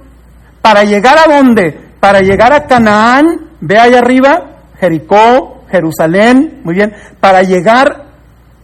para 0.61 0.83
llegar 0.83 1.17
a 1.19 1.33
dónde? 1.33 1.79
Para 2.01 2.21
llegar 2.21 2.53
a 2.53 2.67
Canaán, 2.67 3.51
ve 3.61 3.79
allá 3.79 3.99
arriba, 3.99 4.55
Jericó, 4.81 5.65
Jerusalén, 5.71 6.61
muy 6.65 6.75
bien, 6.75 6.93
para 7.21 7.43
llegar 7.43 8.07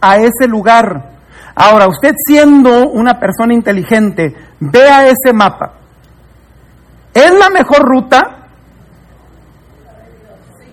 a 0.01 0.17
ese 0.17 0.47
lugar. 0.47 1.10
Ahora, 1.55 1.87
usted 1.87 2.13
siendo 2.25 2.89
una 2.89 3.19
persona 3.19 3.53
inteligente, 3.53 4.35
vea 4.59 5.07
ese 5.07 5.33
mapa. 5.33 5.73
¿Es 7.13 7.31
la 7.37 7.49
mejor 7.49 7.81
ruta? 7.81 8.37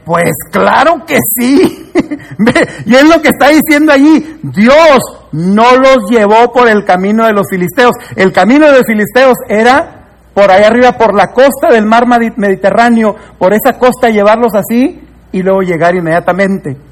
Pues 0.05 0.33
claro 0.51 1.05
que 1.07 1.19
sí. 1.37 1.91
y 2.87 2.95
es 2.95 3.05
lo 3.05 3.21
que 3.21 3.29
está 3.29 3.49
diciendo 3.49 3.93
allí. 3.93 4.39
Dios 4.43 5.01
no 5.33 5.77
los 5.77 6.09
llevó 6.09 6.53
por 6.53 6.69
el 6.69 6.85
camino 6.85 7.27
de 7.27 7.33
los 7.33 7.47
filisteos. 7.51 7.93
El 8.17 8.33
camino 8.33 8.67
de 8.67 8.79
los 8.79 8.87
filisteos 8.87 9.37
era 9.49 10.07
por 10.33 10.51
ahí 10.51 10.63
arriba, 10.63 10.93
por 10.93 11.15
la 11.15 11.33
costa 11.33 11.69
del 11.73 11.85
mar 11.85 12.07
Mediterráneo, 12.07 13.17
por 13.39 13.53
esa 13.53 13.79
costa 13.79 14.09
llevarlos 14.09 14.55
así 14.55 15.01
y 15.33 15.43
luego 15.43 15.63
llegar 15.63 15.97
inmediatamente 15.97 16.88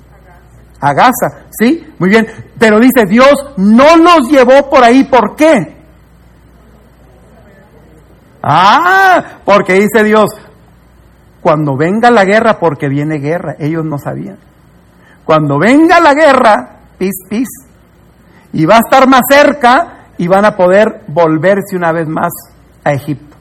a 0.81 0.93
Gaza, 0.93 1.47
¿sí? 1.51 1.86
Muy 1.98 2.11
bien, 2.11 2.27
pero 2.59 2.78
dice 2.78 3.07
Dios 3.09 3.35
no 3.57 3.97
los 3.97 4.28
llevó 4.28 4.69
por 4.69 4.82
ahí, 4.85 5.05
¿por 5.05 5.35
qué? 5.36 5.77
Ah, 8.43 9.40
porque 9.44 9.74
dice 9.74 10.05
Dios, 10.05 10.31
cuando 11.40 11.77
venga 11.77 12.11
la 12.11 12.24
guerra, 12.24 12.59
porque 12.59 12.89
viene 12.89 13.19
guerra, 13.19 13.57
ellos 13.59 13.85
no 13.85 13.98
sabían. 13.98 14.39
Cuando 15.24 15.59
venga 15.59 16.01
la 16.01 16.15
guerra, 16.15 16.81
pis, 16.98 17.15
pis, 17.28 17.48
y 18.53 18.65
va 18.65 18.77
a 18.77 18.81
estar 18.81 19.09
más 19.09 19.23
cerca 19.28 20.07
y 20.19 20.28
van 20.28 20.44
a 20.44 20.57
poder 20.57 21.03
volverse 21.09 21.77
una 21.77 21.93
vez 21.93 22.07
más 22.09 22.32
a 22.85 22.93
Egipto. 22.93 23.36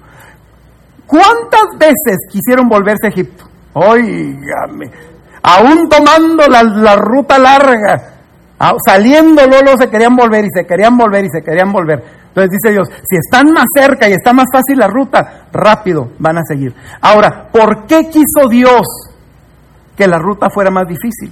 ¿Cuántas 1.05 1.77
veces 1.77 2.17
quisieron 2.31 2.67
volverse 2.67 3.07
a 3.07 3.09
Egipto? 3.09 3.45
Óigame, 3.73 4.91
aún 5.45 5.87
tomando 5.87 6.47
la, 6.47 6.95
ruta 6.95 7.37
larga, 7.37 8.13
saliendo 8.85 9.45
luego 9.45 9.77
se 9.79 9.89
querían 9.89 10.15
volver 10.15 10.45
y 10.45 10.49
se 10.51 10.65
querían 10.65 10.97
volver 10.97 11.25
y 11.25 11.29
se 11.29 11.43
querían 11.43 11.71
volver. 11.71 12.03
Entonces 12.29 12.51
dice 12.51 12.73
Dios, 12.73 12.89
si 12.89 13.17
están 13.17 13.51
más 13.53 13.65
cerca 13.73 14.09
y 14.09 14.13
está 14.13 14.33
más 14.33 14.47
fácil 14.51 14.79
la 14.79 14.87
ruta, 14.87 15.45
rápido 15.53 16.09
van 16.17 16.39
a 16.39 16.43
seguir. 16.45 16.73
Ahora, 16.99 17.47
¿por 17.51 17.85
qué 17.85 18.09
quiso 18.09 18.49
Dios 18.49 18.81
que 19.95 20.07
la 20.07 20.17
ruta 20.17 20.49
fuera 20.49 20.71
más 20.71 20.87
difícil? 20.87 21.31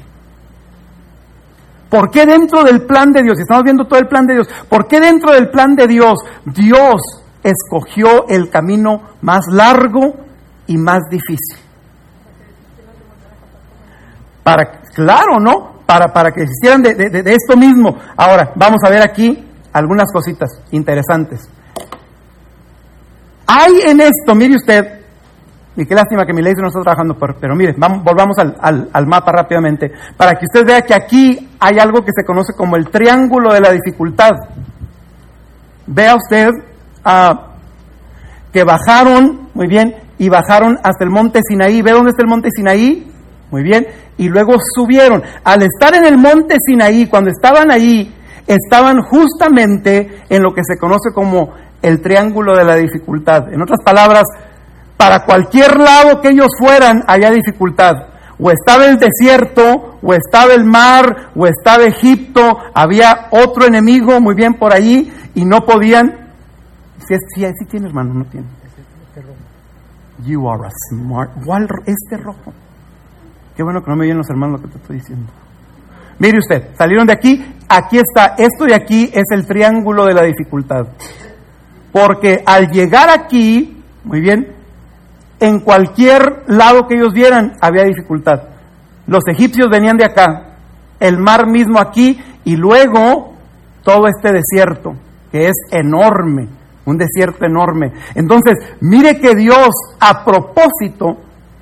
¿Por 1.90 2.10
qué 2.10 2.26
dentro 2.26 2.64
del 2.64 2.86
plan 2.86 3.12
de 3.12 3.24
Dios, 3.24 3.38
y 3.38 3.42
estamos 3.42 3.64
viendo 3.64 3.86
todo 3.86 4.00
el 4.00 4.08
plan 4.08 4.26
de 4.26 4.36
Dios, 4.36 4.48
¿por 4.70 4.88
qué 4.88 5.00
dentro 5.00 5.32
del 5.32 5.50
plan 5.50 5.76
de 5.76 5.88
Dios, 5.88 6.20
Dios 6.46 7.02
escogió 7.44 8.28
el 8.30 8.50
camino 8.50 9.02
más 9.22 9.46
largo 9.52 10.16
y 10.68 10.78
más 10.78 11.02
difícil. 11.10 11.63
Para, 14.44 14.82
claro, 14.94 15.40
¿no? 15.40 15.84
Para, 15.86 16.12
para 16.14 16.32
que 16.32 16.44
hicieran 16.44 16.82
de, 16.82 16.96
de, 16.96 17.24
de 17.24 17.32
esto 17.32 17.58
mismo. 17.58 17.98
Ahora, 18.18 18.52
vamos 18.56 18.80
a 18.86 18.90
ver 18.90 19.02
aquí 19.02 19.44
algunas 19.72 20.12
cositas 20.12 20.50
interesantes. 20.72 21.50
Hay 23.48 23.82
en 23.86 24.02
esto, 24.02 24.36
mire 24.36 24.56
usted, 24.56 25.02
y 25.76 25.86
qué 25.86 25.96
lástima 25.96 26.26
que 26.26 26.34
mi 26.34 26.42
ley 26.42 26.54
no 26.56 26.68
está 26.68 26.82
trabajando, 26.82 27.18
pero, 27.18 27.56
mire, 27.56 27.74
vamos, 27.78 28.04
volvamos 28.04 28.38
al, 28.38 28.56
al, 28.60 28.90
al, 28.94 29.08
mapa 29.08 29.32
rápidamente, 29.32 29.92
para 30.16 30.34
que 30.36 30.46
usted 30.46 30.66
vea 30.66 30.82
que 30.82 30.94
aquí 30.94 31.50
hay 31.60 31.80
algo 31.80 32.04
que 32.04 32.12
se 32.16 32.24
conoce 32.24 32.54
como 32.56 32.76
el 32.76 32.90
triángulo 32.90 33.54
de 33.54 33.62
la 33.62 33.72
dificultad. 33.72 34.32
Vea 35.88 36.16
usted 36.16 36.52
Ah, 37.04 37.48
que 38.54 38.64
bajaron, 38.64 39.50
muy 39.54 39.68
bien, 39.68 39.96
y 40.18 40.30
bajaron 40.30 40.78
hasta 40.84 41.04
el 41.04 41.10
monte 41.10 41.42
Sinaí. 41.48 41.82
¿Ve 41.82 41.92
dónde 41.92 42.12
está 42.12 42.24
el 42.24 42.30
monte 42.30 42.50
Sinaí? 42.56 43.12
Muy 43.54 43.62
bien. 43.62 43.86
Y 44.18 44.30
luego 44.30 44.56
subieron. 44.76 45.22
Al 45.44 45.62
estar 45.62 45.94
en 45.94 46.06
el 46.06 46.18
monte 46.18 46.56
Sinaí, 46.66 47.06
cuando 47.06 47.30
estaban 47.30 47.70
ahí, 47.70 48.12
estaban 48.48 49.04
justamente 49.04 50.24
en 50.28 50.42
lo 50.42 50.56
que 50.56 50.64
se 50.64 50.80
conoce 50.80 51.14
como 51.14 51.54
el 51.80 52.02
triángulo 52.02 52.58
de 52.58 52.64
la 52.64 52.74
dificultad. 52.74 53.54
En 53.54 53.62
otras 53.62 53.80
palabras, 53.86 54.24
para 54.98 55.24
cualquier 55.24 55.78
lado 55.78 56.20
que 56.20 56.30
ellos 56.30 56.48
fueran, 56.58 57.04
había 57.06 57.30
dificultad. 57.30 57.94
O 58.40 58.50
estaba 58.50 58.88
el 58.88 58.98
desierto, 58.98 60.00
o 60.02 60.14
estaba 60.16 60.56
el 60.56 60.66
mar, 60.66 61.30
o 61.36 61.46
estaba 61.46 61.84
Egipto, 61.84 62.58
había 62.74 63.28
otro 63.30 63.68
enemigo 63.68 64.20
muy 64.20 64.34
bien 64.34 64.56
por 64.56 64.74
ahí 64.74 65.14
y 65.36 65.46
no 65.46 65.64
podían 65.64 66.32
si, 67.08 67.14
si, 67.36 67.46
si 67.46 67.66
tiene, 67.70 67.86
hermano, 67.86 68.16
no 68.16 68.26
tiene. 68.26 68.48
You 70.26 70.50
are 70.50 70.66
a 70.66 70.72
smart. 70.90 71.32
¿Cuál? 71.46 71.68
Este 71.86 72.18
rojo. 72.18 72.52
Qué 73.56 73.64
bueno 73.64 73.84
que 73.84 73.90
no 73.90 73.96
me 73.96 74.06
oyen 74.06 74.18
los 74.18 74.30
hermanos 74.30 74.62
lo 74.62 74.68
que 74.68 74.74
te 74.74 74.82
estoy 74.82 74.98
diciendo. 74.98 75.32
Mire 76.20 76.38
usted, 76.38 76.70
salieron 76.78 77.08
de 77.08 77.14
aquí, 77.14 77.44
aquí 77.68 77.98
está, 77.98 78.36
esto 78.38 78.66
de 78.66 78.76
aquí 78.76 79.10
es 79.14 79.24
el 79.32 79.46
triángulo 79.46 80.06
de 80.06 80.14
la 80.14 80.24
dificultad. 80.24 80.88
Porque 81.92 82.44
al 82.46 82.70
llegar 82.70 83.10
aquí, 83.10 83.82
muy 84.04 84.22
bien, 84.22 84.54
en 85.40 85.60
cualquier 85.60 86.44
lado 86.48 86.88
que 86.88 86.96
ellos 86.96 87.14
vieran 87.14 87.54
había 87.62 87.84
dificultad. 87.84 88.44
Los 89.08 89.24
egipcios 89.28 89.68
venían 89.70 89.98
de 89.98 90.06
acá, 90.06 90.56
el 91.00 91.18
mar 91.18 91.48
mismo 91.48 91.80
aquí 91.80 92.20
y 92.46 92.56
luego 92.56 93.34
todo 93.84 94.08
este 94.08 94.32
desierto, 94.32 94.96
que 95.32 95.48
es 95.48 95.56
enorme 95.72 96.48
un 96.86 96.98
desierto 96.98 97.46
enorme. 97.46 97.92
Entonces, 98.16 98.56
mire 98.82 99.20
que 99.20 99.36
Dios 99.36 99.70
a 100.00 100.24
propósito 100.24 101.18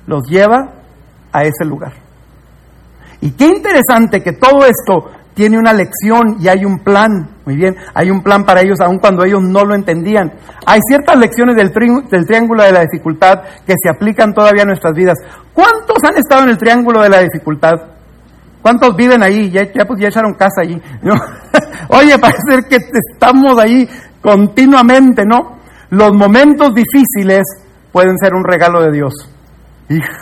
los 0.06 0.26
lleva 0.28 0.81
a 1.32 1.42
ese 1.42 1.64
lugar. 1.64 1.92
Y 3.20 3.30
qué 3.32 3.46
interesante 3.46 4.20
que 4.20 4.32
todo 4.32 4.66
esto 4.66 5.10
tiene 5.34 5.58
una 5.58 5.72
lección 5.72 6.36
y 6.40 6.48
hay 6.48 6.64
un 6.64 6.80
plan. 6.80 7.28
Muy 7.46 7.56
bien, 7.56 7.74
hay 7.94 8.10
un 8.10 8.22
plan 8.22 8.44
para 8.44 8.60
ellos 8.60 8.80
aun 8.80 8.98
cuando 8.98 9.24
ellos 9.24 9.42
no 9.42 9.64
lo 9.64 9.74
entendían. 9.74 10.32
Hay 10.66 10.80
ciertas 10.88 11.16
lecciones 11.18 11.56
del, 11.56 11.72
tri 11.72 11.88
del 12.10 12.26
triángulo 12.26 12.62
de 12.62 12.72
la 12.72 12.80
dificultad 12.80 13.42
que 13.66 13.74
se 13.80 13.88
aplican 13.88 14.34
todavía 14.34 14.62
a 14.62 14.66
nuestras 14.66 14.92
vidas. 14.94 15.18
¿Cuántos 15.52 15.96
han 16.04 16.16
estado 16.18 16.42
en 16.42 16.50
el 16.50 16.58
triángulo 16.58 17.02
de 17.02 17.08
la 17.08 17.20
dificultad? 17.20 17.74
¿Cuántos 18.60 18.94
viven 18.94 19.22
ahí? 19.22 19.50
Ya, 19.50 19.72
ya, 19.72 19.84
pues, 19.84 20.00
echaron 20.02 20.34
casa 20.34 20.62
allí. 20.62 20.80
Oye, 21.88 22.16
parece 22.18 22.68
que 22.68 22.76
estamos 22.76 23.58
ahí 23.58 23.88
continuamente, 24.20 25.24
¿no? 25.24 25.58
Los 25.90 26.12
momentos 26.12 26.70
difíciles 26.74 27.42
pueden 27.90 28.16
ser 28.18 28.34
un 28.34 28.44
regalo 28.44 28.82
de 28.82 28.92
Dios. 28.92 29.12
Híjole. 29.88 30.21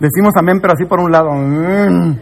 Decimos 0.00 0.32
amén, 0.36 0.60
pero 0.60 0.72
así 0.72 0.86
por 0.86 0.98
un 0.98 1.12
lado. 1.12 1.30
Mm. 1.32 2.18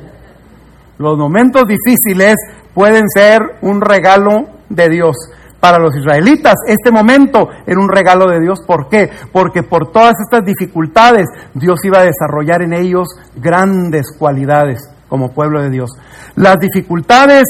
Los 0.99 1.17
momentos 1.17 1.63
difíciles 1.67 2.35
pueden 2.75 3.09
ser 3.09 3.41
un 3.63 3.81
regalo 3.81 4.49
de 4.69 4.89
Dios. 4.89 5.17
Para 5.61 5.79
los 5.79 5.97
israelitas, 5.97 6.55
este 6.67 6.93
momento 6.93 7.49
era 7.67 7.81
un 7.81 7.89
regalo 7.89 8.29
de 8.29 8.41
Dios. 8.41 8.61
¿Por 8.67 8.89
qué? 8.89 9.11
Porque 9.33 9.63
por 9.63 9.91
todas 9.91 10.15
estas 10.21 10.45
dificultades, 10.45 11.27
Dios 11.55 11.81
iba 11.85 11.99
a 12.01 12.05
desarrollar 12.05 12.63
en 12.63 12.75
ellos 12.75 13.09
grandes 13.37 14.13
cualidades 14.17 14.89
como 15.09 15.33
pueblo 15.33 15.63
de 15.63 15.71
Dios. 15.71 15.91
Las 16.37 16.59
dificultades 16.59 17.45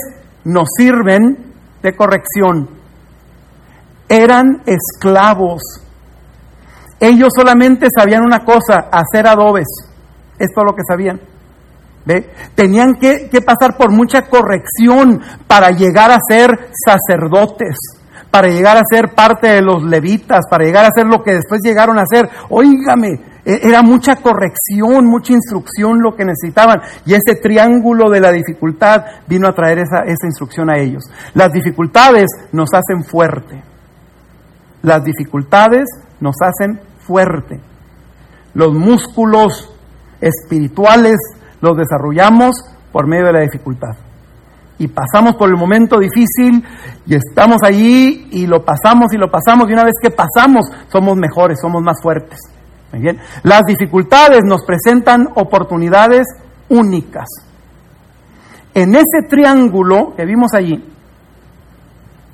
nos 0.44 0.68
sirven 0.76 1.52
de 1.82 1.96
corrección. 1.96 2.68
Eran 4.08 4.62
esclavos. 4.64 5.62
Ellos 7.00 7.28
solamente 7.36 7.88
sabían 7.94 8.24
una 8.24 8.44
cosa, 8.44 8.88
hacer 8.90 9.26
adobes. 9.26 9.87
Es 10.38 10.52
todo 10.54 10.66
lo 10.66 10.74
que 10.74 10.82
sabían. 10.86 11.20
¿Ve? 12.04 12.30
Tenían 12.54 12.94
que, 12.94 13.28
que 13.28 13.42
pasar 13.42 13.76
por 13.76 13.90
mucha 13.90 14.22
corrección 14.22 15.20
para 15.46 15.70
llegar 15.70 16.10
a 16.10 16.18
ser 16.26 16.70
sacerdotes 16.72 17.76
para 18.30 18.48
llegar 18.48 18.76
a 18.76 18.82
ser 18.88 19.14
parte 19.14 19.48
de 19.48 19.62
los 19.62 19.82
levitas, 19.82 20.44
para 20.50 20.64
llegar 20.64 20.84
a 20.84 20.90
ser 20.94 21.06
lo 21.06 21.22
que 21.22 21.34
después 21.34 21.60
llegaron 21.62 21.98
a 21.98 22.04
ser. 22.06 22.28
Óigame, 22.50 23.20
e, 23.44 23.60
era 23.62 23.82
mucha 23.82 24.16
corrección, 24.16 25.06
mucha 25.06 25.32
instrucción 25.32 26.00
lo 26.02 26.14
que 26.14 26.24
necesitaban. 26.24 26.80
Y 27.06 27.14
ese 27.14 27.36
triángulo 27.40 28.10
de 28.10 28.20
la 28.20 28.30
dificultad 28.30 29.04
vino 29.26 29.48
a 29.48 29.54
traer 29.54 29.78
esa, 29.78 30.00
esa 30.00 30.26
instrucción 30.26 30.70
a 30.70 30.78
ellos. 30.78 31.04
Las 31.34 31.52
dificultades 31.52 32.26
nos 32.52 32.68
hacen 32.74 33.04
fuerte. 33.04 33.62
Las 34.82 35.02
dificultades 35.02 35.88
nos 36.20 36.36
hacen 36.42 36.80
fuerte. 37.06 37.60
Los 38.54 38.74
músculos 38.74 39.74
espirituales 40.20 41.16
los 41.60 41.76
desarrollamos 41.76 42.56
por 42.92 43.06
medio 43.06 43.26
de 43.26 43.32
la 43.32 43.40
dificultad 43.40 43.96
y 44.78 44.88
pasamos 44.88 45.34
por 45.34 45.48
el 45.48 45.56
momento 45.56 45.98
difícil 45.98 46.64
y 47.04 47.14
estamos 47.14 47.58
allí 47.64 48.28
y 48.30 48.46
lo 48.46 48.64
pasamos 48.64 49.12
y 49.12 49.16
lo 49.16 49.30
pasamos 49.30 49.68
y 49.68 49.72
una 49.72 49.84
vez 49.84 49.94
que 50.00 50.10
pasamos 50.10 50.66
somos 50.90 51.16
mejores, 51.16 51.58
somos 51.60 51.82
más 51.82 52.00
fuertes. 52.00 52.38
bien? 52.92 53.18
Las 53.42 53.62
dificultades 53.66 54.42
nos 54.44 54.64
presentan 54.64 55.28
oportunidades 55.34 56.26
únicas. 56.68 57.26
En 58.72 58.94
ese 58.94 59.26
triángulo 59.28 60.14
que 60.14 60.24
vimos 60.24 60.54
allí, 60.54 60.84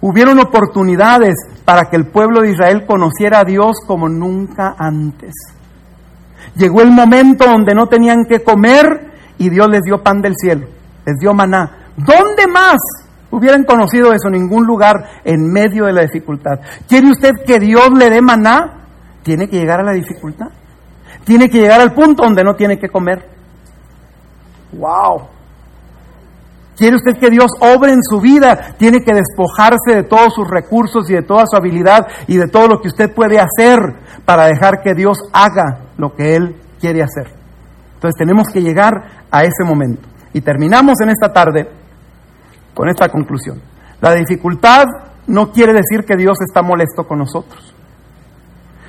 hubieron 0.02 0.39
oportunidades 0.39 1.35
para 1.65 1.89
que 1.89 1.97
el 1.97 2.09
pueblo 2.09 2.43
de 2.43 2.51
Israel 2.51 2.85
conociera 2.86 3.40
a 3.40 3.44
Dios 3.44 3.78
como 3.86 4.09
nunca 4.11 4.74
antes. 4.78 5.32
Llegó 6.56 6.82
el 6.82 6.90
momento 6.90 7.46
donde 7.46 7.74
no 7.74 7.86
tenían 7.88 8.24
que 8.28 8.42
comer 8.42 9.12
y 9.38 9.50
Dios 9.50 9.68
les 9.68 9.82
dio 9.82 10.02
pan 10.02 10.20
del 10.20 10.34
cielo, 10.36 10.66
les 11.04 11.18
dio 11.18 11.34
maná 11.34 11.84
¿Dónde 11.96 12.46
más 12.48 12.76
hubieran 13.30 13.64
conocido 13.64 14.12
eso? 14.12 14.28
Ningún 14.28 14.66
lugar 14.66 15.20
en 15.24 15.52
medio 15.52 15.86
de 15.86 15.92
la 15.92 16.02
dificultad. 16.02 16.60
¿Quiere 16.88 17.10
usted 17.10 17.30
que 17.46 17.58
Dios 17.58 17.90
le 17.96 18.10
dé 18.10 18.20
maná? 18.20 18.86
Tiene 19.22 19.48
que 19.48 19.58
llegar 19.58 19.80
a 19.80 19.84
la 19.84 19.92
dificultad. 19.92 20.48
Tiene 21.24 21.48
que 21.48 21.58
llegar 21.58 21.80
al 21.80 21.94
punto 21.94 22.24
donde 22.24 22.42
no 22.42 22.54
tiene 22.54 22.78
que 22.78 22.88
comer. 22.88 23.28
¡Wow! 24.72 25.34
¿Quiere 26.76 26.96
usted 26.96 27.18
que 27.18 27.30
Dios 27.30 27.51
obre 27.60 27.92
en 27.92 28.02
su 28.02 28.20
vida? 28.20 28.74
Tiene 28.78 29.01
que 29.01 29.14
despojarse 29.14 29.94
de 29.94 30.02
todos 30.02 30.34
sus 30.34 30.48
recursos 30.48 31.09
y 31.09 31.14
de 31.14 31.22
toda 31.22 31.44
su 31.46 31.56
habilidad 31.56 32.06
y 32.26 32.36
de 32.36 32.48
todo 32.48 32.66
lo 32.66 32.80
que 32.80 32.88
usted 32.88 33.14
puede 33.14 33.38
hacer 33.38 33.78
para 34.24 34.46
dejar 34.46 34.82
que 34.82 34.94
Dios 34.94 35.18
haga 35.32 35.80
lo 35.96 36.14
que 36.14 36.34
Él 36.34 36.56
quiere 36.80 37.02
hacer. 37.02 37.32
Entonces 37.94 38.18
tenemos 38.18 38.48
que 38.48 38.60
llegar 38.60 39.24
a 39.30 39.44
ese 39.44 39.64
momento. 39.64 40.09
Y 40.32 40.40
terminamos 40.40 41.01
en 41.01 41.10
esta 41.10 41.32
tarde 41.32 41.68
con 42.74 42.88
esta 42.88 43.09
conclusión. 43.09 43.62
La 44.01 44.12
dificultad 44.14 44.84
no 45.28 45.52
quiere 45.52 45.72
decir 45.72 46.05
que 46.05 46.16
Dios 46.16 46.38
está 46.46 46.60
molesto 46.60 47.06
con 47.06 47.18
nosotros. 47.18 47.72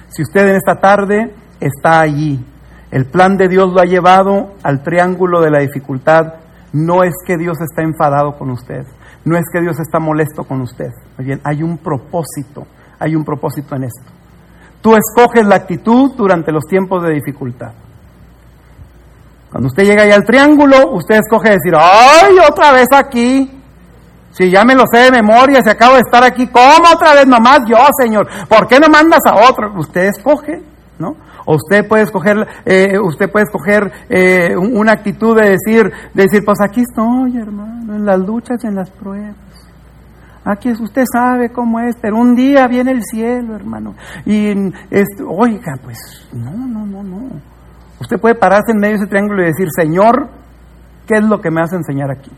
Si 0.10 0.24
usted 0.24 0.48
en 0.48 0.56
esta 0.56 0.80
tarde 0.80 1.34
está 1.60 2.02
allí, 2.02 2.44
el 2.92 3.06
plan 3.06 3.38
de 3.38 3.48
Dios 3.48 3.72
lo 3.72 3.80
ha 3.80 3.86
llevado 3.86 4.56
al 4.64 4.82
triángulo 4.82 5.42
de 5.42 5.52
la 5.52 5.60
dificultad, 5.60 6.34
no 6.76 7.04
es 7.04 7.14
que 7.26 7.38
Dios 7.38 7.58
está 7.62 7.84
enfadado 7.84 8.38
con 8.38 8.52
usted, 8.52 8.86
no 9.24 9.38
es 9.38 9.46
que 9.52 9.62
Dios 9.62 9.80
está 9.80 9.98
molesto 9.98 10.44
con 10.44 10.60
usted. 10.60 10.90
bien, 11.18 11.40
hay 11.46 11.64
un 11.64 11.78
propósito, 11.78 12.68
hay 13.00 13.16
un 13.16 13.24
propósito 13.24 13.78
en 13.78 13.86
esto. 13.86 14.12
Tú 14.82 14.94
escoges 14.94 15.48
la 15.48 15.56
actitud 15.56 16.12
durante 16.18 16.52
los 16.52 16.66
tiempos 16.66 17.02
de 17.04 17.14
dificultad. 17.14 17.72
Cuando 19.50 19.68
usted 19.68 19.86
llega 19.86 20.04
ahí 20.04 20.12
al 20.12 20.26
triángulo, 20.26 20.92
usted 20.92 21.16
escoge 21.16 21.52
decir, 21.52 21.74
¡ay, 21.80 22.36
otra 22.46 22.74
vez 22.74 22.88
aquí! 22.94 23.50
Si 24.32 24.52
ya 24.52 24.66
me 24.66 24.76
lo 24.76 24.84
sé 24.92 25.04
de 25.04 25.12
memoria, 25.12 25.64
si 25.64 25.70
acabo 25.70 25.94
de 25.94 26.02
estar 26.02 26.26
aquí, 26.26 26.48
¿cómo 26.48 26.90
otra 26.94 27.14
vez 27.14 27.26
nomás 27.26 27.60
yo, 27.70 27.78
Señor? 27.98 28.28
¿Por 28.50 28.68
qué 28.68 28.82
no 28.82 28.90
mandas 28.90 29.22
a 29.26 29.50
otro? 29.50 29.72
Usted 29.80 30.08
escoge, 30.08 30.62
¿no? 31.00 31.16
O 31.46 31.56
usted 31.56 31.88
puede 31.88 32.04
escoger, 32.04 32.48
eh, 32.66 32.98
usted 33.00 33.32
puede 33.32 33.46
escoger 33.46 33.92
eh, 34.10 34.56
una 34.56 34.94
actitud 34.94 35.36
de 35.40 35.52
decir, 35.52 35.92
de 36.14 36.24
decir, 36.24 36.44
pues 36.46 36.60
aquí 36.62 36.82
estoy, 36.82 37.38
hermano, 37.38 37.96
en 37.96 38.06
las 38.06 38.20
luchas 38.20 38.64
y 38.64 38.68
en 38.68 38.76
las 38.76 38.90
pruebas. 38.90 39.36
Aquí 40.46 40.72
usted 40.72 41.04
sabe 41.12 41.50
cómo 41.50 41.80
es, 41.80 41.96
pero 42.00 42.18
un 42.18 42.36
día 42.36 42.68
viene 42.68 42.92
el 42.92 43.02
cielo, 43.04 43.56
hermano. 43.56 43.96
Y, 44.26 44.54
oiga, 45.28 45.74
pues, 45.84 45.98
no, 46.34 46.52
no, 46.52 46.86
no, 46.86 47.04
no. 47.04 47.30
Usted 48.00 48.20
puede 48.20 48.36
pararse 48.36 48.72
en 48.72 48.78
medio 48.78 48.98
de 48.98 49.04
ese 49.04 49.10
triángulo 49.10 49.42
y 49.42 49.48
decir, 49.48 49.68
Señor, 49.76 50.30
¿qué 51.08 51.16
es 51.18 51.24
lo 51.24 51.42
que 51.42 51.50
me 51.50 51.62
vas 51.62 51.74
a 51.74 51.78
enseñar 51.78 52.12
aquí? 52.12 52.32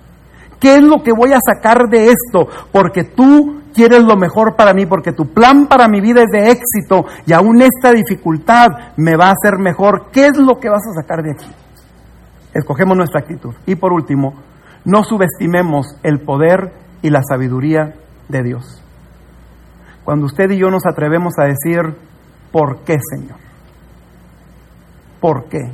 ¿Qué 0.60 0.78
es 0.78 0.84
lo 0.84 1.04
que 1.04 1.12
voy 1.12 1.34
a 1.34 1.40
sacar 1.40 1.90
de 1.90 2.08
esto? 2.08 2.48
Porque 2.72 3.04
tú 3.04 3.62
quieres 3.74 4.04
lo 4.04 4.16
mejor 4.16 4.56
para 4.56 4.74
mí, 4.74 4.86
porque 4.88 5.12
tu 5.12 5.28
plan 5.28 5.68
para 5.68 5.88
mi 5.88 6.02
vida 6.02 6.24
es 6.24 6.32
de 6.32 6.50
éxito 6.50 7.06
y 7.28 7.34
aún 7.34 7.62
esta 7.62 7.92
dificultad 7.92 8.68
me 8.98 9.16
va 9.16 9.28
a 9.28 9.34
hacer 9.34 9.60
mejor. 9.60 10.10
¿Qué 10.12 10.26
es 10.26 10.38
lo 10.38 10.60
que 10.60 10.70
vas 10.70 10.82
a 10.88 11.00
sacar 11.00 11.22
de 11.22 11.32
aquí? 11.32 11.52
Escogemos 12.54 12.98
nuestra 12.98 13.20
actitud. 13.20 13.54
Y 13.68 13.76
por 13.76 13.94
último, 13.94 14.34
no 14.84 15.04
subestimemos 15.04 15.96
el 16.02 16.22
poder 16.22 16.74
y 17.04 17.12
la 17.12 17.22
sabiduría 17.22 17.94
de 18.30 18.44
Dios. 18.44 18.82
Cuando 20.04 20.26
usted 20.26 20.50
y 20.50 20.58
yo 20.58 20.72
nos 20.72 20.86
atrevemos 20.88 21.34
a 21.38 21.44
decir, 21.44 21.96
¿por 22.52 22.80
qué, 22.80 22.96
Señor? 23.14 23.38
¿Por 25.20 25.50
qué? 25.50 25.72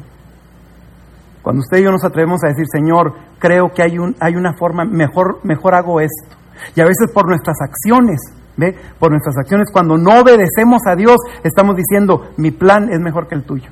Cuando 1.42 1.60
usted 1.60 1.78
y 1.78 1.84
yo 1.84 1.92
nos 1.92 2.04
atrevemos 2.04 2.44
a 2.44 2.48
decir, 2.48 2.66
Señor, 2.72 3.14
creo 3.44 3.74
que 3.74 3.84
hay, 3.84 3.99
un, 3.99 4.15
hay 4.22 4.38
una 4.38 4.53
forma, 4.53 4.86
mejor, 4.86 5.41
mejor 5.44 5.76
hago 5.76 5.99
esto. 5.99 6.38
Y 6.78 6.80
a 6.80 6.86
veces 6.86 7.11
por 7.14 7.28
nuestras 7.28 7.57
acciones, 7.61 8.22
¿ve? 8.56 8.74
Por 8.98 9.11
nuestras 9.11 9.36
acciones, 9.38 9.68
cuando 9.70 9.98
no 9.98 10.22
obedecemos 10.22 10.84
a 10.88 10.95
Dios, 10.95 11.18
estamos 11.44 11.76
diciendo, 11.76 12.30
mi 12.38 12.52
plan 12.52 12.88
es 12.90 13.02
mejor 13.02 13.28
que 13.28 13.36
el 13.36 13.44
tuyo. 13.44 13.70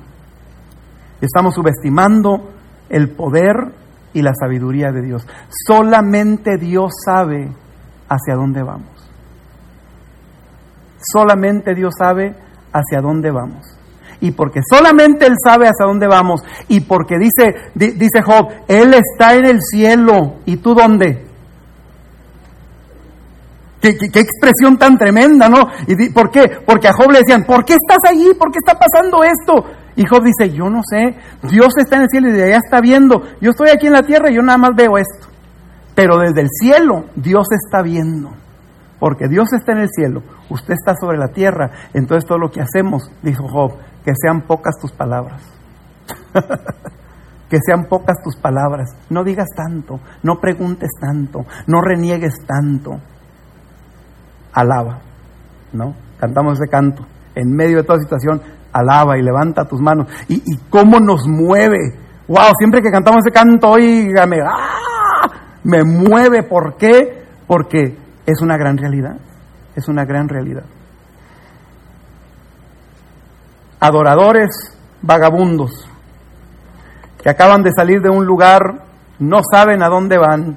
Estamos 1.22 1.54
subestimando 1.54 2.50
el 2.90 3.08
poder 3.12 3.72
y 4.12 4.20
la 4.20 4.34
sabiduría 4.34 4.92
de 4.92 5.00
Dios. 5.00 5.26
Solamente 5.66 6.58
Dios 6.58 6.92
sabe 7.02 7.50
hacia 8.10 8.34
dónde 8.34 8.62
vamos. 8.62 8.90
Solamente 11.00 11.74
Dios 11.74 11.94
sabe 11.98 12.34
hacia 12.74 13.00
dónde 13.00 13.30
vamos 13.30 13.71
y 14.22 14.30
porque 14.30 14.60
solamente 14.68 15.26
Él 15.26 15.34
sabe 15.44 15.66
hacia 15.66 15.84
dónde 15.84 16.06
vamos 16.06 16.42
y 16.68 16.80
porque 16.80 17.16
dice, 17.18 17.54
dice 17.74 18.22
Job, 18.24 18.48
Él 18.68 18.94
está 18.94 19.34
en 19.34 19.44
el 19.44 19.60
cielo 19.60 20.36
y 20.46 20.56
tú 20.56 20.74
dónde. 20.74 21.26
¿Qué, 23.80 23.90
expresión 23.90 24.78
tan 24.78 24.96
tremenda, 24.96 25.48
¿no? 25.48 25.66
¿Y 25.88 26.10
por 26.10 26.30
qué? 26.30 26.44
Porque 26.64 26.86
a 26.86 26.92
Job 26.92 27.10
le 27.10 27.18
decían, 27.18 27.42
¿por 27.42 27.64
qué 27.64 27.74
estás 27.74 27.98
allí? 28.08 28.32
¿Por 28.38 28.52
qué 28.52 28.58
está 28.64 28.78
pasando 28.78 29.24
esto? 29.24 29.68
Y 29.96 30.06
Job 30.06 30.22
dice, 30.22 30.54
yo 30.54 30.70
no 30.70 30.82
sé, 30.88 31.16
Dios 31.42 31.74
está 31.76 31.96
en 31.96 32.02
el 32.02 32.08
cielo 32.08 32.28
y 32.28 32.32
de 32.32 32.44
allá 32.44 32.58
está 32.58 32.80
viendo. 32.80 33.22
Yo 33.40 33.50
estoy 33.50 33.70
aquí 33.70 33.88
en 33.88 33.92
la 33.94 34.04
tierra 34.04 34.30
y 34.30 34.36
yo 34.36 34.42
nada 34.42 34.56
más 34.56 34.70
veo 34.76 34.96
esto. 34.98 35.26
Pero 35.96 36.18
desde 36.18 36.42
el 36.42 36.48
cielo 36.48 37.06
Dios 37.16 37.48
está 37.50 37.82
viendo. 37.82 38.30
Porque 39.00 39.26
Dios 39.26 39.52
está 39.52 39.72
en 39.72 39.78
el 39.78 39.88
cielo, 39.88 40.22
usted 40.48 40.74
está 40.74 40.94
sobre 40.94 41.18
la 41.18 41.32
tierra. 41.32 41.72
Entonces 41.92 42.24
todo 42.24 42.38
lo 42.38 42.52
que 42.52 42.60
hacemos, 42.60 43.10
dijo 43.20 43.48
Job, 43.48 43.72
que 44.04 44.12
sean 44.20 44.42
pocas 44.42 44.74
tus 44.80 44.92
palabras. 44.92 45.42
que 47.48 47.58
sean 47.64 47.84
pocas 47.84 48.16
tus 48.22 48.36
palabras. 48.36 48.88
No 49.10 49.24
digas 49.24 49.48
tanto, 49.54 50.00
no 50.22 50.40
preguntes 50.40 50.90
tanto, 51.00 51.44
no 51.66 51.82
reniegues 51.82 52.34
tanto. 52.46 52.92
Alaba, 54.54 55.00
¿no? 55.72 55.94
Cantamos 56.18 56.54
ese 56.60 56.70
canto. 56.70 57.04
En 57.34 57.54
medio 57.54 57.78
de 57.78 57.84
toda 57.84 57.98
situación, 57.98 58.40
alaba 58.72 59.18
y 59.18 59.22
levanta 59.22 59.66
tus 59.66 59.80
manos. 59.80 60.08
Y, 60.28 60.40
cómo 60.70 60.98
nos 61.00 61.26
mueve. 61.26 61.78
Wow, 62.28 62.52
siempre 62.58 62.80
que 62.80 62.90
cantamos 62.90 63.20
ese 63.26 63.32
canto, 63.32 63.70
oígame, 63.70 64.38
¡ah! 64.42 65.28
me 65.64 65.84
mueve. 65.84 66.42
¿Por 66.42 66.76
qué? 66.76 67.24
Porque 67.46 67.98
es 68.26 68.40
una 68.40 68.56
gran 68.56 68.76
realidad. 68.78 69.16
es 69.74 69.88
una 69.88 70.04
gran 70.04 70.28
realidad. 70.28 70.64
Adoradores 73.84 74.48
vagabundos 75.02 75.88
que 77.20 77.28
acaban 77.28 77.64
de 77.64 77.72
salir 77.72 78.00
de 78.00 78.10
un 78.10 78.24
lugar, 78.24 78.84
no 79.18 79.40
saben 79.52 79.82
a 79.82 79.88
dónde 79.88 80.18
van, 80.18 80.56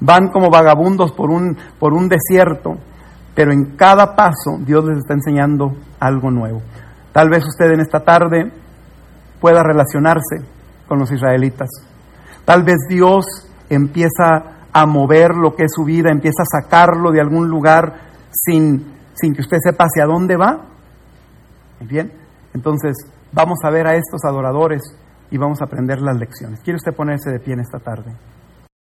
van 0.00 0.28
como 0.28 0.48
vagabundos 0.48 1.12
por 1.12 1.30
un, 1.30 1.58
por 1.78 1.92
un 1.92 2.08
desierto, 2.08 2.78
pero 3.34 3.52
en 3.52 3.76
cada 3.76 4.16
paso 4.16 4.56
Dios 4.60 4.82
les 4.86 4.96
está 4.96 5.12
enseñando 5.12 5.74
algo 6.00 6.30
nuevo. 6.30 6.62
Tal 7.12 7.28
vez 7.28 7.44
usted 7.46 7.70
en 7.70 7.80
esta 7.80 8.00
tarde 8.00 8.50
pueda 9.42 9.62
relacionarse 9.62 10.42
con 10.86 10.98
los 10.98 11.12
israelitas. 11.12 11.68
Tal 12.46 12.62
vez 12.62 12.78
Dios 12.88 13.26
empieza 13.68 14.68
a 14.72 14.86
mover 14.86 15.34
lo 15.34 15.54
que 15.54 15.64
es 15.64 15.72
su 15.74 15.84
vida, 15.84 16.10
empieza 16.10 16.44
a 16.44 16.62
sacarlo 16.62 17.10
de 17.10 17.20
algún 17.20 17.46
lugar 17.46 17.92
sin, 18.30 18.94
sin 19.12 19.34
que 19.34 19.42
usted 19.42 19.58
sepa 19.62 19.84
hacia 19.84 20.06
dónde 20.06 20.38
va. 20.38 20.60
Bien, 21.80 22.10
entonces 22.58 22.96
vamos 23.32 23.58
a 23.62 23.70
ver 23.70 23.86
a 23.86 23.94
estos 23.94 24.24
adoradores 24.24 24.82
y 25.30 25.38
vamos 25.38 25.60
a 25.60 25.66
aprender 25.66 26.00
las 26.00 26.16
lecciones. 26.16 26.58
¿Quiere 26.60 26.76
usted 26.76 26.92
ponerse 26.92 27.30
de 27.30 27.38
pie 27.38 27.54
en 27.54 27.60
esta 27.60 27.78
tarde? 27.78 28.12